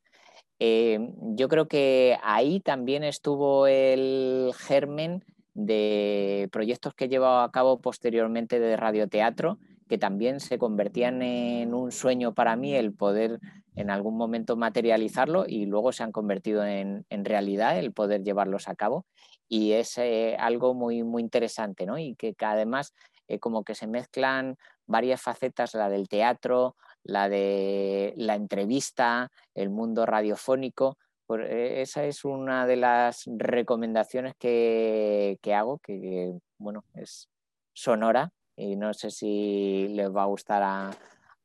Eh, 0.64 1.00
yo 1.34 1.48
creo 1.50 1.68
que 1.68 2.20
ahí 2.22 2.60
también 2.60 3.04
estuvo 3.04 3.66
el 3.66 4.52
germen 4.56 5.26
de 5.56 6.50
proyectos 6.52 6.94
que 6.94 7.06
he 7.06 7.10
llevado 7.10 7.40
a 7.40 7.52
cabo 7.52 7.82
posteriormente 7.82 8.60
de 8.60 8.78
radioteatro, 8.78 9.58
que 9.90 9.98
también 9.98 10.40
se 10.40 10.60
convertían 10.60 11.24
en 11.24 11.74
un 11.74 11.92
sueño 11.92 12.36
para 12.36 12.56
mí 12.56 12.76
el 12.76 12.94
poder 12.94 13.40
en 13.76 13.90
algún 13.90 14.16
momento 14.16 14.56
materializarlo 14.56 15.46
y 15.48 15.66
luego 15.66 15.94
se 15.94 16.04
han 16.04 16.12
convertido 16.12 16.64
en, 16.64 17.06
realidad 17.10 17.80
el 17.80 17.92
poder 17.92 18.22
llevarlos 18.22 18.68
a 18.68 18.76
cabo. 18.76 19.08
Y 19.48 19.72
es 19.72 19.98
eh, 19.98 20.36
algo 20.38 20.76
muy, 20.76 21.02
muy 21.02 21.24
interesante, 21.24 21.88
¿no? 21.88 21.98
Y 21.98 22.14
que, 22.14 22.36
además 22.40 22.94
eh, 23.28 23.40
como 23.40 23.64
que 23.64 23.74
se 23.74 23.88
mezclan 23.88 24.58
varias 24.86 25.24
facetas, 25.24 25.74
la 25.74 25.90
del 25.90 26.08
teatro, 26.08 26.76
la 27.04 27.30
de 27.30 28.14
la 28.18 28.36
entrevista, 28.36 29.30
el 29.56 29.70
mundo 29.70 30.06
radiofónico. 30.06 30.98
E, 31.30 31.82
esa 31.82 32.04
es 32.06 32.26
una 32.26 32.66
de 32.66 32.76
las 32.76 33.24
recomendaciones 33.26 34.34
que, 34.38 35.38
hago, 35.56 35.80
que 35.80 36.34
bueno, 36.58 36.84
es 36.94 37.30
sonora 37.74 38.32
y 38.56 38.76
no 38.76 38.94
sé 38.94 39.12
si 39.12 39.88
les 39.90 40.14
va 40.14 40.24
a 40.24 40.28
gustar 40.28 40.62
a, 40.64 40.92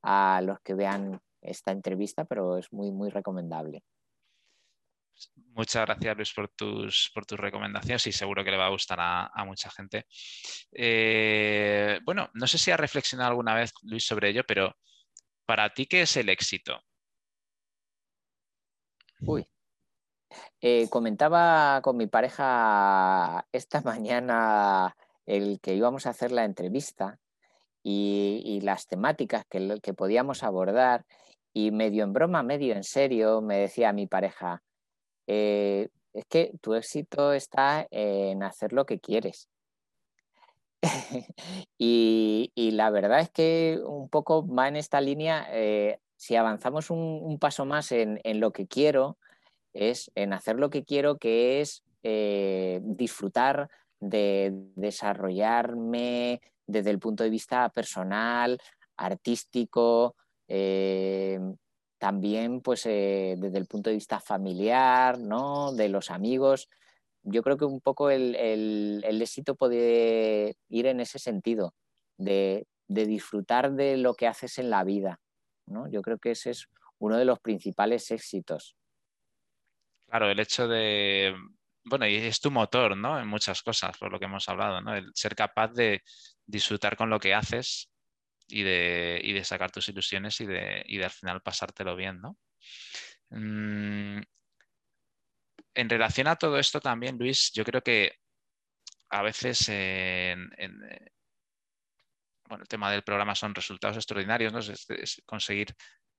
a 0.02 0.40
los 0.42 0.60
que 0.60 0.74
vean 0.74 1.20
esta 1.40 1.70
entrevista, 1.70 2.24
pero 2.24 2.58
es 2.58 2.72
muy, 2.72 2.90
muy 2.90 3.10
recomendable. 3.10 3.82
Muchas 5.54 5.86
gracias, 5.86 6.16
Luis, 6.16 6.32
por 6.34 6.48
tus, 6.48 7.10
por 7.14 7.24
tus 7.24 7.40
recomendaciones 7.40 8.06
y 8.06 8.12
seguro 8.12 8.44
que 8.44 8.50
le 8.50 8.58
va 8.58 8.66
a 8.66 8.70
gustar 8.70 8.98
a, 9.00 9.44
mucha 9.46 9.70
gente. 9.70 10.04
Eh, 10.72 11.98
bueno, 12.04 12.28
no 12.34 12.46
sé 12.46 12.58
si 12.58 12.70
has 12.70 12.80
reflexionado 12.80 13.30
alguna 13.30 13.54
vez, 13.54 13.72
Luis, 13.82 14.04
sobre 14.04 14.28
ello, 14.28 14.44
pero 14.46 14.76
¿Para 15.46 15.72
ti 15.72 15.86
qué 15.86 16.02
es 16.02 16.16
el 16.16 16.28
éxito? 16.28 16.82
Uy. 19.20 19.46
Eh, 20.60 20.88
comentaba 20.90 21.80
con 21.82 21.96
mi 21.96 22.08
pareja 22.08 23.46
esta 23.52 23.80
mañana 23.82 24.96
el 25.24 25.60
que 25.60 25.74
íbamos 25.74 26.06
a 26.06 26.10
hacer 26.10 26.32
la 26.32 26.44
entrevista 26.44 27.18
y, 27.82 28.60
las 28.62 28.88
temáticas 28.88 29.44
que, 29.48 29.94
podíamos 29.94 30.42
abordar 30.42 31.06
y 31.52 31.70
medio 31.70 32.02
en 32.02 32.12
broma, 32.12 32.42
medio 32.42 32.74
en 32.74 32.82
serio, 32.82 33.40
me 33.40 33.58
decía 33.58 33.92
mi 33.92 34.08
pareja, 34.08 34.62
eh, 35.28 35.88
es 36.12 36.24
que 36.26 36.52
tu 36.60 36.74
éxito 36.74 37.32
está 37.32 37.86
en 37.90 38.42
hacer 38.42 38.72
lo 38.72 38.86
que 38.86 38.98
quieres. 38.98 39.48
Y, 41.78 42.50
la 42.72 42.90
verdad 42.90 43.20
es 43.20 43.30
que 43.30 43.80
un 43.84 44.08
poco 44.08 44.46
va 44.46 44.68
en 44.68 44.76
esta 44.76 45.00
línea, 45.00 45.46
eh, 45.50 45.98
si 46.16 46.36
avanzamos 46.36 46.90
un, 46.90 47.38
paso 47.38 47.64
más 47.64 47.92
en, 47.92 48.20
lo 48.40 48.52
que 48.52 48.66
quiero, 48.66 49.18
es 49.72 50.10
en 50.14 50.32
hacer 50.32 50.56
lo 50.56 50.70
que 50.70 50.84
quiero, 50.84 51.18
que 51.18 51.60
es 51.60 51.82
eh, 52.02 52.80
disfrutar 52.82 53.68
de 54.00 54.50
desarrollarme 54.74 56.40
desde 56.66 56.90
el 56.90 56.98
punto 56.98 57.24
de 57.24 57.30
vista 57.30 57.68
personal, 57.70 58.58
artístico, 58.96 60.16
eh, 60.48 61.38
también 61.98 62.60
pues 62.60 62.84
desde 62.84 63.58
el 63.58 63.66
punto 63.66 63.90
de 63.90 63.96
vista 63.96 64.20
familiar, 64.20 65.18
¿no? 65.18 65.72
de 65.72 65.88
los 65.88 66.10
amigos 66.10 66.68
yo 67.26 67.42
creo 67.42 67.56
que 67.56 67.64
un 67.64 67.80
poco 67.80 68.08
el, 68.10 69.02
éxito 69.04 69.56
puede 69.56 70.56
ir 70.68 70.86
en 70.86 71.00
ese 71.00 71.18
sentido, 71.18 71.74
de, 72.16 72.66
disfrutar 72.86 73.72
de 73.72 73.96
lo 73.96 74.14
que 74.14 74.28
haces 74.28 74.58
en 74.58 74.70
la 74.70 74.84
vida. 74.84 75.20
¿no? 75.66 75.90
Yo 75.90 76.02
creo 76.02 76.18
que 76.18 76.30
ese 76.30 76.50
es 76.50 76.68
uno 76.98 77.18
de 77.18 77.24
los 77.24 77.40
principales 77.40 78.10
éxitos. 78.12 78.76
Claro, 80.08 80.30
el 80.30 80.38
hecho 80.38 80.68
de, 80.68 81.34
bueno, 81.84 82.06
y 82.06 82.14
es 82.14 82.40
tu 82.40 82.52
motor, 82.52 82.96
¿no? 82.96 83.18
En 83.18 83.26
muchas 83.26 83.60
cosas, 83.60 83.98
por 83.98 84.12
lo 84.12 84.20
que 84.20 84.26
hemos 84.26 84.48
hablado, 84.48 84.80
¿no? 84.80 84.94
El 84.94 85.10
ser 85.14 85.34
capaz 85.34 85.72
de 85.72 86.04
disfrutar 86.46 86.96
con 86.96 87.10
lo 87.10 87.18
que 87.18 87.34
haces 87.34 87.90
y 88.46 88.62
de, 88.62 89.42
sacar 89.42 89.72
tus 89.72 89.88
ilusiones 89.88 90.40
y 90.40 90.46
de, 90.46 90.84
y 90.86 90.98
de, 90.98 91.04
al 91.04 91.10
final 91.10 91.42
pasártelo 91.42 91.96
bien, 91.96 92.20
¿no? 92.20 92.38
En 95.76 95.90
relación 95.90 96.26
a 96.26 96.36
todo 96.36 96.58
esto 96.58 96.80
también, 96.80 97.18
Luis, 97.18 97.52
yo 97.52 97.62
creo 97.62 97.82
que 97.82 98.12
a 99.10 99.22
veces 99.22 99.68
en, 99.68 100.50
bueno, 102.48 102.62
el 102.62 102.68
tema 102.68 102.90
del 102.90 103.02
programa 103.02 103.34
son 103.34 103.54
resultados 103.54 103.98
extraordinarios, 103.98 104.54
¿no? 104.54 104.60
es, 104.60 105.22
conseguir 105.26 105.74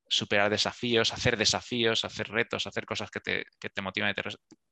superar 0.08 0.52
desafíos, 0.52 1.12
hacer 1.12 1.38
desafíos, 1.38 2.06
hacer 2.06 2.30
retos, 2.30 2.68
hacer 2.68 2.86
cosas 2.86 3.10
que 3.10 3.20
te, 3.20 3.46
que 3.60 3.70
te 3.72 3.82
motivan 3.82 4.12
y 4.12 4.14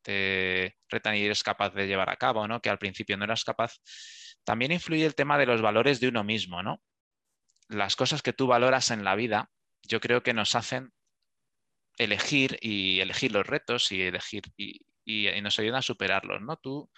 te, 0.03 0.75
retan 0.87 1.15
y 1.15 1.25
eres 1.25 1.41
capaz 1.41 1.71
de 1.71 1.87
llevar 1.87 2.11
a 2.11 2.17
cabo, 2.17 2.47
¿no? 2.47 2.61
que 2.61 2.69
al 2.69 2.77
principio 2.77 3.17
no 3.17 3.25
eras 3.25 3.43
capaz. 3.43 3.73
También 4.43 4.71
influye 4.71 5.03
el 5.03 5.15
tema 5.15 5.39
de 5.39 5.47
los 5.47 5.63
valores 5.63 5.99
de 5.99 6.09
uno 6.09 6.23
mismo. 6.23 6.61
¿no? 6.61 6.79
Las 7.69 7.95
cosas 7.95 8.21
que 8.21 8.33
tú 8.33 8.45
valoras 8.45 8.91
en 8.91 9.03
la 9.03 9.15
vida, 9.15 9.49
yo 9.81 9.99
creo 9.99 10.21
que 10.21 10.35
nos 10.35 10.53
hacen 10.53 10.93
elegir 11.97 12.57
y 12.61 12.99
elegir 12.99 13.31
los 13.31 13.45
retos 13.45 13.91
y 13.91 14.01
elegir 14.01 14.43
y, 14.57 14.81
nos 15.41 15.59
ayuda 15.59 15.79
a 15.79 15.83
superarlos, 15.83 16.41
¿no? 16.41 16.57
¿Tú 16.57 16.89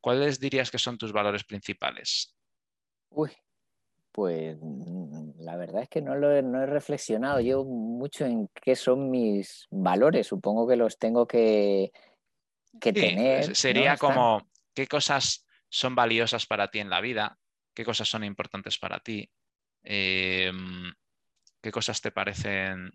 cuáles 0.00 0.40
dirías 0.40 0.70
que 0.70 0.78
son 0.78 0.98
tus 0.98 1.12
valores 1.12 1.44
principales? 1.44 2.34
Uy, 3.10 3.30
pues 4.10 4.58
mm, 4.60 5.40
la 5.40 5.56
verdad 5.56 5.82
es 5.82 5.88
que 5.88 6.02
no 6.02 6.16
lo 6.16 6.34
he, 6.34 6.42
no 6.42 6.60
he 6.60 6.66
reflexionado 6.66 7.40
yo 7.40 7.64
mucho 7.64 8.26
en 8.26 8.48
qué 8.48 8.74
son 8.74 9.10
mis 9.10 9.68
valores. 9.70 10.26
Supongo 10.26 10.66
que 10.66 10.76
los 10.76 10.98
tengo 10.98 11.26
que, 11.26 11.92
tener. 12.80 13.54
Sería 13.54 13.96
como 13.96 14.50
qué 14.74 14.88
cosas 14.88 15.46
son 15.68 15.94
valiosas 15.94 16.46
para 16.46 16.68
ti 16.68 16.80
en 16.80 16.90
la 16.90 17.00
vida, 17.00 17.38
qué 17.74 17.84
cosas 17.84 18.08
son 18.08 18.24
importantes 18.24 18.76
para 18.78 18.98
ti, 19.00 19.30
em, 19.84 20.92
qué 21.60 21.70
cosas 21.70 22.00
te 22.00 22.10
parecen 22.10 22.92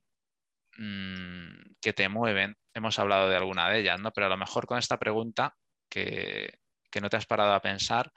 Mm, 0.77 1.73
que 1.81 1.93
te 1.93 2.07
mueven. 2.07 2.55
Hemos 2.73 2.99
hablado 2.99 3.29
de 3.29 3.35
alguna 3.35 3.69
de 3.69 3.79
ellas, 3.79 3.99
¿no? 3.99 4.11
Pero 4.11 4.27
a 4.27 4.29
lo 4.29 4.37
mejor 4.37 4.67
con 4.67 4.77
esta 4.77 4.97
pregunta 4.97 5.55
que, 5.89 6.59
no 7.01 7.09
te 7.09 7.17
has 7.17 7.27
parado 7.27 7.53
a 7.53 7.61
pensar, 7.61 8.11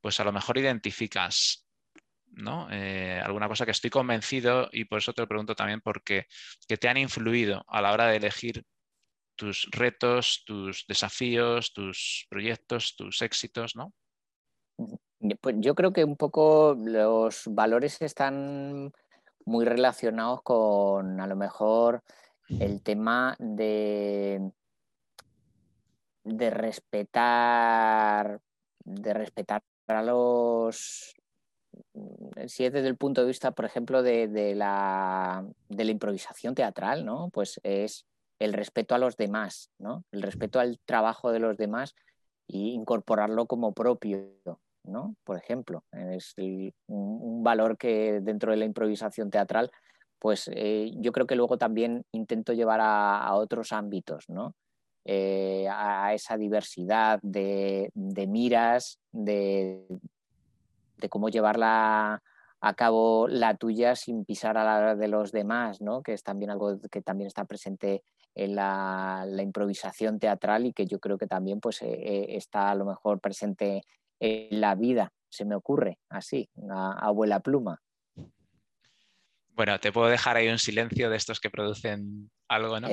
pues 0.00 0.20
a 0.20 0.24
lo 0.24 0.32
mejor 0.32 0.56
identificas 0.56 1.66
¿no? 2.28 2.66
Eh, 2.70 3.20
alguna 3.22 3.46
cosa 3.46 3.66
que 3.66 3.72
estoy 3.72 3.90
convencido 3.90 4.68
y 4.72 4.86
por 4.86 4.98
eso 4.98 5.12
te 5.12 5.20
lo 5.20 5.28
pregunto 5.28 5.54
también 5.54 5.82
porque 5.82 6.26
que 6.66 6.78
te 6.78 6.88
han 6.88 6.96
influido 6.96 7.64
a 7.68 7.82
la 7.82 7.92
hora 7.92 8.06
de 8.06 8.16
elegir 8.16 8.64
tus 9.36 9.68
retos, 9.70 10.42
tus 10.46 10.86
desafíos, 10.88 11.74
tus 11.74 12.26
proyectos, 12.30 12.96
tus 12.96 13.20
éxitos, 13.20 13.76
¿no? 13.76 13.92
Pues 15.40 15.56
yo 15.58 15.74
creo 15.74 15.92
que 15.92 16.04
un 16.04 16.16
poco 16.16 16.74
los 16.78 17.42
valores 17.46 18.00
están 18.00 18.92
muy 19.46 19.64
relacionados 19.64 20.42
con 20.42 21.20
a 21.20 21.26
lo 21.26 21.36
mejor 21.36 22.02
el 22.48 22.82
tema 22.82 23.34
de, 23.38 24.52
de 26.24 26.50
respetar, 26.50 28.40
de 28.84 29.14
respetar 29.14 29.62
a 29.88 30.02
los 30.02 31.16
si 32.46 32.64
es 32.64 32.72
desde 32.72 32.88
el 32.88 32.96
punto 32.96 33.20
de 33.20 33.26
vista, 33.28 33.50
por 33.52 33.64
ejemplo, 33.64 34.02
de, 34.02 34.54
la, 34.54 35.44
de, 35.68 35.84
la, 35.84 35.90
improvisación 35.90 36.54
teatral, 36.54 37.04
¿no? 37.04 37.30
Pues 37.30 37.60
es 37.62 38.06
el 38.38 38.52
respeto 38.52 38.94
a 38.94 38.98
los 38.98 39.16
demás, 39.16 39.70
¿no? 39.78 40.04
El 40.12 40.22
respeto 40.22 40.60
al 40.60 40.78
trabajo 40.84 41.32
de 41.32 41.38
los 41.38 41.56
demás 41.56 41.94
e 42.48 42.58
incorporarlo 42.58 43.46
como 43.46 43.72
propio, 43.72 44.60
¿no? 44.86 45.16
Por 45.24 45.36
ejemplo, 45.36 45.84
es 45.92 46.34
un, 46.86 47.42
valor 47.42 47.76
que 47.76 48.20
dentro 48.22 48.50
de 48.50 48.58
la 48.58 48.64
improvisación 48.64 49.30
teatral, 49.30 49.70
pues 50.18 50.50
eh, 50.52 50.92
yo 50.96 51.12
creo 51.12 51.26
que 51.26 51.36
luego 51.36 51.58
también 51.58 52.04
intento 52.12 52.52
llevar 52.52 52.80
a, 52.82 53.34
otros 53.34 53.72
ámbitos, 53.72 54.28
¿no? 54.28 54.54
Eh, 55.04 55.68
a 55.70 56.12
esa 56.14 56.36
diversidad 56.36 57.20
de, 57.22 57.92
miras, 57.94 58.98
de, 59.12 59.86
cómo 61.08 61.28
llevarla 61.28 62.22
a 62.60 62.74
cabo 62.74 63.28
la 63.28 63.56
tuya 63.56 63.94
sin 63.94 64.24
pisar 64.24 64.58
a 64.58 64.64
la 64.64 64.96
de 64.96 65.06
los 65.06 65.30
demás, 65.30 65.80
¿no? 65.80 66.02
que 66.02 66.12
es 66.12 66.24
también 66.24 66.50
algo 66.50 66.80
que 66.90 67.02
también 67.02 67.28
está 67.28 67.44
presente 67.44 68.02
en 68.34 68.54
la, 68.56 69.26
improvisación 69.38 70.18
teatral 70.18 70.66
y 70.66 70.72
que 70.72 70.86
yo 70.86 70.98
creo 70.98 71.18
que 71.18 71.26
también 71.26 71.60
pues, 71.60 71.82
eh, 71.82 72.36
está 72.36 72.70
a 72.70 72.74
lo 72.74 72.84
mejor 72.84 73.20
presente 73.20 73.82
en 74.20 74.60
la 74.60 74.74
vida, 74.74 75.12
se 75.28 75.44
me 75.44 75.54
ocurre, 75.54 75.98
así, 76.08 76.48
a, 76.70 76.92
abuela 77.06 77.40
pluma. 77.40 77.80
Bueno, 79.48 79.78
te 79.80 79.90
puedo 79.90 80.08
dejar 80.08 80.36
ahí 80.36 80.48
un 80.48 80.58
silencio 80.58 81.08
de 81.08 81.16
estos 81.16 81.40
que 81.40 81.50
producen 81.50 82.30
algo, 82.48 82.78
¿no? 82.78 82.88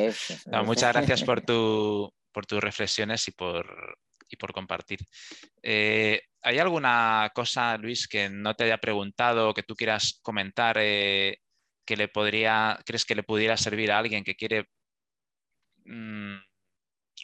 muchas 0.64 0.94
gracias 0.94 1.24
por, 1.24 1.42
tu, 1.46 2.12
por 2.32 2.46
tus 2.46 2.62
reflexiones 2.62 3.28
y 3.28 3.32
por, 3.32 3.98
y 4.30 4.38
por 4.38 4.54
compartir. 4.54 5.00
Eh, 5.62 6.22
¿Hay 6.42 6.60
alguna 6.60 7.32
cosa, 7.34 7.78
Luis, 7.78 8.08
que 8.08 8.30
no 8.30 8.56
te 8.56 8.66
haya 8.66 8.78
preguntado 8.78 9.50
o 9.50 9.54
que 9.54 9.64
tú 9.64 9.76
quieras 9.76 10.20
comentar 10.22 10.78
eh, 10.80 11.40
que 11.86 11.98
le 11.98 12.08
podría, 12.08 12.80
crees 12.86 13.06
que 13.06 13.16
le 13.16 13.24
pudiera 13.24 13.58
servir 13.58 13.92
a 13.92 14.00
alguien 14.00 14.24
que 14.24 14.36
quiere 14.36 14.70
mm, 15.86 16.38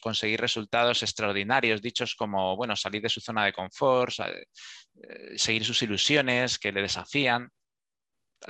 conseguir 0.01 0.39
resultados 0.39 1.03
extraordinarios, 1.03 1.81
dichos 1.81 2.15
como, 2.15 2.55
bueno, 2.55 2.75
salir 2.75 3.01
de 3.01 3.09
su 3.09 3.21
zona 3.21 3.45
de 3.45 3.53
confort, 3.53 4.13
eh, 4.19 5.37
seguir 5.37 5.63
sus 5.63 5.81
ilusiones 5.81 6.59
que 6.59 6.71
le 6.71 6.81
desafían. 6.81 7.49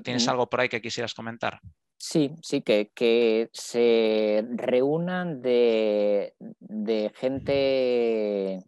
¿Tienes 0.03 0.27
algo 0.27 0.47
por 0.47 0.61
ahí 0.61 0.69
que 0.69 0.81
quisieras 0.81 1.13
comentar? 1.13 1.59
Sí, 1.97 2.31
sí, 2.41 2.61
que, 2.61 2.91
que 2.93 3.49
se 3.51 4.45
reúnan 4.51 5.41
de, 5.41 6.35
de, 6.39 7.11
gente 7.15 8.63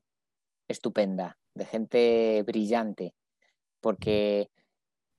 estupenda, 0.67 1.37
de 1.53 1.65
gente 1.65 2.43
brillante, 2.43 3.13
porque 3.79 4.49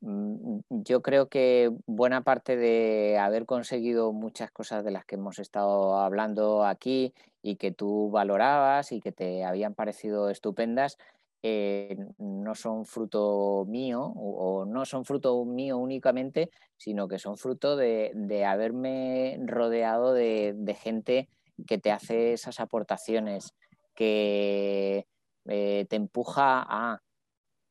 Mm, 0.03 0.59
yo 0.69 1.01
creo 1.01 1.29
que 1.29 1.71
buena 1.87 2.23
parte 2.23 2.57
de 2.57 3.19
haber 3.19 3.47
conseguido 3.47 4.13
muchas 4.13 4.51
cosas 4.51 4.85
de 4.85 4.91
las 4.91 5.05
que 5.05 5.15
hemos 5.15 5.39
estado 5.39 5.97
hablando 5.99 6.65
aquí 6.65 7.15
y 7.43 7.57
que 7.57 7.73
tú 7.73 8.11
valorabas 8.11 8.93
y 8.93 9.01
que 9.01 9.13
te 9.13 9.45
habían 9.45 9.75
parecido 9.75 10.31
estupendas, 10.31 10.97
eh, 11.45 11.97
no 12.19 12.55
son 12.55 12.87
fruto 12.87 13.65
mío 13.69 14.01
o, 14.01 14.65
no 14.65 14.85
son 14.85 15.05
fruto 15.05 15.45
mío 15.45 15.77
únicamente, 15.77 16.51
sino 16.77 17.09
que 17.09 17.19
son 17.19 17.37
fruto 17.37 17.77
de, 17.77 18.45
haberme 18.47 19.39
rodeado 19.45 20.15
de, 20.15 20.77
gente 20.81 21.29
que 21.67 21.79
te 21.79 21.91
hace 21.91 22.33
esas 22.33 22.61
aportaciones, 22.61 23.55
que 23.95 25.07
eh, 25.47 25.87
te 25.89 25.97
empuja 25.97 26.65
a 26.67 27.03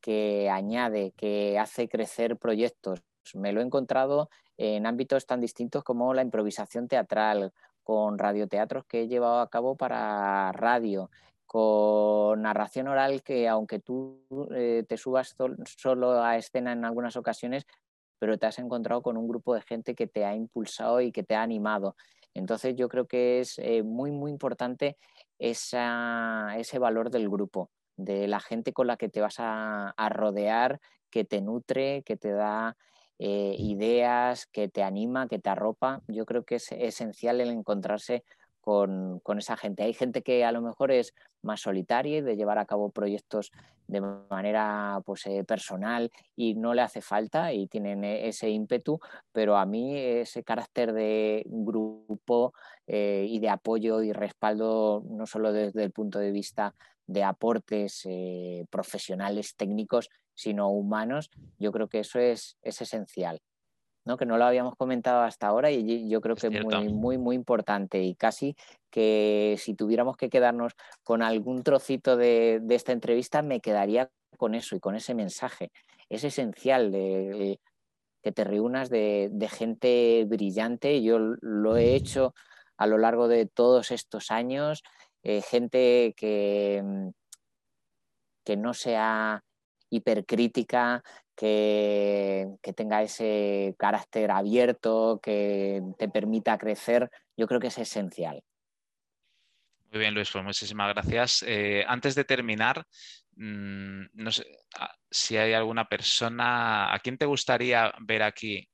que 0.02 0.50
añade, 0.50 1.14
que 1.16 1.58
hace 1.58 1.88
crecer 1.88 2.38
proyectos. 2.38 3.02
Me 3.36 3.54
lo 3.54 3.62
he 3.62 3.64
encontrado 3.64 4.30
en 4.58 4.86
ámbitos 4.86 5.26
tan 5.26 5.40
distintos 5.40 5.84
como 5.84 6.14
la 6.14 6.24
improvisación 6.24 6.88
teatral, 6.88 7.54
con 7.84 8.18
radioteatros 8.18 8.86
que 8.86 9.02
he 9.02 9.08
llevado 9.08 9.40
a 9.40 9.50
cabo 9.50 9.76
para 9.76 10.52
radio, 10.52 11.10
con 11.46 12.42
narración 12.42 12.88
oral 12.88 13.24
que 13.24 13.48
aunque 13.48 13.80
tú 13.80 14.22
eh, 14.56 14.86
te 14.88 14.98
subas 14.98 15.36
solo 15.78 16.24
a 16.24 16.38
escena 16.38 16.72
en 16.72 16.86
algunas 16.86 17.18
ocasiones, 17.18 17.66
pero 18.20 18.38
te 18.38 18.46
has 18.46 18.60
encontrado 18.60 19.02
con 19.02 19.18
un 19.18 19.28
grupo 19.28 19.56
de 19.56 19.62
gente 19.62 19.96
que 19.96 20.08
te 20.08 20.24
ha 20.24 20.36
impulsado 20.36 21.02
y 21.02 21.12
que 21.12 21.24
te 21.24 21.36
ha 21.36 21.42
animado. 21.42 21.96
Entonces 22.34 22.76
yo 22.76 22.88
creo 22.88 23.08
que 23.08 23.40
es 23.40 23.60
eh, 23.60 23.84
muy, 23.84 24.12
muy 24.12 24.32
importante 24.32 24.98
ese 25.40 25.78
valor 26.80 27.10
del 27.10 27.30
grupo, 27.30 27.72
de 27.98 28.28
la 28.28 28.40
gente 28.40 28.74
con 28.74 28.88
la 28.88 28.96
que 28.96 29.10
te 29.10 29.22
vas 29.22 29.36
a, 29.40 29.94
rodear, 30.10 30.80
que 31.10 31.26
te 31.26 31.42
nutre, 31.42 32.04
que 32.04 32.16
te 32.16 32.32
da 32.32 32.78
eh, 33.24 33.56
ideas, 33.60 34.48
que 34.48 34.68
te 34.68 34.82
anima, 34.82 35.28
que 35.28 35.38
te 35.38 35.52
arropa. 35.52 36.02
Yo 36.08 36.26
creo 36.26 36.44
que 36.44 36.56
es 36.56 36.72
esencial 36.72 37.40
el 37.40 37.52
encontrarse 37.52 38.24
con, 38.62 39.22
esa 39.38 39.56
gente. 39.58 39.84
Hay 39.84 39.94
gente 39.94 40.24
que 40.24 40.44
a 40.44 40.52
lo 40.52 40.60
mejor 40.64 40.92
es 40.92 41.14
más 41.44 41.62
solitaria 41.62 42.18
y 42.18 42.22
de 42.22 42.36
llevar 42.36 42.58
a 42.58 42.66
cabo 42.66 42.90
proyectos 42.90 43.52
de 43.86 44.02
manera 44.02 45.04
pues, 45.06 45.28
eh, 45.28 45.44
personal 45.44 46.12
y 46.36 46.56
no 46.56 46.74
le 46.74 46.82
hace 46.82 47.02
falta 47.02 47.54
y 47.54 47.68
tienen 47.68 48.04
e, 48.04 48.28
ese 48.28 48.50
ímpetu, 48.50 49.00
pero 49.32 49.56
a 49.56 49.68
mí 49.68 49.96
ese 49.96 50.44
carácter 50.44 50.92
de 50.92 51.44
grupo 51.46 52.56
eh, 52.88 53.28
y 53.30 53.38
de 53.38 53.50
apoyo 53.50 54.02
y 54.02 54.14
respaldo, 54.14 55.04
no 55.08 55.28
solo 55.28 55.54
desde 55.54 55.84
el 55.84 55.92
punto 55.92 56.18
de 56.18 56.32
vista 56.32 56.74
de 57.06 57.24
aportes 57.24 58.08
profesionales, 58.70 59.56
técnicos, 59.56 60.10
sino 60.42 60.70
humanos, 60.70 61.30
yo 61.60 61.72
creo 61.72 61.88
que 61.88 62.00
eso 62.00 62.20
es 62.20 62.58
esencial. 62.64 63.40
¿no? 64.06 64.18
que 64.18 64.26
no 64.26 64.38
lo 64.38 64.46
habíamos 64.46 64.76
comentado 64.76 65.22
hasta 65.22 65.48
ahora 65.48 65.72
y 65.72 66.10
yo 66.10 66.22
creo 66.22 66.36
que 66.36 66.48
es 66.48 66.66
muy, 66.66 66.90
muy, 66.90 67.18
muy 67.18 67.36
importante 67.36 68.02
y 68.02 68.16
casi 68.16 68.56
que 68.90 69.56
si 69.60 69.76
tuviéramos 69.76 70.18
que 70.18 70.30
quedarnos 70.30 70.74
con 71.04 71.22
algún 71.22 71.64
trocito 71.64 72.18
de, 72.18 72.62
esta 72.70 72.92
entrevista, 72.92 73.42
me 73.42 73.62
quedaría 73.62 74.10
con 74.38 74.56
eso 74.56 74.76
y 74.76 74.80
con 74.80 74.96
ese 74.96 75.14
mensaje. 75.14 75.72
Es 76.10 76.24
esencial 76.24 76.92
de, 76.92 77.60
que 78.24 78.32
te 78.32 78.44
reúnas 78.44 78.90
de, 78.90 79.50
gente 79.52 80.26
brillante. 80.28 81.02
Yo 81.04 81.20
lo 81.20 81.78
he 81.78 81.96
hecho 81.96 82.34
a 82.78 82.88
lo 82.88 82.98
largo 82.98 83.28
de 83.28 83.46
todos 83.46 83.92
estos 83.92 84.32
años, 84.32 84.82
eh, 85.24 85.42
gente 85.42 86.16
que, 86.18 86.84
que 88.44 88.58
no 88.58 88.74
sea 88.74 89.44
hipercrítica, 89.92 91.04
que, 91.36 92.48
tenga 92.76 93.04
ese 93.04 93.76
carácter 93.78 94.32
abierto, 94.32 95.20
que 95.22 95.82
te 95.98 96.10
permita 96.10 96.58
crecer, 96.58 97.10
yo 97.38 97.48
creo 97.48 97.60
que 97.60 97.68
es 97.68 97.78
esencial. 97.78 98.42
Muy 99.92 100.00
bien, 100.00 100.14
Luis, 100.14 100.32
pues 100.32 100.44
muchísimas 100.44 100.94
gracias. 100.94 101.44
Eh, 101.46 101.84
antes 101.86 102.16
de 102.16 102.24
terminar, 102.24 102.86
mm, 103.36 104.04
no 104.14 104.32
sé 104.32 104.46
ah, 104.80 104.96
si 105.10 105.36
hay 105.36 105.54
alguna 105.54 105.88
persona, 105.90 106.94
¿a 106.94 107.00
quién 107.00 107.18
te 107.18 107.26
gustaría 107.26 107.94
ver 108.00 108.24
aquí 108.24 108.68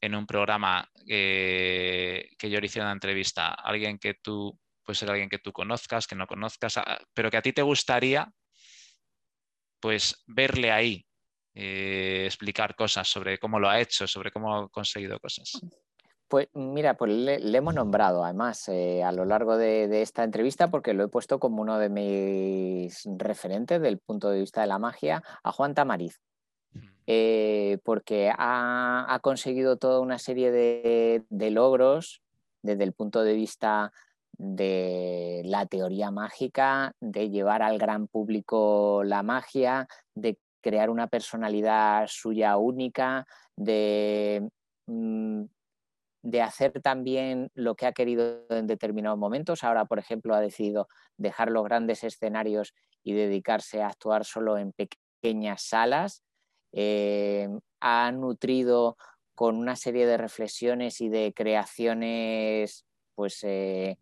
en 0.00 0.14
un 0.14 0.26
programa 0.26 0.88
que 1.04 2.28
yo 2.40 2.60
le 2.60 2.66
hiciera 2.66 2.86
una 2.86 2.92
entrevista? 2.92 3.48
Alguien 3.48 3.98
que 3.98 4.14
tú, 4.14 4.56
puede 4.84 4.94
ser 4.94 5.10
alguien 5.10 5.28
que 5.28 5.38
tú 5.38 5.52
conozcas, 5.52 6.06
que 6.06 6.14
no 6.14 6.28
conozcas, 6.28 6.76
ah, 6.78 7.00
pero 7.12 7.30
que 7.30 7.38
a 7.38 7.42
ti 7.42 7.52
te 7.52 7.62
gustaría 7.62 8.30
pues 9.80 10.22
verle 10.26 10.70
ahí 10.70 11.06
eh, 11.54 12.24
explicar 12.26 12.76
cosas 12.76 13.08
sobre 13.08 13.38
cómo 13.38 13.58
lo 13.58 13.68
ha 13.68 13.80
hecho, 13.80 14.06
sobre 14.06 14.30
cómo 14.30 14.54
ha 14.54 14.68
conseguido 14.68 15.18
cosas. 15.18 15.60
Pues 16.28 16.48
mira, 16.54 16.94
pues 16.94 17.10
le, 17.10 17.56
hemos 17.56 17.74
nombrado 17.74 18.24
además 18.24 18.68
eh, 18.68 19.02
a 19.02 19.10
lo 19.10 19.24
largo 19.24 19.56
de, 19.56 20.00
esta 20.00 20.22
entrevista 20.22 20.70
porque 20.70 20.94
lo 20.94 21.02
he 21.02 21.08
puesto 21.08 21.40
como 21.40 21.60
uno 21.60 21.78
de 21.80 21.88
mis 21.88 23.02
referentes 23.16 23.82
del 23.82 23.98
punto 23.98 24.30
de 24.30 24.38
vista 24.38 24.60
de 24.60 24.68
la 24.68 24.78
magia 24.78 25.24
a 25.42 25.50
Juan 25.50 25.74
Tamariz. 25.74 26.20
Eh, 27.12 27.78
porque 27.82 28.32
ha, 28.32 29.18
conseguido 29.22 29.76
toda 29.76 29.98
una 29.98 30.20
serie 30.20 30.52
de, 30.52 31.24
de, 31.28 31.50
logros 31.50 32.22
desde 32.62 32.84
el 32.84 32.92
punto 32.92 33.24
de 33.24 33.34
vista 33.34 33.92
de 34.38 35.42
la 35.44 35.66
teoría 35.66 36.10
mágica, 36.10 36.94
de 37.00 37.30
llevar 37.30 37.62
al 37.62 37.78
gran 37.78 38.06
público 38.08 39.02
la 39.04 39.22
magia, 39.22 39.86
de 40.14 40.38
crear 40.60 40.90
una 40.90 41.08
personalidad 41.08 42.06
suya 42.08 42.56
única, 42.56 43.26
de, 43.56 44.48
mm, 44.86 45.44
de 46.22 46.42
hacer 46.42 46.80
también 46.82 47.50
lo 47.54 47.74
que 47.74 47.86
ha 47.86 47.92
querido 47.92 48.44
en 48.50 48.66
determinados 48.66 49.18
momentos. 49.18 49.64
Ahora, 49.64 49.84
por 49.86 49.98
ejemplo, 49.98 50.34
ha 50.34 50.40
decidido 50.40 50.88
dejar 51.16 51.50
los 51.50 51.64
grandes 51.64 52.04
escenarios 52.04 52.74
y 53.02 53.14
dedicarse 53.14 53.82
a 53.82 53.88
actuar 53.88 54.24
solo 54.24 54.58
en 54.58 54.72
pequeñas 54.72 55.62
salas. 55.62 56.22
Eh, 56.72 57.48
ha 57.80 58.12
nutrido 58.12 58.96
con 59.34 59.56
una 59.56 59.76
serie 59.76 60.06
de 60.06 60.18
reflexiones 60.18 61.00
y 61.00 61.08
de 61.08 61.32
creaciones, 61.34 62.84
pues 63.14 63.42
eh, 63.42 63.96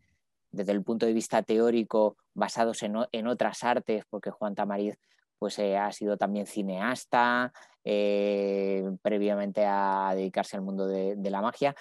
desde 0.51 0.73
el 0.73 0.83
punto 0.83 1.07
de 1.07 1.13
vista 1.13 1.43
teórico, 1.43 2.17
basados 2.35 2.83
en, 2.83 2.97
en 3.13 3.27
otras 3.27 3.65
artes, 3.65 4.05
porque 4.11 4.31
Juan 4.31 4.55
Tamariz 4.55 4.97
pues 5.39 5.59
eh, 5.59 5.77
ha 5.77 5.91
sido 5.93 6.17
también 6.17 6.47
cineasta, 6.47 7.53
eh, 7.85 8.85
previamente 9.03 9.65
a 9.65 10.13
dedicarse 10.15 10.57
al 10.57 10.63
mundo 10.63 10.87
de, 10.87 11.17
la 11.31 11.41
magia. 11.41 11.75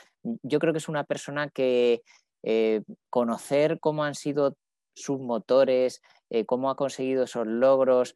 Yo 0.43 0.59
creo 0.59 0.73
que 0.73 0.79
es 0.79 0.89
una 0.89 1.03
persona 1.03 1.49
que 1.49 2.03
eh, 2.43 2.83
conocer 3.09 3.79
cómo 3.79 4.03
han 4.03 4.15
sido 4.15 4.55
sus 4.93 5.19
motores, 5.19 6.01
cómo 6.45 6.69
ha 6.69 6.75
conseguido 6.75 7.23
esos 7.23 7.47
logros, 7.47 8.15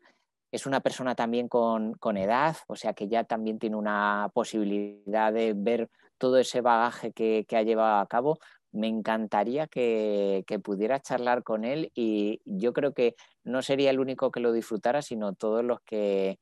es 0.51 0.65
una 0.65 0.81
persona 0.81 1.15
también 1.15 1.47
con, 1.47 1.95
edad, 2.17 2.57
o 2.67 2.75
sea 2.75 2.93
que 2.93 3.07
ya 3.07 3.23
también 3.23 3.57
tiene 3.57 3.77
una 3.77 4.29
posibilidad 4.33 5.31
de 5.31 5.53
ver 5.55 5.89
todo 6.17 6.37
ese 6.37 6.59
bagaje 6.59 7.13
que 7.13 7.45
ha 7.51 7.61
llevado 7.61 8.01
a 8.01 8.07
cabo, 8.07 8.39
me 8.71 8.87
encantaría 8.87 9.67
que, 9.67 10.43
pudiera 10.63 10.99
charlar 10.99 11.43
con 11.43 11.65
él 11.65 11.91
y 11.95 12.41
yo 12.45 12.73
creo 12.73 12.93
que 12.93 13.15
no 13.43 13.61
sería 13.61 13.89
el 13.89 13.99
único 13.99 14.31
que 14.31 14.39
lo 14.39 14.53
disfrutara, 14.53 15.01
sino 15.01 15.33
todos 15.33 15.63
los 15.63 15.81
que, 15.81 16.39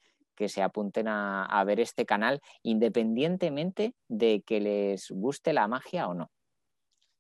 se 0.48 0.62
apunten 0.62 1.08
a, 1.10 1.64
ver 1.66 1.82
este 1.82 2.06
canal, 2.06 2.40
independientemente 2.64 3.94
de 4.08 4.42
que 4.46 4.62
les 4.62 5.12
guste 5.12 5.52
la 5.52 5.68
magia 5.68 6.08
o 6.08 6.14
no. 6.14 6.32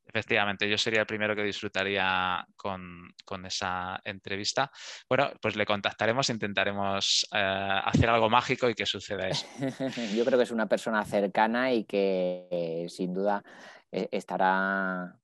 Efectivamente, 0.06 0.68
yo 0.68 0.78
sería 0.78 1.02
el 1.02 1.06
primero 1.06 1.36
que 1.36 1.44
disfrutaría 1.44 2.44
con, 2.56 3.14
esa 3.46 4.00
entrevista. 4.04 4.72
Bueno, 5.08 5.32
pues 5.40 5.56
le 5.56 5.66
contactaremos, 5.66 6.30
intentaremos 6.30 7.28
eh, 7.32 7.82
hacer 7.84 8.10
algo 8.10 8.30
mágico 8.30 8.70
y 8.70 8.74
que 8.74 8.86
suceda 8.88 9.28
eso. 9.28 9.46
yo 10.16 10.26
creo 10.26 10.38
que 10.38 10.46
es 10.46 10.52
una 10.52 10.68
persona 10.68 11.04
cercana 11.06 11.74
y 11.74 11.84
que 11.84 12.88
sin 12.90 13.14
duda 13.14 13.44
estará 13.92 15.20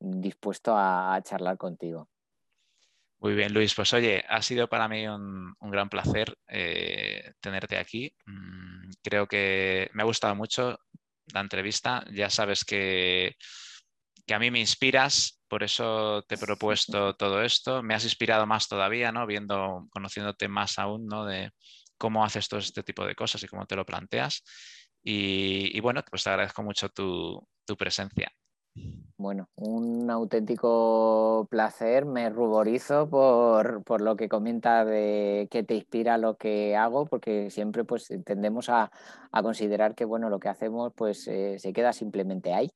dispuesto 0.00 0.74
a, 0.76 1.20
charlar 1.22 1.56
contigo. 1.58 2.08
Muy 3.18 3.34
bien, 3.34 3.52
Luis. 3.52 3.74
Pues 3.74 3.92
oye, 3.92 4.24
ha 4.28 4.40
sido 4.40 4.68
para 4.68 4.88
mí 4.88 5.06
un, 5.06 5.54
gran 5.60 5.90
placer 5.90 6.34
eh, 6.48 7.34
tenerte 7.40 7.76
aquí. 7.76 8.14
Mm, 8.26 8.90
creo 9.02 9.26
que 9.26 9.90
me 9.92 10.02
ha 10.02 10.06
gustado 10.06 10.34
mucho 10.34 10.78
la 11.32 11.40
entrevista. 11.40 12.02
Ya 12.12 12.30
sabes 12.30 12.64
que, 12.64 13.36
que, 14.26 14.34
a 14.34 14.38
mí 14.38 14.50
me 14.50 14.58
inspiras, 14.58 15.42
por 15.48 15.62
eso 15.62 16.22
te 16.22 16.36
he 16.36 16.38
propuesto 16.38 17.14
todo 17.14 17.42
esto. 17.42 17.82
Me 17.82 17.94
has 17.94 18.04
inspirado 18.04 18.46
más 18.46 18.68
todavía, 18.68 19.12
¿no? 19.12 19.26
Viendo, 19.26 19.86
conociéndote 19.90 20.48
más 20.48 20.78
aún, 20.78 21.06
¿no? 21.06 21.26
De 21.26 21.50
cómo 21.98 22.24
haces 22.24 22.48
todo 22.48 22.60
este 22.60 22.82
tipo 22.82 23.04
de 23.04 23.14
cosas 23.14 23.42
y 23.42 23.48
cómo 23.48 23.66
te 23.66 23.76
lo 23.76 23.84
planteas. 23.84 24.42
Y, 25.02 25.76
y 25.76 25.80
bueno, 25.80 26.02
pues 26.08 26.24
te 26.24 26.30
agradezco 26.30 26.62
mucho 26.62 26.88
tu, 26.88 27.46
presencia. 27.76 28.32
Bueno, 29.16 29.50
un 29.56 30.10
auténtico 30.10 31.46
placer. 31.50 32.06
Me 32.06 32.30
ruborizo 32.30 33.10
por, 33.10 34.00
lo 34.00 34.16
que 34.16 34.30
comenta 34.30 34.84
de 34.86 35.46
que 35.50 35.62
te 35.62 35.74
inspira 35.74 36.16
lo 36.16 36.38
que 36.38 36.74
hago, 36.74 37.04
porque 37.04 37.50
siempre 37.50 37.84
pues 37.84 38.08
tendemos 38.24 38.70
a, 38.70 38.90
considerar 39.42 39.94
que 39.94 40.06
bueno, 40.06 40.30
lo 40.30 40.40
que 40.40 40.48
hacemos 40.48 40.92
pues 40.96 41.28
eh, 41.28 41.58
se 41.58 41.72
queda 41.74 41.92
simplemente 41.92 42.54
ahí. 42.54 42.70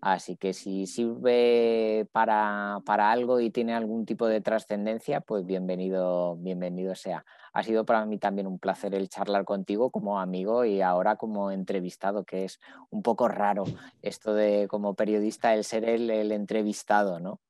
Así 0.00 0.36
que 0.36 0.52
si 0.52 0.86
sirve 0.86 2.06
para, 2.12 2.78
para 2.86 3.10
algo 3.10 3.40
y 3.40 3.50
tiene 3.50 3.74
algún 3.74 4.06
tipo 4.06 4.28
de 4.28 4.40
trascendencia, 4.40 5.20
pues 5.20 5.44
bienvenido, 5.44 6.36
bienvenido 6.36 6.94
sea 6.94 7.24
ha 7.52 7.62
sido 7.62 7.84
para 7.84 8.04
mí 8.06 8.18
también 8.18 8.46
un 8.46 8.58
placer 8.58 8.94
el 8.94 9.08
charlar 9.08 9.44
contigo 9.44 9.90
como 9.90 10.20
amigo 10.20 10.64
y 10.64 10.80
ahora 10.82 11.16
como 11.16 11.50
entrevistado, 11.50 12.24
que 12.24 12.44
es 12.44 12.60
un 12.90 13.02
poco 13.02 13.28
raro 13.28 13.64
esto 14.02 14.34
de 14.34 14.66
como 14.68 14.94
periodista 14.94 15.54
el 15.54 15.64
ser 15.64 15.84
el, 15.84 16.10
entrevistado, 16.32 17.20
¿no? 17.20 17.40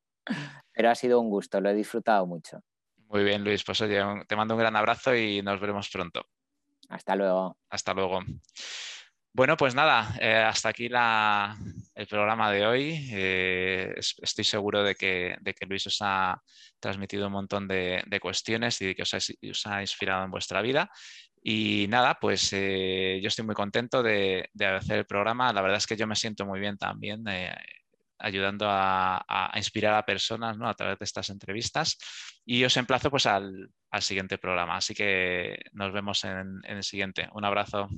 Pero 0.73 0.91
ha 0.91 0.95
sido 0.95 1.21
un 1.21 1.31
gusto, 1.31 1.61
lo 1.61 1.71
he 1.71 1.75
disfrutado 1.75 2.27
mucho. 2.27 2.63
Muy 3.09 3.25
bien, 3.25 3.43
Luis. 3.43 3.65
Pues 3.65 3.81
oye, 3.81 4.01
te 4.29 4.37
mando 4.37 4.55
un 4.55 4.61
gran 4.61 4.77
abrazo 4.77 5.15
y 5.15 5.43
nos 5.43 5.61
veremos 5.61 5.89
pronto. 5.91 6.23
Hasta 6.89 7.17
luego. 7.17 7.57
Hasta 7.69 7.95
luego. 7.95 8.21
Bueno, 9.33 9.57
pues 9.57 9.77
nada, 9.77 10.17
eh, 10.21 10.35
hasta 10.35 10.71
aquí 10.71 10.87
el 10.87 12.07
programa 12.09 12.51
de 12.51 12.67
hoy. 12.67 13.09
Eh, 13.13 13.95
estoy 13.97 14.45
seguro 14.45 14.83
de 14.83 14.97
que, 14.97 15.37
Luis 15.69 15.87
os 15.87 15.99
ha 16.01 16.43
transmitido 16.81 17.29
un 17.29 17.35
montón 17.35 17.69
de, 17.69 18.03
cuestiones 18.21 18.81
y 18.81 18.87
de 18.87 18.95
que 18.97 19.03
os 19.03 19.67
ha, 19.67 19.81
inspirado 19.81 20.25
en 20.25 20.31
vuestra 20.33 20.61
vida. 20.63 20.91
Y 21.43 21.87
nada, 21.89 22.19
pues 22.21 22.53
eh, 22.53 23.21
yo 23.23 23.29
estoy 23.29 23.45
muy 23.47 23.55
contento 23.55 24.03
de, 24.03 24.51
hacer 24.77 24.99
el 24.99 25.07
programa. 25.07 25.53
La 25.53 25.63
verdad 25.63 25.79
es 25.79 25.87
que 25.87 25.97
yo 25.97 26.07
me 26.09 26.17
siento 26.17 26.45
muy 26.45 26.59
bien 26.61 26.77
también 26.77 27.25
ayudando 28.19 28.67
a, 28.69 29.53
inspirar 29.55 29.95
a 29.95 30.05
personas 30.05 30.57
a 30.61 30.75
través 30.75 30.99
de 30.99 31.05
estas 31.05 31.31
entrevistas. 31.31 31.97
Y 32.45 32.65
os 32.65 32.77
emplazo 32.77 33.11
pues 33.11 33.27
al, 33.27 33.71
siguiente 34.01 34.39
programa. 34.39 34.77
Así 34.77 34.93
que 34.95 35.57
nos 35.73 35.93
vemos 35.93 36.25
en 36.25 36.61
el 36.65 36.83
siguiente. 36.83 37.29
Un 37.33 37.45
abrazo. 37.45 37.89